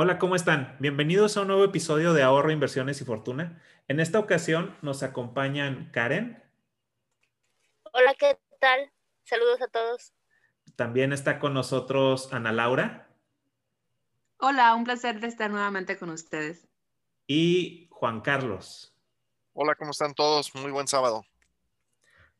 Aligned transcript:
Hola, 0.00 0.20
¿cómo 0.20 0.36
están? 0.36 0.76
Bienvenidos 0.78 1.36
a 1.36 1.40
un 1.40 1.48
nuevo 1.48 1.64
episodio 1.64 2.12
de 2.12 2.22
Ahorro, 2.22 2.52
Inversiones 2.52 3.00
y 3.00 3.04
Fortuna. 3.04 3.60
En 3.88 3.98
esta 3.98 4.20
ocasión 4.20 4.76
nos 4.80 5.02
acompañan 5.02 5.90
Karen. 5.90 6.40
Hola, 7.82 8.14
¿qué 8.16 8.38
tal? 8.60 8.92
Saludos 9.24 9.60
a 9.60 9.66
todos. 9.66 10.12
También 10.76 11.12
está 11.12 11.40
con 11.40 11.52
nosotros 11.52 12.32
Ana 12.32 12.52
Laura. 12.52 13.08
Hola, 14.36 14.72
un 14.76 14.84
placer 14.84 15.18
de 15.18 15.26
estar 15.26 15.50
nuevamente 15.50 15.98
con 15.98 16.10
ustedes. 16.10 16.68
Y 17.26 17.88
Juan 17.90 18.20
Carlos. 18.20 18.94
Hola, 19.52 19.74
¿cómo 19.74 19.90
están 19.90 20.14
todos? 20.14 20.54
Muy 20.54 20.70
buen 20.70 20.86
sábado. 20.86 21.24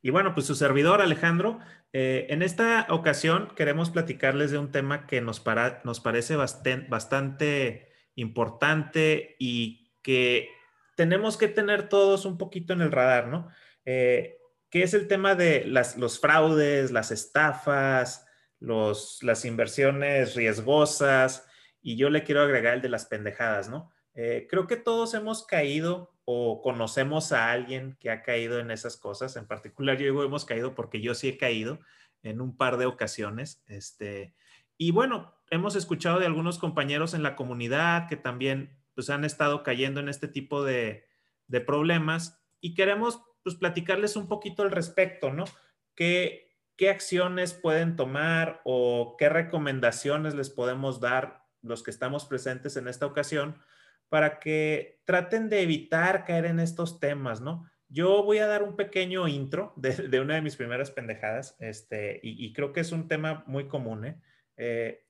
Y 0.00 0.10
bueno, 0.10 0.32
pues 0.32 0.46
su 0.46 0.54
servidor 0.54 1.02
Alejandro, 1.02 1.58
eh, 1.92 2.26
en 2.30 2.42
esta 2.42 2.86
ocasión 2.90 3.52
queremos 3.56 3.90
platicarles 3.90 4.50
de 4.50 4.58
un 4.58 4.70
tema 4.70 5.06
que 5.06 5.20
nos, 5.20 5.42
nos 5.84 6.00
parece 6.00 6.36
bastante 6.36 7.92
importante 8.14 9.36
y 9.38 9.92
que 10.02 10.50
tenemos 10.96 11.36
que 11.36 11.48
tener 11.48 11.88
todos 11.88 12.24
un 12.24 12.38
poquito 12.38 12.72
en 12.72 12.82
el 12.82 12.92
radar, 12.92 13.28
¿no? 13.28 13.48
Eh, 13.84 14.36
que 14.70 14.82
es 14.82 14.92
el 14.92 15.08
tema 15.08 15.34
de 15.34 15.64
los 15.64 16.20
fraudes, 16.20 16.90
las 16.90 17.10
estafas, 17.10 18.26
las 18.58 19.44
inversiones 19.44 20.34
riesgosas, 20.34 21.46
y 21.80 21.96
yo 21.96 22.10
le 22.10 22.24
quiero 22.24 22.42
agregar 22.42 22.74
el 22.74 22.82
de 22.82 22.88
las 22.88 23.06
pendejadas, 23.06 23.68
¿no? 23.68 23.90
Eh, 24.14 24.46
creo 24.50 24.66
que 24.66 24.76
todos 24.76 25.14
hemos 25.14 25.46
caído 25.46 26.12
o 26.30 26.60
conocemos 26.60 27.32
a 27.32 27.50
alguien 27.50 27.96
que 27.98 28.10
ha 28.10 28.22
caído 28.22 28.58
en 28.58 28.70
esas 28.70 28.98
cosas. 28.98 29.34
En 29.36 29.46
particular, 29.46 29.96
yo 29.96 30.04
digo 30.04 30.22
hemos 30.22 30.44
caído 30.44 30.74
porque 30.74 31.00
yo 31.00 31.14
sí 31.14 31.26
he 31.26 31.38
caído 31.38 31.78
en 32.22 32.42
un 32.42 32.54
par 32.54 32.76
de 32.76 32.84
ocasiones. 32.84 33.62
Este, 33.66 34.34
y 34.76 34.90
bueno, 34.90 35.34
hemos 35.48 35.74
escuchado 35.74 36.18
de 36.18 36.26
algunos 36.26 36.58
compañeros 36.58 37.14
en 37.14 37.22
la 37.22 37.34
comunidad 37.34 38.08
que 38.10 38.16
también 38.16 38.78
pues, 38.94 39.08
han 39.08 39.24
estado 39.24 39.62
cayendo 39.62 40.00
en 40.00 40.10
este 40.10 40.28
tipo 40.28 40.62
de, 40.62 41.06
de 41.46 41.62
problemas 41.62 42.44
y 42.60 42.74
queremos 42.74 43.22
pues, 43.42 43.56
platicarles 43.56 44.14
un 44.14 44.28
poquito 44.28 44.62
al 44.62 44.70
respecto, 44.70 45.32
¿no? 45.32 45.46
¿Qué, 45.94 46.58
¿Qué 46.76 46.90
acciones 46.90 47.54
pueden 47.54 47.96
tomar 47.96 48.60
o 48.64 49.16
qué 49.18 49.30
recomendaciones 49.30 50.34
les 50.34 50.50
podemos 50.50 51.00
dar 51.00 51.46
los 51.62 51.82
que 51.82 51.90
estamos 51.90 52.26
presentes 52.26 52.76
en 52.76 52.86
esta 52.86 53.06
ocasión? 53.06 53.62
Para 54.08 54.38
que 54.38 55.00
traten 55.04 55.48
de 55.48 55.62
evitar 55.62 56.24
caer 56.24 56.46
en 56.46 56.60
estos 56.60 57.00
temas, 57.00 57.40
¿no? 57.40 57.68
Yo 57.88 58.22
voy 58.22 58.38
a 58.38 58.46
dar 58.46 58.62
un 58.62 58.76
pequeño 58.76 59.28
intro 59.28 59.72
de, 59.76 60.20
una 60.20 60.34
de 60.34 60.42
mis 60.42 60.56
primeras 60.56 60.90
pendejadas, 60.90 61.56
este, 61.58 62.20
y, 62.22 62.52
creo 62.52 62.72
que 62.72 62.80
es 62.80 62.92
un 62.92 63.08
tema 63.08 63.44
muy 63.46 63.68
común, 63.68 64.04
¿eh? 64.04 64.20
¿eh? 64.56 65.04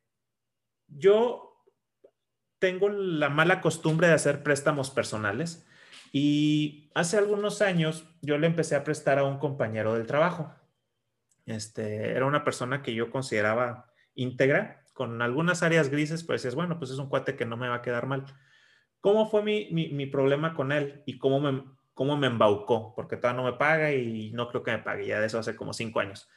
Yo 0.87 1.65
tengo 2.59 2.89
la 2.89 3.29
mala 3.29 3.61
costumbre 3.61 4.09
de 4.09 4.15
hacer 4.15 4.43
préstamos 4.43 4.91
personales 4.91 5.67
y 6.13 6.91
hace 6.95 7.19
algunos 7.19 7.63
años 7.63 8.05
yo 8.23 8.39
le 8.39 8.47
empecé 8.47 8.75
a 8.75 8.85
prestar 8.85 9.19
a 9.19 9.25
un 9.25 9.39
compañero 9.39 9.95
del 9.95 10.07
trabajo. 10.07 10.55
Este, 11.47 12.11
era 12.11 12.27
una 12.27 12.45
persona 12.45 12.83
que 12.83 12.95
yo 12.95 13.11
consideraba 13.11 13.93
íntegra, 14.15 14.85
con 14.93 15.23
algunas 15.23 15.63
áreas 15.63 15.91
grises, 15.91 16.25
pero 16.25 16.35
decías, 16.35 16.57
bueno, 16.57 16.79
pues 16.79 16.91
es 16.91 16.99
un 16.99 17.09
cuate 17.09 17.37
que 17.37 17.47
no 17.47 17.57
me 17.57 17.69
va 17.69 17.77
a 17.77 17.83
quedar 17.83 18.07
mal. 18.07 18.25
¿Cómo 19.01 19.31
fue 19.31 19.43
mi, 19.43 19.69
mi, 19.71 20.07
problema 20.07 20.55
con 20.55 20.73
él 20.73 21.03
y 21.07 21.19
cómo 21.19 21.41
me, 21.41 21.63
cómo 21.95 22.17
me 22.17 22.27
embaucó? 22.27 22.95
Porque 22.97 23.17
todavía 23.17 23.43
no 23.43 23.49
me 23.49 23.57
paga 23.57 23.93
y 23.93 24.33
no 24.33 24.49
creo 24.49 24.63
que 24.63 24.73
me 24.73 24.79
pague, 24.79 25.07
ya 25.07 25.21
de 25.21 25.27
eso 25.27 25.39
hace 25.39 25.55
como 25.55 25.73
cinco 25.73 26.01
años. 26.01 26.29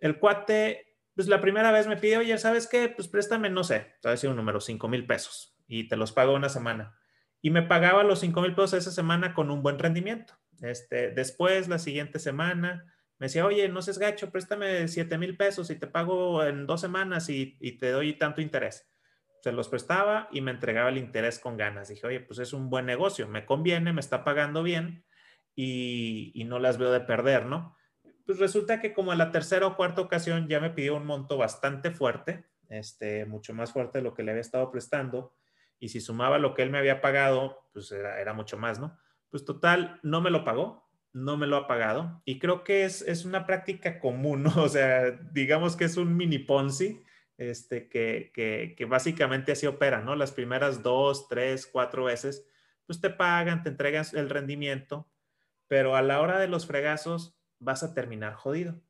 El 0.00 0.18
cuate, 0.18 0.96
pues 1.14 1.28
la 1.28 1.40
primera 1.40 1.70
vez 1.70 1.86
me 1.86 1.96
pidió, 1.96 2.18
oye, 2.18 2.36
¿sabes 2.38 2.66
qué? 2.66 2.88
Pues 2.88 3.06
préstame, 3.08 3.50
no 3.50 3.62
sé, 3.62 3.80
te 4.00 4.08
voy 4.08 4.10
a 4.10 4.10
decir 4.12 4.30
un 4.30 4.36
número, 4.36 4.60
cinco 4.60 4.88
mil 4.88 5.06
pesos 5.06 5.56
y 5.68 5.86
te 5.86 5.96
los 5.96 6.12
pago 6.12 6.34
una 6.34 6.48
semana. 6.48 6.96
Y 7.40 7.50
me 7.50 7.62
pagaba 7.62 8.02
los 8.02 8.18
cinco 8.18 8.40
mil 8.40 8.54
pesos 8.54 8.74
esa 8.74 8.90
semana 8.90 9.32
con 9.32 9.50
un 9.50 9.62
buen 9.62 9.78
rendimiento. 9.78 10.34
Este, 10.60 11.10
después, 11.12 11.68
la 11.68 11.78
siguiente 11.78 12.18
semana, 12.18 12.84
me 13.18 13.26
decía, 13.26 13.46
oye, 13.46 13.68
no 13.68 13.80
seas 13.80 13.98
gacho, 13.98 14.30
préstame 14.30 14.88
siete 14.88 15.18
mil 15.18 15.36
pesos 15.36 15.70
y 15.70 15.76
te 15.76 15.86
pago 15.86 16.44
en 16.44 16.66
dos 16.66 16.80
semanas 16.80 17.28
y, 17.28 17.56
y 17.60 17.78
te 17.78 17.90
doy 17.90 18.14
tanto 18.14 18.40
interés 18.40 18.88
se 19.40 19.52
los 19.52 19.68
prestaba 19.68 20.28
y 20.32 20.40
me 20.40 20.50
entregaba 20.50 20.88
el 20.88 20.98
interés 20.98 21.38
con 21.38 21.56
ganas. 21.56 21.88
Dije, 21.88 22.06
oye, 22.06 22.20
pues 22.20 22.38
es 22.38 22.52
un 22.52 22.70
buen 22.70 22.86
negocio, 22.86 23.28
me 23.28 23.46
conviene, 23.46 23.92
me 23.92 24.00
está 24.00 24.24
pagando 24.24 24.62
bien 24.62 25.04
y, 25.54 26.44
no 26.46 26.58
las 26.58 26.78
veo 26.78 26.90
de 26.92 27.00
perder, 27.00 27.46
¿no? 27.46 27.76
Pues 28.24 28.38
resulta 28.38 28.80
que 28.80 28.92
como 28.92 29.12
a 29.12 29.16
la 29.16 29.30
tercera 29.30 29.66
o 29.66 29.76
cuarta 29.76 30.00
ocasión 30.00 30.48
ya 30.48 30.60
me 30.60 30.70
pidió 30.70 30.96
un 30.96 31.06
monto 31.06 31.36
bastante 31.36 31.90
fuerte, 31.90 32.46
este, 32.68 33.26
mucho 33.26 33.54
más 33.54 33.72
fuerte 33.72 33.98
de 33.98 34.04
lo 34.04 34.14
que 34.14 34.22
le 34.22 34.30
había 34.30 34.40
estado 34.40 34.70
prestando. 34.70 35.34
Y 35.80 35.88
si 35.88 36.00
sumaba 36.00 36.38
lo 36.38 36.54
que 36.54 36.62
él 36.62 36.70
me 36.70 36.78
había 36.78 37.00
pagado, 37.00 37.68
pues 37.72 37.90
era, 37.92 38.20
era 38.20 38.34
mucho 38.34 38.58
más, 38.58 38.78
¿no? 38.78 38.98
Pues 39.30 39.44
total, 39.44 40.00
no 40.02 40.20
me 40.20 40.30
lo 40.30 40.44
pagó, 40.44 40.88
no 41.12 41.36
me 41.36 41.46
lo 41.46 41.56
ha 41.56 41.66
pagado. 41.66 42.22
Y 42.24 42.38
creo 42.38 42.64
que 42.64 42.84
es, 42.84 43.02
es 43.02 43.24
una 43.24 43.46
práctica 43.46 43.98
común, 44.00 44.42
¿no? 44.42 44.52
O 44.62 44.68
sea, 44.68 45.10
digamos 45.32 45.76
que 45.76 45.84
es 45.84 45.96
un 45.96 46.16
mini 46.16 46.38
Ponzi 46.38 47.02
este, 47.38 47.88
que, 47.88 48.32
que, 48.34 48.84
básicamente 48.84 49.52
así 49.52 49.66
opera, 49.66 50.00
¿no? 50.00 50.16
Las 50.16 50.32
primeras 50.32 50.82
dos, 50.82 51.28
tres, 51.28 51.66
cuatro 51.66 52.04
veces, 52.04 52.46
pues 52.84 53.00
te 53.00 53.10
pagan, 53.10 53.62
te 53.62 53.70
entregan 53.70 54.04
el 54.14 54.28
rendimiento, 54.28 55.08
pero 55.68 55.94
a 55.94 56.02
la 56.02 56.20
hora 56.20 56.38
de 56.40 56.48
los 56.48 56.66
fregazos 56.66 57.38
vas 57.60 57.84
a 57.84 57.94
terminar 57.94 58.34
jodido. 58.34 58.80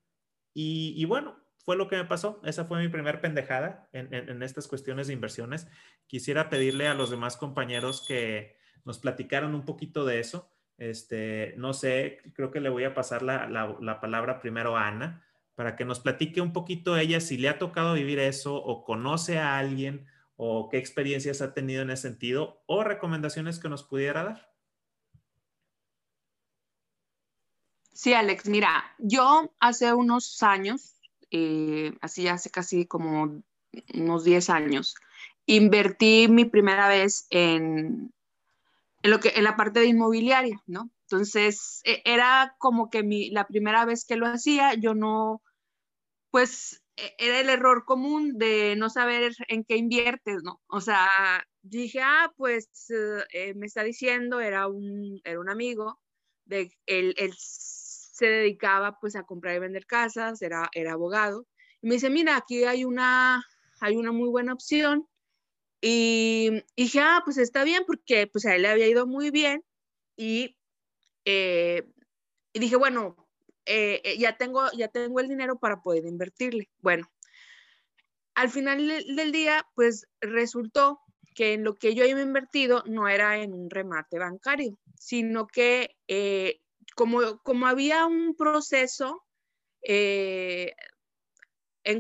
Y, 0.55 1.05
bueno, 1.05 1.39
fue 1.59 1.77
lo 1.77 1.87
que 1.87 1.97
me 1.97 2.05
pasó. 2.05 2.41
Esa 2.43 2.65
fue 2.65 2.81
mi 2.81 2.89
primer 2.89 3.21
pendejada 3.21 3.89
en, 3.93 4.43
estas 4.43 4.67
cuestiones 4.67 5.07
de 5.07 5.13
inversiones. 5.13 5.69
Quisiera 6.09 6.49
pedirle 6.49 6.89
a 6.89 6.95
los 6.95 7.11
demás 7.11 7.37
compañeros 7.37 8.05
que 8.09 8.57
nos 8.85 8.99
platicaran 8.99 9.55
un 9.55 9.65
poquito 9.65 10.05
de 10.05 10.19
eso. 10.19 10.53
Este, 10.77 11.55
no 11.59 11.75
sé, 11.75 12.23
creo 12.35 12.51
que 12.51 12.61
le 12.61 12.71
voy 12.71 12.83
a 12.83 12.95
pasar 12.95 13.23
la, 13.23 13.47
la 13.49 14.01
palabra 14.01 14.41
primero 14.41 14.77
a 14.77 14.89
Ana 14.89 15.28
para 15.59 15.75
que 15.75 15.85
nos 15.85 15.99
platique 15.99 16.41
un 16.41 16.53
poquito 16.53 16.97
ella 16.97 17.19
si 17.19 17.37
le 17.37 17.49
ha 17.49 17.59
tocado 17.59 17.95
vivir 17.95 18.21
eso 18.21 18.55
o 18.55 18.85
conoce 18.85 19.41
a 19.41 19.59
alguien 19.59 20.07
o 20.37 20.69
qué 20.69 20.79
experiencias 20.79 21.43
ha 21.43 21.53
tenido 21.53 21.83
en 21.83 21.91
ese 21.91 22.03
sentido 22.03 22.63
o 22.67 22.85
recomendaciones 22.85 23.59
que 23.59 23.69
nos 23.69 23.83
pudiera 23.83 24.23
dar. 24.23 24.55
Sí, 27.93 28.15
Alex, 28.15 28.49
mira, 28.49 28.85
yo 28.99 29.53
hace 29.59 29.93
unos 29.93 30.41
años, 30.45 30.95
eh, 31.33 31.93
así 32.03 32.29
hace 32.29 32.51
casi 32.51 32.87
como 32.87 33.43
unos 33.95 34.23
10 34.23 34.51
años, 34.51 34.95
invertí 35.45 36.29
mi 36.29 36.45
primera 36.45 36.87
vez 36.87 37.27
en, 37.31 38.15
en, 39.03 39.11
lo 39.11 39.19
que, 39.19 39.31
en 39.31 39.43
la 39.43 39.57
parte 39.57 39.81
de 39.81 39.87
inmobiliaria, 39.87 40.63
¿no? 40.69 40.89
Entonces, 41.11 41.81
e, 41.83 42.01
era 42.05 42.55
como 42.59 42.91
que 42.91 43.03
mi, 43.03 43.31
la 43.31 43.49
primera 43.49 43.85
vez 43.85 44.05
que 44.05 44.15
lo 44.15 44.29
hacía, 44.29 44.75
yo 44.75 44.95
no, 44.95 45.43
pues 46.31 46.83
e, 46.97 47.15
era 47.19 47.41
el 47.41 47.49
error 47.49 47.85
común 47.85 48.39
de 48.39 48.77
no 48.77 48.91
saber 48.91 49.35
en 49.49 49.65
qué 49.65 49.77
inviertes, 49.77 50.43
¿no? 50.43 50.61
O 50.69 50.81
sea, 50.81 51.09
dije, 51.63 52.01
ah, 52.03 52.33
pues 52.37 52.69
eh, 53.33 53.55
me 53.55 53.67
está 53.67 53.83
diciendo, 53.85 54.41
era 54.41 54.67
un, 54.69 55.21
era 55.25 55.41
un 55.41 55.49
amigo, 55.51 56.01
de, 56.45 56.73
él, 56.87 57.15
él, 57.19 57.35
se 57.37 58.27
dedicaba 58.27 58.99
pues 59.01 59.15
a 59.15 59.23
comprar 59.23 59.55
y 59.55 59.61
vender 59.61 59.87
casas, 59.87 60.43
era, 60.43 60.69
era 60.73 60.95
abogado, 60.95 61.47
y 61.81 61.89
me 61.89 61.95
dice, 61.95 62.11
mira, 62.11 62.37
aquí 62.37 62.65
hay 62.65 62.85
una, 62.85 63.45
hay 63.81 63.97
una 63.97 64.13
muy 64.13 64.29
buena 64.29 64.55
opción, 64.55 65.07
y, 65.81 66.65
dije, 66.77 67.01
ah, 67.01 67.23
pues 67.25 67.39
está 67.39 67.63
bien, 67.63 67.85
porque 67.87 68.27
pues 68.27 68.45
a 68.47 68.57
él 68.57 68.63
le 68.63 68.69
había 68.69 68.89
ido 68.89 69.07
muy 69.07 69.31
bien, 69.31 69.63
y, 70.17 70.57
eh, 71.25 71.85
y 72.53 72.59
dije, 72.59 72.77
bueno, 72.77 73.28
eh, 73.69 74.01
eh, 74.05 74.19
ya, 74.19 74.37
tengo, 74.37 74.71
ya 74.73 74.89
tengo 74.89 75.21
el 75.21 75.29
dinero 75.29 75.59
para 75.59 75.81
poder 75.83 76.07
invertirle. 76.07 76.69
Bueno, 76.79 77.09
al 78.35 78.49
final 78.49 78.87
del 78.89 79.33
día, 79.33 79.67
pues 79.75 80.07
resultó 80.21 81.01
que 81.35 81.53
en 81.53 81.65
lo 81.65 81.77
que 81.77 81.95
yo 81.95 82.03
había 82.03 82.21
invertido 82.21 82.83
no 82.87 83.09
era 83.09 83.39
en 83.39 83.53
un 83.53 83.71
remate 83.71 84.19
bancario, 84.19 84.79
sino 84.95 85.47
que 85.47 85.97
eh, 86.09 86.61
como, 86.97 87.39
como 87.43 87.67
había 87.67 88.07
un 88.07 88.35
proceso 88.35 89.25
en 89.81 90.75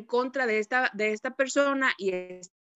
contra 0.05 0.47
de 0.47 0.59
esta, 0.59 0.91
de 0.95 1.13
esta 1.13 1.37
persona 1.37 1.93
y 1.97 2.11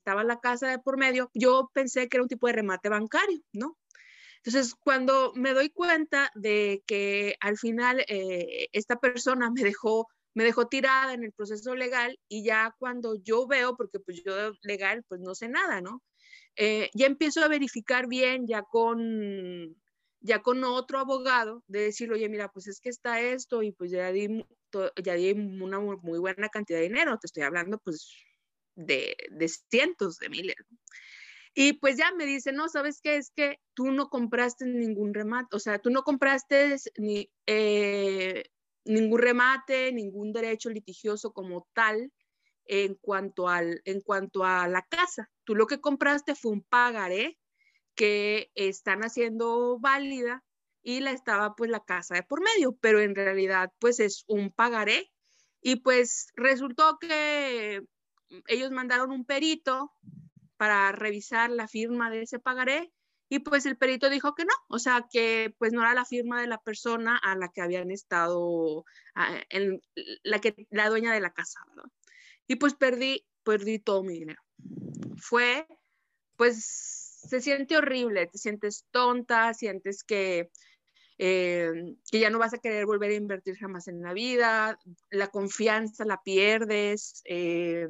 estaba 0.02 0.24
la 0.24 0.40
casa 0.40 0.68
de 0.68 0.78
por 0.78 0.98
medio, 0.98 1.30
yo 1.34 1.70
pensé 1.72 2.08
que 2.08 2.16
era 2.16 2.22
un 2.22 2.28
tipo 2.28 2.46
de 2.46 2.54
remate 2.54 2.88
bancario, 2.88 3.40
¿no? 3.52 3.76
Entonces, 4.44 4.74
cuando 4.74 5.32
me 5.36 5.54
doy 5.54 5.70
cuenta 5.70 6.30
de 6.34 6.82
que 6.86 7.36
al 7.40 7.56
final 7.58 8.04
eh, 8.08 8.66
esta 8.72 8.96
persona 8.96 9.50
me 9.50 9.62
dejó, 9.62 10.08
me 10.34 10.42
dejó 10.44 10.66
tirada 10.66 11.14
en 11.14 11.22
el 11.22 11.32
proceso 11.32 11.76
legal 11.76 12.18
y 12.28 12.44
ya 12.44 12.74
cuando 12.78 13.14
yo 13.22 13.46
veo, 13.46 13.76
porque 13.76 14.00
pues 14.00 14.22
yo 14.24 14.52
legal 14.62 15.04
pues 15.08 15.20
no 15.20 15.34
sé 15.36 15.48
nada, 15.48 15.80
¿no? 15.80 16.02
Eh, 16.56 16.90
ya 16.94 17.06
empiezo 17.06 17.44
a 17.44 17.48
verificar 17.48 18.08
bien 18.08 18.46
ya 18.48 18.62
con, 18.62 19.76
ya 20.20 20.42
con 20.42 20.64
otro 20.64 20.98
abogado 20.98 21.62
de 21.68 21.80
decir, 21.82 22.12
oye, 22.12 22.28
mira, 22.28 22.48
pues 22.48 22.66
es 22.66 22.80
que 22.80 22.88
está 22.90 23.20
esto 23.20 23.62
y 23.62 23.72
pues 23.72 23.92
ya 23.92 24.10
di, 24.10 24.44
ya 25.04 25.14
di 25.14 25.32
una 25.32 25.78
muy 25.78 26.18
buena 26.18 26.48
cantidad 26.48 26.78
de 26.78 26.88
dinero, 26.88 27.16
te 27.18 27.28
estoy 27.28 27.44
hablando 27.44 27.78
pues 27.78 28.12
de, 28.74 29.16
de 29.30 29.48
cientos 29.48 30.18
de 30.18 30.28
miles. 30.30 30.56
Y 31.54 31.74
pues 31.74 31.96
ya 31.96 32.12
me 32.12 32.24
dice, 32.24 32.52
no, 32.52 32.68
¿sabes 32.68 33.00
qué? 33.02 33.16
Es 33.16 33.30
que 33.30 33.60
tú 33.74 33.90
no 33.92 34.08
compraste 34.08 34.64
ningún 34.64 35.12
remate, 35.12 35.54
o 35.54 35.58
sea, 35.58 35.78
tú 35.78 35.90
no 35.90 36.02
compraste 36.02 36.76
ni, 36.96 37.30
eh, 37.46 38.44
ningún 38.84 39.20
remate, 39.20 39.92
ningún 39.92 40.32
derecho 40.32 40.70
litigioso 40.70 41.32
como 41.32 41.68
tal 41.74 42.10
en 42.64 42.94
cuanto, 42.94 43.48
al, 43.48 43.82
en 43.84 44.00
cuanto 44.00 44.44
a 44.44 44.66
la 44.68 44.82
casa. 44.82 45.30
Tú 45.44 45.54
lo 45.54 45.66
que 45.66 45.80
compraste 45.80 46.34
fue 46.34 46.52
un 46.52 46.62
pagaré 46.62 47.38
que 47.94 48.50
están 48.54 49.02
haciendo 49.02 49.78
válida 49.78 50.42
y 50.82 51.00
la 51.00 51.12
estaba 51.12 51.54
pues 51.54 51.70
la 51.70 51.84
casa 51.84 52.14
de 52.14 52.22
por 52.22 52.42
medio, 52.42 52.76
pero 52.80 53.00
en 53.00 53.14
realidad 53.14 53.70
pues 53.78 54.00
es 54.00 54.24
un 54.26 54.50
pagaré 54.50 55.10
y 55.60 55.76
pues 55.76 56.28
resultó 56.34 56.98
que 56.98 57.82
ellos 58.46 58.70
mandaron 58.70 59.10
un 59.10 59.24
perito 59.24 59.92
para 60.62 60.92
revisar 60.92 61.50
la 61.50 61.66
firma 61.66 62.08
de 62.08 62.22
ese 62.22 62.38
pagaré 62.38 62.92
y 63.28 63.40
pues 63.40 63.66
el 63.66 63.76
perito 63.76 64.08
dijo 64.08 64.36
que 64.36 64.44
no, 64.44 64.52
o 64.68 64.78
sea 64.78 65.08
que 65.10 65.52
pues 65.58 65.72
no 65.72 65.80
era 65.80 65.92
la 65.92 66.04
firma 66.04 66.40
de 66.40 66.46
la 66.46 66.58
persona 66.58 67.16
a 67.16 67.34
la 67.34 67.48
que 67.48 67.62
habían 67.62 67.90
estado, 67.90 68.84
en, 69.50 69.82
la, 70.22 70.40
que, 70.40 70.54
la 70.70 70.88
dueña 70.88 71.12
de 71.12 71.18
la 71.18 71.32
casa, 71.32 71.58
¿verdad? 71.70 71.90
Y 72.46 72.54
pues 72.54 72.74
perdí, 72.74 73.26
perdí 73.42 73.80
todo 73.80 74.04
mi 74.04 74.20
dinero. 74.20 74.40
Fue, 75.16 75.66
pues 76.36 77.18
se 77.28 77.40
siente 77.40 77.76
horrible, 77.76 78.28
te 78.28 78.38
sientes 78.38 78.86
tonta, 78.92 79.54
sientes 79.54 80.04
que, 80.04 80.48
eh, 81.18 81.72
que 82.08 82.20
ya 82.20 82.30
no 82.30 82.38
vas 82.38 82.54
a 82.54 82.58
querer 82.58 82.86
volver 82.86 83.10
a 83.10 83.14
invertir 83.14 83.56
jamás 83.56 83.88
en 83.88 84.00
la 84.00 84.12
vida, 84.12 84.78
la 85.10 85.26
confianza 85.26 86.04
la 86.04 86.22
pierdes, 86.22 87.20
eh, 87.24 87.88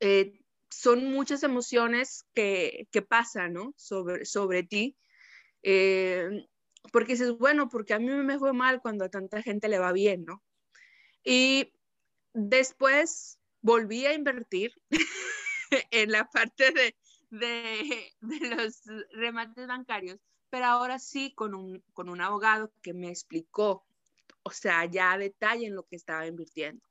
eh, 0.00 0.43
son 0.74 1.04
muchas 1.10 1.42
emociones 1.42 2.24
que, 2.34 2.88
que 2.90 3.02
pasan, 3.02 3.52
¿no? 3.52 3.74
Sobre, 3.76 4.24
sobre 4.24 4.62
ti. 4.62 4.96
porque 6.92 7.12
dices, 7.12 7.32
bueno, 7.38 7.68
porque 7.68 7.94
a 7.94 7.98
mí 7.98 8.06
me 8.06 8.38
fue 8.38 8.52
mal 8.52 8.80
cuando 8.80 9.04
a 9.04 9.08
tanta 9.10 9.42
gente 9.42 9.68
le 9.68 9.78
va 9.78 9.92
bien, 9.92 10.24
¿no? 10.24 10.42
Y 11.24 11.72
después 12.34 13.38
volví 13.62 14.04
a 14.04 14.12
invertir 14.12 14.74
en 15.90 16.12
la 16.12 16.28
parte 16.28 16.70
de, 16.72 16.94
de, 17.30 18.12
los 18.56 18.82
remates 19.12 19.66
bancarios, 19.66 20.20
pero 20.50 20.66
ahora 20.66 20.98
sí 20.98 21.32
con 21.34 21.54
un, 21.54 21.82
con 21.94 22.08
un 22.08 22.20
abogado 22.20 22.72
que 22.82 22.92
me 22.92 23.08
explicó, 23.08 23.86
o 24.42 24.50
sea, 24.50 24.84
ya 24.84 25.12
a 25.12 25.18
detalle 25.18 25.66
en 25.66 25.74
lo 25.74 25.84
que 25.84 25.96
estaba 25.96 26.26
invirtiendo. 26.26 26.86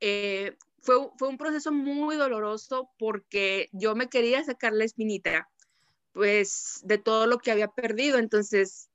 Eh, 0.00 0.56
fue, 0.80 0.96
fue, 1.18 1.28
un 1.28 1.38
proceso 1.38 1.72
muy 1.72 2.16
doloroso 2.16 2.90
porque 2.98 3.68
yo 3.72 3.94
me 3.94 4.08
quería 4.08 4.44
sacar 4.44 4.72
la 4.72 4.84
espinita, 4.84 5.48
pues, 6.12 6.80
de 6.84 6.98
todo 6.98 7.26
lo 7.26 7.38
que 7.38 7.50
había 7.50 7.68
perdido. 7.68 8.18
Entonces, 8.18 8.88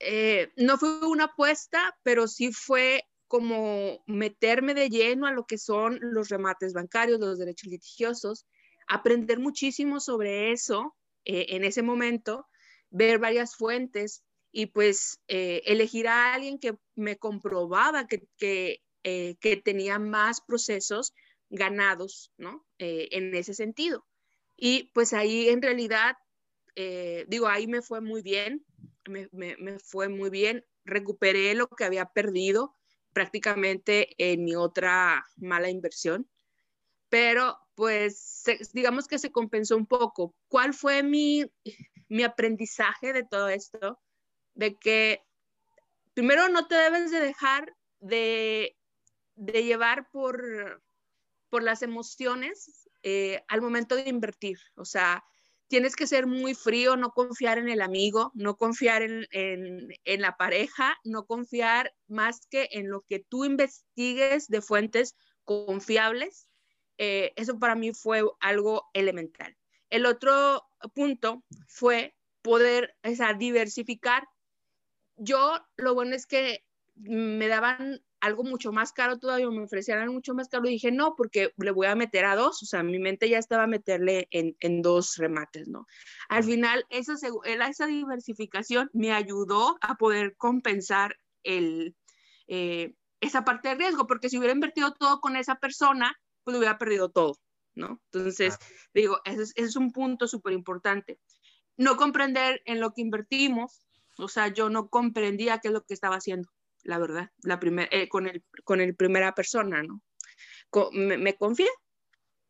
eh, 0.00 0.50
no 0.56 0.78
fue 0.78 1.06
una 1.06 1.24
apuesta, 1.24 1.96
pero 2.02 2.26
sí 2.26 2.52
fue 2.52 3.04
como 3.28 4.02
meterme 4.06 4.74
de 4.74 4.88
lleno 4.88 5.26
a 5.26 5.32
lo 5.32 5.46
que 5.46 5.58
son 5.58 5.98
los 6.00 6.30
remates 6.30 6.72
bancarios, 6.72 7.20
los 7.20 7.38
derechos 7.38 7.70
litigiosos, 7.70 8.46
aprender 8.88 9.38
muchísimo 9.38 10.00
sobre 10.00 10.50
eso 10.50 10.96
eh, 11.24 11.46
en 11.50 11.62
ese 11.62 11.82
momento, 11.82 12.48
ver 12.90 13.20
varias 13.20 13.54
fuentes 13.54 14.24
y 14.50 14.66
pues 14.66 15.20
eh, 15.28 15.62
elegir 15.66 16.08
a 16.08 16.34
alguien 16.34 16.58
que 16.58 16.76
me 16.96 17.18
comprobaba 17.18 18.08
que, 18.08 18.26
que, 18.36 18.82
eh, 19.04 19.36
que 19.40 19.56
tenía 19.56 19.98
más 19.98 20.40
procesos 20.40 21.12
ganados, 21.48 22.32
¿no? 22.36 22.64
en 22.78 23.34
ese 23.34 23.54
sentido. 23.54 24.06
Y 24.56 24.90
pues 24.94 25.12
ahí 25.12 25.48
en 25.48 25.60
realidad, 25.60 26.16
digo, 27.26 27.48
ahí 27.48 27.66
me 27.66 27.82
fue 27.82 28.00
muy 28.00 28.22
bien, 28.22 28.64
me, 29.08 29.28
me, 29.32 29.56
me 29.56 29.78
fue 29.80 30.08
muy 30.08 30.30
bien, 30.30 30.64
recuperé 30.84 31.54
lo 31.54 31.68
que 31.68 31.84
había 31.84 32.06
perdido, 32.06 32.76
prácticamente 33.12 34.14
en 34.18 34.44
mi 34.44 34.54
otra 34.54 35.24
mala 35.36 35.70
inversión. 35.70 36.28
Pero 37.08 37.58
pues 37.74 38.44
digamos 38.72 39.08
que 39.08 39.18
se 39.18 39.32
compensó 39.32 39.76
un 39.76 39.86
poco. 39.86 40.34
¿Cuál 40.48 40.74
fue 40.74 41.02
mi, 41.02 41.44
mi 42.08 42.22
aprendizaje 42.22 43.12
de 43.12 43.24
todo 43.24 43.48
esto? 43.48 43.98
De 44.54 44.76
que 44.76 45.22
primero 46.14 46.48
no 46.48 46.66
te 46.68 46.74
debes 46.74 47.10
de 47.10 47.20
dejar 47.20 47.74
de, 48.00 48.76
de 49.40 49.64
llevar 49.64 50.10
por, 50.10 50.82
por 51.48 51.62
las 51.62 51.82
emociones 51.82 52.88
eh, 53.02 53.42
al 53.48 53.62
momento 53.62 53.96
de 53.96 54.08
invertir. 54.08 54.58
O 54.76 54.84
sea, 54.84 55.24
tienes 55.66 55.96
que 55.96 56.06
ser 56.06 56.26
muy 56.26 56.54
frío, 56.54 56.96
no 56.96 57.12
confiar 57.12 57.56
en 57.56 57.70
el 57.70 57.80
amigo, 57.80 58.32
no 58.34 58.56
confiar 58.56 59.00
en, 59.02 59.26
en, 59.32 60.20
la 60.20 60.36
pareja, 60.36 60.94
no 61.04 61.24
confiar 61.24 61.94
más 62.06 62.46
que 62.50 62.68
en 62.72 62.90
lo 62.90 63.00
que 63.02 63.20
tú 63.20 63.46
investigues 63.46 64.48
de 64.48 64.60
fuentes 64.60 65.16
confiables. 65.44 66.46
Eh, 66.98 67.32
eso 67.36 67.58
para 67.58 67.74
mí 67.74 67.94
fue 67.94 68.22
algo 68.40 68.90
elemental. 68.92 69.56
El 69.88 70.04
otro 70.04 70.68
punto 70.94 71.42
fue 71.66 72.14
poder 72.42 72.94
o 73.02 73.14
sea, 73.14 73.32
diversificar. 73.32 74.28
Yo 75.16 75.58
lo 75.76 75.94
bueno 75.94 76.14
es 76.14 76.26
que 76.26 76.62
me 76.94 77.48
daban 77.48 78.02
algo 78.20 78.44
mucho 78.44 78.72
más 78.72 78.92
caro 78.92 79.18
todavía, 79.18 79.48
me 79.48 79.62
ofrecieran 79.62 80.12
mucho 80.12 80.34
más 80.34 80.48
caro, 80.48 80.66
y 80.66 80.72
dije, 80.72 80.92
no, 80.92 81.14
porque 81.16 81.52
le 81.56 81.70
voy 81.70 81.86
a 81.86 81.94
meter 81.94 82.24
a 82.24 82.36
dos, 82.36 82.62
o 82.62 82.66
sea, 82.66 82.82
mi 82.82 82.98
mente 82.98 83.28
ya 83.28 83.38
estaba 83.38 83.64
a 83.64 83.66
meterle 83.66 84.28
en, 84.30 84.56
en 84.60 84.82
dos 84.82 85.16
remates, 85.16 85.68
¿no? 85.68 85.86
Al 86.28 86.44
final, 86.44 86.84
esa, 86.90 87.14
esa 87.44 87.86
diversificación 87.86 88.90
me 88.92 89.12
ayudó 89.12 89.78
a 89.80 89.96
poder 89.96 90.36
compensar 90.36 91.16
el, 91.42 91.96
eh, 92.46 92.94
esa 93.20 93.44
parte 93.44 93.70
de 93.70 93.74
riesgo, 93.76 94.06
porque 94.06 94.28
si 94.28 94.38
hubiera 94.38 94.54
invertido 94.54 94.92
todo 94.92 95.20
con 95.20 95.36
esa 95.36 95.56
persona, 95.56 96.14
pues 96.44 96.56
hubiera 96.56 96.78
perdido 96.78 97.10
todo, 97.10 97.38
¿no? 97.74 98.00
Entonces, 98.12 98.58
digo, 98.92 99.20
ese 99.24 99.42
es, 99.42 99.52
ese 99.56 99.66
es 99.68 99.76
un 99.76 99.92
punto 99.92 100.28
súper 100.28 100.52
importante. 100.52 101.18
No 101.76 101.96
comprender 101.96 102.60
en 102.66 102.80
lo 102.80 102.92
que 102.92 103.00
invertimos, 103.00 103.86
o 104.18 104.28
sea, 104.28 104.48
yo 104.48 104.68
no 104.68 104.88
comprendía 104.88 105.58
qué 105.58 105.68
es 105.68 105.74
lo 105.74 105.84
que 105.84 105.94
estaba 105.94 106.16
haciendo 106.16 106.50
la 106.82 106.98
verdad, 106.98 107.30
la 107.42 107.60
eh, 107.90 108.08
con, 108.08 108.26
el, 108.26 108.44
con 108.64 108.80
el 108.80 108.94
primera 108.94 109.34
persona, 109.34 109.82
¿no? 109.82 110.00
me, 110.92 111.36
confié. 111.36 111.68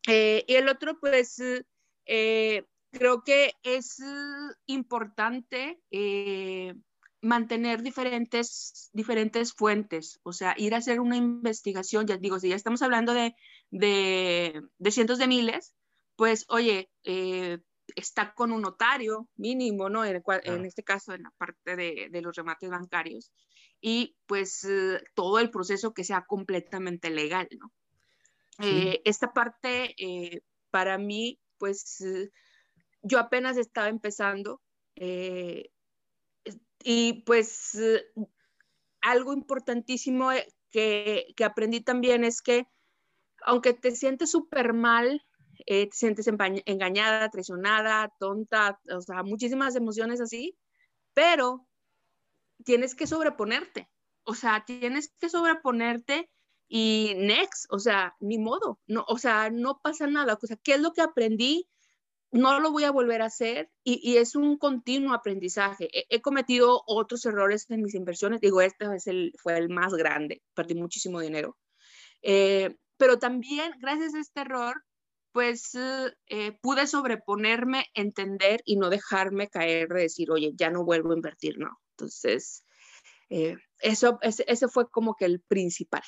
Eh, 0.07 0.43
y 0.47 0.55
el 0.55 0.69
otro, 0.69 0.99
pues, 0.99 1.41
eh, 2.05 2.65
creo 2.91 3.23
que 3.23 3.53
es 3.63 3.97
importante 4.65 5.79
mantener 7.21 7.83
diferentes, 7.83 8.89
diferentes 8.93 9.53
fuentes, 9.53 10.19
o 10.23 10.33
sea, 10.33 10.55
ir 10.57 10.73
a 10.73 10.77
hacer 10.77 10.99
una 10.99 11.17
investigación, 11.17 12.07
ya 12.07 12.17
digo, 12.17 12.39
si 12.39 12.49
ya 12.49 12.55
estamos 12.55 12.81
hablando 12.81 13.13
de, 13.13 13.35
de, 13.69 14.61
de 14.79 14.91
cientos 14.91 15.19
de 15.19 15.27
miles, 15.27 15.75
pues, 16.15 16.45
oye, 16.49 16.89
está 17.95 18.33
con 18.33 18.51
un 18.51 18.61
notario 18.61 19.27
mínimo, 19.35 19.89
¿no? 19.89 20.05
En, 20.05 20.21
en 20.43 20.65
este 20.65 20.83
caso, 20.83 21.13
en 21.13 21.23
la 21.23 21.31
parte 21.37 21.75
de, 21.75 22.07
de, 22.11 22.21
los 22.21 22.35
remates 22.35 22.69
bancarios, 22.69 23.31
y 23.81 24.15
pues 24.27 24.63
eh, 24.63 25.01
todo 25.15 25.39
el 25.39 25.49
proceso 25.49 25.93
que 25.93 26.03
sea 26.03 26.25
completamente 26.25 27.09
legal, 27.09 27.47
¿no? 27.59 27.71
Eh, 28.59 29.01
esta 29.05 29.33
parte, 29.33 29.95
eh, 29.97 30.41
para 30.69 30.99
mí, 30.99 31.39
pues 31.57 32.03
yo 33.01 33.17
apenas 33.17 33.57
estaba 33.57 33.89
empezando 33.89 34.61
y 36.83 37.23
pues 37.25 37.79
algo 39.01 39.33
importantísimo 39.33 40.29
que, 40.69 41.33
que 41.35 41.43
aprendí 41.43 41.81
también 41.81 42.23
es 42.23 42.41
que 42.41 42.67
aunque 43.43 43.73
te 43.73 43.95
sientes 43.95 44.31
súper 44.31 44.73
mal 44.73 45.25
eh, 45.65 45.87
te 45.89 45.95
sientes 45.95 46.27
engañada, 46.27 47.29
traicionada, 47.29 48.13
tonta, 48.19 48.79
o 48.95 49.01
sea, 49.01 49.23
muchísimas 49.23 49.75
emociones 49.75 50.21
así, 50.21 50.57
pero 51.13 51.67
tienes 52.63 52.95
que 52.95 53.07
sobreponerte, 53.07 53.89
o 54.23 54.33
sea, 54.33 54.63
tienes 54.65 55.13
que 55.19 55.29
sobreponerte 55.29 56.29
y 56.67 57.13
next, 57.17 57.65
o 57.69 57.79
sea, 57.79 58.15
ni 58.19 58.37
modo, 58.37 58.79
no, 58.87 59.03
o 59.07 59.17
sea, 59.17 59.49
no 59.49 59.79
pasa 59.81 60.07
nada, 60.07 60.37
o 60.41 60.47
sea, 60.47 60.57
¿qué 60.63 60.75
es 60.75 60.79
lo 60.79 60.93
que 60.93 61.01
aprendí? 61.01 61.67
No 62.31 62.61
lo 62.61 62.71
voy 62.71 62.85
a 62.85 62.91
volver 62.91 63.21
a 63.21 63.25
hacer 63.25 63.69
y, 63.83 64.15
es 64.15 64.35
un 64.35 64.57
continuo 64.57 65.13
aprendizaje. 65.13 65.89
He, 66.09 66.21
cometido 66.21 66.81
otros 66.85 67.25
errores 67.25 67.69
en 67.69 67.81
mis 67.81 67.93
inversiones, 67.93 68.39
digo, 68.39 68.61
este 68.61 68.85
es 68.95 69.07
el, 69.07 69.33
fue 69.37 69.57
el 69.57 69.67
más 69.67 69.93
grande, 69.93 70.41
perdí 70.53 70.75
muchísimo 70.75 71.19
dinero, 71.19 71.57
eh, 72.21 72.77
pero 72.95 73.19
también 73.19 73.73
gracias 73.81 74.13
a 74.13 74.19
este 74.19 74.41
error 74.41 74.81
pues 75.31 75.75
eh, 75.75 76.57
pude 76.61 76.87
sobreponerme, 76.87 77.85
entender 77.93 78.61
y 78.65 78.77
no 78.77 78.89
dejarme 78.89 79.49
caer 79.49 79.87
de 79.89 80.01
decir, 80.01 80.31
oye, 80.31 80.51
ya 80.55 80.69
no 80.69 80.83
vuelvo 80.83 81.11
a 81.11 81.15
invertir, 81.15 81.57
no. 81.57 81.79
Entonces, 81.91 82.65
eh, 83.29 83.55
eso, 83.79 84.19
ese, 84.21 84.67
fue 84.67 84.89
como 84.89 85.15
que 85.15 85.25
el 85.25 85.39
principal. 85.41 86.03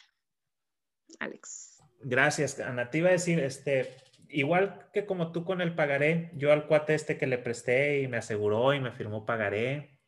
Alex. 1.19 1.81
Gracias, 2.01 2.59
Ana. 2.59 2.89
Te 2.89 2.97
iba 2.97 3.09
a 3.09 3.13
decir, 3.13 3.39
este, 3.39 3.95
igual 4.29 4.89
que 4.93 5.05
como 5.05 5.31
tú 5.31 5.45
con 5.45 5.61
el 5.61 5.75
pagaré, 5.75 6.31
yo 6.35 6.51
al 6.51 6.67
cuate 6.67 6.95
este 6.95 7.17
que 7.17 7.27
le 7.27 7.37
presté 7.37 8.01
y 8.01 8.07
me 8.07 8.17
aseguró 8.17 8.73
y 8.73 8.79
me 8.79 8.91
firmó 8.91 9.25
pagaré. 9.25 9.99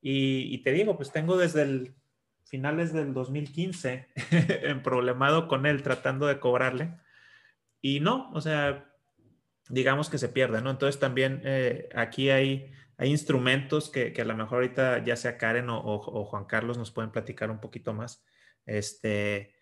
Y, 0.00 0.54
y 0.54 0.62
te 0.62 0.72
digo, 0.72 0.96
pues 0.96 1.10
tengo 1.10 1.36
desde 1.36 1.62
el 1.62 1.94
finales 2.44 2.92
del 2.92 3.12
2015 3.12 4.06
en 4.30 4.82
problemado 4.82 5.48
con 5.48 5.66
él 5.66 5.82
tratando 5.82 6.26
de 6.26 6.38
cobrarle. 6.38 6.94
Y 7.86 8.00
no, 8.00 8.32
o 8.32 8.40
sea, 8.40 8.92
digamos 9.68 10.10
que 10.10 10.18
se 10.18 10.28
pierde, 10.28 10.60
¿no? 10.60 10.70
Entonces 10.70 10.98
también 10.98 11.40
eh, 11.44 11.88
aquí 11.94 12.30
hay, 12.30 12.72
hay 12.96 13.10
instrumentos 13.10 13.90
que, 13.90 14.12
que, 14.12 14.22
a 14.22 14.24
lo 14.24 14.36
mejor 14.36 14.54
ahorita 14.54 15.04
ya 15.04 15.14
sea 15.14 15.38
Karen 15.38 15.68
o, 15.70 16.24
Juan 16.24 16.46
Carlos 16.46 16.78
nos 16.78 16.90
pueden 16.90 17.12
platicar 17.12 17.48
un 17.48 17.60
poquito 17.60 17.94
más. 17.94 18.24
Este, 18.64 19.54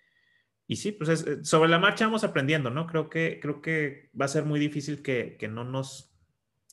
y 0.67 0.77
sí, 0.77 0.93
pues 0.93 1.11
es, 1.11 1.47
sobre 1.47 1.69
la 1.69 1.79
marcha 1.79 2.07
vamos 2.07 2.25
aprendiendo, 2.25 2.71
¿no? 2.71 2.87
Creo 2.87 3.11
que, 3.11 3.41
creo 3.43 3.61
que 3.61 4.11
va 4.19 4.25
a 4.25 4.29
ser 4.29 4.47
muy 4.47 4.59
difícil 4.59 5.03
que, 5.03 5.37
que 5.37 5.49
no 5.49 5.65
nos 5.65 6.17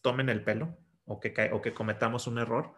tomen 0.02 0.30
el 0.30 0.46
pelo 0.46 0.78
o 1.04 1.20
que, 1.20 1.34
o 1.52 1.62
que 1.62 1.74
cometamos 1.74 2.28
un 2.28 2.38
error. 2.38 2.76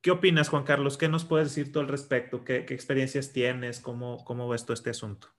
¿Qué 0.00 0.10
opinas, 0.10 0.48
Juan 0.48 0.64
Carlos? 0.64 0.98
¿Qué 0.98 1.08
nos 1.08 1.24
puedes 1.24 1.54
decir 1.54 1.70
tú 1.70 1.78
al 1.78 1.86
respecto? 1.86 2.42
¿Qué, 2.42 2.64
qué 2.64 2.74
experiencias 2.74 3.32
tienes? 3.32 3.78
¿Cómo, 3.78 4.24
¿Cómo 4.24 4.48
ves 4.48 4.66
tú 4.66 4.72
este 4.72 4.90
asunto? 4.90 5.37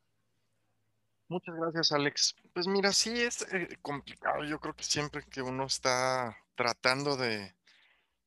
Muchas 1.30 1.56
gracias, 1.56 1.92
Alex. 1.92 2.36
Pues 2.54 2.66
mira, 2.66 2.92
sí 2.92 3.22
es 3.22 3.44
eh, 3.54 3.78
complicado. 3.84 4.44
Yo 4.46 4.60
creo 4.60 4.76
que 4.76 4.84
siempre 4.84 5.24
que 5.30 5.44
uno 5.44 5.68
está 5.68 6.36
tratando 6.56 7.16
de 7.16 7.56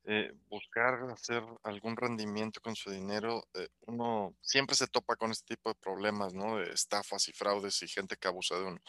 eh, 0.05 0.33
buscar 0.49 1.11
hacer 1.11 1.43
algún 1.65 1.97
rendimiento 1.97 2.61
con 2.61 2.77
su 2.77 2.93
dinero, 2.93 3.45
eh, 3.55 3.69
uno 3.87 4.37
siempre 4.41 4.77
se 4.77 4.87
topa 4.87 5.17
con 5.17 5.33
este 5.33 5.57
tipo 5.57 5.71
de 5.71 5.81
problemas, 5.81 6.33
¿no? 6.33 6.59
De 6.59 6.73
estafas 6.73 7.27
y 7.27 7.33
fraudes 7.33 7.83
y 7.83 7.89
gente 7.89 8.17
que 8.17 8.29
abusa 8.29 8.55
de 8.55 8.67
uno. 8.67 8.81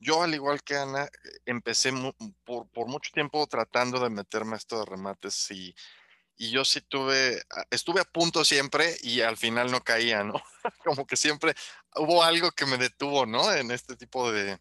Yo, 0.00 0.24
al 0.24 0.34
igual 0.34 0.60
que 0.64 0.74
Ana, 0.74 1.08
empecé 1.46 1.92
por, 2.44 2.68
por 2.70 2.88
mucho 2.88 3.12
tiempo 3.12 3.46
tratando 3.46 4.00
de 4.00 4.10
meterme 4.10 4.54
a 4.54 4.56
esto 4.56 4.80
de 4.80 4.86
remates 4.86 5.48
y 5.52 5.72
y 6.36 6.50
yo 6.50 6.64
sí 6.64 6.80
tuve, 6.80 7.42
ah, 7.50 7.64
estuve 7.70 8.00
a 8.00 8.04
punto 8.04 8.44
siempre 8.44 8.96
y 9.02 9.20
al 9.20 9.36
final 9.36 9.70
no 9.70 9.82
caía, 9.82 10.24
¿no? 10.24 10.34
Como 10.84 11.06
que 11.06 11.16
siempre 11.16 11.54
hubo 11.96 12.22
algo 12.22 12.50
que 12.52 12.66
me 12.66 12.78
detuvo, 12.78 13.26
¿no? 13.26 13.52
En 13.52 13.70
este 13.70 13.96
tipo 13.96 14.32
de, 14.32 14.58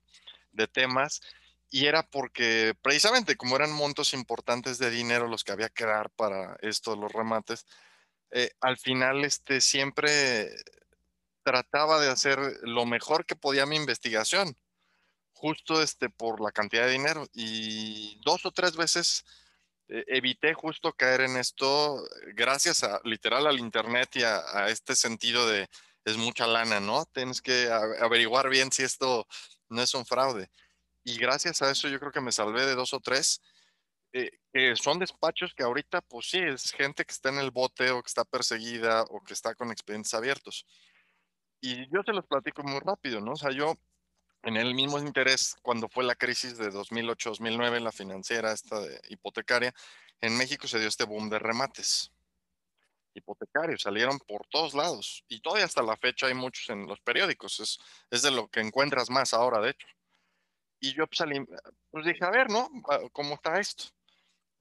de 0.52 0.68
temas. 0.68 1.22
Y 1.70 1.88
era 1.88 2.04
porque 2.04 2.76
precisamente 2.84 3.36
como 3.36 3.56
eran 3.56 3.72
montos 3.72 4.14
importantes 4.14 4.78
de 4.78 4.92
dinero 4.92 5.28
los 5.28 5.44
que 5.44 5.54
había 5.54 5.70
que 5.70 5.86
dar 5.86 6.12
para 6.12 6.56
esto, 6.62 6.96
los 6.96 7.12
remates, 7.12 7.66
eh, 8.30 8.52
al 8.62 8.78
final 8.78 9.26
este, 9.26 9.60
siempre 9.60 10.52
trataba 11.44 12.00
de 12.00 12.10
hacer 12.10 12.40
lo 12.62 12.86
mejor 12.86 13.26
que 13.26 13.36
podía 13.36 13.66
mi 13.66 13.76
investigación, 13.76 14.56
justo 15.34 15.82
este, 15.82 16.10
por 16.10 16.42
la 16.42 16.52
cantidad 16.52 16.86
de 16.86 16.92
dinero. 16.92 17.28
Y 17.34 18.20
dos 18.24 18.46
o 18.46 18.52
tres 18.52 18.76
veces 18.76 19.26
evité 20.08 20.54
justo 20.54 20.94
caer 20.94 21.22
en 21.22 21.38
esto 21.38 22.04
gracias 22.34 22.84
a 22.84 23.00
literal 23.04 23.46
al 23.46 23.60
internet 23.60 24.10
y 24.16 24.24
a, 24.24 24.68
este 24.68 24.96
sentido 24.96 25.48
de 25.48 25.70
es 26.06 26.18
mucha 26.18 26.48
lana, 26.48 26.80
¿no? 26.80 27.06
Tienes 27.06 27.42
que 27.42 27.70
averiguar 27.70 28.50
bien 28.50 28.72
si 28.72 28.84
esto 28.84 29.26
no 29.70 29.82
es 29.82 29.94
un 29.94 30.06
fraude. 30.06 30.50
Y 31.04 31.18
gracias 31.18 31.62
a 31.62 31.72
eso 31.72 31.88
yo 31.88 32.00
creo 32.00 32.12
que 32.12 32.22
me 32.22 32.32
salvé 32.32 32.66
de 32.66 32.76
dos 32.76 32.94
o 32.94 33.00
tres, 33.00 33.42
eh, 34.14 34.32
que 34.52 34.76
son 34.76 35.00
despachos 35.00 35.54
que 35.54 35.64
ahorita, 35.64 36.02
pues 36.02 36.30
sí, 36.30 36.40
es 36.40 36.72
gente 36.72 37.06
que 37.06 37.12
está 37.12 37.30
en 37.30 37.40
el 37.40 37.52
bote 37.52 37.92
o 37.92 38.02
que 38.02 38.08
está 38.08 38.26
perseguida 38.26 39.04
o 39.04 39.24
que 39.24 39.34
está 39.34 39.56
con 39.56 39.72
expedientes 39.72 40.14
abiertos. 40.14 40.66
Y 41.62 41.88
yo 41.94 42.04
se 42.06 42.14
los 42.14 42.26
platico 42.26 42.64
muy 42.64 42.80
rápido, 42.80 43.22
¿no? 43.22 43.34
O 43.34 43.36
sea, 43.38 43.52
yo 43.52 43.78
en 44.44 44.58
el 44.58 44.76
mismo 44.76 45.00
interés 45.00 45.56
cuando 45.62 45.88
fue 45.88 46.04
la 46.04 46.16
crisis 46.16 46.58
de 46.58 46.70
2008-2009, 46.72 47.80
la 47.80 47.92
financiera 47.92 48.52
esta 48.52 48.78
hipotecaria, 49.10 49.74
en 50.22 50.38
México 50.38 50.68
se 50.68 50.80
dio 50.80 50.88
este 50.88 51.06
boom 51.06 51.30
de 51.30 51.40
remates 51.40 52.12
hipotecarios, 53.16 53.84
salieron 53.84 54.20
por 54.20 54.46
todos 54.48 54.74
lados 54.74 55.24
y 55.28 55.40
todavía 55.40 55.66
hasta 55.66 55.84
la 55.84 55.96
fecha 55.98 56.28
hay 56.28 56.34
muchos 56.34 56.70
en 56.70 56.88
los 56.88 57.00
periódicos, 57.00 57.80
es, 58.10 58.22
de 58.22 58.32
lo 58.32 58.48
que 58.50 58.60
encuentras 58.60 59.10
más 59.10 59.34
ahora, 59.34 59.60
de 59.62 59.72
hecho. 59.72 59.88
Y 60.80 60.94
yo 60.94 61.08
pues, 61.08 61.22
pues 61.92 62.06
dije, 62.06 62.26
a 62.26 62.32
ver, 62.32 62.50
¿no? 62.50 62.70
Ah, 62.90 63.00
¿Cómo 63.12 63.36
está 63.36 63.60
esto? 63.60 63.86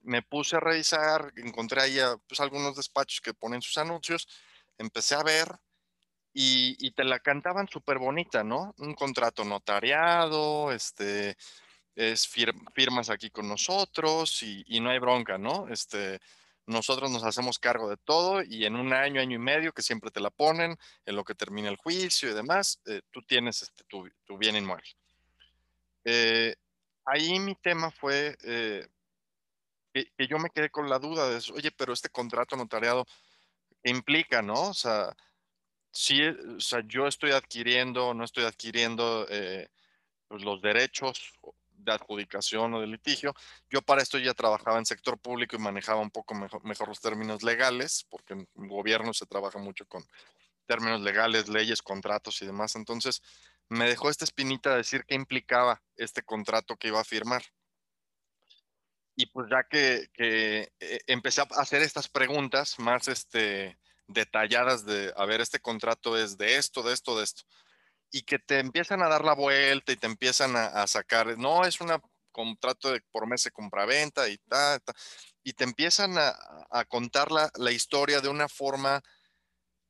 Me 0.01 0.21
puse 0.21 0.55
a 0.55 0.59
revisar, 0.59 1.33
encontré 1.37 1.81
ahí 1.81 1.97
pues, 2.27 2.39
algunos 2.39 2.75
despachos 2.75 3.21
que 3.21 3.33
ponen 3.33 3.61
sus 3.61 3.77
anuncios, 3.77 4.27
empecé 4.77 5.15
a 5.15 5.23
ver 5.23 5.47
y, 6.33 6.91
te 6.91 7.03
la 7.03 7.19
cantaban 7.19 7.67
súper 7.67 7.99
bonita, 7.99 8.43
¿no? 8.43 8.73
Un 8.79 8.95
contrato 8.95 9.43
notariado, 9.43 10.71
este, 10.71 11.37
es 11.95 12.27
firmas 12.27 13.09
aquí 13.09 13.29
con 13.29 13.47
nosotros 13.47 14.41
y, 14.41 14.79
no 14.79 14.89
hay 14.89 14.99
bronca, 14.99 15.37
¿no? 15.37 15.67
Este, 15.69 16.19
nosotros 16.65 17.11
nos 17.11 17.23
hacemos 17.23 17.59
cargo 17.59 17.89
de 17.89 17.97
todo 17.97 18.41
y 18.41 18.65
en 18.65 18.75
un 18.75 18.93
año, 18.93 19.21
año 19.21 19.35
y 19.35 19.39
medio, 19.39 19.73
que 19.73 19.83
siempre 19.83 20.11
te 20.11 20.21
la 20.21 20.31
ponen, 20.31 20.77
en 21.05 21.15
lo 21.15 21.23
que 21.23 21.35
termina 21.35 21.69
el 21.69 21.77
juicio 21.77 22.31
y 22.31 22.33
demás, 22.33 22.81
eh, 22.85 23.01
tú 23.11 23.21
tienes 23.21 23.61
este, 23.61 23.83
tu, 23.83 24.09
bien 24.37 24.55
inmueble. 24.55 24.87
Eh, 26.05 26.55
ahí 27.05 27.39
mi 27.39 27.55
tema 27.55 27.91
fue 27.91 28.35
eh, 28.43 28.87
que, 29.93 30.27
yo 30.27 30.39
me 30.39 30.49
quedé 30.49 30.69
con 30.69 30.89
la 30.89 30.99
duda 30.99 31.29
de, 31.29 31.39
oye, 31.53 31.71
pero 31.71 31.93
este 31.93 32.09
contrato 32.09 32.55
notariado, 32.55 33.05
¿qué 33.83 33.91
implica, 33.91 34.41
no? 34.41 34.69
O 34.69 34.73
sea, 34.73 35.15
sí, 35.93 36.21
eh, 36.21 36.35
o 36.57 36.59
sea, 36.59 36.81
yo 36.85 37.07
estoy 37.07 37.31
adquiriendo, 37.31 38.13
no 38.13 38.25
estoy 38.25 38.43
adquiriendo 38.43 39.25
eh, 39.29 39.69
pues, 40.27 40.43
los 40.43 40.61
derechos 40.61 41.33
de 41.69 41.91
adjudicación 41.93 42.73
o 42.73 42.81
de 42.81 42.87
litigio. 42.87 43.33
Yo 43.69 43.81
para 43.81 44.01
esto 44.01 44.17
ya 44.17 44.33
trabajaba 44.33 44.79
en 44.79 44.85
sector 44.85 45.17
público 45.19 45.55
y 45.55 45.59
manejaba 45.59 46.01
un 46.01 46.11
poco 46.11 46.33
mejor, 46.35 46.87
los 46.87 46.99
términos 46.99 47.43
legales, 47.43 48.05
porque 48.09 48.33
en 48.33 48.47
gobierno 48.55 49.13
se 49.13 49.25
trabaja 49.25 49.59
mucho 49.59 49.85
con 49.87 50.03
términos 50.65 51.01
legales, 51.01 51.49
leyes, 51.49 51.81
contratos 51.81 52.41
y 52.41 52.45
demás. 52.45 52.75
Entonces, 52.75 53.21
me 53.69 53.85
dejó 53.87 54.09
esta 54.09 54.25
espinita 54.25 54.71
de 54.71 54.77
decir 54.77 55.05
qué 55.05 55.15
implicaba 55.15 55.81
este 55.95 56.23
contrato 56.23 56.77
que 56.77 56.87
iba 56.87 56.99
a 57.01 57.05
firmar. 57.05 57.43
Y 59.15 59.27
pues 59.27 59.47
ya 59.49 59.63
que, 59.63 60.09
que 60.13 60.71
eh, 60.79 60.99
empecé 61.05 61.41
a 61.41 61.47
hacer 61.57 61.83
estas 61.83 62.07
preguntas 62.09 62.79
más 62.79 63.07
este, 63.07 63.77
detalladas 64.13 64.85
de, 64.85 65.13
a 65.15 65.25
ver, 65.25 65.41
este 65.41 65.59
contrato 65.59 66.17
es 66.17 66.37
de 66.37 66.57
esto, 66.57 66.83
de 66.83 66.93
esto, 66.93 67.17
de 67.17 67.23
esto, 67.23 67.43
y 68.11 68.23
que 68.23 68.39
te 68.39 68.59
empiezan 68.59 69.01
a 69.01 69.09
dar 69.09 69.25
la 69.25 69.33
vuelta 69.33 69.91
y 69.91 69.97
te 69.97 70.07
empiezan 70.07 70.55
a, 70.55 70.85
sacar, 70.87 71.37
no, 71.37 71.65
es 71.65 71.81
un 71.81 71.91
contrato 72.31 72.91
de 72.91 73.01
por 73.11 73.27
mes 73.27 73.43
de 73.43 73.51
compraventa 73.51 74.29
y 74.29 74.37
ta, 74.37 74.79
y 75.43 75.53
te 75.53 75.63
empiezan 75.63 76.15
a, 76.17 76.85
contar 76.85 77.31
la, 77.31 77.51
la, 77.55 77.71
historia 77.71 78.21
de 78.21 78.29
una 78.29 78.47
forma 78.47 79.01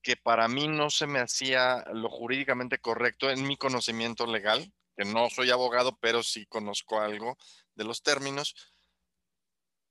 que 0.01 0.17
para 0.17 0.47
mí 0.47 0.67
no 0.67 0.89
se 0.89 1.07
me 1.07 1.19
hacía 1.19 1.83
lo 1.93 2.09
jurídicamente 2.09 2.79
correcto 2.79 3.29
en 3.29 3.45
mi 3.47 3.57
conocimiento 3.57 4.25
legal, 4.25 4.71
que 4.97 5.05
no 5.05 5.29
soy 5.29 5.49
abogado, 5.51 5.97
pero 5.99 6.23
sí 6.23 6.45
conozco 6.45 6.99
algo 7.01 7.37
de 7.75 7.83
los 7.85 8.03
términos, 8.03 8.55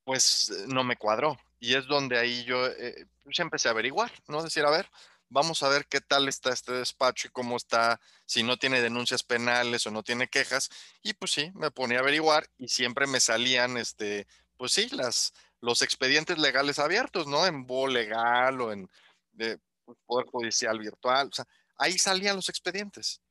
pues 0.03 0.51
no 0.67 0.83
me 0.83 0.97
cuadró 0.97 1.37
y 1.63 1.75
es 1.75 1.87
donde 1.87 2.19
ahí 2.19 2.43
yo 2.43 2.67
eh, 2.67 3.07
pues 3.23 3.39
empecé 3.39 3.69
a 3.69 3.71
averiguar, 3.71 4.11
¿no? 4.27 4.43
Decir, 4.43 4.65
a 4.65 4.69
ver, 4.69 4.89
vamos 5.29 5.63
a 5.63 5.69
ver 5.69 5.87
qué 5.87 6.01
tal 6.01 6.27
está 6.27 6.51
este 6.51 6.73
despacho 6.73 7.29
y 7.29 7.31
cómo 7.31 7.55
está, 7.55 8.01
si 8.25 8.43
no 8.43 8.57
tiene 8.57 8.81
denuncias 8.81 9.23
penales 9.23 9.87
o 9.87 9.91
no 9.91 10.03
tiene 10.03 10.27
quejas. 10.27 10.69
Y 11.01 11.13
pues 11.13 11.31
sí, 11.31 11.51
me 11.55 11.71
ponía 11.71 11.99
a 11.99 12.01
averiguar 12.01 12.49
y 12.57 12.67
siempre 12.67 13.07
me 13.07 13.21
salían, 13.21 13.77
este, 13.77 14.27
pues 14.57 14.73
sí, 14.73 14.89
las, 14.91 15.31
los 15.61 15.81
expedientes 15.81 16.37
legales 16.37 16.79
abiertos, 16.79 17.27
¿no? 17.27 17.47
En 17.47 17.65
BO 17.65 17.87
legal 17.87 18.59
o 18.59 18.73
en 18.73 18.89
de, 19.31 19.57
pues, 19.85 19.97
Poder 20.05 20.27
Judicial 20.27 20.77
Virtual. 20.79 21.29
O 21.29 21.33
sea, 21.33 21.45
ahí 21.77 21.97
salían 21.97 22.35
los 22.35 22.49
expedientes. 22.49 23.21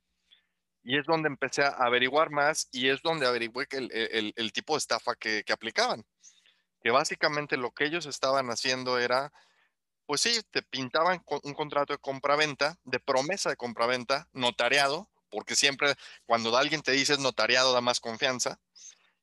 Y 0.81 0.97
es 0.97 1.05
donde 1.05 1.27
empecé 1.27 1.63
a 1.63 1.69
averiguar 1.69 2.31
más 2.31 2.67
y 2.71 2.89
es 2.89 2.99
donde 3.03 3.27
averigué 3.27 3.67
que 3.67 3.77
el, 3.77 4.33
el, 4.35 4.51
tipo 4.51 4.73
de 4.73 4.79
estafa 4.79 5.13
que 5.15 5.45
aplicaban 5.49 6.03
que 6.83 6.91
básicamente 6.91 7.55
lo 7.55 7.71
que 7.71 7.85
ellos 7.85 8.05
estaban 8.05 8.49
haciendo 8.49 8.99
era, 8.99 9.31
pues 10.05 10.19
sí, 10.19 10.41
te 10.51 10.61
pintaban 10.61 11.23
un 11.43 11.53
contrato 11.53 11.93
de 11.93 11.99
compraventa, 11.99 12.77
de 12.83 12.99
promesa 12.99 13.49
de 13.49 13.55
compraventa, 13.55 14.27
notariado, 14.33 15.09
porque 15.29 15.55
siempre 15.55 15.95
cuando 16.25 16.55
alguien 16.57 16.81
te 16.81 16.91
dice 16.91 17.17
notariado 17.17 17.71
da 17.71 17.79
más 17.79 18.01
confianza, 18.01 18.59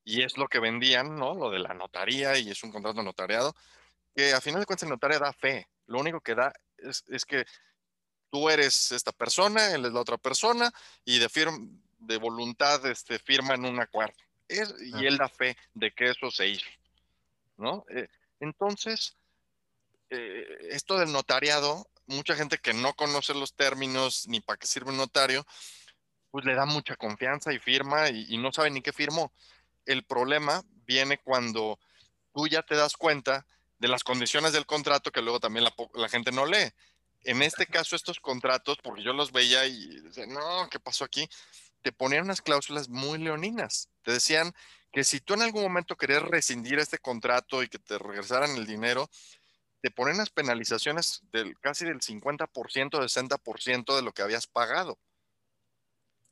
y 0.05 0.23
es 0.23 0.38
lo 0.38 0.49
que 0.49 0.59
vendían, 0.59 1.17
¿no? 1.17 1.35
Lo 1.35 1.50
de 1.50 1.59
la 1.59 1.75
notaría 1.75 2.38
y 2.38 2.50
es 2.50 2.64
un 2.64 2.73
contrato 2.73 3.02
notariado, 3.02 3.55
que 4.17 4.33
a 4.33 4.40
final 4.40 4.61
de 4.61 4.67
cuentas 4.67 4.85
el 4.85 4.88
notario 4.88 5.19
da 5.19 5.33
fe, 5.35 5.69
lo 5.87 6.00
único 6.00 6.23
que 6.23 6.35
da 6.35 6.55
es, 6.79 7.05
es 7.09 7.26
que 7.26 7.45
tú 8.31 8.49
eres 8.49 8.90
esta 8.93 9.12
persona, 9.12 9.75
él 9.75 9.85
es 9.85 9.93
la 9.93 10.00
otra 10.00 10.17
persona, 10.17 10.73
y 11.05 11.19
de, 11.19 11.29
de 11.99 12.17
voluntad 12.17 12.85
este, 12.87 13.19
firman 13.19 13.67
un 13.67 13.81
acuerdo. 13.81 14.17
Es, 14.49 14.75
y 14.81 15.05
él 15.05 15.19
da 15.19 15.29
fe 15.29 15.57
de 15.75 15.93
que 15.93 16.07
eso 16.07 16.31
se 16.31 16.49
hizo. 16.49 16.67
¿No? 17.61 17.85
Eh, 17.90 18.09
entonces, 18.40 19.17
eh, 20.11 20.45
esto 20.71 20.99
del 20.99 21.12
notariado, 21.12 21.88
mucha 22.07 22.35
gente 22.35 22.59
que 22.59 22.73
no 22.73 22.95
conoce 22.95 23.35
los 23.35 23.55
términos 23.55 24.26
ni 24.26 24.40
para 24.40 24.59
qué 24.59 24.67
sirve 24.67 24.90
un 24.90 24.97
notario, 24.97 25.47
pues 26.31 26.45
le 26.45 26.55
da 26.55 26.67
mucha 26.67 26.97
confianza 26.97 27.52
y 27.52 27.59
firma 27.59 28.09
y, 28.09 28.26
y 28.29 28.38
no 28.38 28.52
sabe 28.52 28.71
ni 28.71 28.83
qué 28.83 28.93
firmó. 28.93 29.33
El 29.87 30.05
problema 30.05 30.64
viene 30.87 31.19
cuando 31.19 31.79
tú 32.35 32.49
ya 32.49 32.62
te 32.62 32.75
das 32.75 32.97
cuenta 32.97 33.47
de 33.79 33.88
las 33.88 34.05
condiciones 34.05 34.52
del 34.52 34.67
contrato 34.67 35.11
que 35.11 35.23
luego 35.23 35.40
también 35.40 35.67
la 35.95 36.09
gente 36.09 36.33
no 36.33 36.47
lee. 36.47 36.73
En 37.23 37.43
este 37.43 37.67
caso, 37.67 37.97
estos 37.97 38.21
contratos, 38.21 38.79
porque 38.83 39.02
yo 39.02 39.12
los 39.12 39.33
veía 39.33 39.67
y 39.67 40.00
decía, 40.00 40.26
no, 40.26 40.69
¿qué 40.71 40.79
pasó 40.79 41.05
aquí? 41.05 41.29
Te 41.83 41.93
ponían 41.93 42.25
unas 42.25 42.43
cláusulas 42.43 42.88
muy 42.88 43.19
leoninas. 43.19 43.88
Te 44.02 44.12
decían 44.12 44.55
que 44.92 45.04
si 45.04 45.20
tú 45.20 45.35
en 45.35 45.42
algún 45.42 45.62
momento 45.62 45.97
querías 45.97 46.23
rescindir 46.23 46.78
este 46.78 46.99
contrato 46.99 47.62
y 47.62 47.68
que 47.68 47.78
te 47.78 47.99
regresaran 47.99 48.56
el 48.56 48.66
dinero, 48.66 49.09
te 49.80 49.90
ponen 49.90 50.16
unas 50.16 50.30
penalizaciones 50.30 51.23
del 51.32 51.59
casi 51.59 51.85
del 51.85 52.00
50%, 52.00 52.49
60% 52.49 53.97
de 53.97 54.02
lo 54.02 54.12
que 54.12 54.23
habías 54.23 54.47
pagado. 54.47 54.99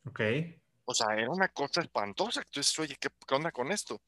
Ok. 0.04 0.20
O 0.84 0.94
sea, 0.94 1.14
era 1.14 1.30
una 1.30 1.48
cosa 1.48 1.80
espantosa. 1.80 2.40
Entonces, 2.40 2.78
oye, 2.78 2.96
¿qué, 3.00 3.08
qué 3.26 3.34
onda 3.34 3.52
con 3.52 3.70
esto? 3.70 4.00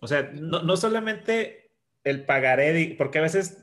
O 0.00 0.06
sea, 0.06 0.22
no, 0.32 0.62
no 0.62 0.76
solamente 0.76 1.69
el 2.02 2.24
pagaré, 2.24 2.94
porque 2.96 3.18
a 3.18 3.22
veces, 3.22 3.62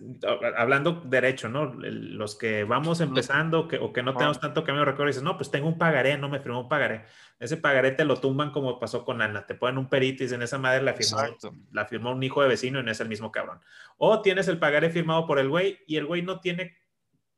hablando 0.57 1.01
derecho, 1.05 1.49
¿no? 1.49 1.73
Los 1.73 2.37
que 2.37 2.63
vamos 2.65 3.01
empezando 3.01 3.67
que, 3.67 3.77
o 3.77 3.91
que 3.91 4.03
no 4.03 4.11
Ajá. 4.11 4.19
tenemos 4.19 4.39
tanto 4.39 4.63
camino 4.63 4.81
de 4.81 4.91
recorrido, 4.91 5.07
dices, 5.07 5.23
no, 5.23 5.37
pues 5.37 5.49
tengo 5.49 5.67
un 5.67 5.79
pagaré, 5.79 6.17
no 6.19 6.29
me 6.29 6.39
firmó 6.39 6.61
un 6.61 6.69
pagaré. 6.69 7.05
Ese 7.39 7.57
pagaré 7.57 7.91
te 7.91 8.05
lo 8.05 8.17
tumban 8.17 8.51
como 8.51 8.79
pasó 8.79 9.03
con 9.03 9.23
Ana, 9.23 9.47
te 9.47 9.55
ponen 9.55 9.79
un 9.79 9.89
perito 9.89 10.21
y 10.21 10.27
dicen, 10.27 10.43
esa 10.43 10.59
madre 10.59 10.83
la 10.83 10.93
firmó, 10.93 11.19
Exacto. 11.19 11.51
la 11.71 11.85
firmó 11.85 12.11
un 12.11 12.21
hijo 12.21 12.43
de 12.43 12.49
vecino 12.49 12.79
y 12.79 12.83
no 12.83 12.91
es 12.91 12.99
el 12.99 13.09
mismo 13.09 13.31
cabrón. 13.31 13.59
O 13.97 14.21
tienes 14.21 14.47
el 14.47 14.59
pagaré 14.59 14.91
firmado 14.91 15.25
por 15.25 15.39
el 15.39 15.49
güey 15.49 15.79
y 15.87 15.95
el 15.95 16.05
güey 16.05 16.21
no 16.21 16.39
tiene 16.39 16.77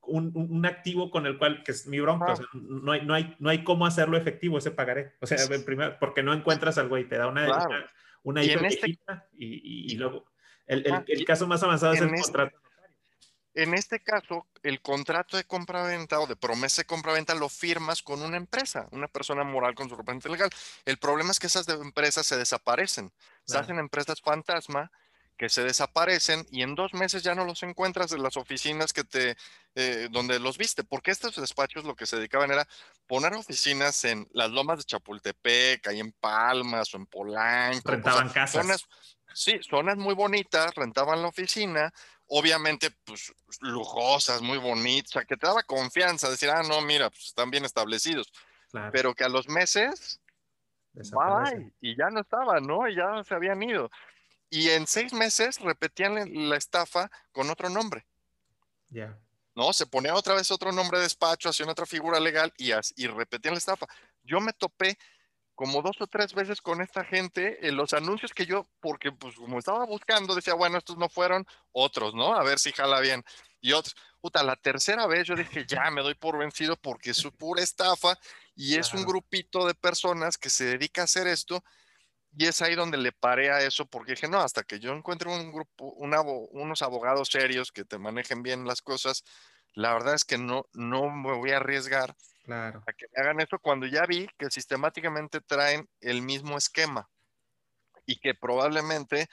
un, 0.02 0.32
un- 0.36 0.52
un 0.52 0.66
activo 0.66 1.12
con 1.12 1.26
el 1.28 1.38
cual, 1.38 1.64
que 1.64 1.72
es 1.72 1.88
mi 1.88 2.02
bronca, 2.02 2.34
o 2.34 2.36
sea, 2.36 2.46
no, 2.54 2.92
hay, 2.92 3.06
no, 3.06 3.14
hay, 3.14 3.36
no 3.40 3.50
hay 3.50 3.64
cómo 3.64 3.86
hacerlo 3.86 4.18
efectivo 4.18 4.58
ese 4.58 4.72
pagaré. 4.72 5.14
O 5.22 5.26
sea, 5.28 5.38
en 5.50 5.64
primer- 5.64 5.98
porque 5.98 6.24
no 6.24 6.34
encuentras 6.34 6.78
al 6.78 6.90
güey, 6.90 7.08
te 7.08 7.18
da 7.18 7.28
una, 7.28 7.46
Claro. 7.46 7.66
una, 7.70 7.86
una 8.24 8.44
Y 8.44 8.50
en 8.50 8.52
hiper 8.58 8.66
este- 8.66 8.86
viejita 8.88 9.28
y, 9.38 9.46
y- 9.46 9.94
y 9.94 9.98
luego 9.98 10.26
el, 10.70 10.86
el- 10.86 10.94
Ajá, 10.94 11.04
el 11.08 11.22
y 11.22 11.26
caso 11.26 11.46
más 11.48 11.62
avanzado 11.64 11.94
es 11.94 12.00
el 12.02 12.08
este- 12.08 12.22
contrato. 12.22 12.58
En 13.56 13.74
este 13.74 14.02
caso, 14.02 14.48
el 14.64 14.80
contrato 14.80 15.36
de 15.36 15.44
compra-venta 15.44 16.20
o 16.20 16.28
de 16.28 16.36
promesa 16.36 16.82
de 16.84 16.86
compra-venta 16.86 17.34
lo 17.36 17.50
firmas 17.50 18.02
con 18.04 18.22
una 18.22 18.38
empresa, 18.38 18.88
una 18.92 19.08
persona 19.08 19.44
moral 19.44 19.74
con 19.76 19.90
su 19.90 19.96
representante 19.96 20.30
legal. 20.30 20.50
El 20.86 20.98
problema 20.98 21.32
es 21.32 21.40
que 21.40 21.48
esas 21.48 21.68
empresas 21.68 22.26
se 22.26 22.38
desaparecen. 22.38 23.12
Se 23.44 23.54
Claro. 23.54 23.64
hacen 23.66 23.80
empresas 23.80 24.22
fantasma 24.22 24.92
que 25.36 25.50
se 25.50 25.64
desaparecen 25.64 26.46
y 26.52 26.62
en 26.62 26.76
dos 26.76 26.94
meses 26.94 27.24
ya 27.24 27.34
no 27.34 27.44
los 27.44 27.64
encuentras 27.64 28.12
en 28.12 28.22
las 28.22 28.38
oficinas 28.38 28.94
que 28.94 29.04
te, 29.04 29.36
eh, 29.76 30.08
donde 30.12 30.38
los 30.40 30.58
viste. 30.58 30.84
Porque 30.84 31.12
estos 31.12 31.36
despachos 31.36 31.84
lo 31.86 31.96
que 31.96 32.06
se 32.06 32.18
dedicaban 32.18 32.52
era 32.52 32.68
poner 33.08 33.34
oficinas 33.34 34.06
en 34.06 34.28
las 34.32 34.52
lomas 34.52 34.78
de 34.78 34.84
Chapultepec, 34.84 35.88
ahí 35.88 36.00
en 36.00 36.12
Palmas 36.12 36.94
o 36.94 36.98
en 36.98 37.08
Polanco. 37.08 37.80
o 37.80 37.82
sea, 37.82 37.92
Rentaban 37.96 38.30
casas. 38.30 38.62
zonas, 38.62 38.86
sí, 39.34 39.60
zonas 39.68 39.98
muy 39.98 40.14
bonitas, 40.14 40.74
rentaban 40.76 41.22
la 41.22 41.28
oficina, 41.30 41.94
obviamente, 42.28 42.92
pues, 43.06 43.34
lujosas, 43.62 44.42
muy 44.42 44.58
bonitas, 44.58 45.12
o 45.12 45.14
sea, 45.14 45.26
que 45.26 45.38
te 45.38 45.48
daba 45.48 45.64
confianza, 45.64 46.30
decir, 46.30 46.50
ah, 46.50 46.64
no, 46.64 46.82
mira, 46.82 47.10
pues 47.10 47.26
están 47.28 47.50
bien 47.50 47.66
establecidos, 47.66 48.32
Claro, 48.72 48.92
pero 48.92 49.14
que 49.16 49.24
a 49.24 49.30
los 49.30 49.48
meses, 49.50 50.20
bye, 50.94 51.72
y 51.82 51.96
ya 51.98 52.10
no 52.10 52.22
estaban, 52.22 52.66
¿no? 52.66 52.88
Y 52.88 52.96
ya 52.96 53.24
se 53.24 53.34
habían 53.34 53.62
ido. 53.64 53.90
Y 54.50 54.70
en 54.70 54.88
seis 54.88 55.14
meses 55.14 55.60
repetían 55.60 56.50
la- 56.50 56.56
estafa 56.58 57.10
con 57.32 57.50
otro 57.50 57.70
nombre, 57.70 58.06
Ya. 58.90 59.18
¿no? 59.56 59.74
Se 59.74 59.86
ponía 59.86 60.16
otra 60.16 60.34
vez 60.36 60.50
otro 60.52 60.72
nombre 60.72 60.98
de 61.00 61.04
despacho, 61.04 61.50
hacían 61.50 61.70
otra 61.70 61.86
figura 61.86 62.20
legal 62.20 62.54
y, 62.58 62.72
y 62.96 63.08
repetían 63.08 63.54
la 63.54 63.60
estafa. 63.60 63.88
Yo 64.24 64.40
me 64.40 64.54
topé 64.54 64.98
como 65.60 65.82
dos 65.82 66.00
o 66.00 66.08
tres 66.08 66.34
veces 66.34 66.62
con 66.62 66.82
esta 66.82 67.04
gente 67.04 67.68
en 67.68 67.76
los 67.76 67.92
anuncios 67.92 68.32
que 68.34 68.46
yo, 68.46 68.70
porque 68.80 69.12
pues 69.12 69.36
como 69.36 69.60
estaba 69.60 69.86
buscando, 69.86 70.34
decía, 70.34 70.54
bueno, 70.54 70.78
estos 70.78 70.98
no 70.98 71.10
fueron 71.10 71.46
otros, 71.74 72.16
¿no? 72.16 72.34
A 72.34 72.46
ver 72.46 72.60
si 72.60 72.72
jala 72.72 73.02
bien. 73.02 73.26
Y 73.60 73.74
otros, 73.74 73.94
puta, 74.22 74.42
la 74.42 74.56
tercera 74.56 75.06
vez 75.06 75.28
yo 75.28 75.36
dije, 75.36 75.66
ya 75.68 75.92
me 75.92 76.02
doy 76.02 76.14
por 76.14 76.38
vencido 76.38 76.78
porque 76.78 77.10
es 77.10 77.22
pura 77.38 77.62
estafa 77.62 78.18
y 78.56 78.76
es 78.78 78.94
un 78.94 79.04
grupito 79.04 79.68
de 79.68 79.74
personas 79.76 80.38
que 80.38 80.50
se 80.50 80.64
dedica 80.64 81.02
a 81.02 81.04
hacer 81.04 81.28
esto. 81.28 81.62
Y 82.32 82.46
es 82.46 82.62
ahí 82.62 82.76
donde 82.76 82.98
le 82.98 83.12
paré 83.12 83.52
a 83.52 83.60
eso 83.60 83.86
porque 83.86 84.14
dije, 84.14 84.30
no, 84.30 84.40
hasta 84.40 84.64
que 84.64 84.80
yo 84.80 84.94
encuentre 84.94 85.30
un 85.30 85.52
grupo, 85.52 85.92
un 85.98 86.14
abo- 86.14 86.48
unos 86.52 86.82
abogados 86.84 87.28
serios 87.28 87.74
que 87.74 87.84
te 87.84 87.98
manejen 87.98 88.44
bien 88.44 88.66
las 88.66 88.82
cosas, 88.82 89.26
la 89.74 89.92
verdad 89.92 90.14
es 90.14 90.24
que 90.24 90.38
no, 90.38 90.68
no 90.72 91.10
me 91.10 91.36
voy 91.36 91.52
a 91.52 91.58
arriesgar 91.58 92.16
Claro. 92.44 92.84
a 92.88 92.94
que 92.94 93.06
me 93.16 93.22
hagan 93.22 93.40
eso 93.42 93.60
cuando 93.60 93.86
ya 93.86 94.06
vi 94.06 94.28
que 94.38 94.50
sistemáticamente 94.50 95.40
traen 95.42 95.88
el 96.02 96.22
mismo 96.22 96.58
esquema 96.58 97.10
y 98.06 98.20
que 98.20 98.34
probablemente 98.34 99.28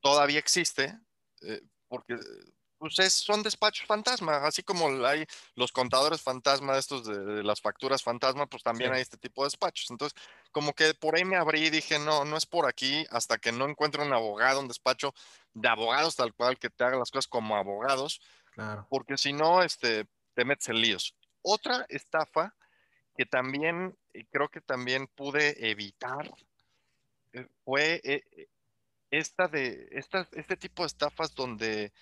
todavía 0.00 0.38
existe, 0.38 0.96
eh, 1.42 1.62
porque 1.88 2.16
pues 2.78 2.98
es- 2.98 3.14
son 3.14 3.42
despachos 3.42 3.86
fantasma, 3.86 4.36
así 4.46 4.62
como 4.62 4.86
hay 5.06 5.24
los 5.54 5.72
contadores 5.72 6.20
fantasma, 6.20 6.76
estos 6.76 7.06
de, 7.06 7.18
de 7.24 7.42
las 7.42 7.60
facturas 7.60 8.02
fantasma, 8.02 8.46
pues 8.46 8.62
también 8.62 8.90
Sí. 8.90 8.96
hay 8.96 9.02
este 9.02 9.16
tipo 9.16 9.42
de 9.42 9.46
despachos. 9.46 9.90
Entonces, 9.90 10.16
como 10.52 10.74
que 10.74 10.92
por 10.92 11.16
ahí 11.16 11.24
me 11.24 11.36
abrí 11.36 11.64
y 11.66 11.70
dije, 11.70 11.98
no, 11.98 12.26
no 12.26 12.36
es 12.36 12.44
por 12.44 12.68
aquí, 12.68 13.06
hasta 13.10 13.38
que 13.38 13.50
no 13.50 13.64
encuentre 13.66 14.02
un 14.02 14.12
abogado, 14.12 14.60
un 14.60 14.68
despacho 14.68 15.14
de 15.54 15.68
abogados 15.68 16.16
tal 16.16 16.34
cual 16.34 16.58
que 16.58 16.68
te 16.68 16.84
haga 16.84 16.98
las 16.98 17.10
cosas 17.10 17.26
como 17.28 17.56
abogados, 17.56 18.20
Claro. 18.52 18.86
porque 18.90 19.16
si 19.16 19.32
no, 19.32 19.62
este, 19.62 20.06
te 20.34 20.44
metes 20.44 20.68
en 20.68 20.80
líos. 20.82 21.16
Otra 21.48 21.86
estafa 21.88 22.54
que 23.16 23.24
también 23.24 23.96
eh, 24.12 24.24
creo 24.30 24.48
que 24.48 24.60
también 24.60 25.06
pude 25.06 25.70
evitar 25.70 26.28
eh, 27.32 27.46
fue 27.64 28.00
eh, 28.04 28.48
esta 29.10 29.46
de 29.48 29.88
estas, 29.92 30.28
este 30.32 30.56
tipo 30.56 30.82
de 30.82 30.88
estafas 30.88 31.34
donde 31.34 31.92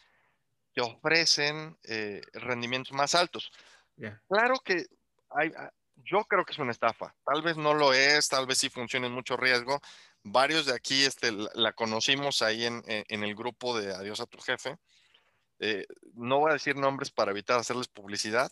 te 0.73 0.81
ofrecen 0.81 1.79
eh, 1.85 2.23
rendimientos 2.33 2.93
más 2.93 3.15
altos. 3.15 3.53
Claro 4.29 4.55
que 4.65 4.87
hay, 5.31 5.53
ah, 5.57 5.71
yo 5.97 6.25
creo 6.25 6.45
que 6.45 6.53
es 6.53 6.59
una 6.59 6.73
estafa. 6.73 7.15
Tal 7.25 7.43
vez 7.43 7.57
no 7.57 7.75
lo 7.75 7.93
es, 7.93 8.29
tal 8.29 8.47
vez 8.47 8.59
sí 8.59 8.71
funcione 8.71 9.07
en 9.09 9.13
mucho 9.13 9.37
riesgo. 9.37 9.81
Varios 10.23 10.67
de 10.67 10.75
aquí 10.75 11.05
este, 11.05 11.31
la, 11.33 11.73
conocimos 11.75 12.41
ahí 12.43 12.65
en, 12.65 12.83
en- 12.87 13.05
en 13.09 13.25
el 13.25 13.35
grupo 13.35 13.79
de 13.79 13.95
Adiós 13.95 14.21
a 14.21 14.27
tu 14.27 14.39
jefe. 14.39 14.79
Eh, 15.61 15.87
no 16.15 16.41
voy 16.41 16.51
a 16.51 16.55
decir 16.55 16.77
nombres 16.77 17.11
para 17.11 17.31
evitar 17.31 17.59
hacerles 17.61 17.89
publicidad, 17.89 18.51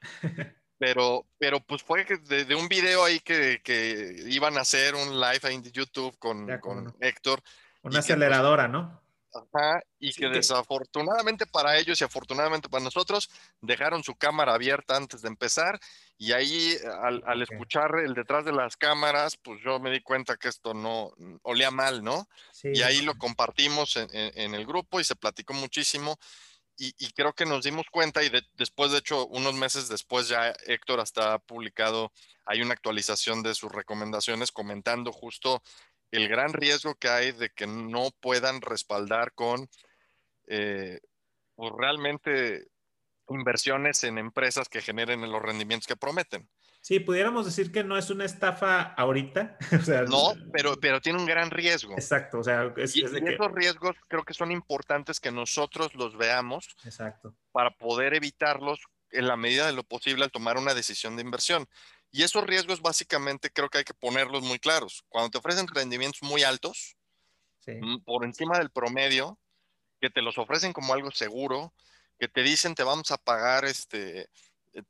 pero, 0.78 1.26
pero 1.38 1.60
pues 1.60 1.82
fue 1.82 2.04
que 2.04 2.16
de, 2.18 2.44
de 2.44 2.54
un 2.54 2.68
video 2.68 3.04
ahí 3.04 3.20
que, 3.20 3.60
que 3.62 4.24
iban 4.28 4.56
a 4.56 4.62
hacer 4.62 4.94
un 4.94 5.20
live 5.20 5.40
ahí 5.42 5.54
en 5.56 5.62
YouTube 5.64 6.16
con, 6.18 6.46
Ya, 6.46 6.60
con 6.60 6.84
no. 6.84 6.94
Héctor. 7.00 7.40
Una 7.82 7.90
que, 7.92 7.96
pues, 7.96 7.98
aceleradora, 7.98 8.68
¿no? 8.68 9.00
Ajá, 9.32 9.80
y 10.00 10.10
Sí, 10.12 10.22
que 10.22 10.28
que- 10.28 10.36
desafortunadamente 10.38 11.46
para 11.46 11.78
ellos 11.78 12.00
y 12.00 12.04
afortunadamente 12.04 12.68
para 12.68 12.82
nosotros 12.82 13.30
dejaron 13.60 14.02
su 14.02 14.16
cámara 14.16 14.54
abierta 14.54 14.96
antes 14.96 15.22
de 15.22 15.28
empezar 15.28 15.78
y 16.18 16.32
ahí 16.32 16.76
al, 17.00 17.40
escuchar 17.40 17.92
el 18.04 18.12
detrás 18.14 18.44
de 18.44 18.50
las 18.52 18.76
cámaras, 18.76 19.36
pues 19.36 19.60
yo 19.64 19.78
me 19.78 19.92
di 19.92 20.00
cuenta 20.00 20.36
que 20.36 20.48
esto 20.48 20.74
no 20.74 21.12
olía 21.42 21.70
mal, 21.70 22.02
¿no? 22.02 22.26
Sí. 22.50 22.70
Y 22.74 22.82
ahí 22.82 23.02
lo 23.02 23.14
compartimos 23.14 23.94
en, 23.96 24.08
en- 24.12 24.32
en 24.36 24.54
el 24.56 24.66
grupo 24.66 24.98
y 24.98 25.04
se 25.04 25.14
platicó 25.14 25.54
muchísimo 25.54 26.18
y, 26.80 26.94
y 26.98 27.12
creo 27.12 27.34
que 27.34 27.44
nos 27.46 27.64
dimos 27.64 27.86
cuenta 27.90 28.22
y 28.22 28.30
de- 28.30 28.42
después, 28.54 28.90
de 28.92 28.98
hecho, 28.98 29.26
unos 29.28 29.54
meses 29.54 29.88
después 29.88 30.28
ya 30.28 30.54
Héctor 30.66 31.00
hasta 31.00 31.34
ha 31.34 31.38
publicado, 31.38 32.12
hay 32.46 32.62
una 32.62 32.72
actualización 32.72 33.42
de 33.42 33.54
sus 33.54 33.70
recomendaciones 33.70 34.50
comentando 34.50 35.12
justo 35.12 35.62
el 36.10 36.28
gran 36.28 36.54
riesgo 36.54 36.94
que 36.96 37.08
hay 37.10 37.32
de 37.32 37.50
que 37.50 37.66
no 37.66 38.10
puedan 38.20 38.62
respaldar 38.62 39.32
con 39.34 39.68
eh, 40.48 41.00
pues 41.54 41.72
realmente 41.78 42.68
inversiones 43.28 44.04
en 44.04 44.18
empresas 44.18 44.68
que 44.68 44.80
generen 44.82 45.30
los 45.30 45.42
rendimientos 45.42 45.86
que 45.86 45.96
prometen. 45.96 46.48
Sí, 46.90 46.98
pudiéramos 46.98 47.46
decir 47.46 47.70
que 47.70 47.84
no 47.84 47.96
es 47.96 48.10
una 48.10 48.24
estafa 48.24 48.82
ahorita. 48.82 49.56
o 49.80 49.84
sea, 49.84 50.02
No, 50.02 50.32
pero, 50.52 50.74
pero 50.80 51.00
tiene 51.00 51.20
un 51.20 51.24
gran 51.24 51.52
riesgo. 51.52 51.92
Exacto, 51.92 52.40
o 52.40 52.42
sea, 52.42 52.74
es, 52.78 52.96
Y, 52.96 53.04
es 53.04 53.12
de 53.12 53.20
y 53.20 53.22
que... 53.22 53.34
esos 53.34 53.52
riesgos 53.52 53.94
creo 54.08 54.24
que 54.24 54.34
son 54.34 54.50
importantes 54.50 55.20
que 55.20 55.30
nosotros 55.30 55.94
los 55.94 56.16
veamos 56.18 56.66
Exacto. 56.84 57.32
para 57.52 57.70
poder 57.70 58.14
evitarlos 58.14 58.80
en 59.12 59.28
la 59.28 59.36
medida 59.36 59.66
de 59.66 59.72
lo 59.72 59.84
posible 59.84 60.24
al 60.24 60.32
tomar 60.32 60.58
una 60.58 60.74
decisión 60.74 61.14
de 61.14 61.22
inversión. 61.22 61.68
Y 62.10 62.24
esos 62.24 62.44
riesgos 62.44 62.82
básicamente 62.82 63.50
creo 63.52 63.68
que 63.68 63.78
hay 63.78 63.84
que 63.84 63.94
ponerlos 63.94 64.42
muy 64.42 64.58
claros. 64.58 65.04
Cuando 65.08 65.30
te 65.30 65.38
ofrecen 65.38 65.68
rendimientos 65.68 66.24
muy 66.24 66.42
altos, 66.42 66.96
Sí. 67.60 67.74
mm, 67.80 68.02
por 68.02 68.24
encima 68.24 68.58
del 68.58 68.70
promedio, 68.72 69.38
que 70.00 70.10
te 70.10 70.22
los 70.22 70.38
ofrecen 70.38 70.72
como 70.72 70.92
algo 70.92 71.12
seguro, 71.12 71.72
que 72.18 72.26
te 72.26 72.42
dicen 72.42 72.74
te 72.74 72.82
vamos 72.82 73.12
a 73.12 73.16
pagar 73.16 73.64
este 73.64 74.28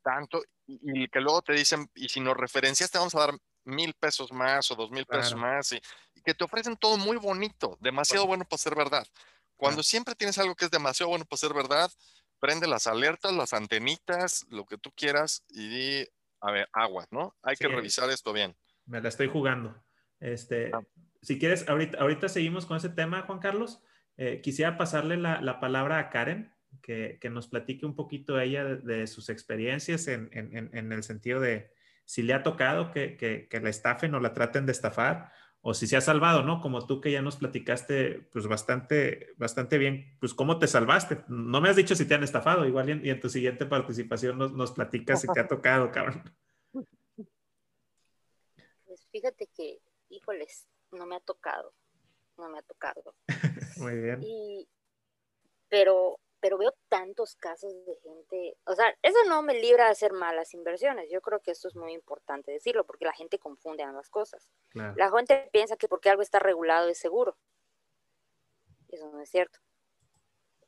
tanto 0.02 0.42
y, 0.66 1.02
y 1.04 1.08
que 1.08 1.20
luego 1.20 1.42
te 1.42 1.52
dicen 1.52 1.90
y 1.94 2.08
si 2.08 2.20
nos 2.20 2.36
referencias 2.36 2.90
te 2.90 2.98
vamos 2.98 3.14
a 3.14 3.20
dar 3.20 3.34
mil 3.64 3.94
pesos 3.94 4.32
más 4.32 4.70
o 4.70 4.74
dos 4.74 4.90
mil 4.90 5.06
pesos 5.06 5.32
Claro. 5.32 5.46
más 5.46 5.72
y, 5.72 5.80
y 6.14 6.22
que 6.22 6.34
te 6.34 6.44
ofrecen 6.44 6.76
todo 6.76 6.96
muy 6.96 7.16
bonito, 7.16 7.76
demasiado 7.80 8.26
bueno 8.26 8.44
para 8.44 8.58
ser 8.58 8.74
verdad. 8.74 9.06
Cuando 9.56 9.76
Claro. 9.76 9.84
siempre 9.84 10.14
tienes 10.14 10.38
algo 10.38 10.54
que 10.54 10.64
es 10.64 10.70
demasiado 10.70 11.10
bueno 11.10 11.24
para 11.24 11.38
ser 11.38 11.52
verdad, 11.52 11.90
prende 12.38 12.66
las 12.66 12.86
alertas, 12.86 13.32
las 13.32 13.52
antenitas, 13.52 14.46
lo 14.48 14.64
que 14.64 14.78
tú 14.78 14.90
quieras 14.92 15.44
y 15.48 15.68
di, 15.68 16.08
a 16.40 16.50
ver, 16.50 16.68
aguas, 16.72 17.06
¿no? 17.10 17.34
Hay 17.42 17.56
que 17.56 17.68
revisar 17.68 18.08
esto 18.10 18.32
bien. 18.32 18.56
Me 18.86 19.00
la 19.00 19.10
estoy 19.10 19.28
jugando. 19.28 19.76
Este, 20.18 20.70
ah. 20.72 20.80
Si 21.22 21.38
quieres, 21.38 21.68
ahorita, 21.68 21.98
ahorita 21.98 22.28
seguimos 22.30 22.64
con 22.64 22.78
ese 22.78 22.88
tema, 22.88 23.22
Juan 23.22 23.40
Carlos. 23.40 23.82
Eh, 24.16 24.40
quisiera 24.42 24.78
pasarle 24.78 25.16
la, 25.16 25.60
palabra 25.60 25.98
a 25.98 26.10
Karen, 26.10 26.54
que, 26.82 27.18
nos 27.30 27.48
platique 27.48 27.86
un 27.86 27.94
poquito 27.94 28.38
ella 28.40 28.64
de, 28.64 29.06
sus 29.06 29.28
experiencias 29.28 30.08
en, 30.08 30.30
el 30.72 31.02
sentido 31.02 31.40
de 31.40 31.70
si 32.04 32.22
le 32.22 32.34
ha 32.34 32.42
tocado 32.42 32.90
que, 32.90 33.16
que, 33.16 33.60
la 33.60 33.70
estafen 33.70 34.14
o 34.14 34.20
la 34.20 34.34
traten 34.34 34.66
de 34.66 34.72
estafar, 34.72 35.32
o 35.62 35.74
si 35.74 35.86
se 35.86 35.96
ha 35.96 36.00
salvado, 36.00 36.42
¿no? 36.42 36.60
Como 36.60 36.86
tú 36.86 37.00
que 37.00 37.12
ya 37.12 37.20
nos 37.20 37.36
platicaste, 37.36 38.28
pues 38.32 38.46
bastante, 38.46 39.34
bastante 39.36 39.76
bien, 39.76 40.16
pues 40.18 40.32
cómo 40.32 40.58
te 40.58 40.66
salvaste. 40.66 41.22
No 41.28 41.60
me 41.60 41.68
has 41.68 41.76
dicho 41.76 41.94
si 41.94 42.06
te 42.06 42.14
han 42.14 42.24
estafado, 42.24 42.64
igual 42.64 43.04
y 43.04 43.10
en, 43.10 43.20
tu 43.20 43.28
siguiente 43.28 43.66
participación 43.66 44.38
nos, 44.38 44.52
nos 44.52 44.72
platicas 44.72 45.20
si 45.20 45.28
te 45.28 45.40
ha 45.40 45.46
tocado, 45.46 45.90
cabrón. 45.90 46.22
Pues 48.86 49.06
fíjate 49.12 49.48
que, 49.54 49.80
híjoles, 50.08 50.66
no 50.92 51.06
me 51.06 51.16
ha 51.16 51.20
tocado, 51.20 51.72
no 52.38 52.48
me 52.48 52.58
ha 52.58 52.62
tocado. 52.62 53.14
Muy 53.76 54.00
bien. 54.00 54.20
pero, 55.68 56.18
pero 56.40 56.58
veo 56.58 56.74
tantos 56.88 57.36
casos 57.36 57.72
de 57.84 57.96
gente, 58.02 58.56
o 58.64 58.74
sea, 58.74 58.96
eso 59.02 59.18
no 59.28 59.42
me 59.42 59.54
libra 59.54 59.84
de 59.84 59.90
hacer 59.90 60.12
malas 60.12 60.54
inversiones. 60.54 61.10
Yo 61.10 61.20
creo 61.20 61.40
que 61.40 61.50
esto 61.50 61.68
es 61.68 61.76
muy 61.76 61.92
importante 61.92 62.50
decirlo 62.50 62.84
porque 62.84 63.04
la 63.04 63.12
gente 63.12 63.38
confunde 63.38 63.82
ambas 63.82 64.08
cosas. 64.08 64.48
La 64.72 65.10
gente 65.10 65.48
piensa 65.52 65.76
que 65.76 65.88
porque 65.88 66.08
algo 66.08 66.22
está 66.22 66.38
regulado 66.38 66.88
es 66.88 66.98
seguro. 66.98 67.36
Eso 68.88 69.10
no 69.10 69.20
es 69.20 69.30
cierto. 69.30 69.58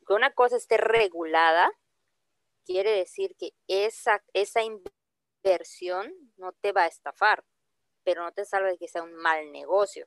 Que 0.06 0.12
una 0.14 0.32
cosa 0.32 0.56
esté 0.56 0.76
regulada 0.76 1.72
quiere 2.64 2.90
decir 2.90 3.34
que 3.36 3.52
esa, 3.66 4.22
esa 4.34 4.60
inversión 4.62 6.12
no 6.36 6.52
te 6.52 6.72
va 6.72 6.82
a 6.82 6.88
estafar, 6.88 7.44
pero 8.04 8.22
no 8.22 8.32
te 8.32 8.44
salva 8.44 8.68
de 8.68 8.78
que 8.78 8.88
sea 8.88 9.02
un 9.02 9.14
mal 9.14 9.50
negocio. 9.52 10.06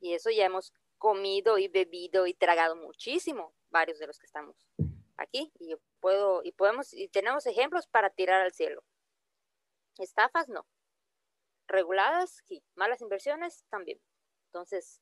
Y 0.00 0.14
eso 0.14 0.30
ya 0.30 0.46
hemos 0.46 0.72
comido 0.98 1.58
y 1.58 1.68
bebido 1.68 2.26
y 2.26 2.34
tragado 2.34 2.76
muchísimo, 2.76 3.54
varios 3.70 3.98
de 3.98 4.06
los 4.06 4.18
que 4.18 4.26
estamos 4.26 4.56
aquí. 5.16 5.52
Y 5.58 5.74
puedo, 6.00 6.42
y 6.44 6.52
podemos, 6.52 6.92
y 6.92 7.08
tenemos 7.08 7.46
ejemplos 7.46 7.86
para 7.86 8.10
tirar 8.10 8.42
al 8.42 8.52
cielo. 8.52 8.82
Estafas, 9.98 10.48
no. 10.48 10.66
Reguladas, 11.66 12.42
sí. 12.46 12.64
Malas 12.74 13.00
inversiones, 13.00 13.64
también. 13.68 14.00
Entonces, 14.46 15.00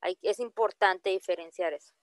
hay, 0.00 0.18
es 0.22 0.40
importante 0.40 1.10
diferenciar 1.10 1.72
eso. 1.72 1.94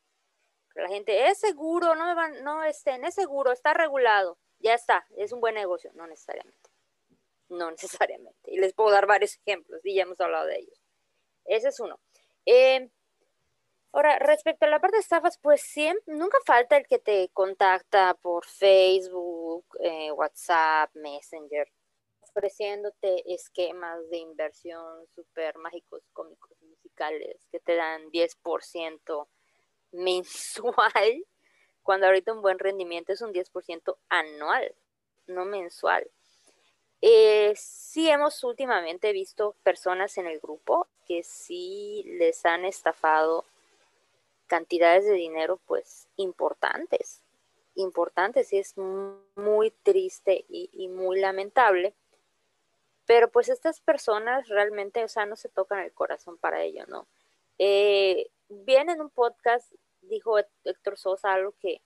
La 0.75 0.89
gente 0.89 1.27
es 1.27 1.39
seguro, 1.39 1.95
no 1.95 2.15
van, 2.15 2.43
no 2.43 2.61
estén, 2.63 3.05
es 3.05 3.15
seguro, 3.15 3.53
está 3.53 3.73
regulado, 3.73 4.37
ya 4.59 4.73
está, 4.73 5.07
es 5.15 5.31
un 5.31 5.39
buen 5.39 5.55
negocio, 5.55 5.91
no 5.93 6.05
necesariamente. 6.05 6.69
No 7.47 7.71
necesariamente. 8.03 8.51
Y 8.51 8.59
les 8.59 8.73
puedo 8.73 8.91
dar 8.91 9.07
varios 9.07 9.37
ejemplos, 9.37 9.81
y 9.85 9.95
ya 9.95 10.03
hemos 10.03 10.19
hablado 10.19 10.45
de 10.45 10.59
ellos. 10.59 10.81
Ese 11.45 11.69
es 11.69 11.79
uno. 11.79 11.99
Eh, 12.45 12.89
ahora, 13.95 14.19
respecto 14.19 14.65
a 14.65 14.69
la 14.69 14.79
parte 14.79 14.97
de 14.97 15.01
estafas, 15.01 15.37
pues 15.41 15.61
siempre, 15.61 16.03
nunca 16.07 16.37
falta 16.45 16.75
el 16.75 16.85
que 16.85 16.99
te 16.99 17.29
contacta 17.29 18.13
por 18.15 18.45
Facebook, 18.45 19.65
eh, 19.79 20.11
WhatsApp, 20.11 20.93
Messenger, 20.95 21.67
ofreciéndote 22.19 23.23
esquemas 23.33 24.09
de 24.09 24.17
inversión 24.17 25.07
súper 25.15 25.57
mágicos, 25.57 26.03
cómicos, 26.11 26.51
musicales, 26.61 27.37
que 27.51 27.59
te 27.61 27.75
dan 27.75 28.11
10% 28.11 29.29
mensual, 29.93 31.25
cuando 31.81 32.07
ahorita 32.07 32.33
un 32.33 32.41
buen 32.41 32.59
rendimiento 32.59 33.13
es 33.13 33.21
un 33.21 33.31
10% 33.31 33.97
anual, 34.09 34.75
no 35.27 35.45
mensual. 35.45 36.05
Eh, 37.01 37.53
sí 37.55 38.09
hemos 38.09 38.43
últimamente 38.43 39.13
visto 39.13 39.55
personas 39.63 40.17
en 40.17 40.27
el 40.27 40.39
grupo 40.39 40.89
que 41.05 41.23
sí 41.23 42.03
les 42.19 42.45
han 42.45 42.65
estafado 42.65 43.45
cantidades 44.47 45.05
de 45.05 45.13
dinero 45.13 45.59
pues 45.65 46.07
importantes, 46.15 47.21
importantes 47.75 48.53
y 48.53 48.57
es 48.57 48.75
muy 49.35 49.71
triste 49.83 50.45
y, 50.47 50.87
muy 50.89 51.19
lamentable. 51.19 51.93
Pero 53.05 53.29
pues 53.29 53.49
estas 53.49 53.81
personas 53.81 54.47
realmente, 54.47 55.03
o 55.03 55.07
sea, 55.07 55.25
no 55.25 55.35
se 55.35 55.49
tocan 55.49 55.79
el 55.79 55.93
corazón 55.93 56.37
para 56.37 56.63
ello, 56.63 56.85
¿no? 56.87 57.07
Eh, 57.59 58.31
bien 58.49 58.89
en 58.89 59.01
un 59.01 59.09
podcast 59.09 59.71
dijo 60.01 60.37
Héctor 60.63 60.97
Sosa 60.97 61.33
algo 61.33 61.53
que, 61.59 61.81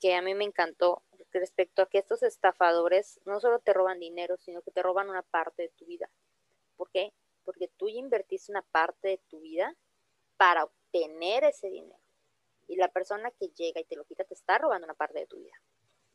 que 0.00 0.14
a 0.14 0.22
mí 0.22 0.34
me 0.34 0.44
encantó 0.44 1.02
respecto 1.32 1.82
a 1.82 1.86
que 1.86 1.98
estos 1.98 2.22
estafadores 2.22 3.20
no 3.24 3.40
solo 3.40 3.60
te 3.60 3.72
roban 3.72 4.00
dinero, 4.00 4.36
sino 4.38 4.62
que 4.62 4.70
te 4.70 4.82
roban 4.82 5.08
una 5.08 5.22
parte 5.22 5.62
de 5.62 5.68
tu 5.70 5.86
vida. 5.86 6.10
¿Por 6.76 6.90
qué? 6.90 7.12
Porque 7.44 7.68
tú 7.76 7.88
invertiste 7.88 8.52
una 8.52 8.62
parte 8.62 9.08
de 9.08 9.18
tu 9.28 9.40
vida 9.40 9.76
para 10.36 10.68
obtener 10.90 11.44
ese 11.44 11.70
dinero. 11.70 12.00
Y 12.66 12.76
la 12.76 12.88
persona 12.88 13.30
que 13.32 13.48
llega 13.48 13.80
y 13.80 13.84
te 13.84 13.96
lo 13.96 14.04
quita 14.04 14.24
te 14.24 14.34
está 14.34 14.58
robando 14.58 14.84
una 14.84 14.94
parte 14.94 15.18
de 15.18 15.26
tu 15.26 15.38
vida. 15.38 15.60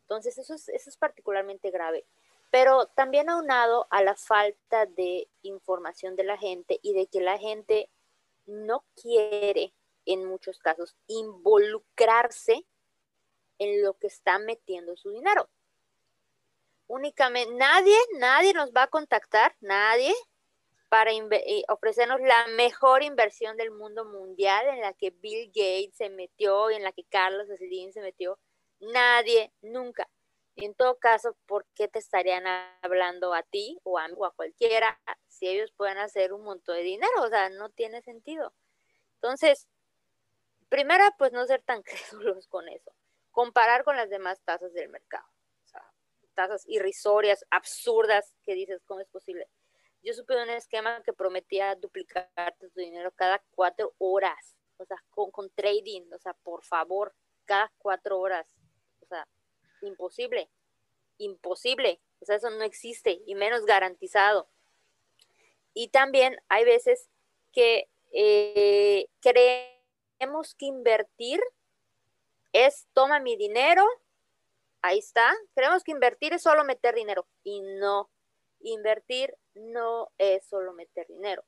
Entonces 0.01 0.37
eso 0.37 0.53
es, 0.53 0.69
eso 0.69 0.89
es 0.89 0.97
particularmente 0.97 1.71
grave. 1.71 2.05
Pero 2.51 2.87
también 2.87 3.29
aunado 3.29 3.87
a 3.89 4.03
la 4.03 4.15
falta 4.15 4.85
de 4.85 5.27
información 5.41 6.15
de 6.15 6.23
la 6.23 6.37
gente 6.37 6.79
y 6.81 6.93
de 6.93 7.07
que 7.07 7.19
la 7.19 7.37
gente 7.37 7.89
no 8.45 8.85
quiere, 9.01 9.73
en 10.05 10.25
muchos 10.25 10.59
casos, 10.59 10.95
involucrarse 11.07 12.65
en 13.57 13.83
lo 13.83 13.95
que 13.95 14.07
está 14.07 14.37
metiendo 14.39 14.95
su 14.95 15.09
dinero. 15.09 15.49
Únicamente, 16.87 17.55
nadie, 17.55 17.97
nadie 18.19 18.53
nos 18.53 18.71
va 18.71 18.83
a 18.83 18.87
contactar, 18.87 19.55
nadie, 19.59 20.13
para 20.89 21.11
eh, 21.11 21.63
ofrecernos 21.67 22.21
la 22.21 22.47
mejor 22.55 23.03
inversión 23.03 23.57
del 23.57 23.71
mundo 23.71 24.05
mundial 24.05 24.67
en 24.69 24.81
la 24.81 24.93
que 24.93 25.11
Bill 25.11 25.47
Gates 25.47 25.95
se 25.95 26.09
metió 26.09 26.71
y 26.71 26.75
en 26.75 26.83
la 26.83 26.91
que 26.91 27.03
Carlos 27.05 27.47
Slim 27.47 27.91
se 27.91 28.01
metió. 28.01 28.39
Nadie, 28.79 29.51
nunca. 29.61 30.09
En 30.55 30.73
todo 30.73 30.97
caso, 30.99 31.35
¿por 31.45 31.65
qué 31.75 31.87
te 31.87 31.99
estarían 31.99 32.45
hablando 32.81 33.33
a 33.33 33.43
ti 33.43 33.79
o 33.83 33.99
a, 33.99 34.07
o 34.15 34.25
a 34.25 34.33
cualquiera 34.33 34.99
si 35.27 35.47
ellos 35.47 35.71
pueden 35.75 35.97
hacer 35.97 36.33
un 36.33 36.43
montón 36.43 36.77
de 36.77 36.83
dinero? 36.83 37.23
O 37.23 37.29
sea, 37.29 37.49
no 37.49 37.69
tiene 37.69 38.01
sentido. 38.01 38.53
Entonces, 39.15 39.67
primero, 40.69 41.03
pues 41.17 41.31
no 41.33 41.45
ser 41.45 41.61
tan 41.63 41.83
crédulos 41.83 42.47
con 42.47 42.69
eso 42.69 42.95
comparar 43.35 43.83
con 43.83 43.97
las 43.97 44.09
demás 44.09 44.41
tasas 44.45 44.73
del 44.73 44.87
mercado. 44.87 45.27
O 45.65 45.67
sea, 45.67 45.83
tasas 46.35 46.63
irrisorias, 46.67 47.45
absurdas, 47.51 48.33
que 48.43 48.55
dices, 48.55 48.81
¿cómo 48.85 49.01
es 49.01 49.09
posible? 49.09 49.49
Yo 50.05 50.13
supe 50.13 50.35
de 50.35 50.43
un 50.43 50.49
esquema 50.51 51.01
que 51.01 51.13
prometía 51.13 51.73
duplicar 51.73 52.29
tu 52.59 52.69
dinero 52.75 53.11
cada 53.11 53.43
cuatro 53.55 53.93
horas, 53.97 54.55
o 54.77 54.85
sea, 54.85 55.03
con, 55.09 55.31
con 55.31 55.49
trading, 55.49 56.03
o 56.13 56.19
sea, 56.19 56.33
por 56.43 56.63
favor, 56.63 57.15
cada 57.45 57.73
cuatro 57.79 58.19
horas. 58.19 58.47
O 59.01 59.07
sea, 59.07 59.27
imposible, 59.81 60.49
imposible. 61.17 61.99
O 62.19 62.25
sea, 62.25 62.35
eso 62.35 62.51
no 62.51 62.63
existe 62.63 63.19
y 63.25 63.33
menos 63.33 63.65
garantizado. 63.65 64.47
Y 65.73 65.87
también 65.87 66.37
hay 66.49 66.65
veces 66.65 67.09
que 67.51 67.89
eh, 68.13 69.07
creemos 69.21 70.53
que 70.53 70.67
invertir 70.67 71.41
es 72.53 72.87
toma 72.93 73.19
mi 73.19 73.35
dinero, 73.35 73.85
ahí 74.83 74.99
está. 74.99 75.35
Creemos 75.55 75.83
que 75.83 75.91
invertir 75.91 76.33
es 76.33 76.43
solo 76.43 76.63
meter 76.63 76.93
dinero 76.93 77.27
y 77.43 77.61
no, 77.61 78.09
invertir 78.61 79.35
no 79.55 80.09
es 80.17 80.45
solo 80.45 80.73
meter 80.73 81.07
dinero. 81.07 81.43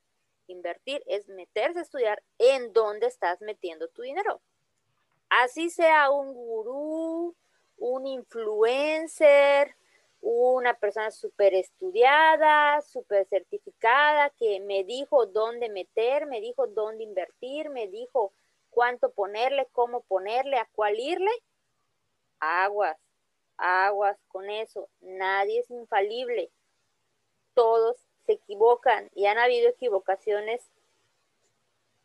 Invertir 0.46 1.02
es 1.06 1.28
meterse 1.28 1.78
a 1.78 1.82
estudiar 1.82 2.22
en 2.38 2.72
dónde 2.72 3.06
estás 3.06 3.40
metiendo 3.40 3.88
tu 3.88 4.02
dinero. 4.02 4.40
Así 5.28 5.68
sea 5.68 6.10
un 6.10 6.32
gurú, 6.32 7.36
un 7.76 8.06
influencer, 8.06 9.76
una 10.20 10.74
persona 10.74 11.10
súper 11.10 11.54
estudiada, 11.54 12.80
súper 12.80 13.26
certificada, 13.26 14.30
que 14.30 14.60
me 14.60 14.84
dijo 14.84 15.26
dónde 15.26 15.68
meter, 15.68 16.26
me 16.26 16.40
dijo 16.40 16.66
dónde 16.66 17.04
invertir, 17.04 17.70
me 17.70 17.88
dijo 17.88 18.32
cuánto 18.70 19.10
ponerle, 19.10 19.68
cómo 19.72 20.00
ponerle, 20.02 20.56
a 20.56 20.68
cuál 20.74 20.98
irle. 20.98 21.30
Aguas, 22.40 22.96
aguas 23.56 24.18
con 24.28 24.48
eso. 24.50 24.88
Nadie 25.00 25.60
es 25.60 25.70
infalible. 25.70 26.50
Todos 27.58 27.96
se 28.24 28.34
equivocan 28.34 29.10
y 29.16 29.26
han 29.26 29.38
habido 29.38 29.68
equivocaciones 29.68 30.70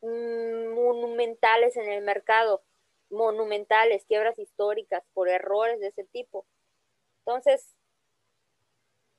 monumentales 0.01 1.77
en 1.77 1.91
el 1.91 2.03
mercado, 2.03 2.63
monumentales, 3.11 4.03
quiebras 4.05 4.39
históricas 4.39 5.03
por 5.13 5.29
errores 5.29 5.79
de 5.79 5.89
ese 5.89 6.05
tipo. 6.05 6.47
Entonces, 7.19 7.75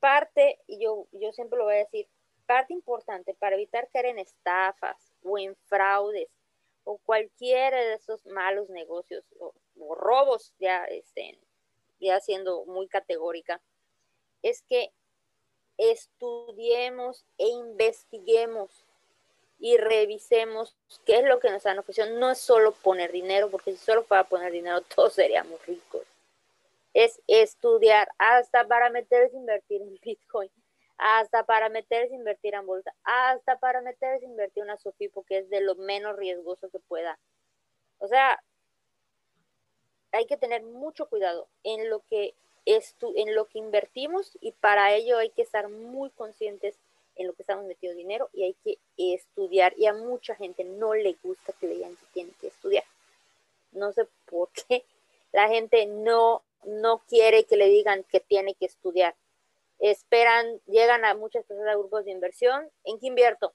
parte, 0.01 0.59
y 0.67 0.83
yo, 0.83 1.07
yo 1.13 1.31
siempre 1.31 1.57
lo 1.57 1.63
voy 1.63 1.75
a 1.75 1.77
decir, 1.77 2.09
parte 2.45 2.73
importante 2.73 3.33
para 3.33 3.55
evitar 3.55 3.89
caer 3.93 4.07
en 4.07 4.19
estafas 4.19 5.13
o 5.23 5.37
en 5.37 5.55
fraudes 5.67 6.27
o 6.83 6.97
cualquiera 6.97 7.77
de 7.77 7.93
esos 7.93 8.25
malos 8.25 8.69
negocios 8.69 9.23
o, 9.39 9.53
robos, 9.95 10.53
ya, 10.59 10.83
estén 10.85 11.39
ya 11.99 12.19
siendo 12.19 12.65
muy 12.65 12.89
categórica, 12.89 13.61
es 14.41 14.61
que 14.63 14.91
estudiemos 15.77 17.25
e 17.37 17.47
investiguemos 17.47 18.85
y 19.59 19.77
revisemos 19.77 20.75
qué 21.05 21.19
es 21.19 21.25
lo 21.25 21.39
que 21.39 21.49
nos 21.49 21.65
han 21.65 21.79
ofrecido. 21.79 22.09
No 22.11 22.31
es 22.31 22.39
solo 22.39 22.73
poner 22.73 23.11
dinero, 23.11 23.49
porque 23.49 23.71
si 23.71 23.77
solo 23.77 24.03
fuera 24.03 24.23
poner 24.23 24.51
dinero 24.51 24.81
todos 24.95 25.13
seríamos 25.13 25.65
ricos. 25.65 26.03
Es 26.93 27.21
estudiar 27.27 28.07
hasta 28.17 28.67
para 28.67 28.89
meterse 28.89 29.35
a 29.35 29.39
invertir 29.39 29.81
en 29.81 29.99
Bitcoin, 30.01 30.49
hasta 30.97 31.45
para 31.45 31.67
meterse 31.67 32.13
a 32.13 32.17
invertir 32.17 32.53
en 32.53 32.65
bolsa, 32.65 32.93
hasta 33.03 33.59
para 33.59 33.81
meterse 33.81 34.25
a 34.25 34.29
invertir 34.29 34.63
en 34.63 34.69
una 34.69 34.77
SOFIPO, 34.77 35.23
que 35.23 35.39
es 35.39 35.49
de 35.49 35.61
lo 35.61 35.75
menos 35.75 36.15
riesgoso 36.15 36.69
que 36.69 36.79
pueda. 36.79 37.19
O 37.97 38.07
sea, 38.07 38.41
hay 40.13 40.25
que 40.25 40.37
tener 40.37 40.63
mucho 40.63 41.07
cuidado 41.07 41.49
en 41.63 41.89
lo 41.89 42.01
que 42.09 42.33
en 42.65 43.35
lo 43.35 43.45
que 43.45 43.59
invertimos 43.59 44.37
y 44.41 44.51
para 44.53 44.93
ello 44.93 45.17
hay 45.17 45.29
que 45.29 45.43
estar 45.43 45.69
muy 45.69 46.09
conscientes 46.11 46.75
en 47.15 47.27
lo 47.27 47.33
que 47.33 47.43
estamos 47.43 47.65
metiendo 47.65 47.97
dinero 47.97 48.29
y 48.33 48.43
hay 48.43 48.55
que 48.63 48.77
estudiar 48.97 49.73
y 49.77 49.85
a 49.85 49.93
mucha 49.93 50.35
gente 50.35 50.63
no 50.63 50.93
le 50.93 51.15
gusta 51.23 51.53
que 51.53 51.67
le 51.67 51.75
digan 51.75 51.95
que 51.95 52.05
tiene 52.13 52.31
que 52.41 52.47
estudiar. 52.47 52.83
No 53.71 53.91
sé 53.91 54.07
por 54.25 54.49
qué 54.49 54.83
la 55.31 55.47
gente 55.47 55.85
no 55.85 56.43
no 56.65 57.03
quiere 57.07 57.45
que 57.45 57.57
le 57.57 57.67
digan 57.67 58.03
que 58.03 58.19
tiene 58.19 58.55
que 58.55 58.65
estudiar. 58.65 59.15
Esperan, 59.79 60.59
llegan 60.65 61.05
a 61.05 61.13
muchas 61.13 61.45
personas 61.45 61.73
a 61.73 61.77
grupos 61.77 62.05
de 62.05 62.11
inversión, 62.11 62.69
¿en 62.83 62.99
qué 62.99 63.07
invierto? 63.07 63.53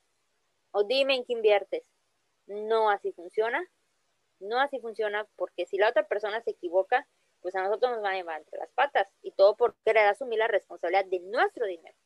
O 0.73 0.85
dime 0.85 1.16
en 1.16 1.25
qué 1.25 1.33
inviertes. 1.33 1.83
No 2.46 2.90
así 2.90 3.12
funciona. 3.12 3.66
No 4.38 4.61
así 4.61 4.79
funciona 4.79 5.27
porque 5.37 5.66
si 5.66 5.77
la 5.77 5.88
otra 5.88 6.07
persona 6.07 6.40
se 6.42 6.53
equivoca, 6.53 7.07
pues 7.42 7.55
a 7.55 7.62
nosotros 7.62 7.92
nos 7.92 8.03
van 8.03 8.14
a 8.14 8.16
llevar 8.16 8.38
entre 8.38 8.59
las 8.59 8.70
patas 8.70 9.09
y 9.22 9.31
todo 9.33 9.57
por 9.57 9.74
querer 9.85 10.07
asumir 10.07 10.38
la 10.38 10.48
responsabilidad 10.48 11.05
de 11.07 11.20
nuestro 11.20 11.66
dinero. 11.66 11.96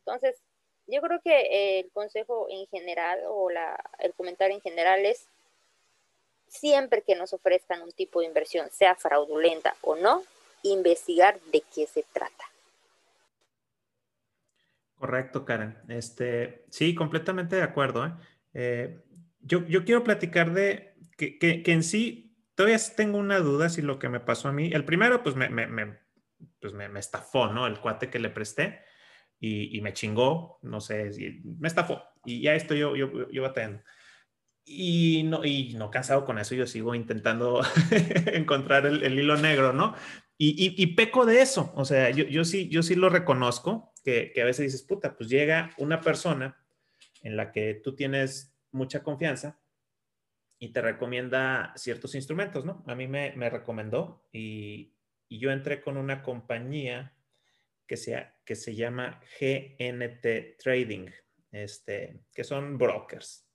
Entonces, 0.00 0.42
yo 0.86 1.00
creo 1.00 1.20
que 1.22 1.40
eh, 1.40 1.80
el 1.80 1.90
consejo 1.92 2.46
en 2.50 2.66
general 2.66 3.20
o 3.28 3.50
la, 3.50 3.78
el 3.98 4.12
comentario 4.14 4.56
en 4.56 4.62
general 4.62 5.04
es 5.06 5.26
siempre 6.48 7.02
que 7.02 7.14
nos 7.14 7.32
ofrezcan 7.32 7.82
un 7.82 7.92
tipo 7.92 8.20
de 8.20 8.26
inversión, 8.26 8.68
sea 8.70 8.94
fraudulenta 8.96 9.74
o 9.82 9.94
no, 9.94 10.22
investigar 10.62 11.40
de 11.52 11.62
qué 11.74 11.86
se 11.86 12.04
trata. 12.12 12.44
Correcto, 14.98 15.44
Karen. 15.44 15.78
Este, 15.88 16.64
sí, 16.68 16.94
completamente 16.94 17.56
de 17.56 17.62
acuerdo. 17.62 18.04
¿eh? 18.04 18.12
Eh, 18.52 19.00
yo, 19.40 19.64
yo, 19.66 19.84
quiero 19.84 20.04
platicar 20.04 20.52
de 20.52 20.94
que, 21.16 21.38
que, 21.38 21.62
que 21.62 21.72
en 21.72 21.82
sí 21.82 22.29
todavía 22.60 22.78
tengo 22.94 23.16
una 23.16 23.38
duda 23.38 23.70
si 23.70 23.80
lo 23.80 23.98
que 23.98 24.10
me 24.10 24.20
pasó 24.20 24.48
a 24.48 24.52
mí, 24.52 24.70
el 24.70 24.84
primero, 24.84 25.22
pues 25.22 25.34
me, 25.34 25.48
me, 25.48 25.98
pues 26.60 26.74
me, 26.74 26.98
estafó, 26.98 27.46
¿no? 27.46 27.66
El 27.66 27.80
cuate 27.80 28.10
que 28.10 28.18
le 28.18 28.28
presté 28.28 28.80
y, 29.38 29.80
me 29.80 29.94
chingó, 29.94 30.58
no 30.60 30.78
sé, 30.82 31.10
me 31.42 31.68
estafó 31.68 32.02
y 32.22 32.42
ya 32.42 32.54
estoy 32.54 32.80
yo, 32.80 32.94
yo, 32.96 33.30
yo 33.30 33.40
batallando. 33.40 33.82
Y 34.62 35.22
no, 35.22 35.42
y 35.42 35.72
no 35.72 35.90
cansado 35.90 36.26
con 36.26 36.38
eso, 36.38 36.54
yo 36.54 36.66
sigo 36.66 36.94
intentando 36.94 37.62
encontrar 38.26 38.84
el, 38.84 39.18
hilo 39.18 39.38
negro, 39.38 39.72
¿no? 39.72 39.94
Y, 40.36 40.74
y, 40.76 40.86
peco 40.88 41.24
de 41.24 41.40
eso, 41.40 41.72
o 41.76 41.86
sea, 41.86 42.10
yo, 42.10 42.24
yo, 42.24 42.44
sí, 42.44 42.68
yo 42.68 42.82
sí 42.82 42.94
lo 42.94 43.08
reconozco, 43.08 43.94
que, 44.04 44.32
que 44.34 44.42
a 44.42 44.44
veces 44.44 44.66
dices, 44.66 44.82
puta, 44.82 45.16
pues 45.16 45.30
llega 45.30 45.70
una 45.78 46.02
persona 46.02 46.62
en 47.22 47.38
la 47.38 47.52
que 47.52 47.80
tú 47.82 47.94
tienes 47.94 48.54
mucha 48.70 49.02
confianza 49.02 49.58
y 50.62 50.72
te 50.72 50.82
recomienda 50.82 51.72
ciertos 51.74 52.14
instrumentos, 52.14 52.66
¿no? 52.66 52.84
A 52.86 52.94
mí 52.94 53.08
me, 53.08 53.32
recomendó 53.48 54.28
y, 54.30 54.94
yo 55.30 55.50
entré 55.50 55.80
con 55.80 55.96
una 55.96 56.22
compañía 56.22 57.16
que, 57.86 57.96
sea, 57.96 58.36
que 58.44 58.54
se 58.56 58.74
llama 58.74 59.20
GNT 59.40 60.58
Trading, 60.58 61.08
este, 61.50 62.20
que 62.34 62.44
son 62.44 62.76
brokers. 62.76 63.48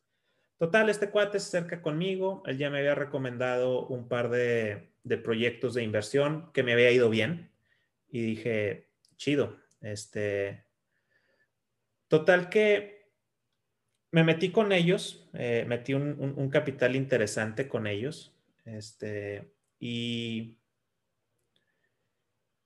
Total, 0.58 0.90
este 0.90 1.12
cuate 1.12 1.40
se 1.40 1.58
acerca 1.58 1.82
conmigo, 1.82 2.42
él 2.46 2.58
ya 2.58 2.70
me 2.70 2.80
había 2.80 2.96
recomendado 2.96 3.86
un 3.88 4.08
par 4.08 4.30
de, 4.30 4.94
de 5.04 5.18
proyectos 5.18 5.74
de 5.74 5.84
inversión 5.84 6.52
que 6.54 6.64
me 6.64 6.74
había 6.74 6.92
ido 6.92 7.10
bien 7.10 7.52
y 8.08 8.22
dije, 8.22 8.90
chido, 9.18 9.60
este, 9.82 10.66
total 12.08 12.50
que 12.50 12.95
me 14.16 14.24
metí 14.24 14.50
con 14.50 14.72
ellos, 14.72 15.28
eh, 15.34 15.66
metí 15.68 15.94
un, 15.94 16.50
capital 16.50 16.96
interesante 16.96 17.68
con 17.68 17.86
ellos, 17.86 18.34
este, 18.64 19.52
y 19.78 20.58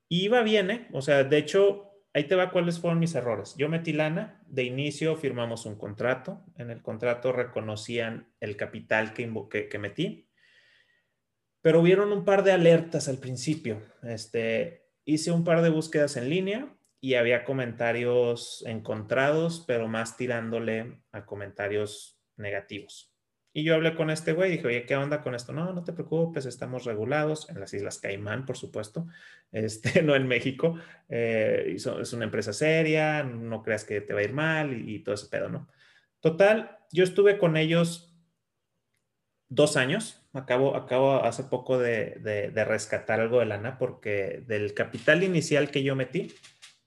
iba 0.10 0.44
bien, 0.44 0.70
¿eh? 0.70 0.88
O 0.94 1.02
sea, 1.02 1.24
de 1.24 1.38
hecho, 1.40 1.92
ahí 2.14 2.26
te 2.26 2.36
va 2.36 2.52
cuáles 2.52 2.80
fueron 2.80 3.00
mis 3.00 3.16
errores. 3.16 3.56
Yo 3.58 3.68
metí 3.68 3.94
lana, 3.94 4.44
de 4.46 4.62
inicio 4.62 5.16
firmamos 5.16 5.66
un 5.66 5.76
contrato, 5.76 6.46
en 6.56 6.70
el 6.70 6.84
contrato 6.84 7.32
reconocían 7.32 8.32
el 8.40 8.56
capital 8.56 9.14
que, 9.14 9.28
que, 9.50 9.70
que 9.70 9.80
metí, 9.80 10.30
pero 11.62 11.82
hubieron 11.82 12.14
un 12.14 12.26
par 12.26 12.44
de 12.44 12.52
alertas 12.52 13.08
al 13.08 13.18
principio. 13.18 13.82
Este, 14.04 14.86
hice 15.04 15.32
un 15.32 15.44
par 15.44 15.64
de 15.64 15.70
búsquedas 15.70 16.16
en 16.16 16.30
línea, 16.30 16.76
y 17.02 17.14
había 17.14 17.46
comentarios 17.46 18.64
encontrados, 18.68 19.64
pero 19.66 19.88
más 19.88 20.18
tirándole 20.18 21.02
a 21.12 21.26
comentarios 21.26 22.20
negativos. 22.36 23.14
Y 23.52 23.64
yo 23.64 23.74
hablé 23.74 23.96
con 23.96 24.12
este 24.12 24.34
güey 24.34 24.50
y 24.50 24.56
dije, 24.58 24.68
oye, 24.68 24.86
¿qué 24.86 24.96
onda 24.96 25.22
con 25.22 25.34
esto? 25.34 25.54
No, 25.54 25.74
no 25.74 25.84
te 25.84 25.94
preocupes, 25.94 26.46
estamos 26.46 26.86
regulados 26.86 27.50
en 27.50 27.60
las 27.60 27.74
Islas 27.74 27.98
Caimán, 27.98 28.46
por 28.46 28.58
supuesto, 28.58 29.08
este, 29.52 30.04
no 30.04 30.16
en 30.16 30.28
México. 30.28 30.78
Eh, 31.08 31.74
es 31.76 32.14
una 32.14 32.26
empresa 32.26 32.54
seria, 32.54 33.24
no 33.24 33.64
creas 33.64 33.86
que 33.86 34.02
te 34.02 34.14
va 34.14 34.20
a 34.20 34.24
ir 34.24 34.34
mal 34.34 34.88
y, 34.88 35.00
todo 35.00 35.16
ese 35.16 35.28
pedo, 35.28 35.50
¿no? 35.50 35.68
Total, 36.20 36.78
yo 36.92 37.04
estuve 37.04 37.38
con 37.38 37.58
ellos 37.58 38.14
dos 39.48 39.78
años. 39.78 40.28
Acabo, 40.34 40.76
acabo 40.76 41.24
hace 41.24 41.44
poco 41.44 41.80
de, 41.80 42.20
de 42.54 42.66
rescatar 42.66 43.20
algo 43.20 43.40
de 43.40 43.46
lana 43.46 43.80
porque 43.80 44.44
del 44.46 44.76
capital 44.76 45.24
inicial 45.24 45.72
que 45.72 45.82
yo 45.82 45.96
metí, 45.96 46.36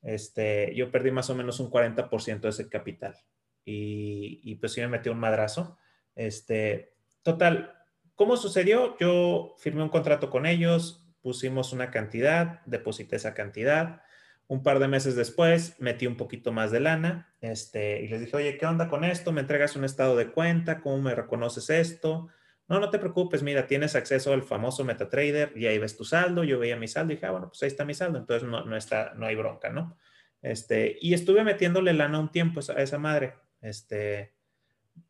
este, 0.03 0.75
yo 0.75 0.91
perdí 0.91 1.11
más 1.11 1.31
o 1.31 1.35
menos 1.35 1.61
un 1.61 1.71
40% 1.71 2.41
de 2.41 2.49
ese 2.49 2.69
capital. 2.69 3.17
Y, 3.65 4.41
y, 4.43 4.57
pues 4.57 4.73
sí 4.73 4.81
me 4.81 4.89
metí 4.89 5.09
un 5.09 5.19
madrazo. 5.19 5.79
Este, 6.15 6.95
total, 7.23 7.73
¿cómo 8.15 8.37
sucedió? 8.37 8.97
Yo 8.99 9.55
firmé 9.59 9.83
un 9.83 9.89
contrato 9.89 10.31
con 10.31 10.47
ellos, 10.47 11.07
pusimos 11.23 11.73
una 11.73 11.91
cantidad, 11.91 12.61
deposité 12.67 13.17
esa 13.17 13.35
cantidad. 13.35 14.03
Un 14.49 14.63
par 14.63 14.81
de 14.81 14.89
meses 14.89 15.15
después 15.15 15.77
metí 15.79 16.07
un 16.07 16.17
poquito 16.17 16.53
más 16.53 16.73
de 16.73 16.81
lana 16.81 17.33
este, 17.41 18.03
y 18.03 18.09
les 18.09 18.21
dije, 18.21 18.37
oye, 18.37 18.59
¿qué 18.59 18.67
onda 18.67 18.89
con 18.89 19.05
esto? 19.05 19.33
¿Me 19.33 19.41
entregas 19.41 19.77
un 19.77 19.85
estado 19.85 20.17
de 20.17 20.33
cuenta? 20.33 20.81
¿Cómo 20.81 21.01
me 21.01 21.15
reconoces 21.15 21.71
esto? 21.71 22.29
No, 22.73 22.81
no 22.81 22.89
te 22.89 22.99
preocupes, 22.99 23.43
mira, 23.43 23.67
tienes 23.67 23.95
acceso 23.95 24.33
al 24.33 24.43
famoso 24.43 24.83
MetaTrader 24.83 25.53
y 25.55 25.67
ahí 25.67 25.77
ves 25.77 25.95
tu 25.95 26.07
saldo. 26.07 26.43
Yo 26.43 26.59
veía 26.59 26.75
mi 26.75 26.89
saldo 26.89 27.13
y 27.13 27.17
dije, 27.17 27.27
ah, 27.27 27.33
bueno, 27.33 27.49
pues 27.49 27.63
ahí 27.63 27.67
está 27.67 27.85
mi 27.85 27.93
saldo, 27.93 28.17
entonces 28.17 28.49
no, 28.49 28.65
no, 28.65 28.79
está, 28.79 29.13
no 29.15 29.27
hay 29.27 29.37
bronca, 29.37 29.69
¿no? 29.69 29.99
Este, 30.41 30.97
y 30.99 31.13
estuve 31.13 31.45
metiéndole 31.45 31.93
lana 31.93 32.19
un 32.19 32.33
tiempo 32.33 32.61
a 32.75 32.81
esa 32.81 32.97
madre. 32.97 33.35
Este, 33.61 34.33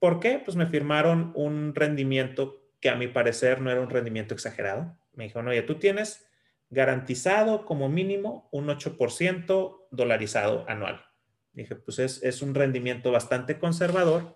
¿Por 0.00 0.18
qué? 0.18 0.42
Pues 0.44 0.56
me 0.56 0.66
firmaron 0.66 1.30
un 1.36 1.72
rendimiento 1.72 2.68
que 2.80 2.90
a 2.90 2.96
mi 2.96 3.06
parecer 3.06 3.60
no 3.60 3.70
era 3.70 3.80
un 3.80 3.90
rendimiento 3.90 4.34
exagerado. 4.34 4.98
Me 5.12 5.22
dijeron, 5.22 5.46
oye, 5.46 5.62
tú 5.62 5.76
tienes 5.76 6.26
garantizado 6.68 7.64
como 7.64 7.88
mínimo 7.88 8.48
un 8.50 8.66
8% 8.66 9.86
dolarizado 9.92 10.64
anual. 10.68 11.04
Dije, 11.52 11.76
pues 11.76 12.00
es, 12.00 12.24
es, 12.24 12.42
un 12.42 12.56
rendimiento 12.56 13.12
bastante 13.12 13.60
conservador, 13.60 14.34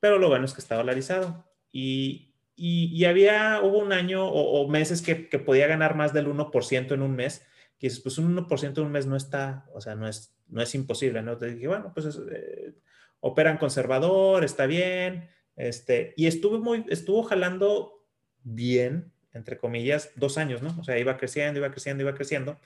pero 0.00 0.18
lo 0.18 0.28
bueno 0.28 0.46
es 0.46 0.54
que 0.54 0.62
está 0.62 0.76
dolarizado. 0.76 1.52
Y, 1.70 2.31
y, 2.64 3.04
había, 3.06 3.60
hubo 3.60 3.78
un 3.78 3.92
año 3.92 4.24
o, 4.24 4.68
meses 4.68 5.02
que, 5.02 5.16
podía 5.16 5.66
ganar 5.66 5.96
más 5.96 6.12
del 6.12 6.28
1% 6.28 6.92
en 6.92 7.02
un 7.02 7.16
mes, 7.16 7.44
que 7.76 7.88
dices, 7.88 7.98
pues 7.98 8.18
un 8.18 8.36
1% 8.36 8.78
en 8.78 8.84
un 8.84 8.92
mes 8.92 9.04
no 9.04 9.16
está, 9.16 9.66
o 9.74 9.80
sea, 9.80 9.96
no 9.96 10.06
es, 10.06 10.32
no 10.46 10.62
es 10.62 10.72
imposible, 10.76 11.22
¿no? 11.22 11.36
Te 11.36 11.54
dije, 11.54 11.66
bueno, 11.66 11.90
pues 11.92 12.16
eh, 12.30 12.74
operan 13.18 13.58
conservador, 13.58 14.44
está 14.44 14.66
bien, 14.66 15.28
este, 15.56 16.14
y 16.16 16.28
estuvo 16.28 16.60
muy, 16.60 16.86
estuvo 16.88 17.24
jalando 17.24 18.06
bien, 18.44 19.10
entre 19.32 19.58
comillas, 19.58 20.12
dos 20.14 20.38
años, 20.38 20.62
¿no? 20.62 20.72
O 20.78 20.84
sea, 20.84 20.96
iba 21.00 21.16
creciendo, 21.16 21.58
iba 21.58 21.72
creciendo, 21.72 22.04
iba 22.04 22.14
creciendo. 22.14 22.60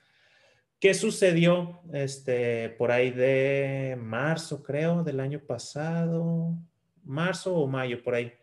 ¿Qué 0.79 0.93
sucedió 0.93 1.81
este, 1.95 2.69
por 2.69 2.93
ahí 2.93 3.13
de 3.13 3.97
marzo, 3.99 4.63
creo, 4.63 5.05
del 5.05 5.21
año 5.21 5.41
pasado? 5.41 6.55
Marzo 7.03 7.55
o 7.55 7.67
mayo, 7.67 8.03
por 8.03 8.15
ahí 8.15 8.35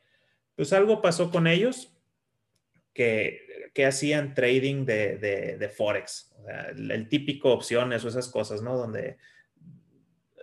pues 0.55 0.73
algo 0.73 1.01
pasó 1.01 1.31
con 1.31 1.47
ellos 1.47 1.95
que, 2.93 3.71
que 3.73 3.85
hacían 3.85 4.33
trading 4.33 4.85
de, 4.85 5.17
de, 5.57 5.69
Forex, 5.69 6.35
el, 6.75 7.09
típico 7.09 7.51
opciones 7.51 8.05
o 8.05 8.09
esas 8.09 8.27
cosas, 8.29 8.61
¿no? 8.61 8.77
Donde 8.77 9.17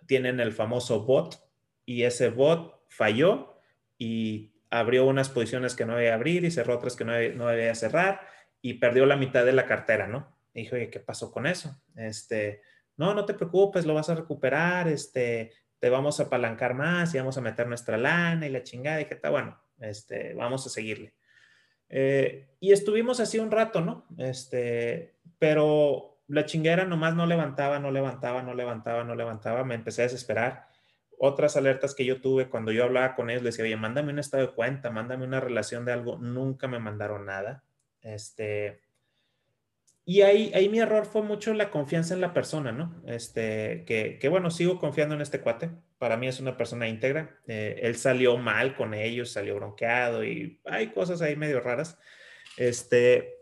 tienen 0.06 0.40
el 0.40 0.52
famoso 0.52 1.04
bot 1.04 1.40
y 1.86 2.02
ese 2.02 2.30
bot 2.30 2.84
falló 2.88 3.60
y 3.96 4.52
abrió 4.70 5.06
unas 5.06 5.28
posiciones 5.28 5.74
que 5.74 5.86
no 5.86 5.94
debía 5.94 6.14
abrir 6.14 6.44
y 6.44 6.50
cerró 6.50 6.76
otras 6.76 6.96
que 6.96 7.04
no, 7.04 7.12
no 7.36 7.46
debía 7.48 7.74
cerrar 7.74 8.20
y 8.60 8.74
perdió 8.74 9.06
la 9.06 9.16
mitad 9.16 9.44
de 9.44 9.52
la 9.52 9.66
cartera, 9.66 10.06
¿no? 10.06 10.36
Y 10.52 10.62
dije, 10.62 10.74
oye, 10.76 10.90
¿qué 10.90 11.00
pasó 11.00 11.30
con 11.30 11.46
eso? 11.46 11.80
Este, 11.96 12.62
no, 12.96 13.14
no 13.14 13.24
te 13.24 13.34
preocupes, 13.34 13.86
lo 13.86 13.94
vas 13.94 14.10
a 14.10 14.14
recuperar, 14.14 14.88
este, 14.88 15.52
te 15.78 15.88
vamos 15.88 16.20
a 16.20 16.24
apalancar 16.24 16.74
más 16.74 17.14
y 17.14 17.18
vamos 17.18 17.38
a 17.38 17.40
meter 17.40 17.66
nuestra 17.66 17.96
lana 17.96 18.46
y 18.46 18.50
la 18.50 18.62
chingada. 18.62 19.00
Y 19.00 19.06
que 19.06 19.14
está 19.14 19.30
bueno, 19.30 19.58
este, 19.80 20.34
vamos 20.34 20.66
a 20.66 20.70
seguirle. 20.70 21.14
Eh, 21.88 22.48
y 22.60 22.72
estuvimos 22.72 23.20
así 23.20 23.38
un 23.38 23.50
rato, 23.50 23.80
¿no? 23.80 24.06
Este, 24.18 25.14
pero 25.38 26.22
la 26.28 26.46
chinguera 26.46 26.84
nomás 26.84 27.14
no 27.14 27.26
levantaba, 27.26 27.80
no 27.80 27.90
levantaba, 27.90 28.42
no 28.42 28.54
levantaba, 28.54 29.04
no 29.04 29.14
levantaba. 29.14 29.64
Me 29.64 29.74
empecé 29.74 30.02
a 30.02 30.04
desesperar. 30.04 30.68
Otras 31.18 31.56
alertas 31.56 31.94
que 31.94 32.04
yo 32.04 32.20
tuve 32.20 32.48
cuando 32.48 32.72
yo 32.72 32.84
hablaba 32.84 33.14
con 33.14 33.28
ellos, 33.28 33.42
les 33.42 33.54
decía, 33.54 33.64
oye, 33.64 33.76
mándame 33.76 34.12
un 34.12 34.20
estado 34.20 34.46
de 34.46 34.54
cuenta, 34.54 34.90
mándame 34.90 35.24
una 35.24 35.40
relación 35.40 35.84
de 35.84 35.92
algo. 35.92 36.18
Nunca 36.18 36.68
me 36.68 36.78
mandaron 36.78 37.26
nada. 37.26 37.64
Este, 38.00 38.80
y 40.04 40.22
ahí, 40.22 40.50
ahí 40.54 40.68
mi 40.68 40.78
error 40.78 41.04
fue 41.06 41.22
mucho 41.22 41.52
la 41.52 41.70
confianza 41.70 42.14
en 42.14 42.20
la 42.20 42.32
persona, 42.32 42.72
¿no? 42.72 43.02
Este, 43.06 43.84
que, 43.86 44.18
que 44.18 44.28
bueno, 44.28 44.50
sigo 44.50 44.78
confiando 44.78 45.14
en 45.14 45.20
este 45.20 45.40
cuate. 45.40 45.70
Para 46.00 46.16
mí 46.16 46.26
es 46.26 46.40
una 46.40 46.56
persona 46.56 46.88
íntegra. 46.88 47.38
Eh, 47.46 47.78
él 47.82 47.94
salió 47.94 48.38
mal 48.38 48.74
con 48.74 48.94
ellos, 48.94 49.32
salió 49.32 49.56
bronqueado 49.56 50.24
y 50.24 50.58
hay 50.64 50.92
cosas 50.92 51.20
ahí 51.20 51.36
medio 51.36 51.60
raras. 51.60 51.98
Este, 52.56 53.34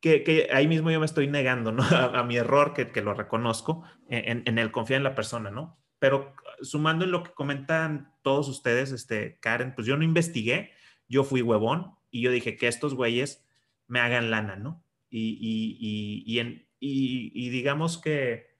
que, 0.00 0.24
que 0.24 0.48
ahí 0.52 0.66
mismo 0.66 0.90
yo 0.90 0.98
me 0.98 1.06
estoy 1.06 1.28
negando, 1.28 1.70
¿no? 1.70 1.84
A, 1.88 2.24
mi 2.24 2.36
error, 2.36 2.74
que, 2.74 2.90
que 2.90 3.00
lo 3.00 3.14
reconozco, 3.14 3.84
en, 4.08 4.42
en, 4.44 4.58
el 4.58 4.72
confiar 4.72 4.96
en 4.96 5.04
la 5.04 5.14
persona, 5.14 5.52
¿no? 5.52 5.78
Pero 6.00 6.34
sumando 6.62 7.04
en 7.04 7.12
lo 7.12 7.22
que 7.22 7.30
comentan 7.30 8.12
todos 8.22 8.48
ustedes, 8.48 8.90
este, 8.90 9.38
Karen, 9.38 9.72
pues 9.76 9.86
yo 9.86 9.96
no 9.96 10.02
investigué, 10.02 10.72
yo 11.08 11.22
fui 11.22 11.42
huevón 11.42 11.94
y 12.10 12.22
yo 12.22 12.32
dije 12.32 12.56
que 12.56 12.66
estos 12.66 12.96
güeyes 12.96 13.46
me 13.86 14.00
hagan 14.00 14.32
lana, 14.32 14.56
¿no? 14.56 14.82
y, 15.10 16.40
digamos 16.80 17.98
que 17.98 18.53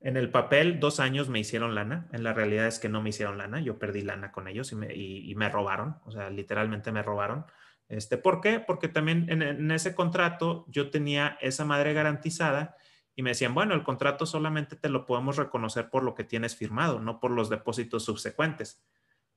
en 0.00 0.16
el 0.16 0.30
papel 0.30 0.78
dos 0.78 1.00
años 1.00 1.28
me 1.28 1.40
hicieron 1.40 1.74
lana, 1.74 2.08
en 2.12 2.22
la 2.22 2.32
realidad 2.32 2.66
es 2.66 2.78
que 2.78 2.88
no 2.88 3.02
me 3.02 3.10
hicieron 3.10 3.38
lana, 3.38 3.60
yo 3.60 3.78
perdí 3.78 4.02
lana 4.02 4.30
con 4.30 4.46
ellos 4.46 4.72
y 4.72 5.34
me, 5.34 5.48
robaron, 5.48 5.96
o 6.04 6.12
sea, 6.12 6.30
literalmente 6.30 6.92
me 6.92 7.02
robaron. 7.02 7.46
Este, 7.88 8.16
¿Por 8.16 8.40
qué? 8.40 8.60
Porque 8.60 8.88
también 8.88 9.26
en, 9.28 9.70
ese 9.70 9.94
contrato 9.94 10.66
yo 10.68 10.90
tenía 10.90 11.38
esa 11.40 11.64
madre 11.64 11.94
garantizada 11.94 12.76
y 13.16 13.22
me 13.22 13.30
decían, 13.30 13.54
bueno, 13.54 13.74
el 13.74 13.82
contrato 13.82 14.26
solamente 14.26 14.76
te 14.76 14.88
lo 14.88 15.04
podemos 15.04 15.36
reconocer 15.36 15.90
por 15.90 16.04
lo 16.04 16.14
que 16.14 16.22
tienes 16.22 16.54
firmado, 16.54 17.00
no 17.00 17.18
por 17.18 17.32
los 17.32 17.48
depósitos 17.48 18.04
subsecuentes. 18.04 18.84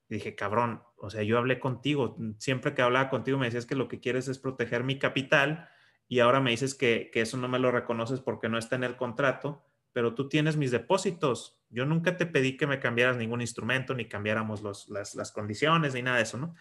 Y 0.09 0.15
dije, 0.15 0.35
cabrón, 0.35 0.83
o 0.97 1.09
sea, 1.09 1.23
yo 1.23 1.37
hablé 1.37 1.59
contigo, 1.59 2.17
siempre 2.37 2.75
que 2.75 2.83
hablaba 2.83 3.09
contigo 3.09 3.39
me 3.39 3.45
decías 3.45 3.65
que 3.65 3.75
lo 3.75 3.87
que 3.87 3.99
quieres 3.99 4.27
es 4.27 4.37
proteger 4.37 4.83
mi 4.83 4.99
capital 4.99 5.69
y 6.11 6.19
ahora 6.19 6.41
me 6.41 6.51
dices 6.51 6.75
que, 6.75 7.09
eso 7.13 7.37
no 7.37 7.47
me 7.47 7.57
lo 7.57 7.71
reconoces 7.71 8.19
porque 8.19 8.49
no 8.49 8.57
está 8.57 8.75
en 8.75 8.83
el 8.83 8.97
contrato, 8.97 9.63
pero 9.93 10.13
tú 10.13 10.29
tienes 10.29 10.57
mis 10.57 10.71
depósitos. 10.71 11.59
Yo 11.69 11.85
nunca 11.85 12.17
te 12.17 12.25
pedí 12.25 12.57
que 12.57 12.67
me 12.67 12.79
cambiaras 12.79 13.17
ningún 13.17 13.41
instrumento, 13.41 13.93
ni 13.93 14.05
cambiáramos 14.05 14.61
las, 14.61 15.31
condiciones, 15.31 15.93
ni 15.93 16.01
nada 16.01 16.17
de 16.17 16.23
eso, 16.23 16.37
¿no? 16.37 16.55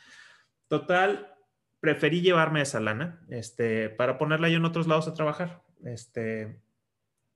Total, 0.68 1.34
preferí 1.80 2.20
llevarme 2.20 2.62
esa 2.62 2.80
lana 2.80 3.20
este, 3.28 3.88
para 3.90 4.18
ponerla 4.18 4.48
yo 4.48 4.58
en 4.58 4.64
otros 4.64 4.86
lados 4.86 5.08
a 5.08 5.14
trabajar. 5.14 5.62
Este, 5.84 6.60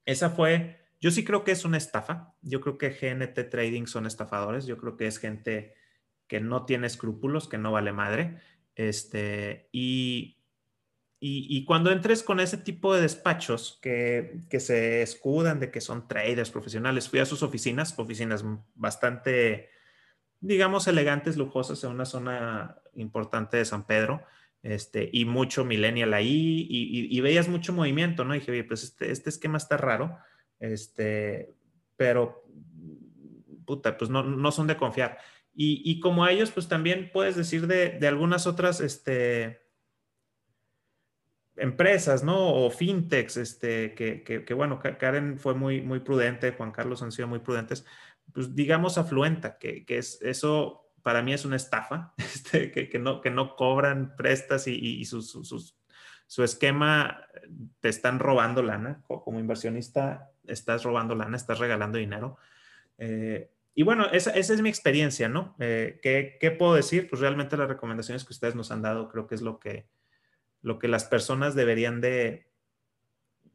esa 0.04 0.30
fue, 0.30 0.80
yo 1.00 1.11
sí 1.11 1.24
creo 1.24 1.44
que 1.44 1.52
es 1.52 1.64
una 1.64 1.76
estafa. 1.76 2.35
Yo 2.42 2.61
creo 2.61 2.78
que 2.78 2.90
GNT 2.90 3.50
Trading 3.50 3.87
son 3.87 4.07
estafadores. 4.07 4.66
Yo 4.66 4.78
creo 4.78 4.96
que 4.96 5.07
es 5.07 5.18
gente 5.18 5.74
que 6.26 6.40
no 6.40 6.64
tiene 6.64 6.87
escrúpulos, 6.87 7.48
que 7.48 7.59
no 7.59 7.72
vale 7.72 7.92
madre. 7.92 8.38
Este, 8.74 9.68
y 9.72 10.43
y, 11.27 11.65
cuando 11.65 11.91
entres 11.91 12.23
con 12.23 12.39
ese 12.39 12.59
tipo 12.59 12.95
de 12.95 13.01
despachos 13.01 13.79
que, 13.81 14.43
se 14.59 15.01
escudan 15.01 15.59
de 15.59 15.71
que 15.71 15.81
son 15.81 16.07
traders 16.07 16.51
profesionales, 16.51 17.09
fui 17.09 17.19
a 17.19 17.25
sus 17.25 17.43
oficinas, 17.43 17.99
oficinas 17.99 18.45
bastante, 18.75 19.71
digamos, 20.41 20.87
elegantes, 20.87 21.39
lujosas 21.39 21.83
en 21.83 21.93
una 21.93 22.05
zona 22.05 22.77
importante 22.95 23.57
de 23.57 23.65
San 23.65 23.87
Pedro, 23.87 24.23
este, 24.63 25.09
y 25.15 25.25
mucho 25.25 25.65
millennial 25.65 26.13
ahí, 26.13 26.67
y, 26.69 27.21
veías 27.23 27.49
mucho 27.49 27.73
movimiento, 27.73 28.27
¿no? 28.27 28.35
Y 28.35 28.41
dije, 28.41 28.53
oye, 28.53 28.65
pues 28.65 28.85
este, 28.85 29.11
este, 29.11 29.31
esquema 29.31 29.57
está 29.57 29.79
raro, 29.79 30.19
este, 30.61 31.55
pero, 31.97 32.45
puta, 33.65 33.97
pues 33.97 34.11
no, 34.11 34.53
son 34.53 34.67
de 34.67 34.77
confiar. 34.77 35.17
Y, 35.55 36.01
como 36.01 36.23
a 36.23 36.33
ellos, 36.33 36.51
pues 36.51 36.69
también 36.69 37.09
puedes 37.15 37.35
decir 37.35 37.67
de, 37.67 37.99
de 37.99 38.09
algunas 38.09 38.47
otras, 38.47 38.83
este, 38.83 39.63
empresas, 41.57 42.25
¿no? 42.25 42.53
O 42.53 42.71
fintechs, 42.71 43.37
este, 43.37 43.95
que, 43.95 44.23
que, 44.23 44.55
bueno, 44.55 44.81
Karen 44.81 45.38
fue 45.38 45.55
muy, 45.55 45.81
muy 45.83 46.01
prudente, 46.01 46.53
Juan 46.53 46.73
Carlos 46.73 47.03
han 47.03 47.12
sido 47.12 47.29
muy 47.29 47.38
prudentes, 47.38 47.85
pues 48.33 48.55
digamos 48.55 48.99
afluenta, 48.99 49.59
que, 49.59 49.85
que 49.85 49.99
es, 49.99 50.21
eso 50.23 50.90
para 51.03 51.23
mí 51.23 51.33
es 51.33 51.45
una 51.45 51.57
estafa, 51.57 52.14
este, 52.19 52.71
que, 52.71 52.88
que, 52.88 52.99
no, 52.99 53.21
que 53.21 53.31
no 53.31 53.57
cobran 53.57 54.17
prestas 54.17 54.67
y, 54.67 54.75
y 54.75 55.05
su, 55.05 55.23
su, 55.23 56.43
esquema 56.43 57.25
te 57.81 57.88
están 57.88 58.19
robando 58.19 58.62
lana, 58.62 59.03
como 59.07 59.38
inversionista 59.38 60.31
estás 60.47 60.83
robando 60.83 61.14
lana, 61.14 61.37
estás 61.37 61.59
regalando 61.59 61.99
dinero. 61.99 62.37
Eh, 62.99 63.51
y 63.75 63.83
bueno, 63.83 64.07
esa, 64.11 64.31
esa, 64.31 64.55
es 64.55 64.61
mi 64.61 64.69
experiencia, 64.69 65.29
¿no? 65.29 65.55
Eh, 65.59 65.99
¿qué, 66.03 66.37
¿qué, 66.40 66.51
puedo 66.51 66.75
decir? 66.75 67.09
Pues 67.09 67.21
realmente 67.21 67.57
las 67.57 67.69
recomendaciones 67.69 68.25
que 68.25 68.33
ustedes 68.33 68.55
nos 68.55 68.71
han 68.71 68.83
dado 68.83 69.09
creo 69.09 69.27
que 69.27 69.35
es 69.35 69.43
lo 69.43 69.59
que, 69.59 69.87
lo 70.64 70.79
que 70.79 70.88
las 70.88 71.05
personas 71.05 71.55
deberían 71.55 72.00
de, 72.00 72.50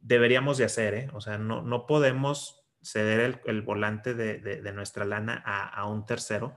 deberíamos 0.00 0.58
de 0.58 0.64
hacer, 0.64 0.94
¿eh? 0.94 1.10
O 1.12 1.20
sea, 1.20 1.38
no, 1.38 1.60
no 1.60 1.84
podemos 1.84 2.64
ceder 2.82 3.40
el, 3.44 3.62
volante 3.62 4.14
de, 4.14 4.72
nuestra 4.72 5.04
lana 5.04 5.34
a, 5.44 5.86
un 5.86 6.06
tercero 6.06 6.56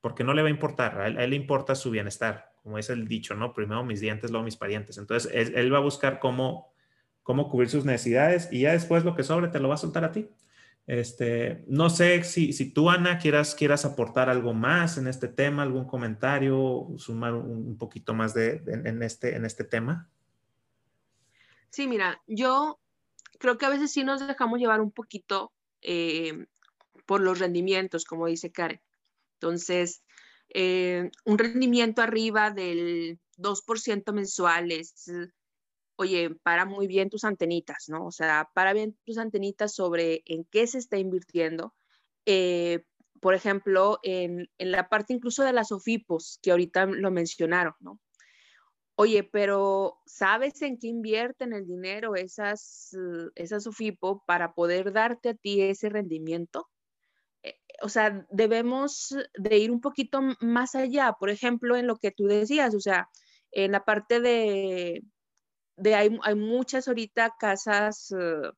porque 0.00 0.22
no 0.22 0.34
le 0.34 0.42
va 0.42 0.48
a 0.48 0.52
importar, 0.52 1.00
a 1.00 1.08
él, 1.08 1.30
le 1.30 1.34
importa 1.34 1.74
su 1.74 1.90
bienestar, 1.90 2.52
como 2.62 2.78
es 2.78 2.90
el 2.90 3.08
dicho, 3.08 3.34
¿no? 3.34 3.52
Primero 3.52 3.82
mis 3.82 4.00
dientes, 4.00 4.30
luego 4.30 4.44
mis 4.44 4.56
parientes. 4.56 4.98
Entonces, 4.98 5.32
él, 5.34 5.74
va 5.74 5.78
a 5.78 5.82
buscar 5.82 6.20
cómo, 6.20 6.72
cómo 7.24 7.48
cubrir 7.48 7.68
sus 7.68 7.84
necesidades 7.84 8.48
y 8.52 8.60
ya 8.60 8.72
después 8.72 9.04
lo 9.04 9.16
que 9.16 9.24
sobre 9.24 9.48
te 9.48 9.58
lo 9.58 9.68
va 9.68 9.74
a 9.74 9.78
soltar 9.78 10.04
a 10.04 10.12
ti. 10.12 10.30
Este, 10.88 11.64
no 11.66 11.90
sé 11.90 12.24
si, 12.24 12.72
tú, 12.72 12.88
Ana, 12.88 13.18
quieras, 13.18 13.54
quieras 13.54 13.84
aportar 13.84 14.30
algo 14.30 14.54
más 14.54 14.96
en 14.96 15.06
este 15.06 15.28
tema, 15.28 15.62
algún 15.62 15.86
comentario, 15.86 16.88
sumar 16.96 17.34
un, 17.34 17.76
poquito 17.76 18.14
más 18.14 18.32
de, 18.32 18.62
en, 18.66 19.02
este, 19.02 19.36
en 19.36 19.44
este 19.44 19.64
tema. 19.64 20.08
Sí, 21.68 21.86
mira, 21.86 22.22
yo 22.26 22.80
creo 23.38 23.58
que 23.58 23.66
a 23.66 23.68
veces 23.68 23.92
sí 23.92 24.02
nos 24.02 24.26
dejamos 24.26 24.60
llevar 24.60 24.80
un 24.80 24.90
poquito 24.90 25.52
eh, 25.82 26.46
por 27.04 27.20
los 27.20 27.38
rendimientos, 27.38 28.06
como 28.06 28.26
dice 28.26 28.50
Karen. 28.50 28.80
Entonces, 29.34 30.02
eh, 30.48 31.10
un 31.26 31.36
rendimiento 31.36 32.00
arriba 32.00 32.50
del 32.50 33.18
2% 33.36 34.10
mensuales, 34.14 35.10
oye, 35.98 36.30
para 36.44 36.64
muy 36.64 36.86
bien 36.86 37.10
tus 37.10 37.24
antenitas, 37.24 37.86
¿no? 37.88 38.06
O 38.06 38.12
sea, 38.12 38.48
para 38.54 38.72
bien 38.72 38.96
tus 39.04 39.18
antenitas 39.18 39.74
sobre 39.74 40.22
en 40.26 40.44
qué 40.44 40.66
se 40.68 40.78
está 40.78 40.96
invirtiendo. 40.96 41.74
Eh, 42.24 42.84
por 43.20 43.34
ejemplo, 43.34 43.98
en, 44.04 44.48
la 44.58 44.88
parte 44.88 45.12
incluso 45.12 45.42
de 45.42 45.52
las 45.52 45.72
OFIPOS, 45.72 46.38
que 46.40 46.52
ahorita 46.52 46.86
lo 46.86 47.10
mencionaron, 47.10 47.74
¿no? 47.80 47.98
Oye, 48.94 49.24
pero 49.24 49.98
¿sabes 50.06 50.62
en 50.62 50.78
qué 50.78 50.86
invierten 50.86 51.52
el 51.52 51.66
dinero 51.66 52.14
esas, 52.14 52.96
esas 53.34 53.66
OFIPO 53.66 54.22
para 54.24 54.54
poder 54.54 54.92
darte 54.92 55.30
a 55.30 55.34
ti 55.34 55.62
ese 55.62 55.88
rendimiento? 55.88 56.68
Eh, 57.42 57.58
o 57.82 57.88
sea, 57.88 58.24
debemos 58.30 59.16
de 59.36 59.58
ir 59.58 59.72
un 59.72 59.80
poquito 59.80 60.20
más 60.40 60.76
allá, 60.76 61.16
por 61.18 61.30
ejemplo, 61.30 61.76
en 61.76 61.88
lo 61.88 61.96
que 61.96 62.12
tú 62.12 62.26
decías, 62.26 62.72
o 62.76 62.80
sea, 62.80 63.08
en 63.50 63.72
la 63.72 63.84
parte 63.84 64.20
de, 64.20 65.02
de 65.78 65.94
hay, 65.94 66.18
hay 66.22 66.34
muchas 66.34 66.88
ahorita 66.88 67.34
casas, 67.38 68.12
eh, 68.12 68.50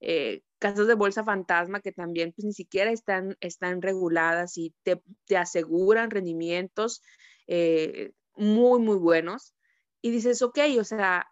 eh, 0.00 0.42
casas 0.58 0.86
de 0.86 0.94
bolsa 0.94 1.24
fantasma 1.24 1.80
que 1.80 1.92
también 1.92 2.32
pues 2.32 2.44
ni 2.44 2.52
siquiera 2.52 2.90
están, 2.90 3.36
están 3.40 3.82
reguladas 3.82 4.56
y 4.58 4.74
te, 4.82 5.02
te 5.26 5.36
aseguran 5.36 6.10
rendimientos 6.10 7.02
eh, 7.46 8.12
muy, 8.36 8.80
muy 8.80 8.96
buenos. 8.96 9.54
Y 10.00 10.10
dices, 10.10 10.42
ok, 10.42 10.58
o 10.78 10.84
sea, 10.84 11.26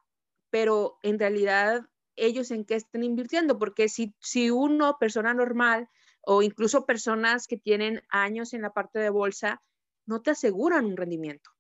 pero 0.50 0.98
en 1.02 1.18
realidad 1.18 1.82
ellos 2.16 2.50
en 2.50 2.64
qué 2.64 2.74
están 2.74 3.04
invirtiendo, 3.04 3.58
porque 3.58 3.88
si, 3.88 4.14
si 4.20 4.50
uno, 4.50 4.96
persona 4.98 5.34
normal, 5.34 5.88
o 6.22 6.42
incluso 6.42 6.86
personas 6.86 7.46
que 7.46 7.56
tienen 7.56 8.02
años 8.08 8.52
en 8.52 8.62
la 8.62 8.72
parte 8.72 8.98
de 8.98 9.10
bolsa, 9.10 9.62
no 10.06 10.22
te 10.22 10.32
aseguran 10.32 10.86
un 10.86 10.96
rendimiento. 10.96 11.50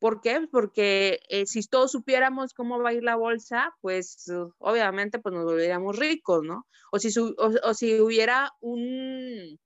¿Por 0.00 0.22
qué? 0.22 0.48
Porque 0.50 1.20
eh, 1.28 1.46
si 1.46 1.62
todos 1.62 1.92
supiéramos 1.92 2.54
cómo 2.54 2.82
va 2.82 2.88
a 2.88 2.94
ir 2.94 3.04
la 3.04 3.16
bolsa, 3.16 3.76
pues 3.82 4.26
uh, 4.28 4.50
obviamente 4.58 5.18
pues 5.18 5.34
nos 5.34 5.44
volveríamos 5.44 5.96
ricos, 5.98 6.42
¿no? 6.42 6.66
O 6.90 6.98
si, 6.98 7.10
o, 7.18 7.74
si 7.74 8.00
hubiera 8.00 8.50
un, 8.60 9.60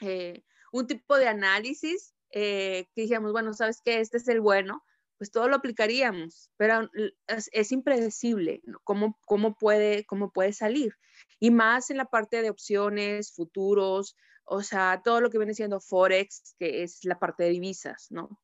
eh, 0.00 0.42
un 0.72 0.86
tipo 0.86 1.18
de 1.18 1.28
análisis 1.28 2.14
eh, 2.30 2.86
que 2.94 3.02
dijéramos, 3.02 3.32
bueno, 3.32 3.52
¿sabes 3.52 3.82
qué? 3.84 4.00
Este 4.00 4.16
es 4.16 4.26
el 4.28 4.40
bueno, 4.40 4.82
pues 5.18 5.30
todo 5.30 5.48
lo 5.48 5.56
aplicaríamos, 5.56 6.50
pero 6.56 6.88
es, 7.26 7.72
impredecible 7.72 8.62
¿Cómo, 8.84 9.18
cómo, 9.26 9.54
puede, 9.54 10.06
cómo 10.06 10.32
puede 10.32 10.54
salir. 10.54 10.94
Y 11.40 11.50
más 11.50 11.90
en 11.90 11.98
la 11.98 12.06
parte 12.06 12.40
de 12.40 12.48
opciones, 12.48 13.34
futuros, 13.34 14.16
o 14.44 14.62
sea, 14.62 15.02
todo 15.04 15.20
lo 15.20 15.28
que 15.28 15.38
viene 15.38 15.54
siendo 15.54 15.78
Forex, 15.78 16.54
que 16.58 16.82
es 16.82 17.04
la 17.04 17.18
parte 17.18 17.44
de 17.44 17.50
divisas, 17.50 18.06
¿no? 18.10 18.40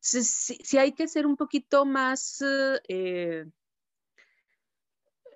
Sí, 0.00 0.78
hay 0.78 0.92
que 0.92 1.08
ser 1.08 1.26
un 1.26 1.36
poquito 1.36 1.84
más, 1.84 2.42
eh, 2.88 3.46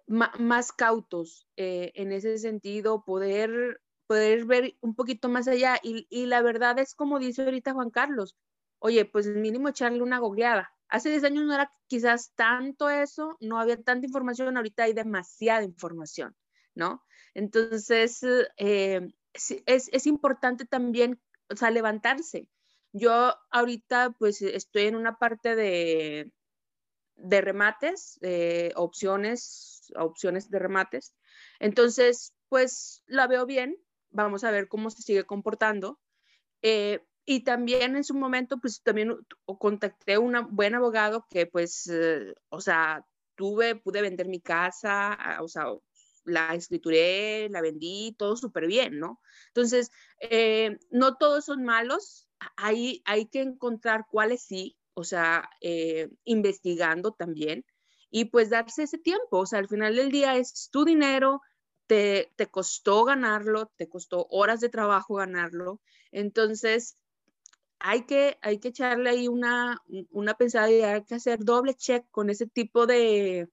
más 0.06 0.72
cautos 0.72 1.46
eh, 1.56 1.92
en 1.94 2.12
ese 2.12 2.38
sentido, 2.38 3.04
poder, 3.04 3.80
poder 4.06 4.44
ver 4.44 4.76
un 4.80 4.94
poquito 4.94 5.28
más 5.28 5.48
allá. 5.48 5.78
Y, 5.82 6.06
y 6.10 6.26
la 6.26 6.42
verdad 6.42 6.78
es 6.78 6.94
como 6.94 7.18
dice 7.18 7.42
ahorita 7.42 7.72
Juan 7.72 7.90
Carlos, 7.90 8.36
oye, 8.78 9.04
pues 9.04 9.26
mínimo 9.28 9.68
echarle 9.68 10.02
una 10.02 10.18
googleada. 10.18 10.72
Hace 10.88 11.08
10 11.08 11.24
años 11.24 11.44
no 11.44 11.54
era 11.54 11.72
quizás 11.86 12.32
tanto 12.34 12.90
eso, 12.90 13.38
no 13.40 13.58
había 13.58 13.82
tanta 13.82 14.06
información, 14.06 14.56
ahorita 14.56 14.84
hay 14.84 14.92
demasiada 14.92 15.64
información, 15.64 16.36
¿no? 16.74 17.02
Entonces, 17.32 18.22
eh, 18.58 19.08
es, 19.32 19.88
es, 19.90 20.06
importante 20.06 20.66
también, 20.66 21.18
o 21.48 21.56
sea, 21.56 21.70
levantarse. 21.70 22.48
Yo 22.92 23.34
ahorita 23.50 24.14
pues 24.18 24.42
estoy 24.42 24.82
en 24.82 24.96
una 24.96 25.18
parte 25.18 25.56
de, 25.56 26.30
de 27.16 27.40
remates, 27.40 28.18
de 28.20 28.72
opciones, 28.76 29.90
opciones 29.96 30.50
de 30.50 30.58
remates. 30.58 31.14
Entonces, 31.58 32.34
pues 32.48 33.02
la 33.06 33.26
veo 33.26 33.46
bien, 33.46 33.78
vamos 34.10 34.44
a 34.44 34.50
ver 34.50 34.68
cómo 34.68 34.90
se 34.90 35.02
sigue 35.02 35.24
comportando. 35.24 36.00
Eh, 36.62 37.04
y 37.24 37.44
también 37.44 37.96
en 37.96 38.04
su 38.04 38.14
momento, 38.14 38.58
pues 38.58 38.82
también 38.82 39.16
contacté 39.44 40.14
a 40.14 40.20
un 40.20 40.34
buen 40.50 40.74
abogado 40.74 41.26
que 41.30 41.46
pues, 41.46 41.86
eh, 41.86 42.34
o 42.48 42.60
sea, 42.60 43.06
tuve, 43.36 43.76
pude 43.76 44.02
vender 44.02 44.28
mi 44.28 44.40
casa, 44.40 45.16
o 45.40 45.48
sea, 45.48 45.66
la 46.24 46.54
escrituré, 46.54 47.48
la 47.50 47.60
vendí, 47.60 48.14
todo 48.18 48.36
súper 48.36 48.66
bien, 48.66 48.98
¿no? 48.98 49.20
Entonces, 49.48 49.90
eh, 50.20 50.78
no 50.90 51.16
todos 51.16 51.44
son 51.44 51.64
malos, 51.64 52.28
hay, 52.56 53.02
hay 53.04 53.26
que 53.26 53.40
encontrar 53.40 54.06
cuáles 54.10 54.42
sí, 54.42 54.76
o 54.94 55.04
sea, 55.04 55.48
eh, 55.60 56.08
investigando 56.24 57.12
también 57.12 57.64
y 58.10 58.26
pues 58.26 58.50
darse 58.50 58.84
ese 58.84 58.98
tiempo, 58.98 59.38
o 59.38 59.46
sea, 59.46 59.58
al 59.58 59.68
final 59.68 59.96
del 59.96 60.10
día 60.10 60.36
es 60.36 60.68
tu 60.70 60.84
dinero, 60.84 61.40
te, 61.86 62.30
te 62.36 62.46
costó 62.46 63.04
ganarlo, 63.04 63.72
te 63.76 63.88
costó 63.88 64.26
horas 64.30 64.60
de 64.60 64.68
trabajo 64.68 65.14
ganarlo, 65.14 65.80
entonces 66.10 66.98
hay 67.78 68.04
que, 68.04 68.38
hay 68.42 68.58
que 68.58 68.68
echarle 68.68 69.10
ahí 69.10 69.28
una, 69.28 69.82
una 70.10 70.34
pensada 70.34 70.70
y 70.70 70.82
hay 70.82 71.04
que 71.04 71.16
hacer 71.16 71.40
doble 71.40 71.74
check 71.74 72.06
con 72.10 72.30
ese 72.30 72.46
tipo 72.46 72.86
de, 72.86 73.48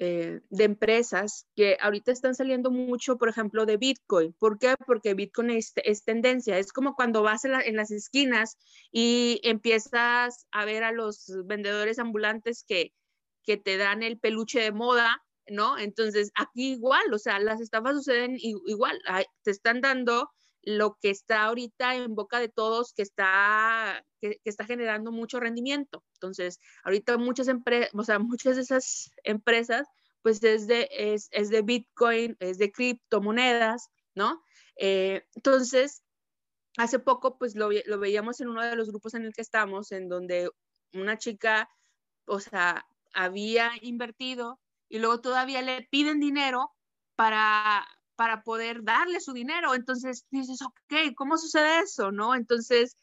eh, 0.00 0.42
de 0.50 0.62
empresas 0.62 1.48
que 1.56 1.76
ahorita 1.80 2.12
están 2.12 2.36
saliendo 2.36 2.70
mucho, 2.70 3.18
por 3.18 3.28
ejemplo, 3.28 3.66
de 3.66 3.78
Bitcoin. 3.78 4.32
¿Por 4.34 4.56
qué? 4.60 4.76
Porque 4.86 5.14
Bitcoin 5.14 5.50
es, 5.50 5.74
tendencia. 6.04 6.56
Es 6.56 6.72
como 6.72 6.94
cuando 6.94 7.22
vas 7.24 7.44
en, 7.44 7.54
en, 7.54 7.74
las 7.74 7.90
esquinas 7.90 8.56
y 8.92 9.40
empiezas 9.42 10.46
a 10.52 10.64
ver 10.64 10.84
a 10.84 10.92
los 10.92 11.32
vendedores 11.46 11.98
ambulantes 11.98 12.64
que, 12.64 12.92
que 13.42 13.56
te 13.56 13.76
dan 13.76 14.04
el 14.04 14.20
peluche 14.20 14.60
de 14.60 14.70
moda, 14.70 15.20
¿no? 15.48 15.76
Entonces, 15.78 16.30
aquí 16.36 16.74
igual, 16.74 17.12
o 17.12 17.18
sea, 17.18 17.40
las 17.40 17.60
estafas 17.60 17.96
suceden 17.96 18.36
igual. 18.38 19.00
Te 19.42 19.50
están 19.50 19.80
dando 19.80 20.30
lo 20.68 20.98
que 21.00 21.08
está 21.08 21.44
ahorita 21.44 21.96
en 21.96 22.14
boca 22.14 22.38
de 22.38 22.50
todos, 22.50 22.92
que 22.92 23.00
está, 23.00 24.04
que, 24.20 24.38
está 24.44 24.66
generando 24.66 25.10
mucho 25.10 25.40
rendimiento. 25.40 26.04
Entonces, 26.16 26.60
ahorita 26.84 27.16
muchas 27.16 27.48
empresas, 27.48 27.90
o 27.94 28.04
sea, 28.04 28.18
muchas 28.18 28.56
de 28.56 28.62
esas 28.62 29.10
empresas, 29.24 29.88
pues 30.20 30.42
es 30.44 30.66
de, 30.66 30.86
es, 30.92 31.28
es 31.30 31.48
de 31.48 31.62
Bitcoin, 31.62 32.36
es 32.40 32.58
de 32.58 32.70
criptomonedas, 32.70 33.88
¿no? 34.14 34.42
Eh, 34.76 35.24
entonces, 35.34 36.02
hace 36.76 36.98
poco, 36.98 37.38
pues 37.38 37.56
lo, 37.56 37.70
lo 37.86 37.98
veíamos 37.98 38.42
en 38.42 38.48
uno 38.48 38.62
de 38.62 38.76
los 38.76 38.90
grupos 38.90 39.14
en 39.14 39.24
el 39.24 39.32
que 39.32 39.40
estamos, 39.40 39.90
en 39.90 40.10
donde 40.10 40.50
una 40.92 41.16
chica, 41.16 41.70
o 42.26 42.40
sea, 42.40 42.86
había 43.14 43.70
invertido 43.80 44.60
y 44.90 44.98
luego 44.98 45.22
todavía 45.22 45.62
le 45.62 45.88
piden 45.90 46.20
dinero 46.20 46.72
para, 47.16 47.86
para 48.18 48.42
poder 48.42 48.82
darle 48.82 49.20
su 49.20 49.32
dinero. 49.32 49.76
Entonces 49.76 50.26
dices, 50.32 50.60
ok, 50.60 51.14
¿cómo 51.14 51.38
sucede 51.38 51.78
eso? 51.84 52.10
¿No? 52.10 52.34
Entonces, 52.34 52.96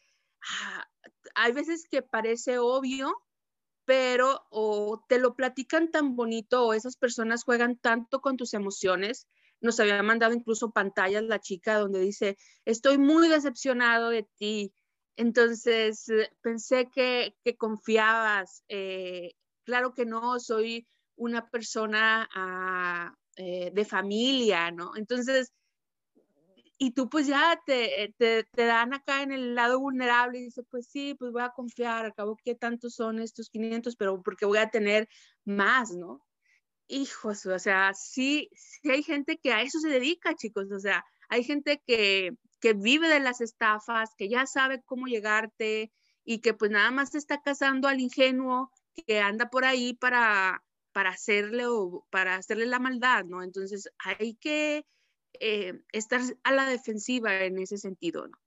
ah, 0.50 0.86
hay 1.34 1.52
veces 1.52 1.88
que 1.90 2.02
parece 2.02 2.58
obvio, 2.58 3.16
pero 3.86 4.46
o 4.50 5.02
te 5.08 5.18
lo 5.18 5.34
platican 5.34 5.90
tan 5.90 6.16
bonito 6.16 6.66
o 6.66 6.74
esas 6.74 6.96
personas 6.98 7.44
juegan 7.44 7.78
tanto 7.78 8.20
con 8.20 8.36
tus 8.36 8.52
emociones. 8.52 9.26
Nos 9.62 9.80
había 9.80 10.02
mandado 10.02 10.34
incluso 10.34 10.70
pantallas 10.70 11.22
la 11.22 11.40
chica 11.40 11.78
donde 11.78 12.00
dice, 12.00 12.36
estoy 12.66 12.98
muy 12.98 13.28
decepcionado 13.28 14.10
de 14.10 14.28
ti. 14.36 14.74
Entonces, 15.16 16.10
eh, 16.10 16.30
pensé 16.42 16.90
que, 16.90 17.34
que 17.42 17.56
confiabas. 17.56 18.64
Eh, 18.68 19.32
claro 19.64 19.94
que 19.94 20.04
no, 20.04 20.38
soy 20.40 20.86
una 21.16 21.48
persona 21.48 22.28
ah, 22.34 23.14
eh, 23.36 23.70
de 23.72 23.84
familia, 23.84 24.70
¿no? 24.70 24.92
Entonces, 24.96 25.52
y 26.78 26.92
tú 26.92 27.08
pues 27.08 27.26
ya 27.26 27.60
te, 27.64 28.14
te, 28.18 28.46
dan 28.54 28.92
acá 28.92 29.22
en 29.22 29.32
el 29.32 29.54
lado 29.54 29.80
vulnerable 29.80 30.38
y 30.38 30.44
dices, 30.44 30.64
pues 30.70 30.88
sí, 30.88 31.14
pues 31.14 31.32
voy 31.32 31.42
a 31.42 31.50
confiar, 31.50 32.06
acabo 32.06 32.36
que 32.44 32.54
tantos 32.54 32.94
son 32.94 33.18
estos 33.18 33.48
500, 33.50 33.96
pero 33.96 34.22
porque 34.22 34.46
voy 34.46 34.58
a 34.58 34.70
tener 34.70 35.08
más, 35.44 35.92
¿no? 35.92 36.22
Hijos, 36.88 37.46
o 37.46 37.58
sea, 37.58 37.94
sí, 37.94 38.50
sí 38.54 38.90
hay 38.90 39.02
gente 39.02 39.38
que 39.38 39.52
a 39.52 39.62
eso 39.62 39.80
se 39.80 39.88
dedica, 39.88 40.34
chicos, 40.34 40.70
o 40.70 40.78
sea, 40.78 41.04
hay 41.28 41.44
gente 41.44 41.82
que, 41.86 42.32
que 42.60 42.74
vive 42.74 43.08
de 43.08 43.20
las 43.20 43.40
estafas, 43.40 44.10
que 44.16 44.28
ya 44.28 44.46
sabe 44.46 44.82
cómo 44.84 45.06
llegarte 45.06 45.92
y 46.24 46.40
que 46.40 46.54
pues 46.54 46.70
nada 46.70 46.90
más 46.90 47.14
está 47.14 47.40
casando 47.40 47.88
al 47.88 48.00
ingenuo 48.00 48.70
que 49.06 49.20
anda 49.20 49.50
por 49.50 49.64
ahí 49.64 49.94
para, 49.94 50.62
para 50.96 51.10
hacerle 51.10 51.66
o 51.66 52.06
para 52.08 52.36
hacerle 52.36 52.64
la 52.64 52.78
maldad, 52.78 53.26
¿no? 53.26 53.42
Entonces 53.42 53.90
hay 53.98 54.34
que 54.36 54.86
eh, 55.38 55.78
estar 55.92 56.22
a 56.42 56.52
la 56.52 56.66
defensiva 56.70 57.44
en 57.44 57.58
ese 57.58 57.76
sentido, 57.76 58.26
¿no? 58.26 58.38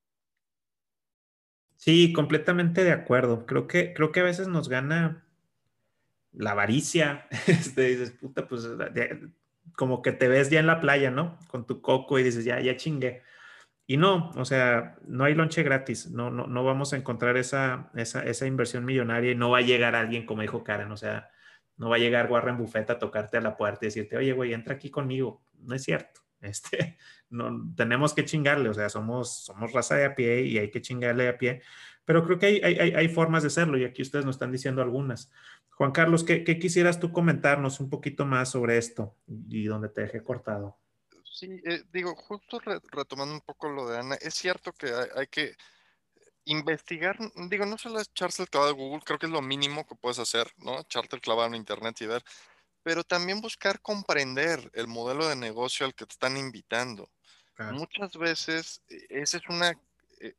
Sí, 1.76 2.12
completamente 2.12 2.84
de 2.84 2.92
acuerdo. 2.92 3.46
Creo 3.46 3.68
que, 3.68 3.94
creo 3.94 4.12
que 4.12 4.22
a 4.22 4.24
veces 4.24 4.48
nos 4.48 4.68
gana 4.68 5.28
la 6.32 6.54
avaricia. 6.54 7.28
Este, 7.46 7.84
dices, 7.84 8.10
puta, 8.10 8.48
pues 8.48 8.68
como 9.76 10.02
que 10.02 10.12
te 10.12 10.28
ves 10.28 10.50
ya 10.50 10.60
en 10.60 10.66
la 10.66 10.82
playa, 10.82 11.12
¿no? 11.12 11.38
Con 11.50 11.68
tu 11.68 11.82
coco 11.84 12.18
y 12.18 12.24
dices, 12.24 12.46
ya, 12.46 12.60
ya 12.62 12.76
chingué. 12.78 13.22
Y 13.86 13.98
no, 13.98 14.32
o 14.32 14.46
sea, 14.46 14.98
no 15.06 15.24
hay 15.24 15.36
lonche 15.36 15.62
gratis, 15.62 16.10
no, 16.10 16.32
no, 16.32 16.48
no 16.48 16.64
vamos 16.64 16.94
a 16.94 16.98
encontrar 16.98 17.38
esa, 17.38 17.92
esa, 17.94 18.24
esa 18.24 18.48
inversión 18.48 18.86
millonaria 18.86 19.34
y 19.34 19.36
no 19.36 19.52
va 19.52 19.60
a 19.60 19.62
llegar 19.62 19.94
alguien 19.94 20.26
como 20.26 20.42
dijo 20.42 20.64
Karen, 20.64 20.92
o 20.92 20.98
sea, 20.98 21.30
no 21.80 21.90
va 21.90 21.96
a 21.96 22.00
llegar 22.00 22.30
Warren 22.30 22.58
Buffett 22.58 22.90
a 22.90 23.00
tocarte 23.00 23.38
a 23.38 23.42
la 23.42 23.56
puerta 23.58 23.86
y 23.86 23.88
decirte, 23.88 24.18
oye, 24.18 24.34
güey, 24.34 24.54
entra 24.54 24.76
aquí 24.76 24.92
conmigo. 24.92 25.42
No 25.58 25.74
es 25.74 25.84
cierto. 25.84 26.22
Este, 26.42 26.98
no, 27.30 27.74
tenemos 27.76 28.14
que 28.14 28.24
chingarle, 28.24 28.70
o 28.70 28.74
sea, 28.74 28.88
somos, 28.88 29.44
somos 29.44 29.74
raza 29.74 29.96
de 29.96 30.06
a 30.06 30.16
pie 30.16 30.44
y 30.44 30.58
hay 30.58 30.72
que 30.72 30.82
chingarle 30.82 31.28
a 31.28 31.38
pie, 31.38 31.62
pero 32.06 32.24
creo 32.24 32.40
que 32.40 32.46
hay, 32.46 32.62
hay, 32.64 32.80
hay 32.94 33.10
formas 33.10 33.44
de 33.44 33.48
hacerlo 33.48 33.78
y 33.78 33.84
aquí 33.84 34.02
ustedes 34.02 34.24
nos 34.24 34.38
están 34.38 34.54
diciendo 34.54 34.82
algunas. 34.82 35.30
Juan 35.72 35.92
Carlos, 35.92 36.24
¿qué, 36.24 36.46
¿qué, 36.46 36.58
quisieras 36.58 36.98
tú 36.98 37.12
comentarnos 37.12 37.82
un 37.82 37.90
poquito 37.90 38.26
más 38.26 38.52
sobre 38.52 38.78
esto 38.78 39.18
y 39.50 39.66
donde 39.66 39.90
te 39.90 40.00
dejé 40.00 40.24
cortado? 40.24 40.78
Sí, 41.26 41.62
eh, 41.66 41.84
digo, 41.92 42.16
justo 42.16 42.62
retomando 42.90 43.34
un 43.34 43.42
poco 43.42 43.68
lo 43.68 43.90
de 43.90 43.98
Ana, 44.00 44.16
es 44.16 44.34
cierto 44.34 44.72
que 44.72 44.90
hay 45.18 45.28
que 45.28 45.58
investigar, 46.52 47.18
digo, 47.48 47.66
no 47.66 47.78
solo 47.78 48.02
echarse 48.02 48.42
el 48.42 48.50
clavado 48.50 48.74
de 48.74 48.80
Google, 48.80 49.04
creo 49.06 49.20
que 49.20 49.28
es 49.28 49.32
lo 49.32 49.42
mínimo 49.42 49.86
que 49.86 49.96
puedes 49.96 50.20
hacer, 50.20 50.52
¿no? 50.58 50.80
Echarte 50.80 51.16
el 51.16 51.22
clavado 51.22 51.48
en 51.48 51.56
Internet 51.56 52.02
y 52.02 52.08
ver, 52.08 52.24
pero 52.82 53.04
también 53.04 53.40
buscar 53.40 53.82
comprender 53.82 54.72
el 54.74 54.88
modelo 54.88 55.28
de 55.28 55.36
negocio 55.36 55.86
al 55.86 55.94
que 55.94 56.06
te 56.06 56.14
están 56.14 56.38
invitando. 56.38 57.10
Muchas 57.74 58.14
veces, 58.14 58.82
e, 58.90 59.06
esa 59.10 59.38
es 59.38 59.44
una 59.50 59.78
eh, 60.22 60.34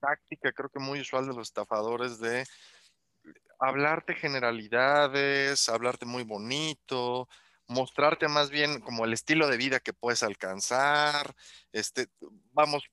táctica, 0.00 0.52
creo 0.52 0.68
que 0.68 0.78
muy 0.78 1.00
usual 1.00 1.26
de 1.26 1.34
los 1.34 1.48
estafadores, 1.48 2.20
de 2.20 2.46
hablarte 3.58 4.14
generalidades, 4.14 5.68
hablarte 5.68 6.04
muy 6.04 6.24
bonito, 6.24 7.28
mostrarte 7.68 8.28
más 8.28 8.50
bien 8.50 8.80
como 8.80 9.04
el 9.04 9.12
estilo 9.12 9.48
de 9.48 9.56
vida 9.56 9.80
que 9.80 9.92
puedes 9.92 10.22
alcanzar, 10.22 11.34
este, 11.72 12.08
vamos, 12.52 12.84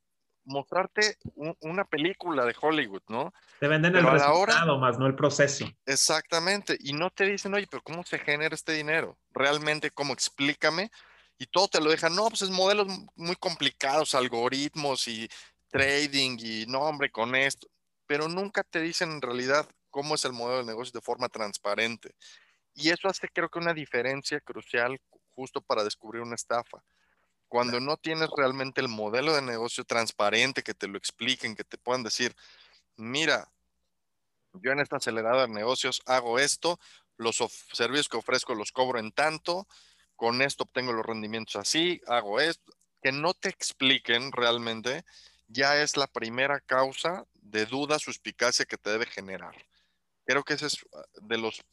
mostrarte 0.50 1.18
una 1.62 1.86
película 1.86 2.44
de 2.46 2.56
Hollywood, 2.60 3.04
¿no? 3.08 3.34
Te 3.60 3.68
venden 3.68 3.96
el 3.96 4.06
resultado 4.06 4.78
más, 4.78 4.98
no 4.98 5.06
el 5.06 5.16
proceso. 5.16 5.66
Exactamente. 5.86 6.78
Y 6.80 6.94
no 6.94 7.10
te 7.12 7.26
dicen, 7.26 7.54
oye, 7.54 7.68
pero 7.70 7.84
¿cómo 7.84 8.04
se 8.04 8.20
genera 8.20 8.56
este 8.56 8.74
dinero? 8.74 9.18
Realmente, 9.32 9.92
¿cómo? 9.92 10.14
Explícame. 10.14 10.92
Y 11.38 11.46
todo 11.46 11.68
te 11.68 11.80
lo 11.80 11.90
dejan, 11.90 12.16
no, 12.16 12.28
pues 12.28 12.42
es 12.42 12.50
modelos 12.50 12.88
muy 13.16 13.36
complicados, 13.36 14.14
algoritmos 14.14 15.08
y 15.08 15.30
trading 15.70 16.38
y 16.40 16.66
no, 16.68 16.82
hombre, 16.82 17.10
con 17.10 17.36
esto. 17.36 17.68
Pero 18.06 18.28
nunca 18.28 18.64
te 18.64 18.82
dicen 18.82 19.12
en 19.12 19.22
realidad 19.22 19.70
cómo 19.90 20.16
es 20.16 20.26
el 20.26 20.34
modelo 20.34 20.60
de 20.60 20.66
negocio 20.66 20.92
de 20.92 21.06
forma 21.06 21.30
transparente. 21.30 22.16
Y 22.74 22.90
eso 22.90 23.08
hace 23.08 23.30
creo 23.30 23.50
que 23.50 23.60
una 23.60 23.74
diferencia 23.74 24.40
crucial 24.42 25.00
justo 25.30 25.62
para 25.62 25.84
descubrir 25.84 26.22
una 26.22 26.36
estafa. 26.36 26.84
Cuando 27.50 27.80
no 27.80 27.98
tienes 27.98 28.30
realmente 28.38 28.80
el 28.80 28.88
modelo 28.88 29.34
de 29.34 29.42
negocio 29.42 29.84
transparente, 29.84 30.64
que 30.64 30.76
te 30.76 30.88
lo 30.88 30.98
expliquen, 30.98 31.56
que 31.56 31.64
te 31.64 31.80
puedan 31.80 32.04
decir, 32.04 32.36
mira, 32.96 33.52
yo 34.54 34.72
en 34.72 34.80
esta 34.80 34.98
acelerada 34.98 35.48
de 35.48 35.54
negocios 35.54 36.02
hago 36.06 36.40
esto, 36.40 36.80
los 37.18 37.38
servicios 37.74 38.08
que 38.08 38.18
ofrezco 38.18 38.54
los 38.54 38.72
cobro 38.72 39.00
en 39.00 39.12
tanto, 39.12 39.68
con 40.16 40.42
esto 40.42 40.64
obtengo 40.64 40.94
los 40.94 41.06
rendimientos 41.06 41.56
así, 41.56 42.00
hago 42.08 42.40
esto, 42.40 42.72
que 43.02 43.12
no 43.12 43.34
te 43.34 43.50
expliquen 43.50 44.32
realmente, 44.32 45.04
ya 45.48 45.82
es 45.82 45.98
la 45.98 46.08
primera 46.08 46.60
causa 46.60 47.26
de 47.34 47.66
duda, 47.66 47.98
suspicacia 47.98 48.66
que 48.66 48.78
te 48.78 48.92
debe 48.92 49.08
generar. 49.08 49.56
Creo 50.26 50.44
que 50.44 50.54
ese 50.54 50.68
es 50.68 50.86
ah, 50.94 51.04
de 51.22 51.38
los 51.40 51.64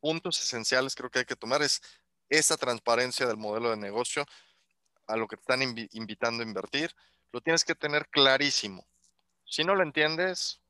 puntos 0.00 0.42
esenciales 0.42 0.94
creo 0.94 1.10
que 1.10 1.18
hay 1.20 1.24
que 1.26 1.36
tomar, 1.36 1.62
es 1.62 1.82
esa 2.28 2.56
transparencia 2.56 3.26
del 3.26 3.36
modelo 3.36 3.70
de 3.70 3.76
negocio 3.76 4.24
a 5.06 5.16
lo 5.16 5.26
que 5.26 5.36
te 5.36 5.42
están 5.42 5.62
invitando 5.92 6.42
a 6.42 6.46
invertir, 6.46 6.94
lo 7.32 7.40
tienes 7.40 7.64
que 7.64 7.74
tener 7.74 8.08
clarísimo. 8.08 8.86
Si 9.44 9.62
no 9.64 9.74
lo 9.74 9.82
entiendes, 9.82 10.60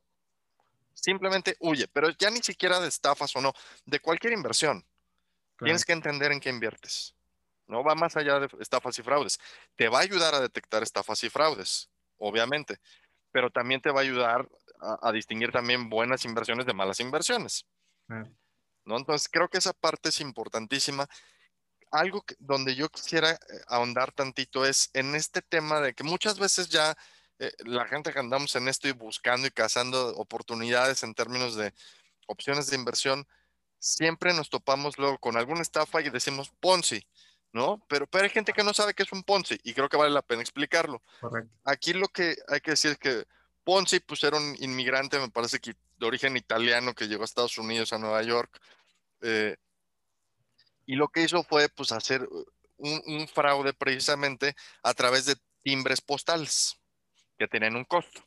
simplemente 0.93 1.55
huye, 1.59 1.87
pero 1.87 2.09
ya 2.09 2.29
ni 2.29 2.41
siquiera 2.41 2.79
de 2.79 2.87
estafas 2.87 3.35
o 3.35 3.41
no, 3.41 3.53
de 3.85 3.99
cualquier 3.99 4.33
inversión. 4.33 4.85
Tienes 5.59 5.85
que 5.85 5.93
entender 5.93 6.31
en 6.31 6.39
qué 6.39 6.49
inviertes. 6.49 7.15
No 7.67 7.83
va 7.83 7.95
más 7.95 8.15
allá 8.15 8.39
de 8.39 8.49
estafas 8.59 8.97
y 8.99 9.03
fraudes. 9.03 9.39
Te 9.75 9.89
va 9.89 9.99
a 9.99 10.03
ayudar 10.03 10.35
a 10.35 10.39
detectar 10.39 10.83
estafas 10.83 11.23
y 11.23 11.29
fraudes, 11.29 11.89
obviamente, 12.17 12.79
pero 13.31 13.49
también 13.49 13.81
te 13.81 13.91
va 13.91 13.99
a 13.99 14.03
ayudar 14.03 14.47
a, 14.79 15.11
distinguir 15.11 15.51
también 15.51 15.89
buenas 15.89 16.23
inversiones 16.25 16.65
de 16.65 16.73
malas 16.73 16.99
inversiones. 16.99 17.65
¿no? 18.85 18.97
Entonces, 18.97 19.27
creo 19.29 19.49
que 19.49 19.57
esa 19.57 19.73
parte 19.73 20.09
es 20.09 20.21
importantísima. 20.21 21.07
Algo 21.91 22.23
donde 22.39 22.75
yo 22.75 22.89
quisiera 22.89 23.31
eh, 23.31 23.37
ahondar 23.67 24.11
tantito 24.11 24.65
es 24.65 24.89
en 24.93 25.15
este 25.15 25.41
tema 25.41 25.79
de 25.81 25.93
que 25.93 26.03
muchas 26.03 26.39
veces 26.39 26.69
ya 26.69 26.97
eh, 27.39 27.51
la 27.59 27.85
gente 27.85 28.11
que 28.11 28.19
andamos 28.19 28.55
en 28.55 28.67
esto 28.67 28.87
y 28.87 28.91
buscando 28.91 29.47
y 29.47 29.51
cazando 29.51 30.15
oportunidades 30.17 31.03
en 31.03 31.13
términos 31.13 31.55
de 31.55 31.73
opciones 32.27 32.67
de 32.67 32.75
inversión, 32.75 33.27
siempre 33.79 34.33
nos 34.33 34.49
topamos 34.49 34.97
luego 34.97 35.17
con 35.19 35.37
alguna 35.37 35.61
estafa 35.61 36.01
y 36.01 36.09
decimos 36.09 36.51
Ponzi, 36.59 37.05
¿no? 37.53 37.83
Pero, 37.87 38.07
pero 38.07 38.23
hay 38.23 38.29
gente 38.29 38.53
que 38.53 38.63
no 38.63 38.73
sabe 38.73 38.93
qué 38.93 39.03
es 39.03 39.11
un 39.11 39.23
Ponzi 39.23 39.59
y 39.63 39.73
creo 39.73 39.87
que 39.87 39.97
vale 39.97 40.11
la 40.11 40.21
pena 40.21 40.41
explicarlo. 40.41 41.01
Aquí 41.63 41.93
lo 41.93 42.07
que 42.07 42.35
hay 42.47 42.59
que 42.59 42.71
decir 42.71 42.91
es 42.91 42.97
que 42.97 43.25
Ponzi, 43.63 43.99
pues 43.99 44.23
era 44.23 44.37
un 44.37 44.55
inmigrante, 44.59 45.19
me 45.19 45.29
parece 45.29 45.59
que 45.59 45.75
de 45.97 46.05
origen 46.05 46.37
italiano 46.37 46.93
que 46.93 47.07
llegó 47.07 47.23
a 47.23 47.25
Estados 47.25 47.57
Unidos, 47.57 47.93
a 47.93 47.97
Nueva 47.97 48.21
York, 48.23 48.59
eh, 49.21 49.57
y 50.87 50.95
lo 50.95 51.09
que 51.09 51.21
hizo 51.21 51.43
fue 51.43 51.69
pues 51.69 51.91
hacer 51.91 52.23
uh, 52.23 52.45
un, 52.77 53.27
fraude 53.27 53.73
precisamente 53.73 54.55
a 54.81 54.93
través 54.93 55.25
de 55.25 55.35
timbres 55.61 56.01
postales 56.01 56.79
que 57.37 57.47
tenían 57.47 57.75
un 57.75 57.83
costo. 57.83 58.25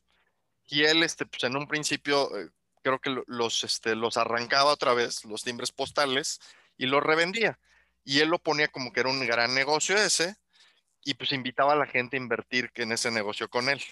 Y 0.67 0.85
él, 0.85 1.03
este, 1.03 1.27
pues 1.27 1.43
en 1.45 1.57
un 1.57 1.67
principio, 1.67 2.37
eh, 2.39 2.51
creo 2.83 3.01
que 3.01 3.17
los, 3.27 3.65
este, 3.65 3.97
los 3.97 4.19
arrancaba 4.19 4.73
otra 4.73 4.95
vez, 4.95 5.25
los 5.25 5.43
timbres 5.43 5.73
postales, 5.73 6.39
y 6.77 6.87
los 6.87 7.03
revendía. 7.03 7.59
Y 8.05 8.21
él 8.21 8.29
lo 8.29 8.39
ponía 8.39 8.69
como 8.69 8.93
que 8.93 9.01
era 9.01 9.09
un 9.09 9.27
gran 9.27 9.55
negocio 9.55 9.97
ese, 9.97 10.37
y 11.03 11.15
pues 11.15 11.33
invitaba 11.33 11.73
a 11.73 11.77
la 11.77 11.87
gente 11.87 12.17
a 12.17 12.21
invertir 12.21 12.71
en 12.75 12.93
ese 12.93 13.11
negocio 13.11 13.49
con 13.49 13.71
él, 13.71 13.83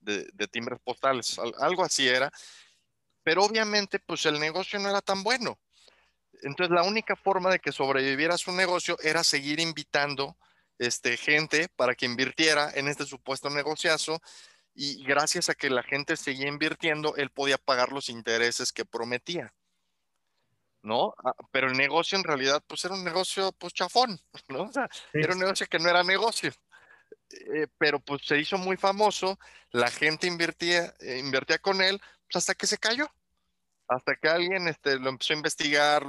de, 0.00 0.28
de 0.32 0.46
timbres 0.46 0.78
postales, 0.80 1.38
algo 1.58 1.84
así 1.84 2.08
era. 2.08 2.30
Pero 3.24 3.42
obviamente, 3.42 3.98
pues 3.98 4.24
el 4.26 4.38
negocio 4.38 4.78
no 4.78 4.88
era 4.88 5.02
tan 5.02 5.24
bueno. 5.24 5.58
Entonces, 6.42 6.74
la 6.74 6.82
única 6.82 7.16
forma 7.16 7.50
de 7.50 7.58
que 7.58 7.72
sobreviviera 7.72 8.38
su 8.38 8.52
negocio 8.52 8.96
era 9.02 9.24
seguir 9.24 9.60
invitando 9.60 10.36
este, 10.78 11.16
gente 11.16 11.68
para 11.76 11.94
que 11.94 12.06
invirtiera 12.06 12.70
en 12.74 12.88
este 12.88 13.04
supuesto 13.04 13.50
negociazo 13.50 14.20
y 14.74 15.02
gracias 15.02 15.48
a 15.48 15.54
que 15.54 15.70
la 15.70 15.82
gente 15.82 16.16
seguía 16.16 16.46
invirtiendo, 16.46 17.16
él 17.16 17.30
podía 17.30 17.58
pagar 17.58 17.90
los 17.90 18.08
intereses 18.08 18.72
que 18.72 18.84
prometía. 18.84 19.52
¿No? 20.82 21.14
Ah, 21.24 21.34
pero 21.50 21.66
el 21.66 21.76
negocio 21.76 22.16
en 22.16 22.22
realidad, 22.22 22.62
pues 22.66 22.84
era 22.84 22.94
un 22.94 23.02
negocio, 23.02 23.50
pues 23.58 23.74
chafón, 23.74 24.20
¿no? 24.48 24.62
O 24.62 24.72
sea, 24.72 24.88
era 25.12 25.32
un 25.32 25.40
negocio 25.40 25.66
que 25.66 25.80
no 25.80 25.88
era 25.88 26.04
negocio. 26.04 26.52
Eh, 27.30 27.66
pero 27.76 27.98
pues 27.98 28.22
se 28.24 28.38
hizo 28.38 28.56
muy 28.56 28.76
famoso, 28.76 29.38
la 29.70 29.90
gente 29.90 30.28
invertía, 30.28 30.94
eh, 31.00 31.18
invertía 31.18 31.58
con 31.58 31.82
él, 31.82 32.00
pues 32.30 32.36
hasta 32.36 32.54
que 32.54 32.66
se 32.66 32.78
cayó 32.78 33.10
hasta 33.88 34.16
que 34.16 34.28
alguien 34.28 34.68
este, 34.68 34.98
lo 34.98 35.08
empezó 35.08 35.32
a 35.32 35.36
investigar 35.36 36.04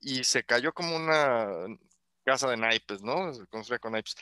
y 0.00 0.24
se 0.24 0.44
cayó 0.44 0.72
como 0.72 0.96
una 0.96 1.66
casa 2.24 2.48
de 2.48 2.56
naipes, 2.56 3.02
¿no? 3.02 3.32
Se 3.34 3.46
construye 3.46 3.78
con 3.78 3.92
naipes. 3.92 4.16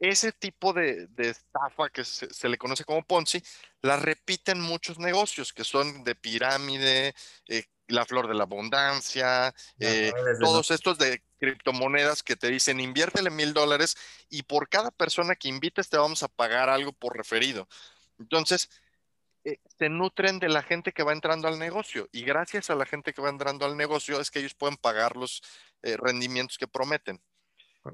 Ese 0.00 0.32
tipo 0.32 0.72
de, 0.72 1.08
estafa 1.18 1.90
que 1.90 2.04
se, 2.04 2.48
le 2.48 2.56
conoce 2.56 2.84
como 2.84 3.02
Ponzi, 3.02 3.42
la 3.82 3.96
repiten 3.96 4.60
muchos 4.60 4.98
negocios 4.98 5.52
que 5.52 5.64
son 5.64 6.04
de 6.04 6.14
pirámide, 6.14 7.14
eh, 7.48 7.64
la 7.88 8.04
flor 8.04 8.28
de 8.28 8.34
la 8.34 8.44
abundancia, 8.44 9.52
eh, 9.80 10.12
todos 10.40 10.70
estos 10.70 10.98
de 10.98 11.22
criptomonedas 11.38 12.22
que 12.22 12.36
te 12.36 12.48
dicen 12.48 12.80
inviértele 12.80 13.30
mil 13.30 13.52
dólares 13.52 13.96
y 14.28 14.42
por 14.42 14.68
cada 14.68 14.90
persona 14.90 15.34
que 15.34 15.48
invites 15.48 15.88
te 15.88 15.96
vamos 15.96 16.22
a 16.22 16.28
pagar 16.28 16.68
algo 16.68 16.92
por 16.92 17.16
referido. 17.16 17.66
Entonces, 18.18 18.68
eh, 19.48 19.60
se 19.78 19.88
nutren 19.88 20.38
de 20.38 20.48
la 20.48 20.62
gente 20.62 20.92
que 20.92 21.02
va 21.02 21.12
entrando 21.12 21.48
al 21.48 21.58
negocio 21.58 22.08
y 22.12 22.22
gracias 22.22 22.70
a 22.70 22.74
la 22.74 22.84
gente 22.84 23.12
que 23.12 23.22
va 23.22 23.30
entrando 23.30 23.64
al 23.64 23.76
negocio 23.76 24.20
es 24.20 24.30
que 24.30 24.40
ellos 24.40 24.54
pueden 24.54 24.76
pagar 24.76 25.16
los 25.16 25.42
eh, 25.82 25.96
rendimientos 25.96 26.58
que 26.58 26.68
prometen. 26.68 27.20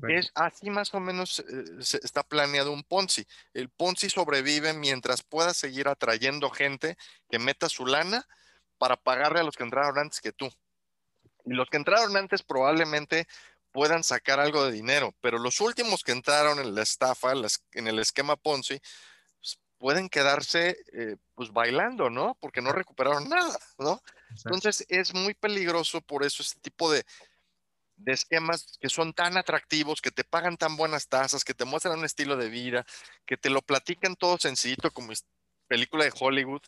Es 0.09 0.33
así 0.35 0.71
más 0.71 0.93
o 0.95 1.01
menos 1.01 1.39
eh, 1.41 1.65
está 2.03 2.23
planeado 2.25 2.73
un 2.73 2.83
Ponzi. 2.83 3.25
El 3.53 3.69
Ponzi 3.69 4.11
sobrevive 4.11 4.73
mientras 4.73 5.23
pueda 5.23 5.55
seguir 5.55 5.87
atrayendo 5.87 6.51
gente 6.51 6.97
que 7.31 7.39
meta 7.39 7.69
su 7.69 7.87
lana 7.87 8.27
para 8.79 8.97
pagarle 8.97 9.41
a 9.41 9.45
los 9.45 9.57
que 9.57 9.63
entraron 9.63 9.99
antes 9.99 10.21
que 10.21 10.33
tú. 10.33 10.51
Y 11.45 11.53
los 11.53 11.69
que 11.71 11.77
entraron 11.77 12.17
antes 12.17 12.43
probablemente 12.43 13.29
puedan 13.71 14.03
sacar 14.03 14.41
algo 14.41 14.65
de 14.65 14.73
dinero, 14.73 15.15
pero 15.21 15.39
los 15.39 15.61
últimos 15.61 16.03
que 16.03 16.13
entraron 16.13 16.59
en 16.59 16.75
la 16.75 16.83
estafa, 16.83 17.33
en 17.73 17.87
el 17.87 17.99
esquema 17.99 18.37
Ponzi, 18.37 18.81
pueden 19.85 20.09
quedarse 20.09 20.79
eh, 20.95 21.17
pues 21.35 21.53
bailando, 21.53 22.09
¿no? 22.09 22.39
Porque 22.41 22.63
no 22.63 22.73
recuperaron 22.73 23.29
nada, 23.29 23.55
¿no? 23.77 24.01
Entonces 24.31 24.87
es 24.89 25.13
muy 25.13 25.35
peligroso 25.35 26.01
por 26.01 26.25
eso 26.25 26.43
este 26.43 26.59
tipo 26.61 26.91
de, 26.91 27.05
de 27.97 28.13
esquemas 28.15 28.79
que 28.81 28.89
son 28.89 29.13
tan 29.13 29.37
atractivos, 29.37 30.01
que 30.01 30.11
te 30.11 30.25
pagan 30.25 30.57
tan 30.57 30.79
buenas 30.79 31.07
tasas, 31.09 31.45
que 31.45 31.53
te 31.53 31.67
muestran 31.67 31.99
un 31.99 32.07
estilo 32.07 32.39
de 32.39 32.49
vida, 32.49 32.87
que 33.27 33.37
te 33.37 33.51
lo 33.51 33.61
platican 33.61 34.17
todo 34.17 34.39
sencillito 34.39 34.91
como 34.91 35.13
película 35.67 36.05
de 36.05 36.15
Hollywood 36.19 36.63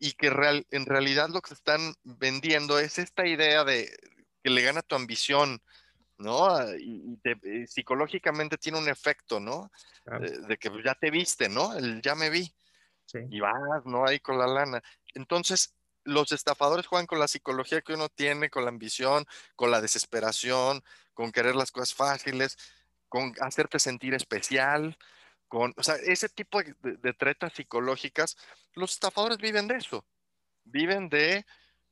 y 0.00 0.14
que 0.14 0.28
real, 0.28 0.66
en 0.72 0.84
realidad 0.84 1.28
lo 1.28 1.42
que 1.42 1.54
están 1.54 1.94
vendiendo 2.02 2.80
es 2.80 2.98
esta 2.98 3.24
idea 3.24 3.62
de 3.62 3.96
que 4.42 4.50
le 4.50 4.62
gana 4.62 4.82
tu 4.82 4.96
ambición, 4.96 5.62
¿no? 6.18 6.46
Ah, 6.46 6.66
y, 6.78 7.18
eh, 7.24 7.66
psicológicamente 7.66 8.58
tiene 8.58 8.78
un 8.78 8.88
efecto, 8.88 9.40
¿no? 9.40 9.70
Eh, 10.06 10.38
de, 10.48 10.58
que 10.58 10.70
ya 10.84 10.94
te 10.94 11.10
viste, 11.10 11.48
¿no? 11.48 11.74
El 11.74 12.02
ya 12.02 12.14
me 12.14 12.30
vi. 12.30 12.52
Y 13.30 13.40
vas, 13.40 13.86
¿no? 13.86 14.06
Ahí 14.06 14.20
con 14.20 14.38
la 14.38 14.46
lana. 14.46 14.82
Entonces, 15.14 15.74
los 16.04 16.30
estafadores 16.32 16.86
juegan 16.86 17.06
con 17.06 17.18
la 17.18 17.28
psicología 17.28 17.80
que 17.80 17.94
uno 17.94 18.08
tiene, 18.08 18.50
con 18.50 18.64
la 18.64 18.70
ambición, 18.70 19.24
con 19.56 19.70
la 19.70 19.80
desesperación, 19.80 20.82
con 21.14 21.32
querer 21.32 21.56
las 21.56 21.70
cosas 21.70 21.94
fáciles, 21.94 22.58
con 23.08 23.32
hacerte 23.40 23.78
sentir 23.78 24.12
especial, 24.14 24.98
con, 25.48 25.72
o 25.76 25.82
sea, 25.82 25.94
ese 25.96 26.28
tipo 26.28 26.62
de, 26.62 26.74
de 26.82 27.12
tretas 27.14 27.54
psicológicas, 27.54 28.36
los 28.74 28.92
estafadores 28.92 29.38
viven 29.38 29.68
de 29.68 29.76
eso. 29.76 30.04
Viven 30.64 31.08
de 31.08 31.46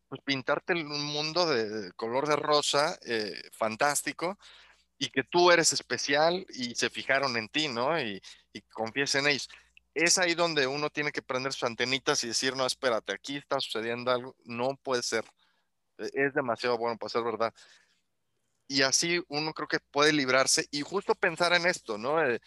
pues 0.09 0.21
pintarte 0.23 0.73
un 0.75 1.05
mundo 1.05 1.47
de 1.47 1.93
color 1.93 2.29
de 2.29 2.37
rosa 2.37 2.99
eh, 3.05 3.41
fantástico 3.53 4.39
y 4.99 5.09
que 5.11 5.25
tú 5.25 5.51
eres 5.51 5.73
especial 5.73 6.47
y 6.51 6.75
se 6.75 6.91
fijaron 6.91 7.37
en 7.37 7.49
ti, 7.49 7.69
¿no? 7.69 8.01
Y, 8.01 8.23
y 8.53 8.63
confíes 8.63 9.15
en 9.17 9.27
ellos. 9.27 9.49
Es 9.95 10.19
ahí 10.19 10.35
donde 10.35 10.67
uno 10.67 10.91
tiene 10.91 11.13
que 11.13 11.23
prender 11.23 11.53
sus 11.53 11.65
antenitas 11.65 12.23
y 12.25 12.29
decir, 12.29 12.57
no, 12.57 12.67
espérate, 12.67 13.13
aquí 13.13 13.37
está 13.37 13.61
sucediendo 13.61 14.11
algo, 14.11 14.37
no 14.45 14.77
puede 14.77 15.03
ser, 15.03 15.25
e, 15.99 16.11
es 16.15 16.35
demasiado 16.35 16.79
bueno 16.79 16.99
para 16.99 17.11
ser 17.11 17.23
verdad. 17.23 17.53
Y 18.69 18.83
así 18.83 19.23
uno 19.29 19.53
creo 19.55 19.69
que 19.69 19.81
puede 19.81 20.13
librarse 20.13 20.67
y 20.71 20.83
justo 20.83 21.15
pensar 21.15 21.53
en 21.53 21.67
esto, 21.67 21.99
¿no? 21.99 22.23
Eh, 22.23 22.41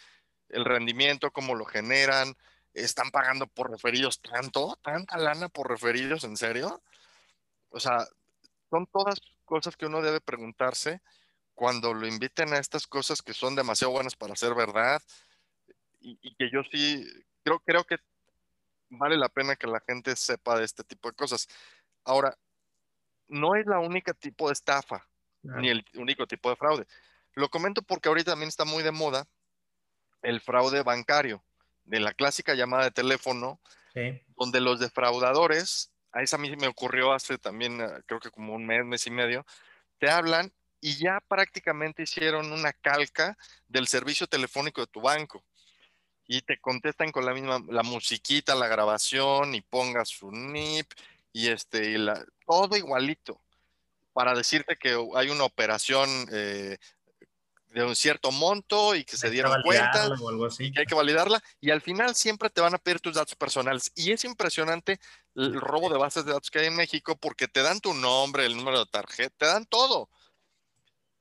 el 0.49 0.65
rendimiento, 0.65 1.31
cómo 1.31 1.55
lo 1.55 1.65
generan, 1.65 2.35
están 2.73 3.11
pagando 3.11 3.47
por 3.47 3.71
referidos 3.71 4.21
tanto, 4.21 4.77
tanta 4.81 5.17
lana 5.17 5.49
por 5.49 5.69
referidos, 5.69 6.23
¿en 6.23 6.37
serio? 6.37 6.81
O 7.69 7.79
sea, 7.79 8.05
son 8.69 8.87
todas 8.87 9.19
cosas 9.45 9.75
que 9.75 9.85
uno 9.85 10.01
debe 10.01 10.21
preguntarse 10.21 11.01
cuando 11.55 11.93
lo 11.93 12.07
inviten 12.07 12.53
a 12.53 12.57
estas 12.57 12.87
cosas 12.87 13.21
que 13.21 13.33
son 13.33 13.55
demasiado 13.55 13.91
buenas 13.91 14.15
para 14.15 14.35
ser 14.35 14.55
verdad 14.55 15.01
y, 15.99 16.35
que 16.35 16.49
yo 16.51 16.61
sí 16.71 17.05
creo, 17.43 17.59
creo 17.59 17.83
que 17.83 17.97
vale 18.89 19.17
la 19.17 19.29
pena 19.29 19.55
que 19.55 19.67
la 19.67 19.81
gente 19.81 20.15
sepa 20.15 20.57
de 20.57 20.65
este 20.65 20.83
tipo 20.83 21.09
de 21.09 21.15
cosas. 21.15 21.47
Ahora, 22.03 22.37
no 23.27 23.55
es 23.55 23.65
la 23.65 23.79
única 23.79 24.13
tipo 24.13 24.47
de 24.47 24.53
estafa, 24.53 25.07
ni 25.43 25.69
el 25.69 25.85
único 25.95 26.25
tipo 26.27 26.49
de 26.49 26.55
fraude. 26.55 26.87
Lo 27.33 27.49
comento 27.49 27.81
porque 27.81 28.09
ahorita 28.09 28.31
también 28.31 28.49
está 28.49 28.65
muy 28.65 28.83
de 28.83 28.91
moda 28.91 29.27
el 30.21 30.41
fraude 30.41 30.81
bancario, 30.83 31.43
de 31.85 31.99
la 31.99 32.13
clásica 32.13 32.55
llamada 32.55 32.85
de 32.85 32.91
teléfono, 32.91 33.59
donde 34.35 34.61
los 34.61 34.79
defraudadores, 34.79 35.91
a 36.11 36.21
esa 36.21 36.37
me 36.37 36.67
ocurrió 36.67 37.13
hace 37.13 37.37
también, 37.37 37.81
ah, 37.81 38.01
creo 38.05 38.19
que 38.19 38.31
como 38.31 38.53
un 38.53 38.65
mes, 38.65 38.85
mes 38.85 39.05
y 39.07 39.11
medio, 39.11 39.45
te 39.97 40.09
hablan 40.09 40.51
y 40.81 40.95
ya 40.97 41.19
prácticamente 41.27 42.03
hicieron 42.03 42.51
una 42.51 42.73
calca 42.73 43.37
del 43.67 43.87
servicio 43.87 44.27
telefónico 44.27 44.81
de 44.81 44.87
tu 44.87 45.01
banco. 45.01 45.43
Y 46.27 46.41
te 46.41 46.59
contestan 46.59 47.11
con 47.11 47.25
la 47.25 47.33
misma, 47.33 47.59
la 47.69 47.83
musiquita, 47.83 48.53
la 48.55 48.67
grabación, 48.67 49.55
y 49.55 49.61
pongas 49.61 50.09
su 50.09 50.31
NIP, 50.31 50.87
y 51.33 51.47
este, 51.47 51.97
la, 51.97 52.23
todo 52.45 52.77
igualito, 52.77 53.41
para 54.13 54.35
decirte 54.35 54.77
que 54.77 54.95
hay 55.15 55.29
una 55.29 55.43
operación 55.43 56.09
eh, 56.31 56.77
de 57.69 57.83
un 57.83 57.95
cierto 57.95 58.31
monto 58.31 58.95
y 58.95 59.03
que 59.03 59.15
se 59.15 59.29
dieron 59.29 59.61
cuenta 59.61 60.09
y 60.57 60.71
que 60.71 60.79
hay 60.81 60.85
que 60.85 60.95
validarla 60.95 61.41
y 61.61 61.69
al 61.69 61.81
final 61.81 62.15
siempre 62.15 62.49
te 62.49 62.61
van 62.61 62.73
a 62.73 62.79
pedir 62.79 62.99
tus 62.99 63.13
datos 63.13 63.35
personales 63.35 63.91
y 63.95 64.11
es 64.11 64.25
impresionante 64.25 64.99
el 65.35 65.59
robo 65.61 65.89
de 65.89 65.97
bases 65.97 66.25
de 66.25 66.33
datos 66.33 66.49
que 66.49 66.59
hay 66.59 66.67
en 66.67 66.75
México 66.75 67.15
porque 67.15 67.47
te 67.47 67.61
dan 67.61 67.79
tu 67.79 67.93
nombre, 67.93 68.45
el 68.45 68.57
número 68.57 68.79
de 68.79 68.85
tarjeta, 68.87 69.35
te 69.37 69.45
dan 69.45 69.65
todo. 69.65 70.09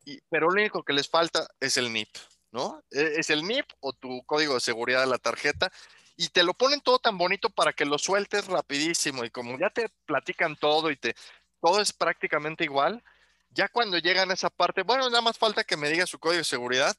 Y, 0.04 0.20
pero 0.30 0.46
lo 0.46 0.54
único 0.54 0.82
que 0.82 0.94
les 0.94 1.08
falta 1.08 1.46
es 1.60 1.76
el 1.76 1.92
NIP, 1.92 2.08
¿no? 2.50 2.82
E, 2.90 3.16
es 3.18 3.28
el 3.28 3.46
NIP 3.46 3.66
o 3.80 3.92
tu 3.92 4.22
código 4.24 4.54
de 4.54 4.60
seguridad 4.60 5.00
de 5.00 5.06
la 5.06 5.18
tarjeta 5.18 5.70
y 6.16 6.30
te 6.30 6.42
lo 6.42 6.54
ponen 6.54 6.80
todo 6.80 6.98
tan 6.98 7.18
bonito 7.18 7.50
para 7.50 7.74
que 7.74 7.84
lo 7.84 7.98
sueltes 7.98 8.46
rapidísimo 8.46 9.24
y 9.24 9.30
como 9.30 9.58
ya 9.58 9.68
te 9.68 9.90
platican 10.06 10.56
todo 10.56 10.90
y 10.90 10.96
te 10.96 11.14
todo 11.60 11.80
es 11.80 11.92
prácticamente 11.92 12.64
igual, 12.64 13.02
ya 13.50 13.68
cuando 13.68 13.98
llegan 13.98 14.30
a 14.30 14.34
esa 14.34 14.50
parte, 14.50 14.82
bueno, 14.82 15.08
nada 15.08 15.22
más 15.22 15.38
falta 15.38 15.64
que 15.64 15.76
me 15.76 15.88
diga 15.88 16.06
su 16.06 16.18
código 16.18 16.38
de 16.38 16.44
seguridad. 16.44 16.96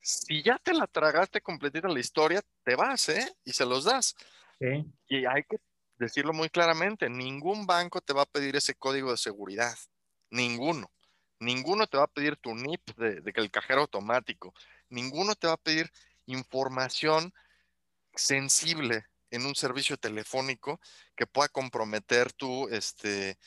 Si 0.00 0.42
ya 0.42 0.58
te 0.58 0.72
la 0.72 0.86
tragaste 0.86 1.40
completita 1.40 1.88
la 1.88 2.00
historia, 2.00 2.42
te 2.64 2.74
vas, 2.74 3.08
¿eh? 3.10 3.32
Y 3.44 3.52
se 3.52 3.66
los 3.66 3.84
das. 3.84 4.14
Y 5.08 5.26
hay 5.26 5.44
que 5.44 5.56
decirlo 5.98 6.32
muy 6.32 6.48
claramente, 6.48 7.10
ningún 7.10 7.66
banco 7.66 8.00
te 8.00 8.12
va 8.12 8.22
a 8.22 8.26
pedir 8.26 8.56
ese 8.56 8.74
código 8.74 9.10
de 9.10 9.18
seguridad. 9.18 9.76
Ninguno. 10.30 10.90
Ninguno 11.38 11.86
te 11.86 11.98
va 11.98 12.04
a 12.04 12.12
pedir 12.12 12.36
tu 12.36 12.54
NIP 12.54 12.96
de, 12.96 13.20
de 13.20 13.32
el 13.34 13.50
cajero 13.50 13.82
automático. 13.82 14.54
Ninguno 14.88 15.34
te 15.34 15.46
va 15.46 15.54
a 15.54 15.58
pedir 15.58 15.90
información 16.26 17.32
sensible 18.14 19.06
en 19.30 19.46
un 19.46 19.54
servicio 19.54 19.96
telefónico 19.96 20.80
que 21.14 21.26
pueda 21.26 21.48
comprometer 21.48 22.32
tu, 22.32 22.68
este, 22.68 23.38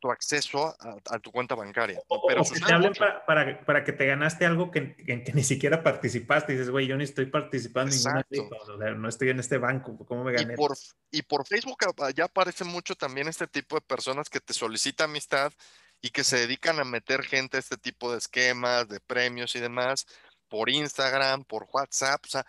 tu 0.00 0.10
acceso 0.10 0.74
a, 0.80 1.18
tu 1.20 1.30
cuenta 1.30 1.54
bancaria. 1.54 2.00
Pero 2.28 2.42
o 2.42 2.44
que 2.44 2.60
te 2.60 2.72
hablen 2.72 2.92
para, 3.26 3.64
para, 3.64 3.84
que 3.84 3.92
te 3.92 4.06
ganaste 4.06 4.44
algo 4.44 4.70
que, 4.70 4.96
que, 4.96 5.32
ni 5.32 5.44
siquiera 5.44 5.82
participaste. 5.82 6.52
Y 6.52 6.56
dices, 6.56 6.70
güey, 6.70 6.86
yo 6.86 6.96
ni 6.96 7.04
estoy 7.04 7.26
participando 7.26 7.94
en 7.94 9.00
no 9.00 9.08
estoy 9.08 9.30
en 9.30 9.38
este 9.38 9.58
banco, 9.58 9.96
¿cómo 10.04 10.24
me 10.24 10.32
gané? 10.32 10.54
Y 10.54 10.56
por, 10.56 10.76
y 11.10 11.22
por 11.22 11.46
Facebook 11.46 11.78
ya 12.14 12.24
aparece 12.24 12.64
mucho 12.64 12.96
también 12.96 13.28
este 13.28 13.46
tipo 13.46 13.76
de 13.76 13.82
personas 13.82 14.28
que 14.28 14.40
te 14.40 14.52
solicitan 14.52 15.10
amistad 15.10 15.52
y 16.00 16.10
que 16.10 16.24
se 16.24 16.38
dedican 16.38 16.78
a 16.80 16.84
meter 16.84 17.22
gente 17.22 17.56
a 17.56 17.60
este 17.60 17.76
tipo 17.76 18.12
de 18.12 18.18
esquemas, 18.18 18.88
de 18.88 19.00
premios 19.00 19.54
y 19.54 19.60
demás, 19.60 20.06
por 20.48 20.68
Instagram, 20.68 21.44
por 21.44 21.68
WhatsApp. 21.72 22.20
O 22.24 22.28
sea, 22.28 22.46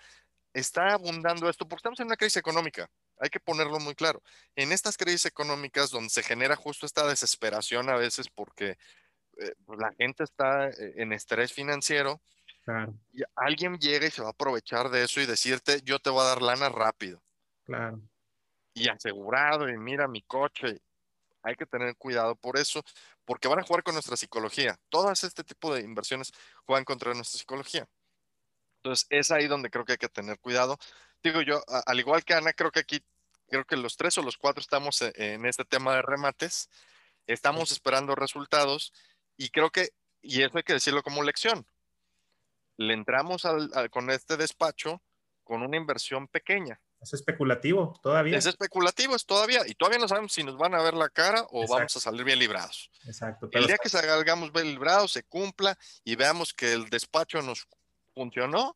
está 0.53 0.93
abundando 0.93 1.49
esto 1.49 1.67
porque 1.67 1.79
estamos 1.79 1.99
en 1.99 2.07
una 2.07 2.17
crisis 2.17 2.38
económica. 2.38 2.89
Hay 3.20 3.30
que 3.30 3.39
ponerlo 3.39 3.80
muy 3.80 3.95
claro. 3.95 4.22
En 4.55 4.72
estas 4.72 4.97
crisis 4.97 5.26
económicas 5.26 5.89
donde 5.89 6.09
se 6.09 6.24
genera 6.24 6.55
justo 6.55 6.86
esta 6.86 7.07
desesperación 7.07 7.89
a 7.89 7.95
veces 7.95 8.28
porque 8.30 8.78
eh, 9.38 9.53
pues, 9.65 9.80
la 9.80 9.91
gente 9.93 10.24
está 10.24 10.70
eh, 10.70 10.93
en 10.97 11.13
estrés 11.13 11.53
financiero, 11.53 12.22
y 13.13 13.24
alguien 13.36 13.78
llega 13.78 14.07
y 14.07 14.11
se 14.11 14.22
va 14.22 14.28
a 14.28 14.32
aprovechar 14.32 14.89
de 14.89 15.03
eso 15.03 15.22
y 15.22 15.26
decirte, 15.26 15.82
yo 15.84 15.99
te 15.99 16.09
voy 16.09 16.22
a 16.22 16.28
dar 16.28 16.41
lana 16.41 16.70
rápido. 16.70 17.24
Claro. 17.63 18.01
Y 18.74 18.89
asegurado, 18.89 19.70
y 19.70 19.78
mira 19.78 20.07
mi 20.07 20.22
coche. 20.22 20.82
Hay 21.43 21.55
que 21.55 21.65
tener 21.65 21.95
cuidado 21.95 22.36
por 22.36 22.57
eso, 22.57 22.84
porque 23.24 23.47
van 23.47 23.59
a 23.59 23.63
jugar 23.63 23.84
con 23.84 23.93
nuestra 23.93 24.18
psicología. 24.18 24.78
Todas 24.89 25.24
este 25.24 25.43
tipo 25.43 25.74
de 25.74 25.82
inversiones 25.82 26.34
juegan 26.65 26.84
contra 26.84 27.13
nuestra 27.13 27.39
psicología. 27.39 27.88
Entonces, 28.78 29.07
es 29.09 29.32
ahí 29.32 29.47
donde 29.47 29.70
creo 29.70 29.86
que 29.86 29.93
hay 29.93 29.97
que 29.97 30.09
tener 30.09 30.38
cuidado 30.39 30.78
digo 31.24 31.41
yo, 31.41 31.63
al 31.86 31.99
igual 31.99 32.24
que 32.24 32.34
Ana, 32.34 32.53
creo 32.53 32.72
que 32.72 32.80
aquí, 32.80 33.03
creo 33.49 33.65
que 33.65 33.78
los 33.78 33.97
tres 33.97 34.18
o 34.18 34.22
los 34.22 34.38
cuatro 34.38 34.61
estamos 34.61 35.01
e, 35.01 35.13
en 35.15 35.45
este 35.45 35.65
tema 35.65 35.95
de 35.95 36.01
remates, 36.01 36.70
estamos 37.26 37.72
esperando 37.72 38.15
resultados 38.15 38.93
y 39.36 39.49
creo 39.49 39.70
que, 39.70 39.89
y 40.22 40.41
eso 40.41 40.57
hay 40.57 40.63
que 40.63 40.74
decirlo 40.74 41.03
como 41.03 41.24
lección, 41.24 41.65
le 42.78 42.93
entramos 42.93 43.43
con 43.91 44.09
este 44.11 44.38
despacho 44.38 45.01
con 45.43 45.63
una 45.63 45.78
inversión 45.78 46.28
pequeña. 46.28 46.80
Es 46.99 47.13
especulativo 47.13 47.99
todavía. 48.01 48.38
Es 48.38 48.45
especulativo, 48.45 49.15
es 49.15 49.26
todavía, 49.26 49.61
y 49.65 49.76
todavía 49.76 49.99
no 49.99 50.07
sabemos 50.07 50.34
si 50.34 50.43
nos 50.43 50.57
van 50.57 50.76
a 50.76 50.82
ver 50.82 50.93
la 50.93 51.09
cara 51.09 51.45
o 51.51 51.68
vamos 51.68 51.95
a 51.95 51.99
salir 51.99 52.24
bien 52.24 52.39
librados. 52.39 52.91
Exacto. 53.05 53.49
El 53.51 53.68
día 53.68 53.78
que 53.78 53.89
salgamos 53.89 54.51
bien 54.51 54.68
librados, 54.68 55.11
se 55.11 55.24
cumpla 55.24 55.78
y 56.03 56.15
veamos 56.15 56.53
que 56.53 56.74
el 56.74 56.89
despacho 56.89 57.41
nos 57.41 57.68
funcionó, 58.13 58.76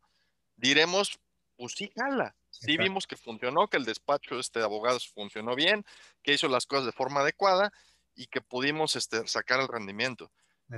diremos, 0.56 1.20
pues 1.62 1.74
sí, 1.74 1.91
jala. 1.95 2.36
Sí 2.49 2.76
vimos 2.76 3.05
que 3.05 3.16
funcionó, 3.16 3.68
que 3.68 3.78
el 3.78 3.86
despacho 3.86 4.39
este 4.39 4.57
de 4.57 4.66
abogados 4.66 5.07
funcionó 5.07 5.55
bien, 5.55 5.86
que 6.24 6.34
hizo 6.34 6.47
las 6.47 6.66
cosas 6.66 6.88
de 6.88 6.91
forma 6.91 7.20
adecuada 7.20 7.72
y 8.16 8.26
que 8.26 8.41
pudimos 8.41 8.95
este, 8.95 9.28
sacar 9.28 9.59
el 9.59 9.68
rendimiento. 9.68 10.32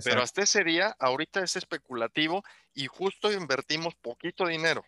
Pero 0.03 0.21
hasta 0.21 0.41
ese 0.41 0.61
día, 0.65 0.93
ahorita 0.99 1.41
es 1.41 1.55
especulativo 1.55 2.43
y 2.73 2.87
justo 2.87 3.31
invertimos 3.31 3.95
poquito 3.95 4.45
dinero. 4.45 4.83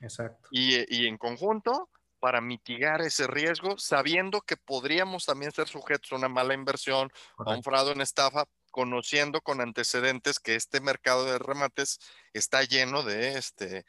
Exacto. 0.00 0.48
Y, 0.50 1.06
en 1.06 1.16
conjunto, 1.16 1.88
para 2.18 2.42
mitigar 2.42 3.00
ese 3.00 3.26
riesgo, 3.26 3.78
sabiendo 3.78 4.42
que 4.42 4.58
podríamos 4.58 5.24
también 5.24 5.52
ser 5.52 5.66
sujetos 5.66 6.12
a 6.12 6.16
una 6.16 6.28
mala 6.28 6.52
inversión, 6.52 7.10
a 7.38 7.54
un 7.54 7.62
fraude 7.62 7.92
en 7.92 8.02
estafa, 8.02 8.44
conociendo 8.70 9.40
con 9.40 9.62
antecedentes 9.62 10.40
que 10.40 10.56
este 10.56 10.80
mercado 10.82 11.24
de 11.24 11.38
remates 11.38 12.00
está 12.34 12.64
lleno 12.64 13.02
de 13.02 13.38
este, 13.38 13.86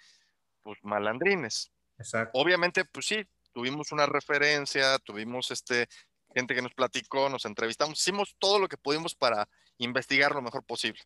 pues, 0.69 0.83
malandrines. 0.83 1.71
Exacto. 1.97 2.39
Obviamente, 2.39 2.85
pues 2.85 3.07
sí, 3.07 3.25
tuvimos 3.51 3.91
una 3.91 4.05
referencia, 4.05 4.99
tuvimos 4.99 5.49
este, 5.49 5.87
gente 6.35 6.53
que 6.53 6.61
nos 6.61 6.75
platicó, 6.75 7.27
nos 7.27 7.45
entrevistamos, 7.45 7.99
hicimos 7.99 8.35
todo 8.37 8.59
lo 8.59 8.67
que 8.67 8.77
pudimos 8.77 9.15
para 9.15 9.49
investigar 9.79 10.35
lo 10.35 10.43
mejor 10.43 10.63
posible. 10.63 11.01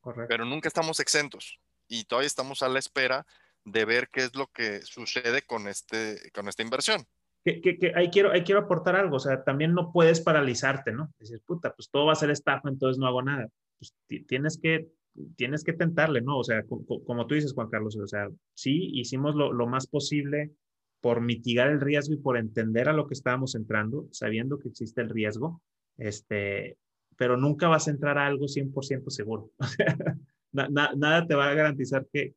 Correcto. 0.00 0.28
Pero 0.28 0.44
nunca 0.44 0.68
estamos 0.68 1.00
exentos 1.00 1.58
y 1.88 2.04
todavía 2.04 2.28
estamos 2.28 2.62
a 2.62 2.68
la 2.68 2.78
espera 2.78 3.26
de 3.64 3.84
ver 3.84 4.08
qué 4.10 4.20
es 4.20 4.36
lo 4.36 4.46
que 4.46 4.80
sucede 4.82 5.42
con, 5.42 5.66
este, 5.66 6.30
con 6.32 6.48
esta 6.48 6.62
inversión. 6.62 7.04
Que, 7.44 7.60
que, 7.60 7.92
ahí, 7.96 8.10
quiero, 8.10 8.30
ahí 8.30 8.44
quiero 8.44 8.60
aportar 8.60 8.94
algo, 8.94 9.16
o 9.16 9.20
sea, 9.20 9.42
también 9.42 9.74
no 9.74 9.90
puedes 9.92 10.20
paralizarte, 10.20 10.92
¿no? 10.92 11.12
Decir, 11.18 11.42
puta, 11.44 11.74
pues 11.74 11.90
todo 11.90 12.06
va 12.06 12.12
a 12.12 12.16
ser 12.16 12.30
estafa, 12.30 12.68
entonces 12.68 12.98
no 12.98 13.08
hago 13.08 13.22
nada. 13.22 13.48
Pues 13.78 13.94
tienes 14.28 14.58
que 14.62 14.92
tienes 15.36 15.64
que 15.64 15.72
tentarle, 15.72 16.20
¿no? 16.20 16.38
O 16.38 16.44
sea, 16.44 16.64
como 16.64 17.26
tú 17.26 17.34
dices, 17.34 17.52
Juan 17.52 17.68
Carlos, 17.68 17.96
o 17.96 18.06
sea, 18.06 18.28
sí, 18.54 18.90
hicimos 18.94 19.34
lo, 19.34 19.66
más 19.66 19.86
posible 19.86 20.52
por 21.00 21.20
mitigar 21.20 21.68
el 21.68 21.80
riesgo 21.80 22.14
y 22.14 22.18
por 22.18 22.36
entender 22.36 22.88
a 22.88 22.92
lo 22.92 23.06
que 23.06 23.14
estábamos 23.14 23.54
entrando, 23.54 24.06
sabiendo 24.10 24.58
que 24.58 24.68
existe 24.68 25.00
el 25.00 25.08
riesgo, 25.08 25.62
este, 25.96 26.76
pero 27.16 27.36
nunca 27.36 27.68
vas 27.68 27.88
a 27.88 27.90
entrar 27.90 28.18
a 28.18 28.26
algo 28.26 28.46
100% 28.46 29.08
seguro. 29.10 29.50
nada 30.52 31.26
te 31.26 31.34
va 31.34 31.48
a 31.48 31.54
garantizar 31.54 32.06
que, 32.12 32.34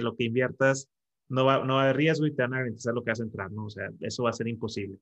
lo 0.00 0.16
que 0.16 0.24
inviertas 0.24 0.88
no 1.28 1.44
va, 1.44 1.64
no 1.64 1.74
va 1.74 1.82
a 1.82 1.84
haber 1.84 1.96
riesgo 1.96 2.26
y 2.26 2.34
te 2.34 2.42
van 2.42 2.54
a 2.54 2.58
garantizar 2.58 2.94
lo 2.94 3.02
que 3.02 3.10
vas 3.10 3.20
a 3.20 3.24
entrar, 3.24 3.50
¿no? 3.50 3.66
O 3.66 3.70
sea, 3.70 3.90
eso 4.00 4.24
va 4.24 4.30
a 4.30 4.34
ser 4.34 4.48
imposible. 4.48 4.98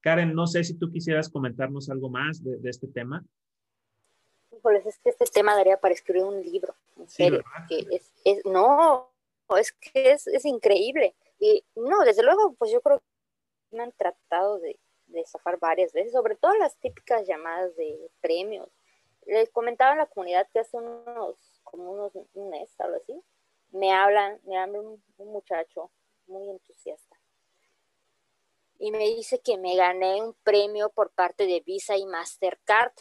Karen, 0.00 0.34
no 0.34 0.46
sé 0.46 0.64
si 0.64 0.74
tú 0.74 0.90
quisieras 0.90 1.30
comentarnos 1.30 1.88
algo 1.88 2.10
más 2.10 2.42
de, 2.42 2.58
de 2.58 2.70
este 2.70 2.88
tema 2.88 3.24
es 4.72 4.98
que 4.98 5.10
este 5.10 5.26
tema 5.26 5.54
daría 5.54 5.78
para 5.78 5.94
escribir 5.94 6.24
un 6.24 6.42
libro, 6.42 6.74
en 6.96 7.08
serio, 7.08 7.42
que 7.68 7.86
es, 8.24 8.44
no, 8.44 9.10
es 9.58 9.72
que 9.72 10.12
es, 10.12 10.44
increíble. 10.44 11.14
Y 11.38 11.64
no, 11.74 12.04
desde 12.04 12.22
luego, 12.22 12.54
pues 12.54 12.70
yo 12.70 12.80
creo 12.80 12.98
que 12.98 13.76
me 13.76 13.82
han 13.82 13.92
tratado 13.92 14.58
de, 14.58 14.78
de 15.06 15.24
zafar 15.26 15.58
varias 15.58 15.92
veces, 15.92 16.12
sobre 16.12 16.36
todo 16.36 16.54
las 16.54 16.76
típicas 16.76 17.26
llamadas 17.26 17.74
de 17.76 18.10
premios. 18.20 18.68
Les 19.26 19.50
comentaba 19.50 19.92
en 19.92 19.98
la 19.98 20.06
comunidad 20.06 20.48
que 20.52 20.60
hace 20.60 20.76
unos, 20.76 21.60
como 21.64 21.92
unos, 21.92 22.12
un 22.34 22.50
mes, 22.50 22.68
algo 22.78 22.96
así, 22.96 23.20
me 23.70 23.92
hablan, 23.92 24.40
me 24.44 24.58
habla 24.58 24.80
un, 24.80 25.02
muchacho 25.18 25.90
muy 26.26 26.48
entusiasta 26.48 27.18
y 28.78 28.90
me 28.90 29.04
dice 29.04 29.40
que 29.40 29.56
me 29.56 29.76
gané 29.76 30.22
un 30.22 30.34
premio 30.42 30.90
por 30.90 31.10
parte 31.10 31.46
de 31.46 31.60
Visa 31.60 31.96
y 31.96 32.06
Mastercard. 32.06 32.92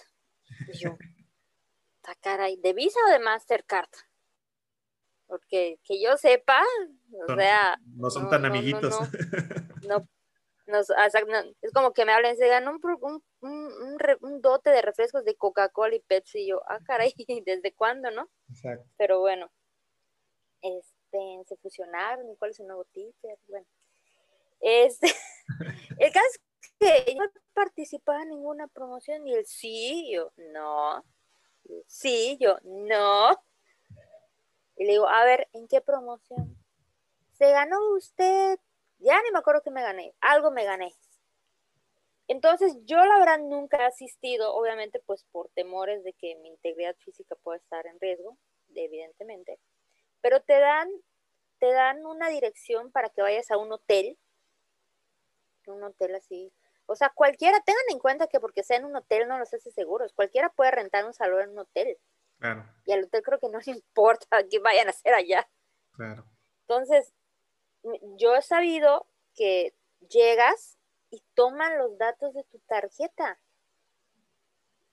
Y 0.68 0.78
yo, 0.78 0.98
caray, 2.22 2.58
¿de 2.58 2.74
Visa 2.74 3.00
o 3.08 3.12
de 3.12 3.20
Mastercard? 3.20 3.90
Porque 5.28 5.80
que 5.84 6.02
yo 6.02 6.18
sepa, 6.18 6.62
o 7.28 7.36
sea... 7.36 7.78
No 7.96 8.10
son 8.10 8.30
tan 8.30 8.46
amiguitos. 8.46 8.96
No, 10.66 10.80
es 10.80 11.74
como 11.74 11.94
que 11.94 12.06
me 12.06 12.14
hablen, 12.14 12.38
se 12.38 12.48
ganó 12.48 12.72
un, 12.72 13.22
un, 13.42 14.42
dote 14.42 14.70
de 14.70 14.82
refrescos 14.82 15.26
de 15.26 15.36
Coca-Cola 15.36 15.96
y 15.96 16.00
Pepsi. 16.00 16.40
Y 16.40 16.48
yo, 16.48 16.62
ah, 16.68 16.80
caray, 16.86 17.14
¿desde 17.46 17.74
cuándo, 17.74 18.12
no? 18.12 18.30
Exacto. 18.50 18.90
Pero 18.98 19.20
bueno, 19.20 19.52
este, 20.62 21.44
se 21.46 21.58
fusionaron 21.58 22.30
y 22.30 22.38
cuál 22.38 22.52
es 22.52 22.58
su 22.58 22.64
nuevo 22.64 22.86
ticket. 22.86 23.40
Bueno, 23.48 23.68
este, 24.62 25.08
el 26.00 26.14
caso 26.14 26.28
es 26.62 26.74
que 26.80 27.14
yo 27.14 27.24
no 27.24 27.30
participaba 27.54 28.24
en 28.24 28.30
ninguna 28.30 28.68
promoción 28.68 29.28
y 29.28 29.34
el 29.34 29.46
sí, 29.46 30.12
yo, 30.14 30.32
no. 30.54 31.04
Sí, 31.88 32.38
yo, 32.40 32.58
no. 32.64 33.32
Y 34.76 34.86
le 34.86 34.94
digo, 34.94 35.08
a 35.08 35.24
ver, 35.24 35.48
¿en 35.54 35.68
qué 35.68 35.82
promoción? 35.82 36.58
Se 37.34 37.52
ganó 37.52 37.78
usted 37.96 38.58
ya 39.04 39.22
ni 39.22 39.32
me 39.32 39.40
acuerdo 39.40 39.62
que 39.62 39.70
me 39.70 39.82
gané, 39.82 40.14
algo 40.22 40.50
me 40.50 40.64
gané. 40.64 40.94
Entonces, 42.30 42.74
yo 42.86 42.98
la 43.04 43.20
verdad 43.20 43.40
nunca 43.40 43.78
he 43.78 43.86
asistido, 43.86 44.54
obviamente, 44.56 45.02
pues 45.06 45.26
por 45.32 45.50
temores 45.50 46.04
de 46.06 46.14
que 46.14 46.36
mi 46.38 46.50
integridad 46.50 46.96
física 47.04 47.36
pueda 47.44 47.58
estar 47.58 47.86
en 47.86 48.00
riesgo, 48.00 48.38
evidentemente. 48.74 49.60
Pero 50.22 50.42
te 50.42 50.58
dan, 50.58 50.90
te 51.60 51.72
dan 51.74 52.06
una 52.06 52.30
dirección 52.30 52.92
para 52.92 53.10
que 53.10 53.22
vayas 53.22 53.52
a 53.52 53.58
un 53.58 53.74
hotel, 53.74 54.18
un 55.68 55.84
hotel 55.84 56.16
así. 56.16 56.54
O 56.86 56.96
sea, 56.96 57.10
cualquiera, 57.10 57.60
tengan 57.62 57.84
en 57.90 58.00
cuenta 58.00 58.28
que 58.28 58.40
porque 58.40 58.64
sea 58.64 58.78
en 58.78 58.86
un 58.86 58.96
hotel 58.96 59.28
no 59.28 59.40
los 59.40 59.54
hace 59.54 59.72
seguros. 59.72 60.14
Cualquiera 60.14 60.50
puede 60.50 60.72
rentar 60.72 61.06
un 61.06 61.14
salón 61.14 61.42
en 61.42 61.50
un 61.52 61.60
hotel. 61.60 61.98
Claro. 62.40 62.66
Y 62.86 62.92
al 62.92 63.06
hotel 63.06 63.24
creo 63.24 63.40
que 63.40 63.50
no 63.50 63.60
le 63.60 63.72
importa 63.72 64.44
que 64.50 64.60
vayan 64.60 64.88
a 64.88 64.92
hacer 64.92 65.14
allá. 65.14 65.48
Claro. 65.94 66.26
Entonces, 66.62 67.14
yo 68.18 68.36
he 68.36 68.42
sabido 68.42 69.08
que 69.36 69.74
llegas 70.10 70.78
y 71.10 71.24
toman 71.34 71.78
los 71.78 71.98
datos 71.98 72.34
de 72.34 72.44
tu 72.44 72.60
tarjeta. 72.60 73.40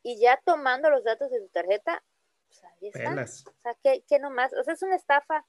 Y 0.03 0.21
ya 0.21 0.41
tomando 0.45 0.91
los 0.91 1.05
datos 1.05 1.31
de 1.31 1.41
tu 1.41 1.49
tarjeta, 1.49 2.03
pues 2.47 2.65
ahí 2.65 2.89
está. 2.89 3.13
O 3.13 3.61
sea, 3.61 3.75
¿qué, 3.83 4.05
¿qué, 4.09 4.19
nomás? 4.19 4.53
O 4.55 4.63
sea, 4.63 4.75
es 4.75 4.83
una 4.83 4.97
estafa 4.97 5.47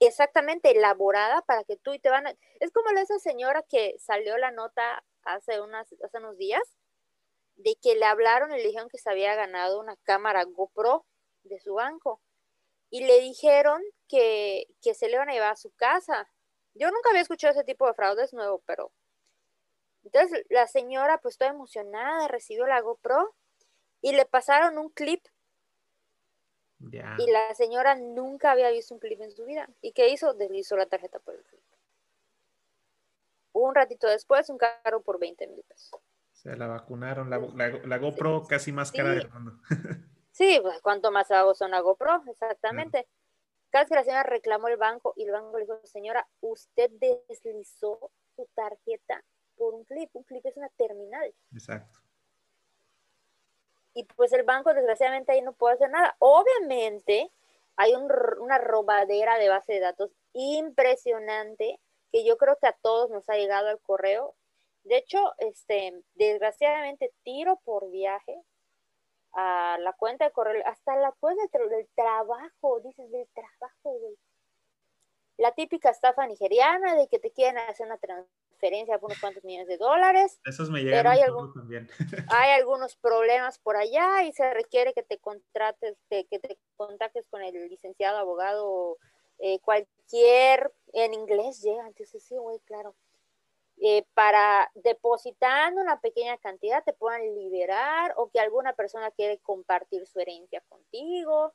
exactamente 0.00 0.70
elaborada 0.70 1.42
para 1.42 1.64
que 1.64 1.76
tú 1.76 1.94
y 1.94 1.98
te 1.98 2.10
van 2.10 2.26
a... 2.26 2.34
Es 2.60 2.70
como 2.72 2.90
esa 2.90 3.18
señora 3.18 3.62
que 3.62 3.96
salió 3.98 4.36
la 4.38 4.50
nota 4.50 5.04
hace, 5.26 5.60
unas, 5.60 5.94
hace 6.02 6.18
unos 6.18 6.36
días 6.38 6.62
de 7.56 7.76
que 7.82 7.96
le 7.96 8.04
hablaron 8.04 8.52
y 8.52 8.56
le 8.56 8.66
dijeron 8.66 8.88
que 8.88 8.98
se 8.98 9.10
había 9.10 9.34
ganado 9.34 9.80
una 9.80 9.96
cámara 10.04 10.44
GoPro 10.44 11.06
de 11.44 11.60
su 11.60 11.74
banco. 11.74 12.20
Y 12.90 13.04
le 13.04 13.20
dijeron 13.20 13.82
que, 14.08 14.66
que 14.82 14.94
se 14.94 15.08
le 15.08 15.14
iban 15.14 15.28
a 15.28 15.32
llevar 15.32 15.52
a 15.52 15.56
su 15.56 15.70
casa 15.72 16.28
yo 16.78 16.90
nunca 16.90 17.10
había 17.10 17.22
escuchado 17.22 17.52
ese 17.52 17.64
tipo 17.64 17.86
de 17.86 17.94
fraudes 17.94 18.32
nuevo, 18.32 18.62
pero... 18.66 18.92
Entonces 20.04 20.44
la 20.50 20.68
señora 20.68 21.18
pues 21.18 21.36
toda 21.36 21.50
emocionada 21.50 22.28
recibió 22.28 22.66
la 22.66 22.80
GoPro 22.80 23.34
y 24.02 24.12
le 24.12 24.24
pasaron 24.24 24.78
un 24.78 24.90
clip. 24.90 25.24
Y 26.78 27.30
la 27.30 27.54
señora 27.54 27.96
nunca 27.96 28.52
había 28.52 28.70
visto 28.70 28.94
un 28.94 29.00
clip 29.00 29.20
en 29.20 29.32
su 29.32 29.46
vida. 29.46 29.68
¿Y 29.80 29.92
qué 29.92 30.08
hizo? 30.10 30.34
Deslizó 30.34 30.76
la 30.76 30.86
tarjeta 30.86 31.18
por 31.18 31.34
el 31.34 31.42
clip. 31.42 31.62
Un 33.58 33.74
ratito 33.74 34.06
después, 34.06 34.50
un 34.50 34.58
carro 34.58 35.02
por 35.02 35.18
20 35.18 35.46
mil 35.48 35.62
pesos. 35.62 36.00
Se 36.32 36.54
la 36.56 36.66
vacunaron, 36.66 37.30
la, 37.30 37.98
GoPro 37.98 38.44
casi 38.46 38.70
más 38.70 38.92
cara 38.92 39.10
del 39.10 39.30
mundo. 39.30 39.58
sí, 40.30 40.58
pues 40.60 40.80
cuánto 40.82 41.10
más 41.10 41.30
hago 41.30 41.54
son 41.54 41.70
la 41.70 41.80
GoPro, 41.80 42.22
exactamente. 42.28 43.08
Casi 43.70 43.94
la 43.94 44.04
señora 44.04 44.22
reclamó 44.24 44.68
el 44.68 44.76
banco 44.76 45.14
y 45.16 45.24
el 45.24 45.32
banco 45.32 45.56
le 45.56 45.64
dijo, 45.64 45.80
señora, 45.84 46.28
usted 46.40 46.90
deslizó 47.00 48.10
su 48.34 48.46
tarjeta 48.54 49.24
por 49.56 49.74
un 49.74 49.84
clip. 49.84 50.10
Un 50.12 50.24
clip 50.24 50.44
es 50.44 50.56
una 50.56 50.68
terminal. 50.76 51.34
Exacto. 51.52 51.98
Y 53.94 54.04
pues 54.04 54.32
el 54.34 54.42
banco 54.42 54.74
desgraciadamente 54.74 55.32
ahí 55.32 55.40
no 55.40 55.54
puede 55.54 55.76
hacer 55.76 55.90
nada. 55.90 56.14
Obviamente 56.18 57.32
hay 57.76 57.94
una 57.94 58.58
robadera 58.58 59.38
de 59.38 59.48
base 59.48 59.72
de 59.72 59.80
datos 59.80 60.10
impresionante 60.34 61.80
que 62.16 62.24
yo 62.24 62.38
creo 62.38 62.56
que 62.58 62.66
a 62.66 62.72
todos 62.72 63.10
nos 63.10 63.28
ha 63.28 63.34
llegado 63.34 63.68
al 63.68 63.78
correo. 63.80 64.34
De 64.84 64.96
hecho, 64.96 65.18
este, 65.36 66.02
desgraciadamente 66.14 67.12
tiro 67.24 67.60
por 67.62 67.90
viaje 67.90 68.40
a 69.34 69.76
la 69.80 69.92
cuenta 69.92 70.24
de 70.24 70.30
correo, 70.30 70.62
hasta 70.64 70.96
la 70.96 71.12
cuenta 71.20 71.42
del 71.58 71.86
trabajo, 71.94 72.80
dices 72.80 73.10
del 73.10 73.28
trabajo, 73.34 73.98
güey. 73.98 74.16
La 75.36 75.52
típica 75.52 75.90
estafa 75.90 76.26
nigeriana 76.26 76.94
de 76.94 77.06
que 77.08 77.18
te 77.18 77.30
quieren 77.32 77.58
hacer 77.58 77.84
una 77.84 77.98
transferencia 77.98 78.98
por 78.98 79.10
unos 79.10 79.20
cuantos 79.20 79.44
millones 79.44 79.68
de 79.68 79.76
dólares. 79.76 80.40
Esos 80.46 80.70
me 80.70 80.82
llegan 80.82 81.00
pero 81.00 81.10
hay, 81.10 81.52
también. 81.52 81.90
hay 82.30 82.52
algunos 82.52 82.96
problemas 82.96 83.58
por 83.58 83.76
allá 83.76 84.22
y 84.22 84.32
se 84.32 84.54
requiere 84.54 84.94
que 84.94 85.02
te 85.02 85.18
contrates, 85.18 85.98
que 86.08 86.24
te 86.24 86.58
contactes 86.76 87.26
con 87.28 87.42
el 87.42 87.68
licenciado 87.68 88.16
abogado, 88.16 88.96
eh, 89.38 89.60
cualquier, 89.60 90.72
en 90.92 91.14
inglés 91.14 91.62
llega, 91.62 91.86
entonces 91.86 92.22
sí, 92.22 92.36
güey, 92.36 92.58
claro 92.60 92.94
eh, 93.78 94.06
para 94.14 94.70
depositando 94.74 95.82
una 95.82 96.00
pequeña 96.00 96.38
cantidad 96.38 96.82
te 96.82 96.94
puedan 96.94 97.34
liberar 97.34 98.14
o 98.16 98.30
que 98.30 98.40
alguna 98.40 98.72
persona 98.72 99.10
quiere 99.10 99.38
compartir 99.40 100.06
su 100.06 100.18
herencia 100.18 100.62
contigo 100.68 101.52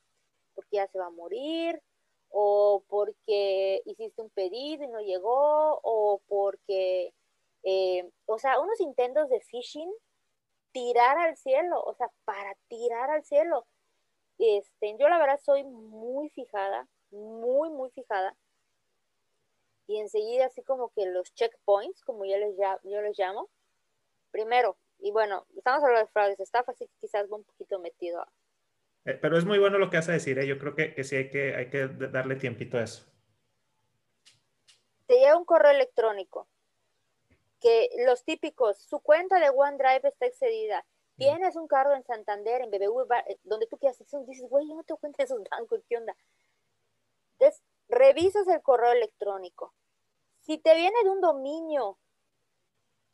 porque 0.54 0.78
ya 0.78 0.88
se 0.88 1.00
va 1.00 1.08
a 1.08 1.10
morir 1.10 1.82
o 2.30 2.84
porque 2.88 3.82
hiciste 3.86 4.22
un 4.22 4.30
pedido 4.30 4.84
y 4.84 4.88
no 4.88 5.02
llegó 5.02 5.80
o 5.84 6.22
porque, 6.28 7.14
eh, 7.64 8.10
o 8.26 8.38
sea, 8.38 8.60
unos 8.60 8.80
intentos 8.80 9.28
de 9.30 9.42
phishing, 9.42 9.92
tirar 10.72 11.18
al 11.18 11.36
cielo, 11.38 11.82
o 11.84 11.94
sea, 11.96 12.10
para 12.24 12.56
tirar 12.68 13.10
al 13.10 13.24
cielo. 13.26 13.66
Este, 14.38 14.96
yo 14.98 15.10
la 15.10 15.20
verdad 15.20 15.40
soy 15.44 15.64
muy 15.64 16.30
fijada, 16.30 16.88
muy, 17.12 17.70
muy 17.70 17.90
fijada 17.92 18.36
y 19.92 20.00
enseguida 20.00 20.46
así 20.46 20.64
como 20.64 20.90
que 20.94 21.06
los 21.06 21.34
checkpoints, 21.34 22.02
como 22.04 22.24
yo 22.26 22.38
les, 22.38 22.56
yo 22.84 23.02
les 23.02 23.20
llamo, 23.20 23.50
primero, 24.32 24.78
y 25.00 25.12
bueno, 25.12 25.46
estamos 25.58 25.84
hablando 25.84 26.06
de 26.06 26.12
fraudes, 26.12 26.40
estafa, 26.40 26.72
así 26.72 26.88
que 26.88 26.94
quizás 27.02 27.30
va 27.30 27.38
un 27.38 27.44
poquito 27.44 27.78
metido. 27.80 28.26
Eh, 29.04 29.18
pero 29.22 29.38
es 29.38 29.44
muy 29.44 29.60
bueno 29.60 29.80
lo 29.80 29.90
que 29.90 29.98
hace 29.98 30.14
decir, 30.14 30.40
¿eh? 30.40 30.48
yo 30.48 30.58
creo 30.60 30.76
que, 30.76 30.94
que 30.94 31.04
sí 31.04 31.18
hay 31.18 31.30
que, 31.30 31.56
hay 31.56 31.70
que 31.70 31.88
darle 31.88 32.36
tiempito 32.36 32.78
a 32.78 32.84
eso. 32.84 33.06
Te 35.08 35.16
llega 35.16 35.36
un 35.36 35.44
correo 35.44 35.72
electrónico 35.72 36.48
que 37.60 37.90
los 38.06 38.24
típicos, 38.24 38.78
su 38.78 39.02
cuenta 39.02 39.40
de 39.40 39.50
OneDrive 39.50 40.08
está 40.08 40.26
excedida, 40.26 40.86
tienes 41.18 41.56
un 41.56 41.68
cargo 41.68 41.94
en 41.94 42.04
Santander, 42.04 42.62
en 42.62 42.72
BBV, 42.72 43.12
eh, 43.28 43.38
donde 43.44 43.68
tú 43.68 43.78
quieras, 43.78 44.00
dices, 44.26 44.50
güey, 44.50 44.68
yo 44.68 44.76
no 44.76 44.84
tengo 44.84 45.00
cuenta 45.00 45.18
de 45.18 45.26
esos 45.26 45.42
bancos, 45.50 45.82
¿qué 45.90 45.98
onda? 45.98 46.16
Revisas 47.88 48.48
el 48.48 48.62
correo 48.62 48.92
electrónico. 48.94 49.74
Si 50.40 50.58
te 50.58 50.76
viene 50.76 50.96
de 51.04 51.10
un 51.10 51.20
dominio 51.20 51.98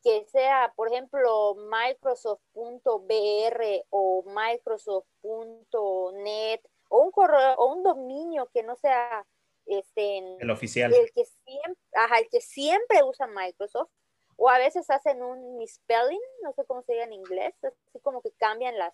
que 0.03 0.23
sea, 0.25 0.71
por 0.75 0.87
ejemplo, 0.87 1.55
microsoft.br 1.55 3.63
o 3.89 4.23
microsoft.net 4.23 6.61
o 6.89 7.01
un 7.01 7.11
correo 7.11 7.55
o 7.55 7.73
un 7.73 7.81
dominio 7.83 8.49
que 8.53 8.63
no 8.63 8.75
sea 8.75 9.25
este 9.65 10.19
el 10.19 10.49
oficial 10.49 10.93
el 10.93 11.11
que 11.11 11.25
siempre 11.25 11.75
el 12.19 12.29
que 12.29 12.39
siempre 12.39 13.03
usa 13.03 13.27
Microsoft 13.27 13.89
o 14.37 14.49
a 14.49 14.57
veces 14.57 14.89
hacen 14.89 15.21
un 15.21 15.57
misspelling 15.57 16.21
no 16.43 16.53
sé 16.53 16.63
cómo 16.65 16.81
se 16.83 16.93
diga 16.93 17.03
en 17.03 17.11
inglés 17.11 17.53
así 17.63 17.99
como 18.01 18.21
que 18.21 18.31
cambian 18.37 18.77
las 18.77 18.93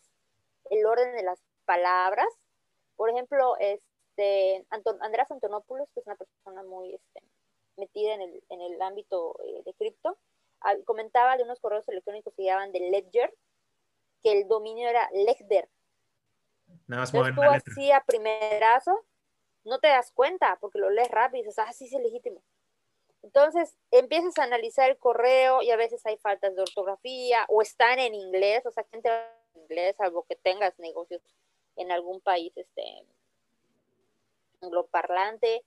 el 0.72 0.84
orden 0.86 1.16
de 1.16 1.22
las 1.22 1.44
palabras 1.66 2.26
por 2.96 3.12
ejemplo 3.12 3.56
este 4.16 4.66
Andrés 5.02 5.30
Antonopoulos 5.32 5.90
que 5.94 6.00
es 6.00 6.06
una 6.06 6.16
persona 6.16 6.64
muy 6.64 6.94
este, 6.94 7.22
metida 7.78 8.14
en 8.14 8.22
el, 8.22 8.44
en 8.50 8.62
el 8.62 8.82
ámbito 8.82 9.36
eh, 9.44 9.64
de 9.66 9.74
cripto, 9.74 10.18
comentaba 10.86 11.36
de 11.36 11.44
unos 11.44 11.60
correos 11.60 11.88
electrónicos 11.90 12.34
que 12.36 12.46
llamaban 12.46 12.72
de 12.72 12.80
Ledger, 12.80 13.34
que 14.22 14.32
el 14.32 14.48
dominio 14.48 14.88
era 14.88 15.10
Ledger. 15.12 15.68
Nada 16.88 17.02
más 17.02 17.14
Entonces, 17.14 17.36
tú 17.36 17.42
así 17.42 17.92
a 17.92 18.02
primerazo, 18.02 19.04
no 19.66 19.80
te 19.80 19.90
das 19.90 20.12
cuenta 20.12 20.58
porque 20.62 20.80
lo 20.80 20.90
lees 20.90 21.12
rápido 21.12 21.44
y 21.44 21.46
dices, 21.46 21.60
ah, 21.60 21.74
sí, 21.74 21.88
sí, 21.88 21.98
es 21.98 22.02
legítimo. 22.02 22.42
Entonces 23.22 23.78
empiezas 23.92 24.38
a 24.38 24.44
analizar 24.44 24.90
el 24.90 24.98
correo 24.98 25.62
y 25.62 25.72
a 25.72 25.78
veces 25.78 26.06
hay 26.06 26.18
faltas 26.18 26.56
de 26.56 26.62
ortografía 26.62 27.46
o 27.50 27.62
están 27.62 28.00
en 28.00 28.14
inglés, 28.14 28.66
o 28.66 28.72
sea, 28.72 28.86
gente 28.92 29.10
en 29.10 29.62
inglés, 29.62 29.96
algo 30.00 30.24
que 30.24 30.36
tengas 30.36 30.78
negocios 30.80 31.22
en 31.76 31.92
algún 31.92 32.22
país 32.22 32.52
este, 32.56 33.06
angloparlante 34.64 35.66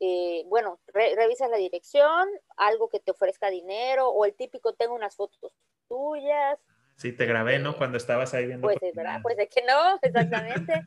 eh, 0.00 0.42
bueno, 0.48 0.80
revisas 0.92 1.48
la 1.50 1.56
dirección, 1.56 2.28
algo 2.56 2.88
que 2.88 3.00
te 3.00 3.12
ofrezca 3.12 3.48
dinero, 3.50 4.08
o 4.08 4.24
el 4.24 4.34
típico, 4.34 4.74
tengo 4.74 4.94
unas 4.94 5.16
fotos 5.16 5.52
tuyas. 5.88 6.58
Sí, 6.96 7.12
te 7.12 7.26
grabé, 7.26 7.58
¿no? 7.58 7.70
Eh, 7.70 7.74
Cuando 7.78 7.96
estabas 7.96 8.34
ahí 8.34 8.46
viendo. 8.46 8.66
Pues 8.66 8.76
es 8.82 8.94
verdad, 8.94 9.20
pues 9.22 9.38
es 9.38 9.48
que 9.48 9.62
no, 9.62 9.98
exactamente. 10.02 10.82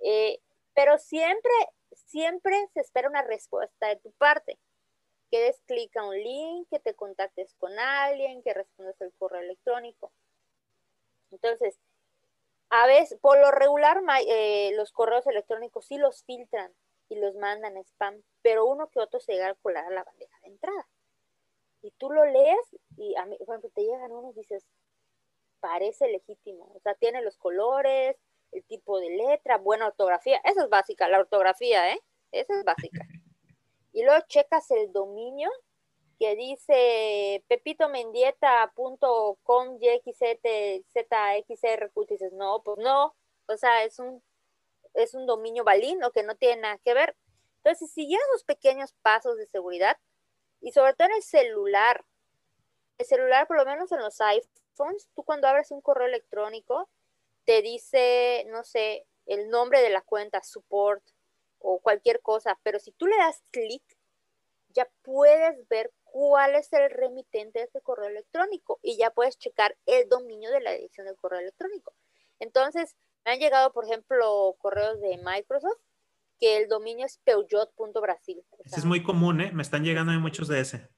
Eh, 0.00 0.38
pero 0.74 0.98
siempre, 0.98 1.52
siempre 1.92 2.54
se 2.74 2.80
espera 2.80 3.08
una 3.08 3.22
respuesta 3.22 3.88
de 3.88 3.96
tu 3.96 4.12
parte. 4.12 4.58
que 5.30 5.40
des 5.40 5.60
clic 5.66 5.96
a 5.96 6.04
un 6.04 6.14
link, 6.14 6.68
que 6.70 6.78
te 6.78 6.94
contactes 6.94 7.54
con 7.54 7.76
alguien, 7.76 8.42
que 8.42 8.54
respondas 8.54 9.00
el 9.00 9.12
correo 9.14 9.40
electrónico. 9.40 10.12
Entonces, 11.32 11.80
a 12.82 12.86
veces, 12.86 13.18
por 13.20 13.38
lo 13.38 13.52
regular, 13.52 14.02
eh, 14.26 14.72
los 14.74 14.90
correos 14.90 15.24
electrónicos 15.28 15.86
sí 15.86 15.96
los 15.96 16.24
filtran 16.24 16.74
y 17.08 17.16
los 17.16 17.36
mandan 17.36 17.76
spam, 17.76 18.20
pero 18.42 18.66
uno 18.66 18.88
que 18.88 18.98
otro 18.98 19.20
se 19.20 19.32
llega 19.32 19.50
a 19.50 19.54
colar 19.54 19.84
a 19.84 19.90
la 19.90 20.02
bandeja 20.02 20.36
de 20.40 20.48
entrada. 20.48 20.88
Y 21.82 21.92
tú 21.92 22.10
lo 22.10 22.24
lees 22.24 22.76
y 22.96 23.14
a 23.14 23.26
mí, 23.26 23.36
por 23.38 23.50
ejemplo, 23.50 23.70
te 23.74 23.82
llegan 23.82 24.10
unos 24.10 24.36
y 24.36 24.40
dices, 24.40 24.66
parece 25.60 26.08
legítimo. 26.08 26.72
O 26.74 26.80
sea, 26.80 26.94
tiene 26.94 27.22
los 27.22 27.36
colores, 27.36 28.16
el 28.50 28.64
tipo 28.64 28.98
de 28.98 29.10
letra, 29.10 29.58
buena 29.58 29.86
ortografía. 29.86 30.40
Esa 30.42 30.64
es 30.64 30.68
básica, 30.68 31.08
la 31.08 31.20
ortografía, 31.20 31.92
¿eh? 31.92 32.00
Esa 32.32 32.54
es 32.58 32.64
básica. 32.64 33.00
Y 33.96 34.02
luego 34.02 34.24
checas 34.26 34.68
el 34.72 34.92
dominio 34.92 35.48
que 36.18 36.36
dice 36.36 37.44
pepitomendieta.com 37.48 39.78
ZXR, 39.78 41.90
y 41.94 42.06
dices, 42.06 42.32
no, 42.32 42.62
pues 42.62 42.78
no, 42.78 43.14
o 43.46 43.56
sea, 43.56 43.84
es 43.84 43.98
un, 43.98 44.22
es 44.94 45.14
un 45.14 45.26
dominio 45.26 45.64
balino 45.64 46.12
que 46.12 46.22
no 46.22 46.36
tiene 46.36 46.62
nada 46.62 46.78
que 46.78 46.94
ver. 46.94 47.16
Entonces, 47.58 47.90
si 47.92 48.14
esos 48.14 48.44
pequeños 48.44 48.94
pasos 49.02 49.36
de 49.36 49.46
seguridad, 49.46 49.96
y 50.60 50.72
sobre 50.72 50.94
todo 50.94 51.08
en 51.08 51.14
el 51.14 51.22
celular, 51.22 52.04
el 52.98 53.06
celular, 53.06 53.46
por 53.46 53.56
lo 53.56 53.64
menos 53.64 53.90
en 53.92 54.00
los 54.00 54.20
iPhones, 54.20 55.08
tú 55.14 55.24
cuando 55.24 55.48
abres 55.48 55.70
un 55.70 55.80
correo 55.80 56.06
electrónico, 56.06 56.88
te 57.44 57.62
dice, 57.62 58.44
no 58.48 58.64
sé, 58.64 59.06
el 59.26 59.50
nombre 59.50 59.82
de 59.82 59.90
la 59.90 60.02
cuenta, 60.02 60.42
support, 60.42 61.02
o 61.58 61.78
cualquier 61.78 62.20
cosa, 62.20 62.58
pero 62.62 62.78
si 62.78 62.92
tú 62.92 63.06
le 63.06 63.16
das 63.16 63.42
clic, 63.50 63.82
ya 64.68 64.88
puedes 65.02 65.66
ver 65.68 65.92
cuál 66.14 66.54
es 66.54 66.72
el 66.72 66.88
remitente 66.90 67.58
de 67.58 67.64
ese 67.64 67.80
correo 67.80 68.08
electrónico 68.08 68.78
y 68.82 68.96
ya 68.96 69.10
puedes 69.10 69.36
checar 69.36 69.76
el 69.84 70.08
dominio 70.08 70.48
de 70.52 70.60
la 70.60 70.70
dirección 70.70 71.08
del 71.08 71.16
correo 71.16 71.40
electrónico. 71.40 71.92
Entonces, 72.38 72.94
me 73.24 73.32
han 73.32 73.40
llegado, 73.40 73.72
por 73.72 73.84
ejemplo, 73.84 74.54
correos 74.58 75.00
de 75.00 75.18
Microsoft 75.18 75.80
que 76.38 76.58
el 76.58 76.68
dominio 76.68 77.04
es 77.04 77.18
peugeot.brasil. 77.24 78.44
Ese 78.64 78.76
es 78.78 78.84
muy 78.84 79.02
común, 79.02 79.40
¿eh? 79.40 79.50
Me 79.52 79.64
están 79.64 79.82
llegando 79.82 80.12
muchos 80.20 80.46
de 80.46 80.60
ese. 80.60 80.88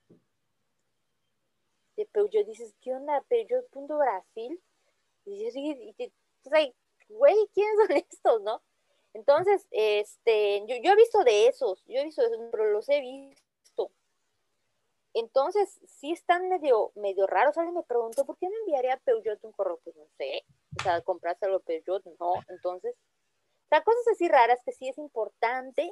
De 1.96 2.04
Peugeot, 2.12 2.46
dices, 2.46 2.74
¿qué 2.82 2.92
onda? 2.92 3.24
Peugeot.brasil. 3.26 4.62
Y 5.24 5.44
dices, 5.44 5.54
güey, 7.08 7.36
¿quiénes 7.54 7.76
son 7.78 7.96
estos, 7.96 8.42
no? 8.42 8.62
Entonces, 9.14 9.66
este, 9.70 10.62
yo, 10.66 10.76
yo, 10.82 10.92
he 10.92 10.96
visto 10.96 11.24
de 11.24 11.46
esos, 11.46 11.82
yo 11.86 12.00
he 12.00 12.04
visto 12.04 12.20
de 12.20 12.28
esos, 12.28 12.48
pero 12.52 12.70
los 12.70 12.86
he 12.90 13.00
visto. 13.00 13.45
Entonces, 15.18 15.80
sí 15.86 16.12
están 16.12 16.46
medio, 16.50 16.92
medio 16.94 17.26
raros. 17.26 17.56
Alguien 17.56 17.74
me 17.74 17.82
preguntó, 17.82 18.26
¿por 18.26 18.36
qué 18.36 18.50
no 18.50 18.54
enviaría 18.60 18.94
a 18.94 18.98
Peugeot 18.98 19.42
un 19.44 19.52
correo? 19.52 19.80
Pues 19.82 19.96
no 19.96 20.06
sé. 20.18 20.44
O 20.78 20.82
sea, 20.82 21.00
comprarse 21.00 21.46
algo 21.46 21.60
Peugeot, 21.60 22.04
no. 22.20 22.34
Entonces, 22.48 22.94
o 23.70 23.82
cosas 23.82 24.08
así 24.12 24.28
raras 24.28 24.60
que 24.62 24.72
sí 24.72 24.88
es 24.88 24.98
importante 24.98 25.90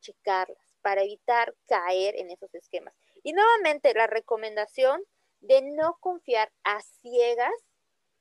checarlas 0.00 0.74
para 0.82 1.02
evitar 1.02 1.54
caer 1.66 2.16
en 2.16 2.30
esos 2.30 2.52
esquemas. 2.52 2.94
Y 3.22 3.32
nuevamente, 3.32 3.94
la 3.94 4.08
recomendación 4.08 5.04
de 5.38 5.62
no 5.62 5.96
confiar 6.00 6.50
a 6.64 6.80
ciegas 6.80 7.54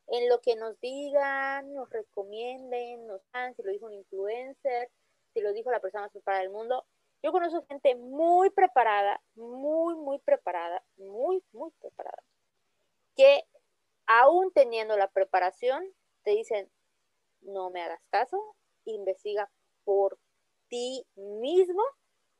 en 0.05 0.29
lo 0.29 0.39
que 0.39 0.55
nos 0.55 0.79
digan, 0.79 1.73
nos 1.73 1.89
recomienden, 1.89 3.07
nos 3.07 3.21
dan, 3.33 3.55
si 3.55 3.63
lo 3.63 3.71
dijo 3.71 3.87
un 3.87 3.93
influencer, 3.93 4.91
si 5.33 5.41
lo 5.41 5.51
dijo 5.51 5.71
la 5.71 5.79
persona 5.79 6.03
más 6.03 6.11
preparada 6.11 6.43
del 6.43 6.51
mundo. 6.51 6.85
Yo 7.27 7.33
conozco 7.33 7.65
gente 7.67 7.93
muy 7.95 8.49
preparada, 8.51 9.21
muy, 9.35 9.95
muy 9.95 10.17
preparada, 10.19 10.81
muy, 10.95 11.43
muy 11.51 11.71
preparada, 11.71 12.23
que 13.17 13.43
aún 14.05 14.49
teniendo 14.53 14.95
la 14.95 15.09
preparación, 15.09 15.83
te 16.23 16.31
dicen, 16.31 16.71
no 17.41 17.69
me 17.69 17.81
hagas 17.81 17.99
caso, 18.11 18.55
investiga 18.85 19.51
por 19.83 20.17
ti 20.69 21.05
mismo 21.15 21.83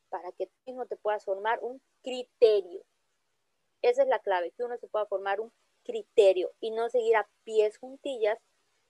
para 0.07 0.31
que 0.31 0.47
tú 0.47 0.53
mismo 0.65 0.85
te 0.85 0.95
puedas 0.95 1.25
formar 1.25 1.59
un 1.61 1.81
criterio. 2.01 2.81
Esa 3.81 4.03
es 4.03 4.07
la 4.07 4.19
clave, 4.19 4.51
que 4.51 4.63
uno 4.63 4.77
se 4.77 4.88
pueda 4.88 5.05
formar 5.05 5.41
un 5.41 5.51
criterio 5.83 6.53
y 6.61 6.71
no 6.71 6.88
seguir 6.88 7.17
a 7.17 7.27
pies 7.43 7.77
juntillas 7.77 8.39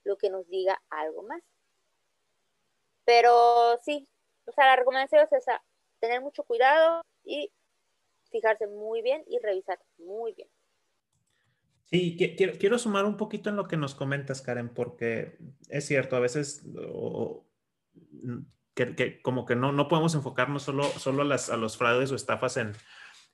lo 0.04 0.16
que 0.16 0.30
nos 0.30 0.48
diga 0.48 0.80
algo 0.90 1.24
más. 1.24 1.42
Pero 3.04 3.80
sí, 3.82 4.08
o 4.48 4.52
sea, 4.52 4.64
la 4.64 4.76
recomendación 4.76 5.24
es 5.24 5.32
esa, 5.32 5.60
tener 6.00 6.20
mucho 6.20 6.44
cuidado 6.44 7.02
y 7.24 7.50
fijarse 8.30 8.66
muy 8.66 9.02
bien 9.02 9.24
y 9.26 9.38
revisar 9.38 9.78
muy 9.98 10.32
bien. 10.34 10.48
Sí, 11.86 12.16
quiero, 12.36 12.58
quiero 12.58 12.78
sumar 12.78 13.06
un 13.06 13.16
poquito 13.16 13.48
en 13.48 13.56
lo 13.56 13.66
que 13.66 13.78
nos 13.78 13.94
comentas, 13.94 14.42
Karen, 14.42 14.68
porque 14.68 15.38
es 15.70 15.86
cierto, 15.86 16.16
a 16.16 16.20
veces 16.20 16.62
que, 18.74 19.22
como 19.22 19.46
que 19.46 19.56
no, 19.56 19.72
no 19.72 19.88
podemos 19.88 20.14
enfocarnos 20.14 20.62
solo, 20.62 20.84
solo 20.84 21.22
a, 21.22 21.24
las, 21.24 21.48
a 21.48 21.56
los 21.56 21.76
fraudes 21.76 22.12
o 22.12 22.14
estafas 22.14 22.58
en, 22.58 22.74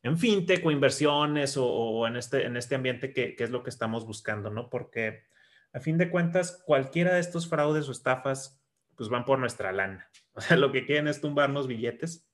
en 0.05 0.19
fintech 0.19 0.65
o 0.65 0.71
inversiones 0.71 1.57
o, 1.59 2.07
en, 2.07 2.17
este, 2.17 2.45
en 2.47 2.57
este 2.57 2.75
ambiente 2.75 3.13
que, 3.13 3.35
es 3.39 3.51
lo 3.51 3.63
que 3.63 3.71
estamos 3.71 4.07
buscando, 4.07 4.51
¿no? 4.51 4.71
Porque 4.71 5.25
a 5.73 5.81
fin 5.81 5.99
de 5.99 6.11
cuentas, 6.11 6.63
cualquiera 6.65 7.15
de 7.15 7.21
estos 7.21 7.49
fraudes 7.49 7.89
o 7.89 7.93
estafas, 7.93 8.63
pues 8.97 9.09
van 9.09 9.25
por 9.25 9.39
nuestra 9.39 9.73
lana. 9.73 10.09
O 10.37 10.41
sea, 10.41 10.57
lo 10.57 10.73
que 10.73 10.85
quieren 10.85 11.07
es 11.07 11.21
tumbarnos 11.21 11.69
billetes. 11.69 12.29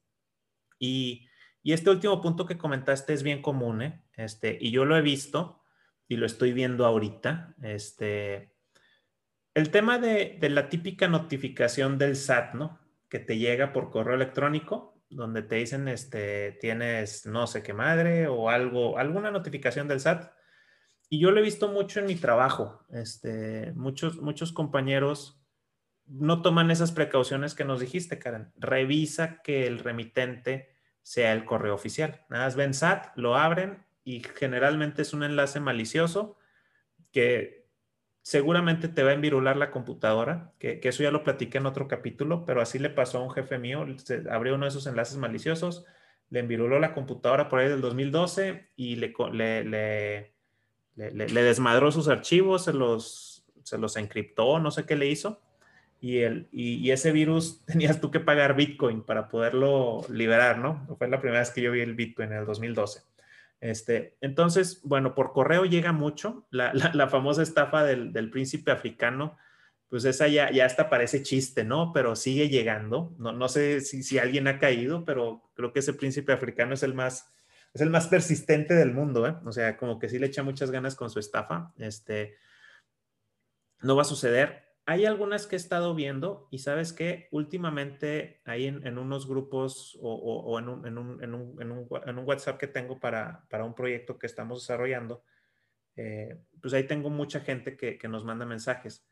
Y, 0.81 1.28
este 1.62 1.91
último 1.91 2.20
punto 2.20 2.47
que 2.47 2.59
comentaste 2.59 3.12
es 3.12 3.22
bien 3.22 3.43
común, 3.43 3.83
¿eh? 3.83 4.03
Este, 4.16 4.59
y 4.61 4.72
yo 4.72 4.85
lo 4.85 4.97
he 4.97 5.03
visto 5.03 5.62
y 6.09 6.16
lo 6.16 6.26
estoy 6.26 6.53
viendo 6.53 6.87
ahorita. 6.87 7.55
Este, 7.62 8.57
el 9.55 9.70
tema 9.70 9.99
de, 9.99 10.39
de 10.41 10.51
la 10.51 10.68
típica 10.68 11.07
notificación 11.07 11.99
del 11.99 12.16
SAT, 12.16 12.55
¿no? 12.55 12.81
Que 13.09 13.20
te 13.20 13.39
llega 13.39 13.72
por 13.72 13.91
correo 13.91 14.16
electrónico 14.16 14.91
donde 15.11 15.43
te 15.43 15.57
dicen, 15.57 15.89
este, 15.89 16.53
tienes 16.61 17.26
no 17.26 17.47
sé 17.47 17.62
qué 17.62 17.74
madre 17.74 18.28
o 18.28 18.49
algo, 18.49 18.97
alguna 18.97 19.31
notificación 19.31 19.89
del 19.89 20.01
SAT. 20.01 20.33
Y 21.09 21.18
yo 21.18 21.33
lo 21.33 21.41
he 21.41 21.43
visto 21.43 21.68
mucho 21.68 21.99
en 21.99 22.07
mi 22.07 22.14
trabajo. 22.14 22.87
Este, 22.91 23.72
muchos, 23.74 24.22
muchos 24.22 24.53
compañeros 24.53 25.39
no 26.11 26.43
toman 26.43 26.71
esas 26.71 26.91
precauciones 26.93 27.55
que 27.55 27.65
nos 27.65 27.81
dijiste, 27.81 28.19
Karen. 28.19 28.53
Revisa 28.57 29.43
que 29.43 29.67
el 29.67 29.79
remitente 29.79 30.71
sea 31.03 31.33
el 31.33 31.45
correo 31.45 31.75
oficial. 31.75 32.25
Nada 32.29 32.47
más 32.47 32.57
ven 32.57 32.75
SAT, 32.75 33.17
lo 33.17 33.37
abren 33.37 33.85
y 34.05 34.23
generalmente 34.37 35.03
es 35.03 35.13
un 35.13 35.23
enlace 35.23 35.61
malicioso 35.61 36.37
que 37.13 37.67
seguramente 38.23 38.89
te 38.89 39.03
va 39.03 39.11
a 39.11 39.15
envirular 39.15 39.57
la 39.57 39.71
computadora, 39.71 40.53
que, 40.59 40.81
eso 40.83 41.03
ya 41.03 41.11
lo 41.11 41.25
platiqué 41.25 41.59
en 41.59 41.67
otro 41.67 41.89
capítulo, 41.89 42.45
pero 42.45 42.61
así 42.61 42.79
le 42.79 42.91
pasó 42.91 43.19
a 43.19 43.23
un 43.23 43.31
jefe 43.31 43.59
mío, 43.59 43.87
se 43.99 44.25
abrió 44.31 44.57
uno 44.57 44.67
de 44.67 44.71
esos 44.71 44.87
enlaces 44.87 45.17
maliciosos, 45.17 45.85
le 46.29 46.41
enviruló 46.41 46.79
la 46.79 46.93
computadora 46.93 47.49
por 47.49 47.61
ahí 47.61 47.69
del 47.69 47.81
2012 47.81 48.71
y 48.77 48.97
le, 48.97 49.13
le, 49.33 50.33
le, 50.97 51.43
desmadró 51.43 51.91
sus 51.91 52.09
archivos, 52.09 52.65
se 52.65 52.73
los, 52.73 53.45
se 53.65 53.79
los 53.79 53.97
encriptó, 53.97 54.61
no 54.61 54.71
sé 54.71 54.85
qué 54.87 54.97
le 54.97 55.07
hizo. 55.07 55.41
Y, 56.01 56.19
el, 56.21 56.49
y, 56.51 56.91
ese 56.91 57.13
virus 57.13 57.63
tenías 57.67 58.01
tú 58.01 58.11
que 58.11 58.21
pagar 58.21 58.57
Bitcoin 58.57 59.03
para 59.03 59.29
poderlo 59.29 60.01
liberar, 60.09 60.59
¿no? 60.59 60.87
Fue 60.99 61.09
la 61.09 61.21
primera 61.21 61.41
vez 61.41 61.51
que 61.51 61.61
yo 61.61 61.73
vi 61.73 61.81
el 61.81 61.95
Bitcoin 61.95 62.33
en 62.33 62.39
el 62.39 62.47
2012. 62.47 63.03
Este, 63.61 64.17
entonces, 64.23 64.81
bueno, 64.83 65.15
por 65.15 65.33
correo 65.33 65.67
llega 65.67 65.93
mucho. 65.93 66.47
La, 66.51 66.73
famosa 67.11 67.43
estafa 67.43 67.85
del, 67.85 68.31
príncipe 68.31 68.71
africano, 68.71 69.37
pues 69.89 70.05
esa 70.07 70.27
ya, 70.29 70.51
ya 70.51 70.65
hasta 70.65 70.89
parece 70.89 71.23
chiste, 71.23 71.65
¿no? 71.65 71.93
Pero 71.93 72.17
sigue 72.17 72.49
llegando. 72.49 73.15
No, 73.19 73.33
no 73.33 73.49
sé 73.49 73.83
si, 73.83 74.03
si, 74.03 74.19
alguien 74.19 74.49
ha 74.49 74.59
caído, 74.59 75.05
pero 75.05 75.51
creo 75.55 75.73
que 75.75 75.81
ese 75.81 75.93
príncipe 75.93 76.33
africano 76.33 76.73
es 76.73 76.83
el 76.83 76.95
más, 76.95 77.29
es 77.75 77.83
el 77.83 77.91
más 77.91 78.09
persistente 78.09 78.73
del 78.73 78.95
mundo, 78.95 79.27
¿eh? 79.27 79.37
O 79.45 79.53
sea, 79.53 79.77
como 79.77 79.99
que 79.99 80.09
sí 80.09 80.19
le 80.19 80.29
echa 80.29 80.43
muchas 80.43 80.71
ganas 80.71 80.95
con 80.95 81.11
su 81.11 81.19
estafa. 81.19 81.75
Este, 81.77 82.37
no 83.83 83.97
va 83.97 84.03
a 84.03 84.07
suceder 84.07 84.70
hay 84.91 85.07
algunas 85.07 85.47
que 85.47 85.55
he 85.55 85.57
estado 85.57 85.95
viendo 85.95 86.49
y 86.51 86.59
sabes 86.59 86.93
que 86.93 87.28
últimamente 87.30 88.41
hay 88.45 88.66
en, 88.66 88.99
unos 88.99 89.28
grupos 89.28 89.97
o, 90.03 90.59
en, 90.59 90.68
un, 90.68 92.24
WhatsApp 92.24 92.59
que 92.59 92.66
tengo 92.66 92.99
para, 92.99 93.47
un 93.64 93.76
proyecto 93.76 94.18
que 94.18 94.26
estamos 94.26 94.62
desarrollando, 94.62 95.22
eh, 95.95 96.41
pues 96.61 96.74
ahí 96.74 96.88
tengo 96.88 97.09
mucha 97.09 97.38
gente 97.38 97.76
que, 97.76 98.01
nos 98.09 98.24
manda 98.24 98.45
mensajes. 98.45 99.07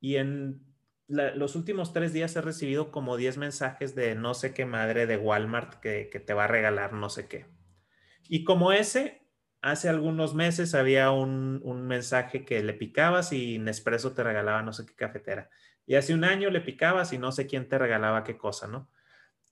Y 0.00 0.16
en 0.16 0.64
los 1.08 1.56
últimos 1.56 1.92
tres 1.92 2.14
días 2.14 2.34
he 2.34 2.40
recibido 2.40 2.90
como 2.90 3.18
10 3.18 3.36
mensajes 3.36 3.94
de 3.94 4.14
no 4.14 4.32
sé 4.32 4.54
qué 4.54 4.64
madre 4.64 5.06
de 5.06 5.18
Walmart 5.18 5.74
que, 5.74 6.08
que 6.10 6.20
te 6.20 6.32
va 6.32 6.44
a 6.44 6.48
regalar 6.48 6.94
no 6.94 7.10
sé 7.10 7.28
qué. 7.28 7.44
Y 8.30 8.44
como 8.44 8.72
ese, 8.72 9.27
hace 9.62 9.88
algunos 9.88 10.34
meses 10.34 10.74
había 10.74 11.10
un, 11.10 11.60
mensaje 11.86 12.44
que 12.44 12.62
le 12.62 12.74
picabas 12.74 13.32
y 13.32 13.58
Nespresso 13.58 14.12
te 14.12 14.22
regalaba 14.22 14.62
no 14.62 14.72
sé 14.72 14.86
qué 14.86 14.94
cafetera. 14.94 15.50
Y 15.86 15.94
hace 15.94 16.14
un 16.14 16.24
año 16.24 16.50
le 16.50 16.60
picabas 16.60 17.12
y 17.12 17.18
no 17.18 17.32
sé 17.32 17.46
quién 17.46 17.68
te 17.68 17.78
regalaba 17.78 18.24
qué 18.24 18.36
cosa, 18.36 18.66
¿no? 18.66 18.90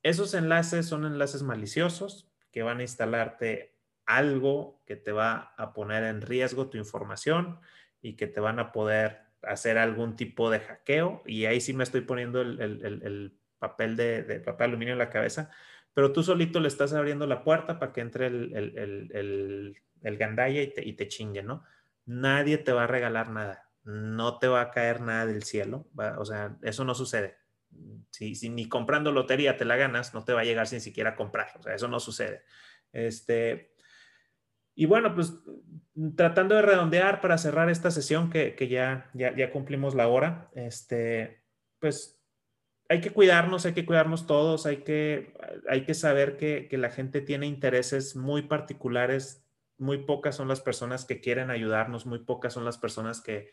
Esos 0.02 0.34
enlaces 0.34 0.86
son 0.86 1.04
enlaces 1.04 1.42
maliciosos 1.42 2.30
que 2.52 2.62
van 2.62 2.78
a 2.78 2.82
instalarte 2.82 3.74
algo 4.04 4.82
que 4.86 4.96
te 4.96 5.12
va 5.12 5.54
a 5.56 5.72
poner 5.72 6.04
en 6.04 6.20
riesgo 6.20 6.68
tu 6.68 6.78
información 6.78 7.58
y 8.00 8.14
que 8.14 8.26
te 8.26 8.40
van 8.40 8.58
a 8.58 8.72
poder 8.72 9.22
hacer 9.42 9.78
algún 9.78 10.14
tipo 10.16 10.50
de 10.50 10.60
hackeo. 10.60 11.22
Y 11.26 11.46
ahí 11.46 11.60
sí 11.60 11.72
me 11.72 11.84
estoy 11.84 12.02
poniendo 12.02 12.40
el, 12.40 13.38
papel 13.58 13.96
de, 13.96 14.42
papel 14.44 14.70
aluminio 14.70 14.92
en 14.92 14.98
la 14.98 15.10
cabeza, 15.10 15.50
pero 15.96 16.12
tú 16.12 16.22
solito 16.22 16.60
le 16.60 16.68
estás 16.68 16.92
abriendo 16.92 17.26
la 17.26 17.42
puerta 17.42 17.78
para 17.78 17.94
que 17.94 18.02
entre 18.02 18.26
el, 18.26 18.52
el, 20.02 20.18
gandaya 20.18 20.60
y 20.60 20.66
te, 20.66 20.86
y 20.86 20.92
te 20.92 21.08
chingue, 21.08 21.42
¿no? 21.42 21.64
Nadie 22.04 22.58
te 22.58 22.70
va 22.72 22.84
a 22.84 22.86
regalar 22.86 23.30
nada, 23.30 23.70
no 23.82 24.38
te 24.38 24.46
va 24.46 24.60
a 24.60 24.70
caer 24.70 25.00
nada 25.00 25.24
del 25.24 25.42
cielo, 25.42 25.88
o 26.18 26.24
sea, 26.26 26.58
eso 26.60 26.84
no 26.84 26.94
sucede. 26.94 27.38
Si, 28.10 28.34
si, 28.34 28.50
ni 28.50 28.68
comprando 28.68 29.10
lotería 29.10 29.56
te 29.56 29.64
la 29.64 29.76
ganas, 29.76 30.12
no 30.12 30.22
te 30.22 30.34
va 30.34 30.42
a 30.42 30.44
llegar 30.44 30.66
sin 30.66 30.82
siquiera 30.82 31.16
comprar, 31.16 31.48
o 31.58 31.62
sea, 31.62 31.74
eso 31.74 31.88
no 31.88 31.98
sucede. 31.98 32.42
Este, 32.92 33.72
y 34.74 34.84
bueno, 34.84 35.14
pues 35.14 35.32
tratando 36.14 36.56
de 36.56 36.62
redondear 36.62 37.22
para 37.22 37.38
cerrar 37.38 37.70
esta 37.70 37.90
sesión 37.90 38.28
que, 38.28 38.54
ya, 38.68 39.10
ya, 39.14 39.34
ya, 39.34 39.50
cumplimos 39.50 39.94
la 39.94 40.08
hora, 40.08 40.50
este, 40.54 41.42
pues 41.78 42.15
hay 42.88 43.00
que 43.00 43.10
cuidarnos, 43.10 43.66
hay 43.66 43.72
que 43.72 43.86
cuidarnos 43.86 44.26
todos, 44.26 44.66
hay 44.66 44.78
que, 44.78 45.34
hay 45.68 45.84
que 45.84 45.94
saber 45.94 46.36
que, 46.36 46.68
que 46.68 46.78
la 46.78 46.90
gente 46.90 47.20
tiene 47.20 47.46
intereses 47.46 48.16
muy 48.16 48.42
particulares, 48.42 49.44
muy 49.78 49.98
pocas 49.98 50.36
son 50.36 50.48
las 50.48 50.60
personas 50.60 51.04
que 51.04 51.20
quieren 51.20 51.50
ayudarnos, 51.50 52.06
muy 52.06 52.20
pocas 52.20 52.52
son 52.52 52.64
las 52.64 52.78
personas 52.78 53.20
que, 53.20 53.52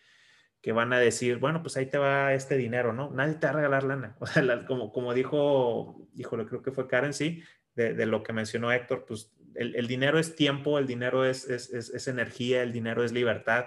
que 0.61 0.71
van 0.71 0.93
a 0.93 0.99
decir, 0.99 1.37
bueno, 1.37 1.61
pues 1.61 1.75
ahí 1.75 1.87
te 1.87 1.97
va 1.97 2.33
este 2.33 2.55
dinero, 2.55 2.93
¿no? 2.93 3.11
Nadie 3.11 3.33
te 3.35 3.47
va 3.47 3.53
a 3.53 3.55
regalar 3.57 3.83
lana. 3.83 4.15
O 4.19 4.25
sea, 4.25 4.65
como, 4.65 4.91
como 4.91 5.13
dijo, 5.13 6.07
híjole, 6.15 6.45
creo 6.45 6.61
que 6.61 6.71
fue 6.71 6.87
Karen, 6.87 7.13
sí, 7.13 7.43
de, 7.75 7.93
de, 7.93 8.05
lo 8.05 8.23
que 8.23 8.33
mencionó 8.33 8.71
Héctor, 8.71 9.05
pues 9.05 9.33
el, 9.55 9.87
dinero 9.87 10.19
es 10.19 10.35
tiempo, 10.35 10.79
el 10.79 10.87
dinero 10.87 11.25
es, 11.25 11.49
es, 11.49 12.07
energía, 12.07 12.63
el 12.63 12.71
dinero 12.71 13.03
es 13.03 13.11
libertad. 13.11 13.65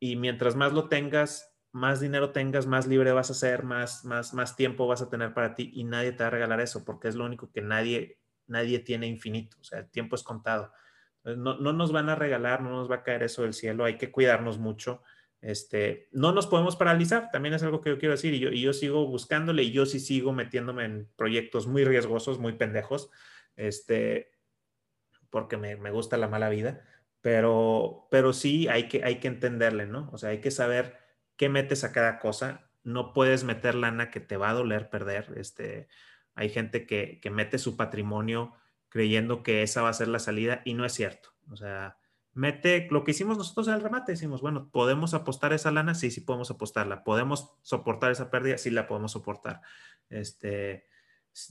Y 0.00 0.16
mientras 0.16 0.56
más 0.56 0.72
lo 0.72 0.88
tengas, 0.88 1.47
más 1.72 2.00
dinero 2.00 2.30
tengas, 2.30 2.66
más 2.66 2.86
libre 2.86 3.12
vas 3.12 3.30
a 3.30 3.34
ser, 3.34 3.62
más, 3.62 4.04
más, 4.04 4.34
más 4.34 4.56
tiempo 4.56 4.86
vas 4.86 5.02
a 5.02 5.10
tener 5.10 5.34
para 5.34 5.54
ti 5.54 5.70
y 5.74 5.84
nadie 5.84 6.12
te 6.12 6.24
va 6.24 6.28
a 6.28 6.30
regalar 6.30 6.60
eso 6.60 6.84
porque 6.84 7.08
es 7.08 7.14
lo 7.14 7.24
único 7.24 7.50
que 7.52 7.60
nadie, 7.60 8.18
nadie 8.46 8.78
tiene 8.78 9.06
infinito. 9.06 9.56
O 9.60 9.64
sea, 9.64 9.80
el 9.80 9.90
tiempo 9.90 10.16
es 10.16 10.22
contado. 10.22 10.72
No, 11.24 11.58
no 11.58 11.72
nos 11.72 11.92
van 11.92 12.08
a 12.08 12.14
regalar, 12.14 12.62
no 12.62 12.70
nos 12.70 12.90
va 12.90 12.96
a 12.96 13.02
caer 13.02 13.22
eso 13.22 13.42
del 13.42 13.52
cielo, 13.52 13.84
hay 13.84 13.98
que 13.98 14.10
cuidarnos 14.10 14.58
mucho. 14.58 15.02
Este, 15.40 16.08
no 16.10 16.32
nos 16.32 16.46
podemos 16.46 16.74
paralizar, 16.74 17.30
también 17.30 17.54
es 17.54 17.62
algo 17.62 17.80
que 17.80 17.90
yo 17.90 17.98
quiero 17.98 18.14
decir, 18.14 18.34
y 18.34 18.40
yo, 18.40 18.50
y 18.50 18.60
yo 18.60 18.72
sigo 18.72 19.06
buscándole 19.06 19.62
y 19.62 19.70
yo 19.70 19.86
sí 19.86 20.00
sigo 20.00 20.32
metiéndome 20.32 20.84
en 20.84 21.08
proyectos 21.16 21.68
muy 21.68 21.84
riesgosos, 21.84 22.40
muy 22.40 22.54
pendejos, 22.54 23.10
este, 23.54 24.32
porque 25.30 25.56
me, 25.56 25.76
gusta 25.90 26.16
la 26.16 26.26
mala 26.26 26.48
vida, 26.48 26.84
pero, 27.20 28.08
pero 28.10 28.32
sí 28.32 28.66
hay 28.66 28.88
que, 28.88 29.04
hay 29.04 29.20
que 29.20 29.28
entenderle, 29.28 29.86
¿no? 29.86 30.10
O 30.12 30.18
sea, 30.18 30.30
hay 30.30 30.40
que 30.40 30.50
saber 30.50 30.96
qué 31.38 31.48
metes 31.48 31.84
a 31.84 31.92
cada 31.92 32.18
cosa. 32.18 32.68
No 32.84 33.14
puedes 33.14 33.44
meter 33.44 33.74
lana 33.74 34.10
que 34.10 34.20
te 34.20 34.36
va 34.36 34.50
a 34.50 34.54
doler 34.54 34.90
perder. 34.90 35.32
Este, 35.36 35.88
hay 36.34 36.50
gente 36.50 36.86
que, 36.86 37.20
que 37.20 37.30
mete 37.30 37.56
su 37.56 37.76
patrimonio 37.76 38.52
creyendo 38.90 39.42
que 39.42 39.62
esa 39.62 39.82
va 39.82 39.88
a 39.88 39.94
ser 39.94 40.08
la 40.08 40.18
salida 40.18 40.60
y 40.66 40.74
no 40.74 40.84
es 40.84 40.92
cierto. 40.92 41.30
O 41.50 41.56
sea, 41.56 41.96
mete 42.34 42.88
lo 42.90 43.04
que 43.04 43.12
hicimos 43.12 43.38
nosotros 43.38 43.68
en 43.68 43.74
el 43.74 43.80
remate. 43.80 44.12
Decimos, 44.12 44.42
bueno, 44.42 44.68
¿podemos 44.70 45.14
apostar 45.14 45.54
esa 45.54 45.70
lana? 45.70 45.94
Sí, 45.94 46.10
sí 46.10 46.20
podemos 46.20 46.50
apostarla. 46.50 47.04
¿Podemos 47.04 47.56
soportar 47.62 48.10
esa 48.12 48.30
pérdida? 48.30 48.58
Sí, 48.58 48.70
la 48.70 48.86
podemos 48.86 49.12
soportar. 49.12 49.62
Este, 50.10 50.86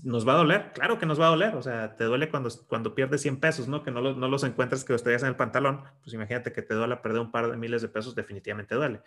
nos 0.04 0.28
va 0.28 0.34
a 0.34 0.38
doler, 0.38 0.72
claro 0.74 1.00
que 1.00 1.06
nos 1.06 1.20
va 1.20 1.28
a 1.28 1.30
doler, 1.30 1.56
o 1.56 1.62
sea, 1.62 1.96
te 1.96 2.04
duele 2.04 2.30
cuando, 2.30 2.50
cuando 2.68 2.94
pierdes 2.94 3.22
100 3.22 3.40
pesos, 3.40 3.68
¿no? 3.68 3.84
Que 3.84 3.92
no, 3.92 4.02
no 4.02 4.28
los 4.28 4.44
encuentras 4.44 4.84
que 4.84 4.94
los 4.94 5.04
traías 5.04 5.24
en 5.24 5.30
el 5.30 5.36
pantalón, 5.36 5.84
pues 6.02 6.14
imagínate 6.14 6.52
que 6.52 6.62
te 6.62 6.74
duele 6.74 6.98
perder 6.98 7.22
un 7.22 7.32
par 7.32 7.50
de 7.50 7.58
miles 7.58 7.82
de 7.82 7.88
pesos, 7.88 8.14
definitivamente 8.14 8.76
duele, 8.76 9.02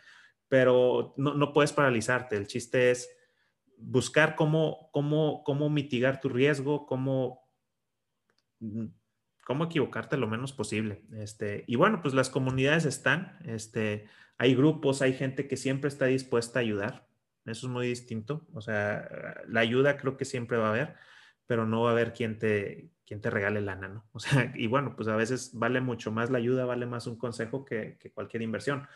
pero 0.51 1.15
no, 1.17 1.33
no 1.33 1.55
puedes 1.55 1.73
paralizarte, 1.73 2.37
el 2.37 2.49
chiste 2.49 2.91
es 2.91 3.09
buscar 3.79 4.35
cómo, 4.35 4.91
cómo, 4.93 5.43
cómo 5.45 5.71
mitigar 5.71 6.21
tu 6.21 6.29
riesgo, 6.29 6.87
cómo, 6.87 7.49
mm, 8.59 8.87
cómo 9.47 9.65
equivocarte 9.65 10.19
lo 10.19 10.27
menos 10.27 10.53
posible. 10.53 11.05
Este, 11.13 11.65
y 11.67 11.77
bueno, 11.77 12.03
pues 12.03 12.13
las 12.13 12.29
comunidades 12.29 12.85
están, 12.85 13.39
este, 13.45 14.07
hay 14.37 14.55
grupos, 14.55 15.03
hay 15.03 15.15
gente 15.15 15.47
que 15.47 15.57
siempre 15.57 15.89
está 15.89 16.07
dispuesta 16.07 16.59
a 16.59 16.63
ayudar. 16.63 17.09
Eso 17.47 17.67
es 17.69 17.73
muy 17.73 17.87
distinto. 17.87 18.47
O 18.53 18.61
sea, 18.61 19.43
la 19.47 19.61
ayuda 19.61 19.97
creo 19.97 20.17
que 20.17 20.25
siempre 20.25 20.59
va 20.59 20.67
a 20.67 20.71
haber, 20.71 20.97
pero 21.47 21.65
no 21.65 21.83
va 21.83 21.91
a 21.91 21.93
haber 21.93 22.13
quien 22.13 22.39
te, 22.39 22.91
quien 23.11 23.21
te 23.21 23.29
regale 23.29 23.61
lana, 23.61 23.89
¿no? 23.89 24.09
O 24.13 24.21
sea, 24.21 24.53
y 24.55 24.67
bueno, 24.69 24.95
pues 24.95 25.09
a 25.09 25.17
veces 25.17 25.51
vale 25.55 25.81
mucho 25.81 26.13
más 26.13 26.31
la 26.31 26.39
ayuda, 26.39 26.65
vale 26.65 26.87
más 26.87 27.07
un 27.07 27.17
consejo 27.17 27.65
que, 27.65 27.99
cualquier 28.15 28.43
inversión. 28.43 28.87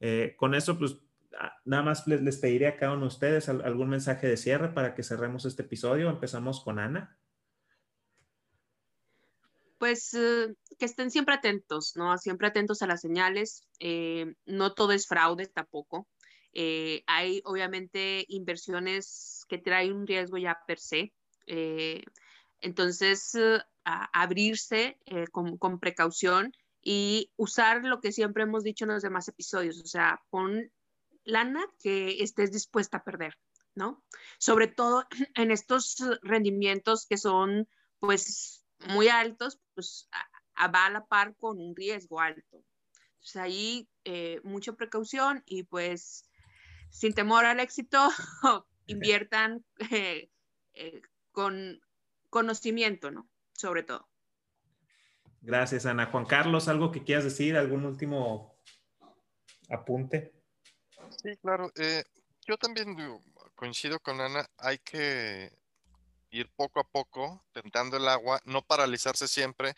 Eh, 0.00 0.34
con 0.36 0.54
eso, 0.54 0.78
pues 0.78 0.96
ah, 1.38 1.54
nada 1.64 1.82
más 1.82 2.06
les, 2.06 2.22
les, 2.22 2.38
pediré 2.38 2.66
a 2.66 2.76
cada 2.76 2.92
uno 2.92 3.02
de 3.02 3.08
ustedes 3.08 3.48
algún 3.48 3.90
mensaje 3.90 4.26
de 4.26 4.36
cierre 4.36 4.70
para 4.70 4.94
que 4.94 5.02
cerremos 5.02 5.44
este 5.44 5.62
episodio. 5.62 6.08
Empezamos 6.08 6.64
con 6.64 6.78
Ana. 6.78 7.18
Pues 9.78 10.14
eh, 10.14 10.54
que 10.78 10.84
estén 10.86 11.10
siempre 11.10 11.34
atentos, 11.34 11.96
¿no? 11.96 12.16
Siempre 12.18 12.48
atentos 12.48 12.82
a 12.82 12.86
las 12.86 13.02
señales. 13.02 13.68
Eh, 13.78 14.34
no 14.46 14.72
todo 14.74 14.92
es 14.92 15.06
fraude 15.06 15.46
tampoco. 15.46 16.08
Hay 17.06 17.42
obviamente 17.44 18.24
inversiones 18.28 19.44
que 19.48 19.58
traen 19.58 19.92
un 19.92 20.06
riesgo 20.06 20.36
ya 20.36 20.58
per 20.66 20.80
se. 20.80 21.12
Entonces, 22.60 23.38
abrirse 23.84 24.98
con, 25.30 25.78
precaución 25.78 26.52
y 26.82 27.32
usar 27.36 27.84
lo 27.84 28.00
que 28.00 28.12
siempre 28.12 28.44
hemos 28.44 28.64
dicho 28.64 28.84
en 28.84 28.92
los 28.92 29.02
demás 29.02 29.28
episodios, 29.28 29.80
o 29.80 29.86
sea, 29.86 30.22
pon 30.30 30.72
lana 31.24 31.64
que 31.78 32.22
estés 32.22 32.52
dispuesta 32.52 32.98
a 32.98 33.04
perder, 33.04 33.38
¿no? 33.74 34.02
Sobre 34.38 34.66
todo 34.66 35.04
en 35.34 35.50
estos 35.50 35.96
rendimientos 36.22 37.06
que 37.06 37.18
son, 37.18 37.68
pues, 37.98 38.64
muy 38.88 39.08
altos, 39.08 39.60
pues, 39.74 40.08
va 40.58 40.86
a 40.86 40.90
la 40.90 41.06
par 41.06 41.36
con 41.36 41.58
un 41.58 41.76
riesgo 41.76 42.20
alto. 42.20 42.64
Entonces, 43.12 43.36
ahí 43.36 43.88
mucha 44.42 44.72
precaución 44.72 45.42
y 45.44 45.64
pues 45.64 46.24
sin 46.90 47.14
temor 47.14 47.44
al 47.44 47.60
éxito, 47.60 48.08
inviertan 48.86 49.64
eh, 49.92 50.30
eh, 50.74 51.02
con 51.32 51.80
conocimiento, 52.28 53.10
¿no? 53.10 53.28
Sobre 53.52 53.82
todo. 53.82 54.09
Gracias, 55.40 55.86
Ana. 55.86 56.06
Juan 56.06 56.26
Carlos, 56.26 56.68
¿algo 56.68 56.92
que 56.92 57.02
quieras 57.02 57.24
decir? 57.24 57.56
¿Algún 57.56 57.84
último 57.84 58.56
apunte? 59.70 60.32
Sí, 61.22 61.36
claro. 61.38 61.72
Eh, 61.76 62.04
yo 62.46 62.56
también 62.56 62.96
coincido 63.54 63.98
con 64.00 64.20
Ana. 64.20 64.46
Hay 64.58 64.78
que 64.78 65.50
ir 66.30 66.50
poco 66.54 66.80
a 66.80 66.84
poco, 66.84 67.44
tentando 67.52 67.96
el 67.96 68.08
agua, 68.08 68.40
no 68.44 68.62
paralizarse 68.62 69.26
siempre. 69.26 69.74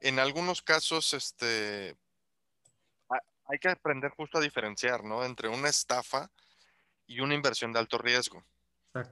En 0.00 0.18
algunos 0.18 0.62
casos, 0.62 1.14
este, 1.14 1.96
hay 3.46 3.58
que 3.58 3.68
aprender 3.68 4.10
justo 4.10 4.38
a 4.38 4.42
diferenciar, 4.42 5.04
¿no? 5.04 5.24
Entre 5.24 5.48
una 5.48 5.68
estafa 5.68 6.30
y 7.06 7.20
una 7.20 7.34
inversión 7.34 7.72
de 7.72 7.78
alto 7.78 7.98
riesgo. 7.98 8.44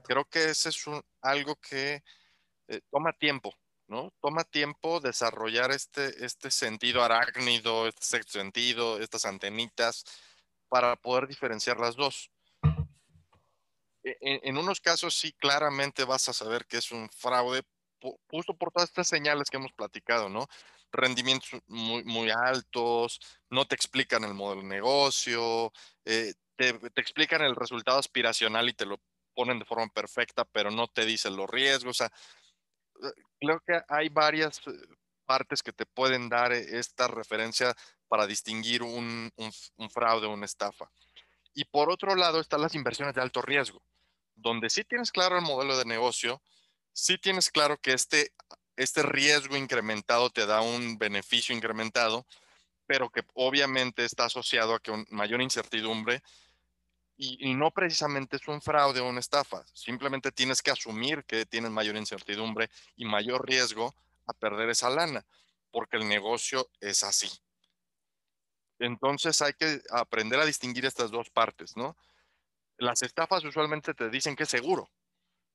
Creo 0.03 0.25
que 0.25 0.49
ese 0.49 0.69
es 0.69 0.85
algo 1.21 1.55
que 1.57 2.03
eh, 2.67 2.81
toma 2.89 3.11
tiempo, 3.13 3.53
¿no? 3.93 4.11
Toma 4.21 4.43
tiempo 4.43 4.99
desarrollar 4.99 5.69
este, 5.69 6.25
este 6.25 6.49
sentido 6.49 7.03
arácnido, 7.03 7.87
este 7.87 8.03
sexto 8.03 8.39
sentido, 8.39 8.99
estas 8.99 9.25
antenitas, 9.25 10.03
para 10.67 10.95
poder 10.95 11.27
diferenciar 11.27 11.79
las 11.79 11.95
dos. 11.95 12.31
E, 14.03 14.17
en, 14.21 14.57
unos 14.57 14.81
casos 14.81 15.13
sí 15.15 15.31
claramente 15.33 16.05
vas 16.05 16.27
a 16.27 16.33
saber 16.33 16.65
que 16.65 16.77
es 16.77 16.91
un 16.91 17.07
fraude, 17.09 17.61
justo 18.31 18.57
por 18.57 18.71
todas 18.71 18.89
estas 18.89 19.07
señales 19.07 19.51
que 19.51 19.57
hemos 19.57 19.71
platicado, 19.73 20.27
¿no? 20.27 20.47
Rendimientos 20.91 21.61
muy, 21.67 22.31
altos, 22.31 23.19
no 23.51 23.65
te 23.67 23.75
explican 23.75 24.23
el 24.23 24.33
modelo 24.33 24.63
de 24.63 24.69
negocio, 24.69 25.71
eh, 26.05 26.33
te, 26.55 26.69
explican 26.95 27.43
el 27.43 27.55
resultado 27.55 27.99
aspiracional 27.99 28.67
y 28.69 28.73
te 28.73 28.87
lo 28.87 28.99
ponen 29.35 29.59
de 29.59 29.65
forma 29.65 29.87
perfecta, 29.87 30.45
pero 30.45 30.71
no 30.71 30.87
te 30.87 31.05
dicen 31.05 31.35
los 31.35 31.49
riesgos. 31.49 32.01
O 32.01 32.03
sea, 32.03 32.11
creo 33.39 33.61
que 33.65 33.81
hay 33.87 34.09
varias 34.09 34.59
eh, 34.67 34.71
partes 35.25 35.61
que 35.61 35.73
te 35.73 35.85
pueden 35.85 36.29
dar 36.29 36.51
eh, 36.53 36.79
esta 36.79 37.07
referencia 37.07 37.75
para 38.07 38.27
distinguir 38.27 38.83
un, 38.83 39.31
un, 39.35 39.89
fraude 39.89 40.27
o 40.27 40.33
una 40.33 40.45
estafa. 40.45 40.89
Y 41.53 41.65
por 41.65 41.91
otro 41.91 42.15
lado 42.15 42.39
están 42.39 42.61
las 42.61 42.75
inversiones 42.75 43.15
de 43.15 43.21
alto 43.21 43.41
riesgo, 43.41 43.81
donde 44.35 44.69
sí 44.69 44.83
tienes 44.83 45.11
claro 45.11 45.37
el 45.37 45.43
modelo 45.43 45.77
de 45.77 45.85
negocio, 45.85 46.41
sí 46.91 47.17
tienes 47.17 47.49
claro 47.49 47.77
que 47.77 47.93
este, 47.93 48.33
este 48.75 49.03
riesgo 49.03 49.55
incrementado 49.57 50.29
te 50.29 50.45
da 50.45 50.61
un 50.61 50.97
beneficio 50.97 51.55
incrementado, 51.55 52.25
pero 52.85 53.09
que 53.09 53.23
obviamente 53.33 54.05
está 54.05 54.25
asociado 54.25 54.75
a 54.75 54.79
que 54.79 54.91
un 54.91 55.05
mayor 55.09 55.41
incertidumbre 55.41 56.21
y, 57.15 57.53
no 57.53 57.71
precisamente 57.71 58.37
es 58.37 58.47
un 58.47 58.61
fraude 58.61 58.99
o 58.99 59.07
una 59.07 59.19
estafa, 59.19 59.63
simplemente 59.73 60.31
tienes 60.31 60.61
que 60.61 60.71
asumir 60.71 61.23
que 61.25 61.45
tienes 61.45 61.71
mayor 61.71 61.95
incertidumbre 61.95 62.69
y 62.95 63.05
mayor 63.05 63.47
riesgo 63.47 63.93
a 64.25 64.33
perder 64.33 64.69
esa 64.69 64.89
lana, 64.89 65.25
porque 65.71 65.97
el 65.97 66.07
negocio 66.07 66.69
es 66.79 67.03
así. 67.03 67.29
Entonces 68.79 69.41
hay 69.41 69.53
que 69.53 69.81
aprender 69.91 70.39
a 70.39 70.45
distinguir 70.45 70.85
estas 70.85 71.11
dos 71.11 71.29
partes, 71.29 71.77
¿no? 71.77 71.95
Las 72.77 73.03
estafas 73.03 73.43
usualmente 73.43 73.93
te 73.93 74.09
dicen 74.09 74.35
que 74.35 74.43
es 74.43 74.49
seguro. 74.49 74.89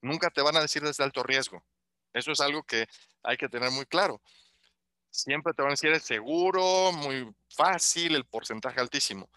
Nunca 0.00 0.30
te 0.30 0.42
van 0.42 0.56
a 0.56 0.60
decir 0.60 0.82
desde 0.82 1.02
alto 1.02 1.22
riesgo. 1.22 1.64
Eso 2.12 2.32
es 2.32 2.40
algo 2.40 2.62
que 2.62 2.86
hay 3.22 3.36
que 3.36 3.48
tener 3.48 3.70
muy 3.70 3.84
claro. 3.86 4.22
Siempre 5.10 5.52
te 5.52 5.62
van 5.62 5.70
a 5.70 5.72
decir 5.72 5.90
es 5.90 6.04
seguro, 6.04 6.92
muy 6.92 7.34
fácil, 7.48 8.14
el 8.14 8.24
porcentaje 8.24 8.80
altísimo. 8.80 9.28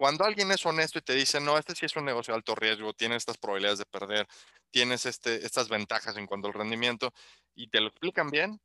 Cuando 0.00 0.24
alguien 0.24 0.50
es 0.50 0.64
honesto 0.64 0.98
y 0.98 1.02
te 1.02 1.12
dice, 1.12 1.40
no, 1.40 1.58
este 1.58 1.74
sí 1.74 1.84
es 1.84 1.94
un 1.94 2.06
negocio 2.06 2.32
de 2.32 2.36
alto 2.38 2.54
riesgo, 2.54 2.94
tiene 2.94 3.16
estas 3.16 3.36
probabilidades 3.36 3.80
de 3.80 3.84
perder, 3.84 4.26
tienes 4.70 5.04
este, 5.04 5.44
estas 5.44 5.68
ventajas 5.68 6.16
en 6.16 6.26
cuanto 6.26 6.48
al 6.48 6.54
rendimiento 6.54 7.12
y 7.54 7.68
te 7.68 7.82
lo 7.82 7.88
explican 7.88 8.30
bien, 8.30 8.58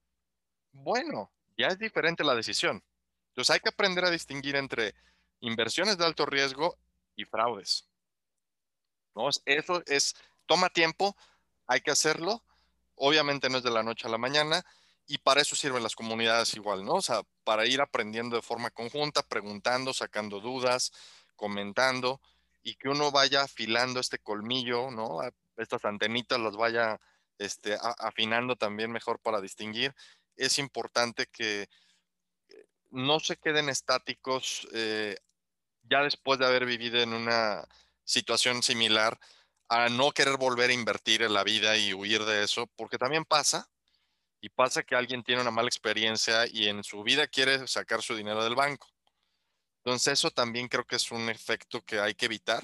bueno, 0.71 1.33
ya 1.57 1.67
es 1.67 1.77
diferente 1.77 2.23
la 2.23 2.35
decisión. 2.35 2.81
Entonces 3.27 3.53
hay 3.53 3.59
que 3.59 3.67
aprender 3.67 4.05
a 4.05 4.11
distinguir 4.11 4.55
entre 4.55 4.95
inversiones 5.41 5.97
de 5.97 6.05
alto 6.05 6.25
riesgo 6.25 6.77
y 7.17 7.25
fraudes. 7.25 7.89
¿No? 9.13 9.27
Eso 9.43 9.83
es, 9.87 10.15
toma 10.45 10.69
tiempo, 10.69 11.17
hay 11.67 11.81
que 11.81 11.91
hacerlo. 11.91 12.45
Obviamente 12.95 13.49
no 13.49 13.57
es 13.57 13.63
de 13.65 13.71
la 13.71 13.83
noche 13.83 14.07
a 14.07 14.09
la 14.09 14.17
mañana 14.17 14.65
y 15.05 15.17
para 15.17 15.41
eso 15.41 15.57
sirven 15.57 15.83
las 15.83 15.95
comunidades 15.95 16.53
igual, 16.53 16.85
¿no? 16.85 16.93
O 16.93 17.01
sea, 17.01 17.23
para 17.43 17.65
ir 17.65 17.81
aprendiendo 17.81 18.37
de 18.37 18.41
forma 18.41 18.71
conjunta, 18.71 19.21
preguntando, 19.21 19.93
sacando 19.93 20.39
dudas, 20.39 20.93
comentando 21.35 22.21
y 22.63 22.75
que 22.75 22.89
uno 22.89 23.11
vaya 23.11 23.43
afilando 23.43 23.99
este 23.99 24.19
colmillo, 24.19 24.89
¿no? 24.91 25.19
Estas 25.57 25.85
antenitas 25.85 26.39
las 26.39 26.55
vaya 26.55 26.99
este, 27.37 27.77
afinando 27.99 28.55
también 28.55 28.91
mejor 28.91 29.19
para 29.19 29.41
distinguir. 29.41 29.93
Es 30.35 30.57
importante 30.57 31.27
que 31.27 31.69
eh, 32.49 32.65
no 32.91 33.19
se 33.19 33.37
queden 33.37 33.69
estáticos 33.69 34.67
eh, 34.73 35.15
ya 35.83 36.01
después 36.03 36.39
de 36.39 36.45
haber 36.45 36.65
vivido 36.65 36.99
en 36.99 37.13
una 37.13 37.67
situación 38.03 38.63
similar 38.63 39.19
a 39.69 39.89
no 39.89 40.11
querer 40.11 40.37
volver 40.37 40.69
a 40.69 40.73
invertir 40.73 41.21
en 41.21 41.33
la 41.33 41.43
vida 41.43 41.77
y 41.77 41.93
huir 41.93 42.23
de 42.23 42.43
eso, 42.43 42.67
porque 42.75 42.97
también 42.97 43.25
pasa, 43.25 43.67
y 44.41 44.49
pasa 44.49 44.83
que 44.83 44.95
alguien 44.95 45.23
tiene 45.23 45.41
una 45.41 45.51
mala 45.51 45.67
experiencia 45.67 46.45
y 46.47 46.67
en 46.67 46.83
su 46.83 47.01
vida 47.01 47.27
quiere 47.27 47.67
sacar 47.67 48.03
su 48.03 48.15
dinero 48.15 48.43
del 48.43 48.55
banco. 48.55 48.87
Entonces 49.85 50.13
eso 50.13 50.31
también 50.31 50.67
creo 50.67 50.83
que 50.83 50.95
es 50.95 51.11
un 51.11 51.29
efecto 51.29 51.79
que 51.85 51.99
hay 51.99 52.15
que 52.15 52.25
evitar, 52.25 52.63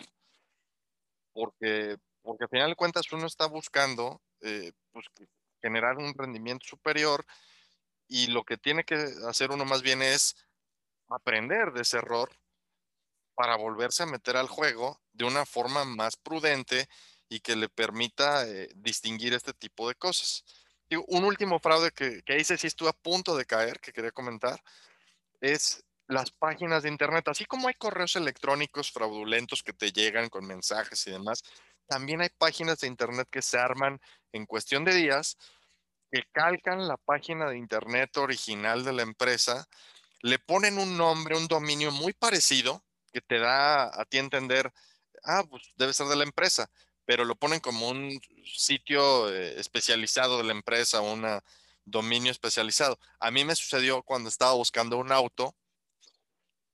porque, 1.31 1.97
porque 2.23 2.45
al 2.45 2.49
final 2.49 2.69
de 2.71 2.75
cuentas 2.75 3.11
uno 3.11 3.27
está 3.27 3.45
buscando 3.45 4.23
eh, 4.41 4.71
pues, 4.91 5.05
generar 5.61 5.97
un 5.97 6.15
rendimiento 6.15 6.65
superior 6.65 7.23
y 8.07 8.25
lo 8.27 8.43
que 8.43 8.57
tiene 8.57 8.83
que 8.83 8.95
hacer 9.27 9.51
uno 9.51 9.65
más 9.65 9.83
bien 9.83 10.01
es 10.01 10.35
aprender 11.09 11.71
de 11.73 11.83
ese 11.83 11.97
error 11.97 12.31
para 13.35 13.55
volverse 13.55 14.01
a 14.01 14.07
meter 14.07 14.35
al 14.35 14.47
juego 14.47 14.99
de 15.13 15.25
una 15.25 15.45
forma 15.45 15.85
más 15.85 16.17
prudente 16.17 16.89
y 17.29 17.41
que 17.41 17.55
le 17.55 17.69
permita 17.69 18.47
eh, 18.47 18.71
distinguir 18.75 19.35
este 19.35 19.53
tipo 19.53 19.87
de 19.87 19.93
cosas. 19.93 20.43
Y 20.89 20.95
un 20.95 21.23
último 21.23 21.59
fraude 21.59 21.91
que, 21.91 22.23
que 22.23 22.39
hice, 22.39 22.57
si 22.57 22.65
estuve 22.65 22.89
a 22.89 22.93
punto 22.93 23.37
de 23.37 23.45
caer, 23.45 23.79
que 23.79 23.93
quería 23.93 24.11
comentar, 24.11 24.59
es 25.39 25.85
las 26.11 26.29
páginas 26.29 26.83
de 26.83 26.89
Internet. 26.89 27.27
Así 27.29 27.45
como 27.45 27.69
hay 27.69 27.73
correos 27.75 28.17
electrónicos 28.17 28.91
fraudulentos 28.91 29.63
que 29.63 29.71
te 29.71 29.93
llegan 29.93 30.29
con 30.29 30.45
mensajes 30.45 31.07
y 31.07 31.11
demás, 31.11 31.41
también 31.87 32.21
hay 32.21 32.29
páginas 32.37 32.79
de 32.79 32.87
Internet 32.87 33.29
que 33.31 33.41
se 33.41 33.57
arman 33.57 33.99
en 34.33 34.45
cuestión 34.45 34.83
de 34.83 34.93
días, 34.93 35.37
que 36.11 36.23
calcan 36.33 36.87
la 36.87 36.97
página 36.97 37.49
de 37.49 37.57
Internet 37.57 38.17
original 38.17 38.83
de 38.83 38.91
la 38.91 39.03
empresa, 39.03 39.65
le 40.21 40.37
ponen 40.37 40.77
un 40.77 40.97
nombre, 40.97 41.37
un 41.37 41.47
dominio 41.47 41.91
muy 41.91 42.11
parecido, 42.11 42.83
que 43.13 43.21
te 43.21 43.39
da 43.39 43.85
a 43.85 44.05
ti 44.05 44.17
entender, 44.17 44.71
ah, 45.23 45.43
pues 45.49 45.63
debe 45.77 45.93
ser 45.93 46.07
de 46.07 46.17
la 46.17 46.23
empresa, 46.23 46.69
pero 47.05 47.23
lo 47.23 47.35
ponen 47.35 47.61
como 47.61 47.87
un 47.87 48.19
sitio 48.43 49.33
eh, 49.33 49.59
especializado 49.59 50.37
de 50.37 50.43
la 50.43 50.51
empresa, 50.51 50.99
un 50.99 51.25
dominio 51.85 52.31
especializado. 52.31 52.99
A 53.19 53.31
mí 53.31 53.45
me 53.45 53.55
sucedió 53.55 54.03
cuando 54.03 54.27
estaba 54.27 54.53
buscando 54.53 54.97
un 54.97 55.11
auto 55.13 55.55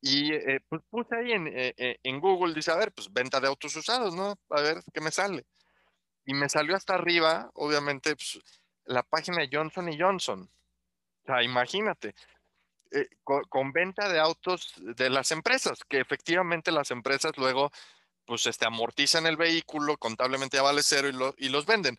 y 0.02 0.34
eh, 0.34 0.60
pues 0.70 0.82
puse 0.90 1.16
ahí 1.16 1.32
en, 1.32 1.48
eh, 1.48 2.00
en, 2.04 2.20
Google, 2.20 2.54
dice, 2.54 2.72
a 2.72 2.76
ver, 2.76 2.92
pues 2.94 3.12
venta 3.12 3.40
de 3.40 3.48
autos 3.48 3.76
usados, 3.76 4.16
¿no? 4.16 4.36
A 4.50 4.62
ver 4.62 4.78
qué 4.94 5.02
me 5.02 5.12
sale. 5.12 5.46
Y 6.26 6.34
me 6.34 6.50
salió 6.50 6.76
hasta 6.76 6.94
arriba, 6.94 7.50
obviamente, 7.54 8.16
pues, 8.16 8.40
la 8.86 9.04
página 9.04 9.40
de 9.40 9.50
Johnson 9.52 9.90
Johnson. 9.98 10.50
O 11.24 11.26
sea, 11.26 11.44
imagínate. 11.44 12.16
Eh, 12.92 13.08
con, 13.24 13.72
venta 13.74 14.08
de 14.08 14.20
autos 14.20 14.74
de 14.78 15.10
las 15.10 15.32
empresas, 15.32 15.80
que 15.90 16.00
efectivamente 16.00 16.72
las 16.72 16.92
empresas 16.92 17.34
luego 17.38 17.70
pues 18.26 18.46
este, 18.46 18.66
amortizan 18.66 19.26
el 19.26 19.38
vehículo, 19.38 19.98
contablemente 19.98 20.58
ya 20.58 20.64
vale 20.64 20.84
cero 20.84 21.10
y, 21.10 21.46
y 21.46 21.50
los 21.50 21.66
venden. 21.66 21.98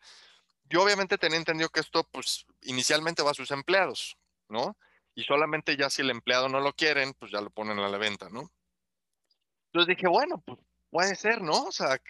Yo 0.65 0.83
obviamente 0.83 1.19
tenía 1.19 1.39
entendido 1.39 1.71
que 1.71 1.81
esto 1.81 2.05
pues 2.11 2.47
inicialmente 2.63 3.23
va 3.23 3.33
a 3.33 3.35
sus 3.35 3.51
empleados, 3.51 4.17
¿no? 4.49 4.77
Y 5.19 5.25
solamente 5.25 5.77
ya 5.77 5.91
si 5.91 6.03
el 6.03 6.11
empleado 6.11 6.49
no 6.49 6.61
lo 6.61 6.73
quieren, 6.73 7.13
pues 7.13 7.33
ya 7.33 7.41
lo 7.41 7.51
ponen 7.51 7.81
a 7.81 7.89
la 7.89 7.99
venta, 7.99 8.29
¿no? 8.31 8.53
Entonces 9.67 9.97
dije, 9.97 10.07
bueno, 10.07 10.41
pues 10.47 10.61
puede 10.91 11.17
ser, 11.17 11.43
¿no? 11.43 11.65
O 11.65 11.73
sea, 11.73 12.01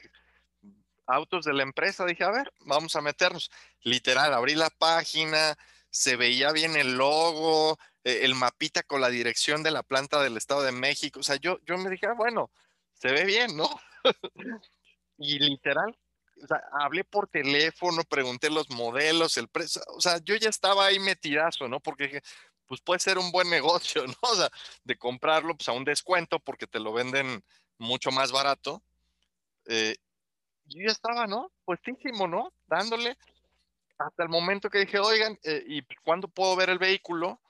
autos 1.07 1.47
de 1.47 1.55
la 1.55 1.63
empresa, 1.63 2.05
dije, 2.05 2.25
a 2.25 2.31
ver, 2.31 2.53
vamos 2.67 2.97
a 2.97 3.01
meternos. 3.01 3.51
Literal, 3.81 4.35
abrí 4.35 4.55
la 4.55 4.69
página, 4.69 5.57
se 5.89 6.17
veía 6.17 6.53
bien 6.53 6.77
el 6.77 6.99
logo, 6.99 7.79
eh, 8.05 8.25
el 8.25 8.35
mapita 8.35 8.83
con 8.83 9.01
la 9.01 9.09
dirección 9.09 9.63
de 9.63 9.71
la 9.71 9.83
planta 9.83 10.23
del 10.23 10.37
Estado 10.37 10.61
de 10.61 10.73
México. 10.73 11.21
O 11.21 11.23
sea, 11.23 11.37
yo, 11.37 11.61
yo 11.65 11.79
me 11.79 11.89
dije, 11.89 12.05
ah, 12.09 12.15
bueno, 12.15 12.51
se 12.93 13.11
ve 13.11 13.25
bien, 13.25 13.57
¿no? 13.57 13.71
y 15.17 15.39
literal, 15.39 15.97
o 16.43 16.47
sea, 16.47 16.63
hablé 16.73 17.05
por 17.05 17.29
teléfono, 17.29 18.03
pregunté 18.05 18.51
los 18.51 18.71
modelos, 18.71 19.37
el 19.37 19.49
precio, 19.49 19.83
o 19.89 20.01
sea, 20.01 20.19
yo 20.19 20.37
ya 20.37 20.49
estaba 20.49 20.87
ahí 20.87 20.99
metidazo, 20.99 21.69
¿no? 21.69 21.81
Porque 21.81 22.05
dije, 22.05 22.23
pues 22.69 22.81
puede 22.81 23.01
ser 23.01 23.19
un 23.19 23.33
buen 23.33 23.51
negocio, 23.51 24.07
¿no? 24.07 24.15
O 24.21 24.37
sea, 24.37 24.51
de 24.85 24.97
comprarlo 24.97 25.57
pues 25.57 25.69
a 25.69 25.73
un 25.73 25.85
descuento 25.85 26.39
porque 26.39 26.67
te 26.67 26.79
lo 26.79 26.93
venden 26.93 27.43
mucho 27.79 28.11
más 28.13 28.31
barato. 28.31 28.83
Eh, 29.67 29.97
yo 30.67 30.87
ya 30.87 30.93
estaba, 30.93 31.27
¿no? 31.27 31.51
Puestísimo, 31.65 32.29
¿no? 32.29 32.53
Dándole 32.67 33.17
hasta 33.99 34.23
el 34.23 34.29
momento 34.29 34.71
que 34.71 34.79
dije, 34.79 35.01
oigan, 35.01 35.37
eh, 35.43 35.65
¿y 35.67 35.83
cuándo 36.05 36.29
puedo 36.29 36.55
ver 36.55 36.71
el 36.71 36.79
vehículo? 36.79 37.41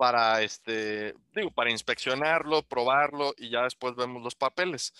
para, 0.00 0.40
este, 0.40 1.14
digo, 1.34 1.50
para 1.50 1.70
inspeccionarlo, 1.70 2.62
probarlo 2.62 3.34
y 3.36 3.50
ya 3.50 3.64
después 3.64 3.94
vemos 3.96 4.22
los 4.22 4.34
papeles. 4.34 4.94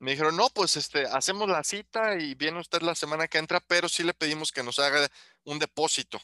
Me 0.00 0.10
dijeron, 0.10 0.36
no, 0.36 0.48
pues 0.48 0.76
este, 0.76 1.06
hacemos 1.06 1.48
la 1.48 1.62
cita 1.62 2.16
y 2.16 2.34
viene 2.34 2.58
usted 2.58 2.82
la 2.82 2.96
semana 2.96 3.28
que 3.28 3.38
entra, 3.38 3.60
pero 3.60 3.88
sí 3.88 4.02
le 4.02 4.14
pedimos 4.14 4.50
que 4.50 4.64
nos 4.64 4.80
haga 4.80 5.08
un 5.44 5.60
depósito. 5.60 6.20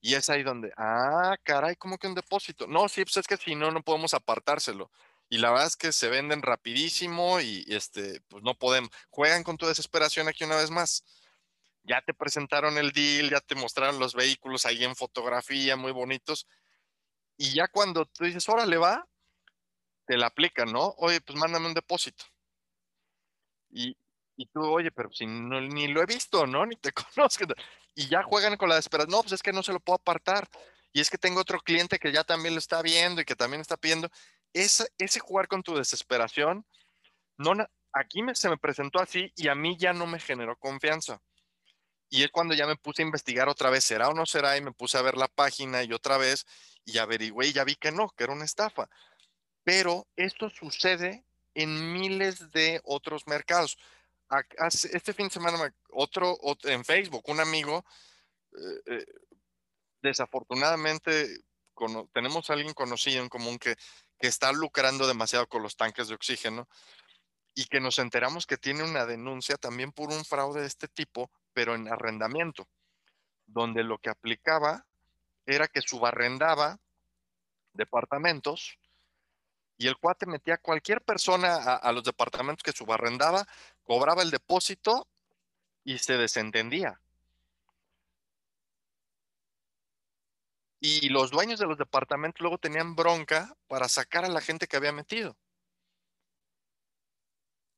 Y 0.00 0.14
es 0.14 0.30
ahí 0.30 0.42
donde, 0.42 0.72
ah, 0.76 1.36
caray, 1.42 1.76
¿cómo 1.76 1.98
que 1.98 2.06
un 2.06 2.14
depósito? 2.14 2.66
No, 2.66 2.88
sí, 2.88 3.04
pues 3.04 3.18
es 3.18 3.26
que 3.26 3.36
si 3.36 3.54
no, 3.54 3.70
no 3.70 3.82
podemos 3.82 4.14
apartárselo. 4.14 4.90
Y 5.28 5.38
la 5.38 5.50
verdad 5.50 5.66
es 5.68 5.76
que 5.76 5.92
se 5.92 6.08
venden 6.08 6.42
rapidísimo 6.42 7.40
y, 7.40 7.64
este, 7.68 8.20
pues 8.28 8.42
no 8.42 8.54
podemos. 8.54 8.90
Juegan 9.10 9.44
con 9.44 9.56
tu 9.56 9.66
desesperación 9.66 10.28
aquí 10.28 10.44
una 10.44 10.56
vez 10.56 10.70
más. 10.70 11.04
Ya 11.84 12.02
te 12.02 12.14
presentaron 12.14 12.78
el 12.78 12.92
deal, 12.92 13.30
ya 13.30 13.40
te 13.40 13.54
mostraron 13.54 13.98
los 13.98 14.14
vehículos 14.14 14.66
ahí 14.66 14.84
en 14.84 14.96
fotografía, 14.96 15.76
muy 15.76 15.92
bonitos 15.92 16.46
y 17.40 17.54
ya 17.54 17.68
cuando 17.68 18.04
tú 18.04 18.24
dices, 18.24 18.46
órale, 18.50 18.76
va, 18.76 19.08
te 20.04 20.18
la 20.18 20.26
aplican, 20.26 20.70
¿no? 20.70 20.94
Oye, 20.98 21.22
pues 21.22 21.38
mándame 21.38 21.68
un 21.68 21.72
depósito. 21.72 22.22
Y, 23.70 23.96
y 24.36 24.44
tú, 24.44 24.60
oye, 24.62 24.90
pero 24.90 25.10
si 25.10 25.24
ni 25.24 25.88
lo 25.88 26.02
he 26.02 26.04
visto, 26.06 26.46
¿no? 26.46 26.66
Ni 26.66 26.76
te 26.76 26.92
conozco. 27.16 27.46
Y 27.94 28.08
ya 28.08 28.22
juegan 28.22 28.56
con 28.56 28.68
la 28.68 28.76
desesperación. 28.76 29.10
No, 29.10 29.22
pues 29.22 29.32
es 29.32 29.42
que 29.42 29.52
no 29.52 29.62
se 29.62 29.72
lo 29.72 29.80
puedo 29.80 29.96
apartar. 29.96 30.48
Y 30.92 31.00
es 31.00 31.10
que 31.10 31.18
tengo 31.18 31.40
otro 31.40 31.60
cliente 31.60 31.98
que 31.98 32.12
ya 32.12 32.24
también 32.24 32.54
lo 32.54 32.58
está 32.58 32.82
viendo 32.82 33.20
y 33.20 33.24
que 33.24 33.36
también 33.36 33.60
está 33.60 33.76
pidiendo. 33.76 34.08
Ese, 34.52 34.88
ese 34.98 35.20
jugar 35.20 35.46
con 35.46 35.62
tu 35.62 35.76
desesperación, 35.76 36.66
no, 37.36 37.52
aquí 37.92 38.22
me, 38.22 38.34
se 38.34 38.48
me 38.48 38.58
presentó 38.58 39.00
así 39.00 39.32
y 39.36 39.48
a 39.48 39.54
mí 39.54 39.76
ya 39.78 39.92
no 39.92 40.06
me 40.06 40.18
generó 40.18 40.56
confianza. 40.56 41.20
Y 42.08 42.24
es 42.24 42.30
cuando 42.30 42.54
ya 42.54 42.66
me 42.66 42.76
puse 42.76 43.02
a 43.02 43.06
investigar 43.06 43.48
otra 43.48 43.70
vez, 43.70 43.84
¿será 43.84 44.08
o 44.08 44.14
no 44.14 44.26
será? 44.26 44.56
Y 44.56 44.60
me 44.60 44.72
puse 44.72 44.98
a 44.98 45.02
ver 45.02 45.16
la 45.16 45.28
página 45.28 45.84
y 45.84 45.92
otra 45.92 46.18
vez 46.18 46.44
y 46.84 46.98
averigüé 46.98 47.48
y 47.48 47.52
ya 47.52 47.62
vi 47.62 47.76
que 47.76 47.92
no, 47.92 48.10
que 48.10 48.24
era 48.24 48.32
una 48.32 48.44
estafa. 48.44 48.88
Pero 49.62 50.08
esto 50.16 50.50
sucede 50.50 51.24
en 51.54 51.92
miles 51.92 52.50
de 52.50 52.80
otros 52.84 53.28
mercados. 53.28 53.78
Este 54.92 55.12
fin 55.12 55.26
de 55.26 55.32
semana, 55.32 55.74
otro, 55.90 56.38
en 56.64 56.84
Facebook, 56.84 57.24
un 57.28 57.40
amigo, 57.40 57.84
eh, 58.52 58.82
eh, 58.86 59.06
desafortunadamente, 60.02 61.42
tenemos 62.12 62.48
a 62.48 62.52
alguien 62.52 62.74
conocido 62.74 63.22
en 63.22 63.28
común 63.28 63.58
que, 63.58 63.76
que 64.18 64.28
está 64.28 64.52
lucrando 64.52 65.06
demasiado 65.06 65.48
con 65.48 65.62
los 65.62 65.76
tanques 65.76 66.08
de 66.08 66.14
oxígeno 66.14 66.68
y 67.54 67.64
que 67.64 67.80
nos 67.80 67.98
enteramos 67.98 68.46
que 68.46 68.56
tiene 68.56 68.84
una 68.84 69.06
denuncia 69.06 69.56
también 69.56 69.90
por 69.90 70.10
un 70.10 70.24
fraude 70.24 70.60
de 70.60 70.66
este 70.66 70.88
tipo, 70.88 71.30
pero 71.52 71.74
en 71.74 71.88
arrendamiento, 71.88 72.68
donde 73.46 73.82
lo 73.82 73.98
que 73.98 74.10
aplicaba 74.10 74.86
era 75.46 75.66
que 75.66 75.82
subarrendaba 75.82 76.78
departamentos 77.72 78.78
y 79.80 79.86
el 79.88 79.96
cuate 79.96 80.26
metía 80.26 80.56
a 80.56 80.58
cualquier 80.58 81.00
persona 81.00 81.56
a, 81.56 81.92
los 81.92 82.04
departamentos 82.04 82.62
que 82.62 82.70
subarrendaba, 82.70 83.46
cobraba 83.82 84.22
el 84.22 84.30
depósito 84.30 85.08
y 85.84 85.96
se 85.96 86.18
desentendía. 86.18 87.00
Y 90.80 91.08
los 91.08 91.30
dueños 91.30 91.58
de 91.58 91.66
los 91.66 91.78
departamentos 91.78 92.42
luego 92.42 92.58
tenían 92.58 92.94
bronca 92.94 93.56
para 93.68 93.88
sacar 93.88 94.26
a 94.26 94.28
la 94.28 94.42
gente 94.42 94.66
que 94.66 94.76
había 94.76 94.92
metido. 94.92 95.34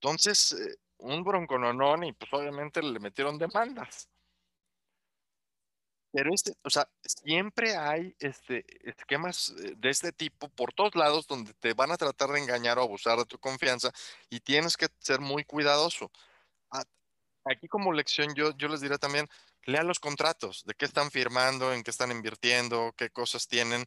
Entonces, 0.01 0.55
eh, 0.55 0.75
un 0.99 1.23
broncononón 1.23 2.03
y 2.03 2.13
pues 2.15 2.33
obviamente 2.33 2.83
le 2.83 2.99
metieron 2.99 3.39
demandas. 3.39 4.09
Pero 6.13 6.35
este, 6.35 6.53
o 6.63 6.69
sea, 6.69 6.87
siempre 7.03 7.75
hay 7.75 8.15
este, 8.19 8.65
esquemas 8.89 9.55
eh, 9.59 9.73
de 9.77 9.89
este 9.89 10.13
tipo 10.13 10.49
por 10.51 10.73
todos 10.75 10.95
lados 10.95 11.27
donde 11.27 11.55
te 11.55 11.73
van 11.73 11.91
a 11.91 11.97
tratar 11.97 12.31
de 12.31 12.41
engañar 12.41 12.79
o 12.79 12.83
abusar 12.83 13.19
de 13.19 13.25
tu 13.25 13.39
confianza 13.39 13.91
y 14.29 14.41
tienes 14.41 14.77
que 14.77 14.89
ser 15.01 15.21
muy 15.21 15.45
cuidadoso. 15.45 16.11
Aquí 17.45 17.67
como 17.67 17.93
lección 17.93 18.35
yo, 18.37 18.57
yo 18.57 18.69
les 18.69 18.81
diré 18.81 18.99
también, 18.99 19.29
lea 19.65 19.83
los 19.83 19.99
contratos, 19.99 20.65
de 20.65 20.75
qué 20.75 20.85
están 20.85 21.11
firmando, 21.11 21.73
en 21.73 21.83
qué 21.83 21.91
están 21.91 22.13
invirtiendo, 22.13 22.95
qué 22.97 23.11
cosas 23.11 23.49
tienen 23.49 23.85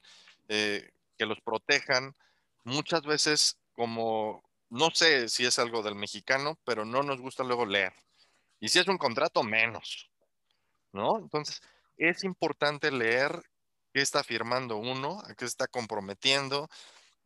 eh, 0.49 0.91
que 1.18 1.26
los 1.26 1.39
protejan. 1.39 2.14
Muchas 2.65 3.03
veces 3.03 3.57
como, 3.72 4.43
no 4.69 4.91
sé 4.91 5.30
si 5.30 5.45
es 5.45 5.57
algo 5.57 5.84
del 5.84 5.95
mexicano, 5.95 6.60
pero 6.65 6.84
no 6.84 7.02
nos 7.02 7.22
gusta 7.22 7.45
luego 7.45 7.65
leer. 7.65 7.93
Y 8.60 8.68
si 8.68 8.80
es 8.80 8.88
un 8.88 8.97
contrato, 8.97 9.41
menos. 9.43 10.10
¿No? 10.91 11.18
Entonces, 11.19 11.61
es 11.97 12.23
importante 12.23 12.91
leer 12.91 13.41
qué 13.93 14.01
está 14.01 14.23
firmando 14.23 14.77
uno, 14.77 15.22
a 15.26 15.34
qué 15.35 15.45
está 15.45 15.67
comprometiendo, 15.67 16.67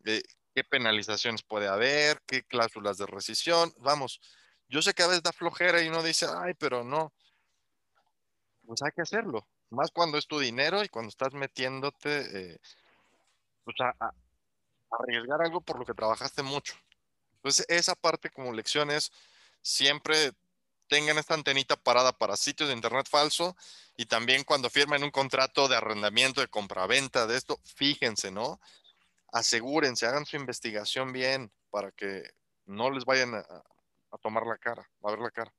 eh, 0.05 0.21
qué 0.53 0.63
penalizaciones 0.63 1.43
puede 1.43 1.67
haber, 1.67 2.21
qué 2.25 2.43
cláusulas 2.43 2.97
de 2.97 3.07
rescisión. 3.07 3.73
Vamos, 3.77 4.21
yo 4.67 4.81
sé 4.81 4.93
que 4.93 5.03
a 5.03 5.07
veces 5.07 5.23
da 5.23 5.33
flojera 5.33 5.81
y 5.81 5.87
uno 5.89 6.03
dice, 6.03 6.27
ay, 6.31 6.53
pero 6.53 6.83
no. 6.83 7.11
Pues 8.65 8.81
hay 8.83 8.91
que 8.91 9.01
hacerlo. 9.01 9.47
Más 9.71 9.91
cuando 9.91 10.17
es 10.17 10.27
tu 10.27 10.39
dinero 10.39 10.83
y 10.83 10.89
cuando 10.89 11.09
estás 11.09 11.33
metiéndote 11.33 12.53
eh, 12.53 12.57
pues 13.63 13.75
a, 13.81 13.95
a, 13.99 14.13
arriesgar 14.91 15.41
algo 15.41 15.61
por 15.61 15.79
lo 15.79 15.85
que 15.85 15.93
trabajaste 15.93 16.43
mucho. 16.43 16.75
Entonces, 17.35 17.65
esa 17.69 17.95
parte 17.95 18.29
como 18.29 18.53
lecciones 18.53 19.11
siempre 19.61 20.33
tengan 20.89 21.17
esta 21.17 21.35
antenita 21.35 21.77
parada 21.77 22.11
para 22.11 22.35
sitios 22.35 22.67
de 22.67 22.75
internet 22.75 23.07
falso 23.09 23.55
y 23.95 24.05
también 24.05 24.43
cuando 24.43 24.69
firmen 24.69 25.03
un 25.03 25.11
contrato 25.11 25.67
de 25.67 25.77
arrendamiento, 25.77 26.41
de 26.41 26.47
compraventa, 26.47 27.27
de 27.27 27.37
esto, 27.37 27.59
fíjense, 27.75 28.31
¿no? 28.31 28.59
Asegúrense, 29.31 30.05
hagan 30.05 30.25
su 30.25 30.35
investigación 30.35 31.13
bien 31.13 31.51
para 31.69 31.91
que 31.91 32.23
no 32.65 32.91
les 32.91 33.05
vayan 33.05 33.35
a, 33.35 33.45
tomar 34.21 34.45
la 34.45 34.57
cara, 34.57 34.89
a 35.03 35.11
ver 35.11 35.19
la 35.19 35.31
cara. 35.31 35.53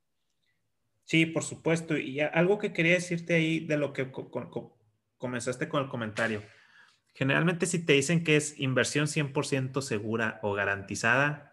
Sí, 1.05 1.25
por 1.25 1.43
supuesto. 1.43 1.97
Y 1.97 2.19
algo 2.19 2.59
que 2.59 2.73
quería 2.73 2.93
decirte 2.93 3.33
ahí 3.33 3.65
de 3.65 3.77
lo 3.77 3.93
que 3.93 4.11
comenzaste 5.17 5.69
con 5.69 5.83
el 5.83 5.89
comentario. 5.89 6.43
Generalmente 7.13 7.65
si 7.65 7.85
te 7.85 7.93
dicen 7.93 8.23
que 8.23 8.37
es 8.37 8.59
inversión 8.59 9.07
100% 9.07 9.81
segura 9.81 10.39
o 10.43 10.53
garantizada, 10.53 11.50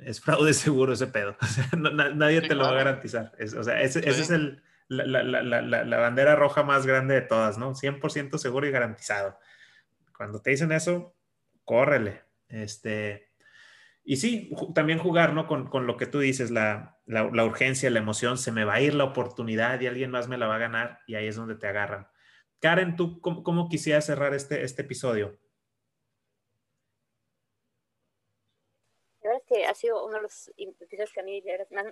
es 0.00 0.20
fraude 0.20 0.54
seguro 0.54 0.92
ese 0.92 1.06
pedo. 1.06 1.36
nadie 1.76 2.42
te 2.42 2.54
lo 2.54 2.64
va 2.64 2.70
a 2.70 2.74
garantizar. 2.74 3.32
o 3.58 3.62
sea, 3.62 3.80
ese, 3.80 4.08
es 4.08 4.30
el, 4.30 4.62
la, 4.88 5.98
bandera 5.98 6.36
roja 6.36 6.62
más 6.62 6.86
grande 6.86 7.14
de 7.14 7.22
todas, 7.22 7.58
¿no? 7.58 7.74
100% 7.74 8.38
seguro 8.38 8.66
y 8.66 8.70
garantizado. 8.70 9.38
Cuando 10.16 10.40
te 10.40 10.50
dicen 10.50 10.72
eso, 10.72 11.14
córrele. 11.64 12.22
Este, 12.48 13.30
y 14.04 14.16
sí, 14.16 14.50
también 14.74 14.98
jugar, 14.98 15.34
¿no? 15.34 15.46
Con, 15.46 15.68
con 15.68 15.86
lo 15.86 15.96
que 15.96 16.06
tú 16.06 16.20
dices, 16.20 16.50
la, 16.50 16.98
urgencia, 17.06 17.90
la 17.90 17.98
emoción, 17.98 18.38
se 18.38 18.52
me 18.52 18.64
va 18.64 18.74
a 18.74 18.80
ir 18.80 18.94
la 18.94 19.04
oportunidad 19.04 19.80
y 19.80 19.86
alguien 19.86 20.10
más 20.10 20.28
me 20.28 20.38
la 20.38 20.46
va 20.46 20.56
a 20.56 20.60
ganar 20.60 21.00
y 21.06 21.16
ahí 21.16 21.26
es 21.26 21.36
donde 21.36 21.56
te 21.56 21.66
agarran. 21.66 22.06
Karen, 22.60 22.96
¿tú 22.96 23.20
cómo, 23.20 23.42
cómo 23.42 23.68
quisieras 23.68 24.06
cerrar 24.06 24.32
este, 24.32 24.64
este 24.64 24.82
episodio? 24.82 25.38
Verdad 29.46 29.60
es 29.60 29.64
que 29.64 29.66
ha 29.66 29.74
sido 29.74 30.04
uno 30.04 30.16
de 30.16 30.22
los 30.22 30.52
episodios 30.56 31.12
que 31.12 31.20
a 31.20 31.24
mí 31.24 31.42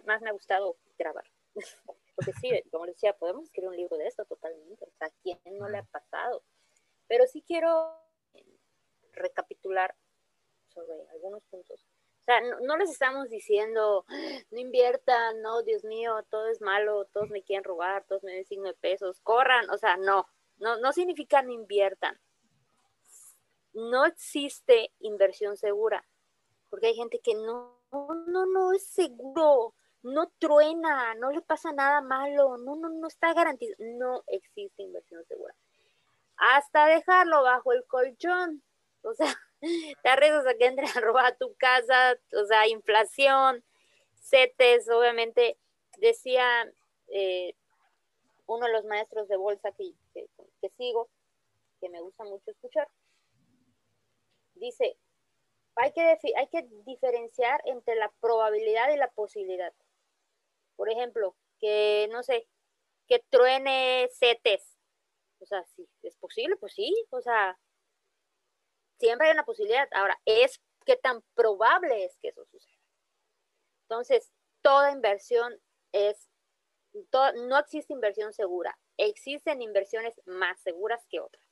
más, 0.05 0.22
me 0.22 0.31
ha 0.31 0.32
gustado 0.32 0.76
grabar. 0.98 1.24
Porque 2.16 2.32
sí, 2.40 2.51
como 2.70 2.86
decía, 2.86 3.12
podemos 3.16 3.44
escribir 3.44 3.70
un 3.70 3.76
libro 3.76 3.97
de 3.97 4.06
esto 4.06 4.24
totalmente. 4.24 4.85
O 4.85 4.93
sea, 4.98 5.09
¿a 5.09 5.12
quién 5.22 5.39
no 5.59 5.68
le 5.68 5.78
ha 5.78 5.85
pasado? 5.85 6.44
Pero 7.09 7.26
sí 7.26 7.43
quiero 7.47 7.98
recapitular 9.12 9.94
sobre 10.68 11.09
algunos 11.10 11.43
puntos. 11.44 11.86
O 12.22 12.24
sea, 12.24 12.40
no, 12.40 12.76
les 12.78 12.90
estamos 12.90 13.28
diciendo, 13.28 14.06
no 14.51 14.59
inviertan, 14.59 15.43
no, 15.43 15.62
Dios 15.62 15.85
mío, 15.85 16.24
todo 16.31 16.48
es 16.48 16.62
malo, 16.62 17.05
todos 17.06 17.28
me 17.28 17.43
quieren 17.43 17.64
robar, 17.64 18.05
todos 18.06 18.22
me 18.22 18.32
den 18.32 18.47
signo 18.47 18.68
de 18.68 18.74
pesos, 18.74 19.20
corran. 19.20 19.68
O 19.70 19.76
sea, 19.76 19.97
no, 19.97 20.26
no, 20.59 20.78
no 20.78 20.93
significa 20.93 21.43
no 21.43 21.52
inviertan. 21.52 22.18
No 23.74 24.06
existe 24.06 24.93
inversión 25.01 25.56
segura 25.56 26.06
porque 26.75 26.89
hay 26.89 26.97
gente 26.97 27.21
que 27.21 27.35
no, 27.35 27.79
no, 27.93 28.47
no 28.47 28.73
es 28.73 28.85
seguro, 28.85 29.77
no 30.03 30.29
truena, 30.41 31.15
no 31.15 31.31
le 31.31 31.41
pasa 31.41 31.73
nada 31.73 32.01
malo, 32.01 32.59
no, 32.59 32.75
no, 32.75 32.89
no 32.89 33.07
está 33.07 33.33
garantizado, 33.33 33.77
no 33.97 34.25
existe 34.27 34.83
inversión 34.83 35.25
segura. 35.27 35.55
Hasta 36.37 36.87
dejarlo 36.87 37.45
bajo 37.45 37.73
el 37.73 37.87
colchón, 37.87 38.65
o 39.03 39.15
sea, 39.15 39.33
te 40.03 40.09
arriesgas 40.09 40.49
a 40.49 40.55
que 40.55 40.67
entren 40.67 40.89
a 40.97 41.01
robar 41.01 41.37
tu 41.39 41.55
casa, 41.55 42.19
o 42.33 42.45
sea, 42.47 42.67
inflación, 42.67 43.63
CETES, 44.17 44.89
obviamente, 44.89 45.57
decía 45.99 46.45
eh, 47.07 47.55
uno 48.47 48.67
de 48.67 48.73
los 48.73 48.85
maestros 48.87 49.29
de 49.29 49.37
bolsa 49.37 49.71
que, 49.71 49.93
que 50.13 50.71
sigo, 50.71 51.09
que 51.81 51.89
me 51.89 52.01
gusta 52.01 52.25
mucho 52.25 52.51
escuchar, 52.51 52.89
dice, 54.57 54.97
hay 55.77 55.93
que, 55.93 56.69
diferenciar 56.85 57.61
entre 57.65 57.95
la 57.97 58.13
probabilidad 58.21 58.93
y 58.93 58.97
la 58.97 59.11
posibilidad. 59.11 59.73
Por 60.77 60.91
ejemplo, 60.91 61.37
que, 61.59 62.09
no 62.11 62.23
sé, 62.23 62.49
que 63.07 63.25
truene 63.31 64.09
CETES. 64.19 64.79
O 65.41 65.47
sea, 65.47 65.65
si 65.65 65.89
es 66.03 66.17
posible, 66.17 66.57
pues 66.57 66.75
sí. 66.75 66.93
O 67.11 67.21
sea, 67.21 67.59
siempre 68.99 69.29
hay 69.29 69.35
una 69.35 69.45
posibilidad. 69.45 69.89
Ahora, 69.93 70.19
es 70.25 70.61
qué 70.85 70.97
tan 70.97 71.23
probable 71.35 72.05
es 72.05 72.17
que 72.19 72.29
eso 72.29 72.45
suceda. 72.47 72.79
Entonces, 73.83 74.33
toda 74.63 74.93
inversión 74.93 75.61
es, 75.93 76.31
no 77.13 77.59
existe 77.59 77.93
inversión 77.93 78.33
segura. 78.33 78.79
Existen 78.97 79.61
inversiones 79.61 80.15
más 80.25 80.61
seguras 80.61 81.05
que 81.09 81.21
otras. 81.21 81.44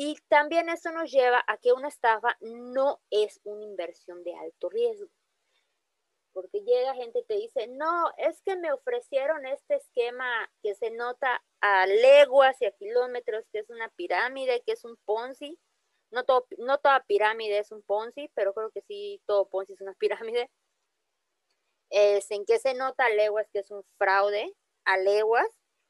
Y 0.00 0.16
también 0.28 0.68
eso 0.68 0.92
nos 0.92 1.10
lleva 1.10 1.42
a 1.48 1.56
que 1.56 1.72
una 1.72 1.88
estafa 1.88 2.36
no 2.40 3.00
es 3.10 3.40
una 3.42 3.64
inversión 3.64 4.22
de 4.22 4.32
alto 4.32 4.68
riesgo. 4.68 5.10
Porque 6.32 6.60
llega 6.60 6.94
gente 6.94 7.18
y 7.18 7.24
te 7.24 7.34
dice, 7.34 7.66
no, 7.66 8.12
es 8.16 8.40
que 8.42 8.54
me 8.54 8.70
ofrecieron 8.70 9.44
este 9.44 9.74
esquema 9.74 10.48
que 10.62 10.76
se 10.76 10.92
nota 10.92 11.42
a 11.60 11.88
leguas 11.88 12.62
y 12.62 12.66
a 12.66 12.70
kilómetros, 12.70 13.44
que 13.50 13.58
es 13.58 13.70
una 13.70 13.88
pirámide, 13.88 14.62
que 14.64 14.70
es 14.70 14.84
un 14.84 14.96
Ponzi. 15.04 15.58
No, 16.12 16.24
todo, 16.24 16.46
no 16.58 16.78
toda 16.78 17.02
pirámide 17.02 17.58
es 17.58 17.72
un 17.72 17.82
Ponzi, 17.82 18.30
pero 18.34 18.54
creo 18.54 18.70
que 18.70 18.82
sí, 18.82 19.20
todo 19.26 19.48
Ponzi 19.48 19.72
es 19.72 19.80
una 19.80 19.94
pirámide. 19.94 20.48
En 21.90 22.44
que 22.46 22.60
se 22.60 22.72
nota 22.74 23.06
a 23.06 23.10
leguas, 23.10 23.48
que 23.52 23.58
es 23.58 23.70
un 23.72 23.82
fraude, 23.96 24.54
a 24.84 24.96
leguas, 24.96 25.48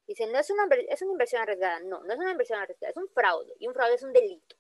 Dicen, 0.09 0.33
no 0.33 0.39
es 0.39 0.49
una, 0.49 0.67
es 0.89 1.03
una 1.03 1.13
inversión 1.13 1.43
arriesgada. 1.43 1.81
No, 1.81 2.03
no 2.03 2.13
es 2.15 2.19
una 2.19 2.31
inversión 2.31 2.59
arriesgada, 2.59 2.91
es 2.91 2.97
un 2.97 3.11
fraude. 3.11 3.55
Y 3.59 3.69
un 3.69 3.75
fraude 3.75 3.95
es 3.95 4.03
un 4.03 4.15
delito. 4.15 4.57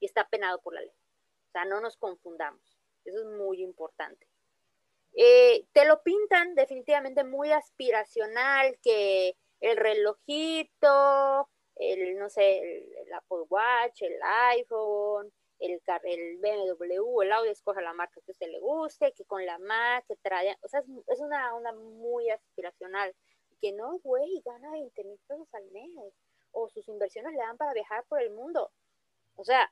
Y 0.00 0.06
está 0.06 0.28
penado 0.28 0.60
por 0.60 0.74
la 0.74 0.80
ley. 0.80 0.90
O 0.90 1.50
sea, 1.52 1.64
no 1.64 1.80
nos 1.80 1.96
confundamos. 1.96 2.80
Eso 3.04 3.18
es 3.20 3.24
muy 3.24 3.62
importante. 3.62 4.26
Eh, 5.14 5.66
te 5.72 5.86
lo 5.86 6.02
pintan 6.02 6.56
definitivamente 6.56 7.22
muy 7.22 7.52
aspiracional, 7.52 8.76
que 8.82 9.36
el 9.60 9.76
relojito, 9.76 11.48
el, 11.76 12.18
no 12.18 12.28
sé, 12.28 12.58
el, 12.58 13.12
Apple 13.14 13.46
Watch, 13.48 14.02
el 14.02 14.18
iPhone, 14.50 15.32
el, 15.60 15.80
el 16.04 16.38
BMW, 16.38 17.22
el 17.22 17.32
Audi, 17.32 17.50
escoja 17.50 17.80
la 17.80 17.94
marca 17.94 18.20
que 18.20 18.30
a 18.30 18.32
usted 18.32 18.48
le 18.48 18.60
guste, 18.60 19.12
que 19.12 19.24
con 19.24 19.46
la 19.46 19.58
Mac, 19.58 20.04
que 20.08 20.16
trae, 20.16 20.56
o 20.62 20.68
sea, 20.68 20.80
es, 20.80 20.86
es 21.06 21.20
una 21.20 21.54
onda 21.54 21.72
muy 21.72 22.28
aspiracional 22.30 23.14
que 23.60 23.72
no, 23.72 23.98
güey, 23.98 24.42
gana 24.44 24.70
20 24.70 25.04
mil 25.04 25.18
pesos 25.26 25.48
al 25.54 25.66
mes, 25.70 26.14
o 26.52 26.68
sus 26.68 26.88
inversiones 26.88 27.32
le 27.32 27.38
dan 27.38 27.56
para 27.56 27.72
viajar 27.72 28.04
por 28.06 28.20
el 28.20 28.30
mundo. 28.30 28.72
O 29.36 29.44
sea, 29.44 29.70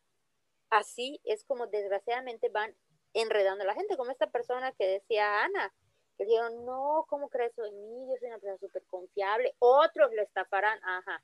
así 0.70 1.20
es 1.24 1.44
como 1.44 1.66
desgraciadamente 1.66 2.48
van 2.48 2.74
enredando 3.14 3.64
a 3.64 3.66
la 3.66 3.74
gente, 3.74 3.96
como 3.96 4.10
esta 4.10 4.30
persona 4.30 4.72
que 4.72 4.86
decía 4.86 5.42
Ana, 5.42 5.74
que 6.16 6.24
dijeron, 6.24 6.64
no, 6.64 7.06
¿cómo 7.08 7.28
crees 7.28 7.56
en 7.58 7.88
mí? 7.88 8.06
Yo 8.08 8.16
soy 8.18 8.28
una 8.28 8.38
persona 8.38 8.58
súper 8.58 8.84
confiable, 8.86 9.54
otros 9.58 10.12
le 10.12 10.22
estafarán, 10.22 10.78
ajá. 10.82 11.22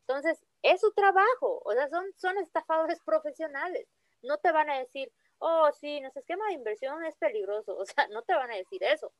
Entonces, 0.00 0.44
es 0.62 0.80
su 0.80 0.92
trabajo, 0.92 1.62
o 1.64 1.72
sea, 1.72 1.88
son, 1.88 2.06
son 2.16 2.38
estafadores 2.38 3.00
profesionales. 3.04 3.88
No 4.22 4.38
te 4.38 4.52
van 4.52 4.70
a 4.70 4.78
decir, 4.78 5.12
oh, 5.38 5.70
sí, 5.72 6.00
nuestro 6.00 6.20
esquema 6.20 6.46
de 6.46 6.54
inversión 6.54 7.04
es 7.04 7.16
peligroso, 7.16 7.76
o 7.78 7.86
sea, 7.86 8.08
no 8.08 8.22
te 8.22 8.34
van 8.34 8.50
a 8.50 8.56
decir 8.56 8.82
eso. 8.82 9.12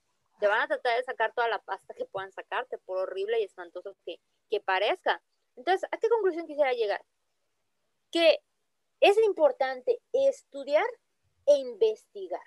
Te 0.43 0.49
van 0.49 0.63
a 0.63 0.67
tratar 0.67 0.97
de 0.97 1.05
sacar 1.05 1.33
toda 1.35 1.47
la 1.47 1.61
pasta 1.61 1.95
que 1.95 2.05
puedan 2.05 2.33
sacarte, 2.33 2.77
por 2.79 2.99
horrible 2.99 3.41
y 3.41 3.45
espantoso 3.45 3.97
que, 4.05 4.19
que 4.51 4.59
parezca. 4.59 5.23
Entonces, 5.55 5.89
¿a 5.93 5.97
qué 5.99 6.09
conclusión 6.09 6.49
quisiera 6.49 6.73
llegar? 6.73 7.01
Que 8.11 8.41
es 8.99 9.17
importante 9.19 10.01
estudiar 10.13 10.85
e 11.47 11.59
investigar. 11.59 12.43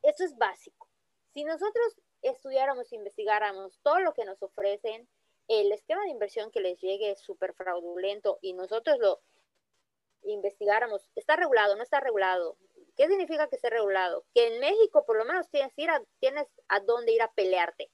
Eso 0.00 0.24
es 0.24 0.34
básico. 0.38 0.88
Si 1.34 1.44
nosotros 1.44 2.00
estudiáramos 2.22 2.90
e 2.90 2.96
investigáramos 2.96 3.78
todo 3.82 4.00
lo 4.00 4.14
que 4.14 4.24
nos 4.24 4.42
ofrecen, 4.42 5.06
el 5.46 5.70
esquema 5.72 6.04
de 6.04 6.12
inversión 6.12 6.50
que 6.50 6.60
les 6.60 6.80
llegue 6.80 7.10
es 7.10 7.20
súper 7.20 7.52
fraudulento 7.52 8.38
y 8.40 8.54
nosotros 8.54 8.98
lo 8.98 9.20
investigáramos, 10.22 11.10
¿está 11.16 11.36
regulado? 11.36 11.76
¿No 11.76 11.82
está 11.82 12.00
regulado? 12.00 12.56
¿Qué 12.98 13.06
significa 13.06 13.48
que 13.48 13.54
esté 13.54 13.70
regulado? 13.70 14.26
Que 14.34 14.48
en 14.48 14.60
México 14.60 15.06
por 15.06 15.16
lo 15.16 15.24
menos 15.24 15.48
tienes, 15.50 15.72
ir 15.76 15.88
a, 15.88 16.02
tienes 16.18 16.48
a 16.66 16.80
dónde 16.80 17.12
ir 17.12 17.22
a 17.22 17.30
pelearte. 17.30 17.92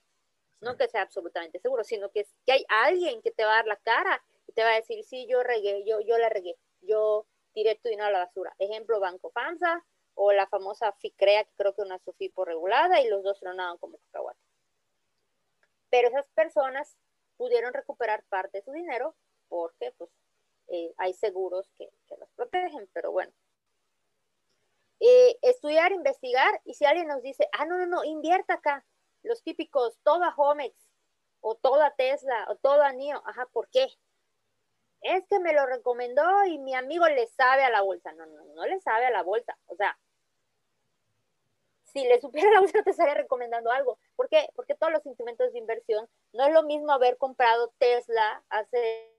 No 0.62 0.78
que 0.78 0.88
sea 0.88 1.02
absolutamente 1.02 1.60
seguro, 1.60 1.84
sino 1.84 2.10
que, 2.10 2.26
que 2.46 2.52
hay 2.52 2.64
alguien 2.70 3.20
que 3.20 3.30
te 3.30 3.44
va 3.44 3.52
a 3.52 3.56
dar 3.56 3.66
la 3.66 3.76
cara 3.76 4.24
y 4.46 4.52
te 4.54 4.64
va 4.64 4.70
a 4.70 4.76
decir, 4.76 5.04
sí, 5.04 5.26
yo 5.28 5.42
regué, 5.42 5.84
yo, 5.84 6.00
yo 6.00 6.16
la 6.16 6.30
regué, 6.30 6.56
yo 6.80 7.26
tiré 7.52 7.74
tu 7.74 7.90
dinero 7.90 8.08
a 8.08 8.12
la 8.12 8.20
basura. 8.20 8.56
Ejemplo, 8.58 8.98
Banco 8.98 9.30
FAMSA 9.30 9.84
o 10.14 10.32
la 10.32 10.46
famosa 10.46 10.90
FICREA, 10.92 11.44
que 11.44 11.52
creo 11.54 11.74
que 11.74 11.82
es 11.82 11.86
una 11.86 11.98
SOFIPO 11.98 12.46
regulada 12.46 13.02
y 13.02 13.08
los 13.08 13.22
dos 13.22 13.38
tronaban 13.40 13.76
como 13.76 13.98
cacahuate. 13.98 14.40
Pero 15.90 16.08
esas 16.08 16.28
personas 16.30 16.96
pudieron 17.36 17.74
recuperar 17.74 18.24
parte 18.30 18.58
de 18.58 18.64
su 18.64 18.72
dinero 18.72 19.14
porque 19.48 19.92
pues 19.98 20.08
eh, 20.68 20.94
hay 20.96 21.12
seguros 21.12 21.70
que, 21.76 21.90
que, 22.08 22.16
los 22.16 22.30
protegen, 22.30 22.88
pero 22.94 23.12
bueno. 23.12 23.32
Estudiar, 25.42 25.92
investigar, 25.92 26.60
y 26.64 26.74
si 26.74 26.84
alguien 26.84 27.08
nos 27.08 27.22
dice, 27.22 27.48
ah, 27.52 27.66
no, 27.66 27.76
no, 27.78 27.86
no, 27.86 28.04
invierta 28.04 28.54
acá, 28.54 28.84
los 29.22 29.42
típicos, 29.42 29.98
toda 30.02 30.34
Homex, 30.36 30.74
o 31.40 31.54
toda 31.56 31.94
Tesla, 31.94 32.46
o 32.48 32.56
toda 32.56 32.92
NIO, 32.92 33.22
ajá, 33.26 33.46
¿por 33.52 33.68
qué? 33.68 33.86
Es 35.02 35.26
que 35.26 35.38
me 35.40 35.52
lo 35.52 35.66
recomendó 35.66 36.46
y 36.46 36.58
mi 36.58 36.74
amigo 36.74 37.06
le 37.06 37.26
sabe 37.26 37.64
a 37.64 37.70
la 37.70 37.82
bolsa. 37.82 38.12
No, 38.12 38.24
no, 38.24 38.44
no 38.54 38.64
le 38.64 38.80
sabe 38.80 39.04
a 39.04 39.10
la 39.10 39.22
bolsa. 39.22 39.54
O 39.66 39.76
sea, 39.76 39.98
si 41.82 42.02
le 42.04 42.18
supiera 42.20 42.50
la 42.50 42.60
bolsa 42.60 42.82
te 42.82 42.90
estaría 42.90 43.14
recomendando 43.14 43.70
algo. 43.70 43.98
¿Por 44.16 44.30
qué? 44.30 44.48
Porque 44.56 44.74
todos 44.74 44.92
los 44.92 45.04
instrumentos 45.04 45.52
de 45.52 45.58
inversión 45.58 46.08
no 46.32 46.46
es 46.46 46.52
lo 46.54 46.62
mismo 46.62 46.92
haber 46.92 47.18
comprado 47.18 47.72
Tesla 47.78 48.42
hace, 48.48 49.12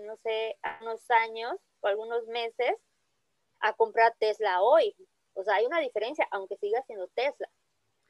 no 0.00 0.16
sé, 0.16 0.58
unos 0.80 1.10
años 1.10 1.54
o 1.80 1.86
algunos 1.86 2.26
meses 2.28 2.74
a 3.60 3.74
comprar 3.74 4.16
Tesla 4.18 4.62
hoy. 4.62 4.96
O 5.38 5.44
sea, 5.44 5.54
hay 5.54 5.66
una 5.66 5.78
diferencia, 5.78 6.26
aunque 6.32 6.56
siga 6.56 6.82
siendo 6.82 7.06
Tesla. 7.14 7.48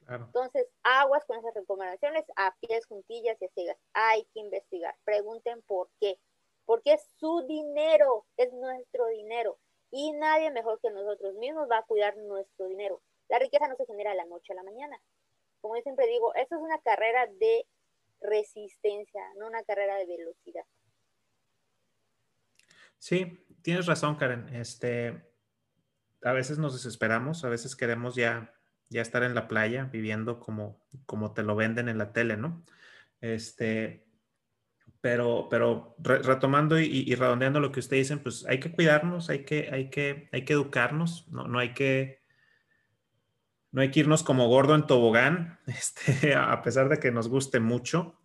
Entonces, 0.07 0.65
aguas 0.81 1.23
con 1.25 1.37
esas 1.37 1.53
recomendaciones, 1.53 2.25
a 2.35 2.55
pies 2.59 2.87
juntillas 2.87 3.39
y 3.39 3.45
a 3.45 3.49
ciegas. 3.49 3.77
Hay 3.93 4.25
que 4.33 4.39
investigar. 4.39 4.95
Pregunten 5.03 5.61
por 5.61 5.91
qué. 5.99 6.17
Porque 6.65 6.93
es 6.93 7.07
su 7.19 7.45
dinero, 7.45 8.25
es 8.35 8.51
nuestro 8.53 9.05
dinero. 9.09 9.59
Y 9.91 10.11
nadie 10.13 10.49
mejor 10.49 10.79
que 10.81 10.89
nosotros 10.89 11.35
mismos 11.35 11.69
va 11.69 11.77
a 11.77 11.85
cuidar 11.85 12.17
nuestro 12.17 12.65
dinero. 12.65 12.99
La 13.27 13.37
riqueza 13.37 13.67
no 13.67 13.75
se 13.75 13.85
genera 13.85 14.09
de 14.09 14.17
la 14.17 14.25
noche 14.25 14.53
a 14.53 14.55
la 14.55 14.63
mañana. 14.63 14.99
Como 15.61 15.75
yo 15.75 15.83
siempre 15.83 16.07
digo, 16.07 16.33
esto 16.33 16.55
es 16.55 16.61
una 16.61 16.81
carrera 16.81 17.27
de 17.27 17.67
resistencia, 18.21 19.21
no 19.37 19.45
una 19.45 19.63
carrera 19.63 19.97
de 19.97 20.07
velocidad. 20.07 20.65
Sí, 22.97 23.45
tienes 23.61 23.85
razón, 23.85 24.15
Karen. 24.15 24.49
Este, 24.55 25.28
a 26.23 26.33
veces 26.33 26.57
nos 26.57 26.73
desesperamos, 26.73 27.43
a 27.43 27.49
veces 27.49 27.75
queremos 27.75 28.15
ya, 28.15 28.53
ya 28.89 29.01
estar 29.01 29.23
en 29.23 29.35
la 29.35 29.47
playa 29.47 29.85
viviendo 29.85 30.39
como, 30.39 30.81
como 31.05 31.33
te 31.33 31.43
lo 31.43 31.55
venden 31.55 31.89
en 31.89 31.97
la 31.97 32.11
tele, 32.11 32.37
¿no? 32.37 32.63
Este, 33.21 34.05
pero, 35.01 35.47
pero 35.49 35.95
retomando 35.99 36.79
y, 36.79 37.13
redondeando 37.15 37.59
lo 37.59 37.71
que 37.71 37.79
ustedes 37.79 38.07
dicen, 38.07 38.19
pues 38.19 38.45
hay 38.47 38.59
que 38.59 38.71
cuidarnos, 38.71 39.29
hay 39.29 39.45
que, 39.45 39.69
hay 39.71 39.89
que, 39.89 40.29
hay 40.31 40.43
que 40.43 40.53
educarnos, 40.53 41.27
no, 41.29 41.47
no 41.47 41.59
hay 41.59 41.73
que 41.73 42.19
no 43.71 43.81
hay 43.81 43.91
que 43.91 43.99
irnos 43.99 44.23
como 44.23 44.47
gordo 44.47 44.73
en 44.73 44.87
tobogán, 44.87 45.59
este, 45.67 46.35
a 46.35 46.61
pesar 46.63 46.89
de 46.89 46.99
que 46.99 47.11
nos 47.11 47.29
guste 47.29 47.59
mucho, 47.59 48.19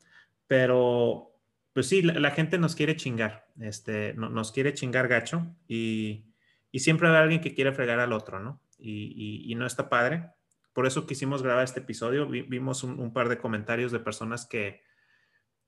pero 0.46 1.32
pues 1.72 1.88
sí, 1.88 2.02
la, 2.02 2.30
gente 2.30 2.56
nos 2.56 2.74
quiere 2.74 2.96
chingar, 2.96 3.46
este, 3.60 4.14
nos 4.14 4.52
quiere 4.52 4.74
chingar 4.74 5.08
gacho 5.08 5.46
y, 5.68 6.33
siempre 6.80 7.08
hay 7.08 7.16
alguien 7.16 7.40
que 7.40 7.54
quiere 7.54 7.72
fregar 7.72 8.00
al 8.00 8.12
otro, 8.12 8.40
¿no? 8.40 8.60
Y, 8.78 9.54
no 9.56 9.66
está 9.66 9.88
padre. 9.88 10.30
Por 10.72 10.86
eso 10.86 11.06
quisimos 11.06 11.42
grabar 11.42 11.64
este 11.64 11.80
episodio. 11.80 12.26
vimos 12.26 12.82
un, 12.84 13.12
par 13.12 13.28
de 13.28 13.38
comentarios 13.38 13.92
de 13.92 14.00
personas 14.00 14.46
que, 14.46 14.82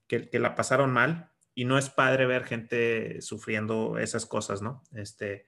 que, 0.07 0.29
que, 0.29 0.39
la 0.39 0.55
pasaron 0.55 0.93
mal 0.93 1.31
y 1.55 1.65
no 1.65 1.79
es 1.79 1.89
padre 1.89 2.27
ver 2.27 2.45
gente 2.45 3.21
sufriendo 3.23 3.99
esas 3.99 4.27
cosas, 4.27 4.63
¿no? 4.63 4.83
Este, 4.95 5.47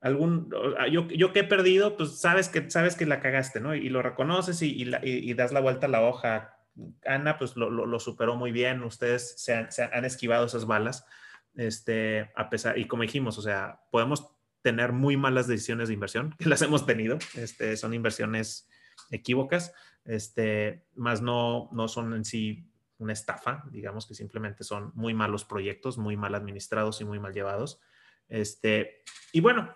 algún, 0.00 0.50
yo, 0.90 1.06
yo 1.08 1.32
que 1.32 1.40
he 1.40 1.44
perdido, 1.44 1.96
pues 1.96 2.20
sabes 2.20 2.48
que, 2.48 2.70
sabes 2.70 2.96
que 2.96 3.06
la 3.06 3.20
cagaste, 3.20 3.60
¿no? 3.60 3.74
Y, 3.74 3.88
lo 3.88 4.02
reconoces 4.02 4.62
y, 4.62 4.90
y, 5.02 5.34
das 5.34 5.52
la 5.52 5.60
vuelta 5.60 5.86
a 5.86 5.90
la 5.90 6.02
hoja. 6.02 6.56
Ana, 7.04 7.38
pues 7.38 7.56
lo, 7.56 7.70
lo, 7.70 7.98
superó 8.00 8.36
muy 8.36 8.52
bien, 8.52 8.82
ustedes 8.82 9.34
se 9.38 9.54
han, 9.54 9.70
se 9.70 9.82
han, 9.82 10.04
esquivado 10.04 10.46
esas 10.46 10.66
balas, 10.66 11.06
este, 11.54 12.30
a 12.34 12.48
pesar, 12.48 12.78
y 12.78 12.86
como 12.86 13.02
dijimos, 13.02 13.36
o 13.36 13.42
sea, 13.42 13.80
podemos 13.90 14.34
tener 14.62 14.92
muy 14.92 15.16
malas 15.16 15.46
decisiones 15.46 15.88
de 15.88 15.94
inversión, 15.94 16.34
que 16.38 16.48
las 16.48 16.62
hemos 16.62 16.86
tenido, 16.86 17.18
este, 17.34 17.76
son 17.76 17.94
inversiones 17.94 18.68
equívocas, 19.10 19.72
este, 20.04 20.84
más 20.94 21.22
no, 21.22 21.68
no 21.72 21.88
son 21.88 22.14
en 22.14 22.24
sí 22.24 22.66
una 22.98 23.12
estafa, 23.12 23.64
digamos 23.70 24.06
que 24.06 24.14
simplemente 24.14 24.62
son 24.62 24.92
muy 24.94 25.14
malos 25.14 25.44
proyectos, 25.44 25.98
muy 25.98 26.16
mal 26.16 26.34
administrados 26.34 27.00
y 27.00 27.04
muy 27.04 27.18
mal 27.18 27.32
llevados. 27.32 27.80
Este, 28.28 29.02
y 29.32 29.40
bueno, 29.40 29.74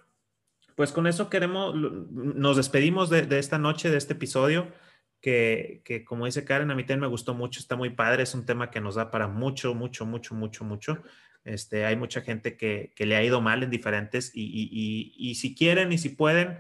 pues 0.76 0.92
con 0.92 1.06
eso 1.06 1.30
queremos, 1.30 1.74
nos 1.74 2.56
despedimos 2.56 3.08
de, 3.08 3.26
esta 3.38 3.58
noche, 3.58 3.90
de 3.90 3.96
este 3.96 4.12
episodio, 4.12 4.72
que, 5.20 6.04
como 6.06 6.26
dice 6.26 6.44
Karen, 6.44 6.70
a 6.70 6.74
mí 6.74 6.82
también 6.82 7.00
me 7.00 7.06
gustó 7.06 7.32
mucho, 7.32 7.60
está 7.60 7.76
muy 7.76 7.90
padre, 7.90 8.24
es 8.24 8.34
un 8.34 8.44
tema 8.44 8.70
que 8.70 8.80
nos 8.80 8.96
da 8.96 9.10
para 9.10 9.26
mucho, 9.26 9.74
mucho, 9.74 10.04
mucho, 10.04 10.34
mucho, 10.34 10.64
mucho. 10.64 11.02
Este, 11.44 11.84
hay 11.84 11.96
mucha 11.96 12.22
gente 12.22 12.56
que, 12.56 12.92
le 12.98 13.16
ha 13.16 13.22
ido 13.22 13.40
mal 13.40 13.62
en 13.62 13.70
diferentes 13.70 14.32
y, 14.34 15.34
si 15.34 15.54
quieren 15.54 15.92
y 15.92 15.98
si 15.98 16.08
pueden, 16.08 16.58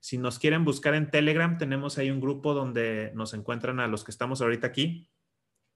Si 0.00 0.18
nos 0.18 0.38
quieren 0.38 0.64
buscar 0.64 0.94
en 0.94 1.10
Telegram, 1.10 1.56
tenemos 1.56 1.98
ahí 1.98 2.10
un 2.10 2.20
grupo 2.20 2.52
donde 2.52 3.12
nos 3.14 3.32
encuentran 3.32 3.80
a 3.80 3.86
los 3.86 4.04
que 4.04 4.10
estamos 4.10 4.42
ahorita 4.42 4.66
aquí, 4.66 5.08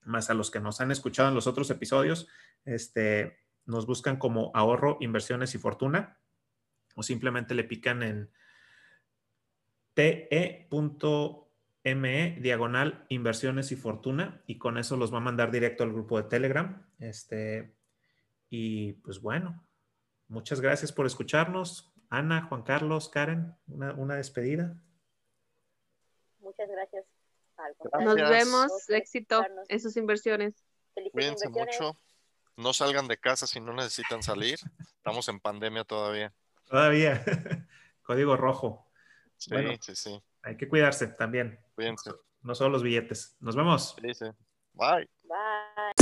más 0.04 0.30
a 0.30 0.34
los 0.34 0.50
que 0.50 0.60
nos 0.60 0.80
han 0.80 0.90
escuchado 0.90 1.28
en 1.28 1.34
los 1.34 1.46
otros 1.46 1.70
episodios. 1.70 2.28
Este, 2.64 3.38
nos 3.66 3.86
buscan 3.86 4.16
como 4.16 4.50
ahorro, 4.54 4.98
inversiones 5.00 5.54
y 5.54 5.58
fortuna 5.58 6.18
o 6.94 7.02
simplemente 7.02 7.54
le 7.54 7.64
pican 7.64 8.02
en 8.02 8.30
te.com 9.94 11.48
ME 11.94 12.38
diagonal 12.40 13.06
inversiones 13.08 13.72
y 13.72 13.76
fortuna 13.76 14.42
y 14.46 14.58
con 14.58 14.78
eso 14.78 14.96
los 14.96 15.12
va 15.12 15.18
a 15.18 15.22
mandar 15.22 15.50
directo 15.50 15.84
al 15.84 15.92
grupo 15.92 16.20
de 16.20 16.28
Telegram. 16.28 16.86
Este, 16.98 17.74
y 18.50 18.94
pues 18.94 19.20
bueno, 19.20 19.64
muchas 20.28 20.60
gracias 20.60 20.92
por 20.92 21.06
escucharnos. 21.06 21.92
Ana, 22.10 22.42
Juan 22.42 22.62
Carlos, 22.62 23.08
Karen, 23.08 23.54
una, 23.66 24.16
despedida. 24.16 24.82
Muchas 26.40 26.68
gracias. 26.68 27.04
Nos 28.01 28.14
vemos, 28.16 28.89
éxito 28.89 29.44
en 29.68 29.80
sus 29.80 29.97
inversiones. 29.97 30.55
Cuídense 31.12 31.48
mucho. 31.48 31.98
No 32.56 32.72
salgan 32.72 33.06
de 33.06 33.18
casa 33.18 33.47
si 33.47 33.60
no 33.60 33.72
necesitan 33.72 34.22
salir. 34.22 34.59
Estamos 34.97 35.28
en 35.28 35.39
pandemia 35.39 35.85
todavía. 35.85 36.32
Todavía. 36.64 37.22
Código 38.02 38.36
rojo. 38.36 38.90
Sí, 39.36 39.55
sí, 39.80 39.94
sí. 39.94 40.22
Hay 40.43 40.56
que 40.56 40.68
cuidarse 40.68 41.06
también. 41.06 41.60
Cuídense. 41.74 42.10
No 42.43 42.55
solo 42.55 42.70
los 42.70 42.82
billetes. 42.82 43.36
Nos 43.40 43.55
vemos. 43.55 43.94
Sí, 44.01 44.14
sí. 44.14 44.26
Bye. 44.72 45.09
Bye. 45.22 45.98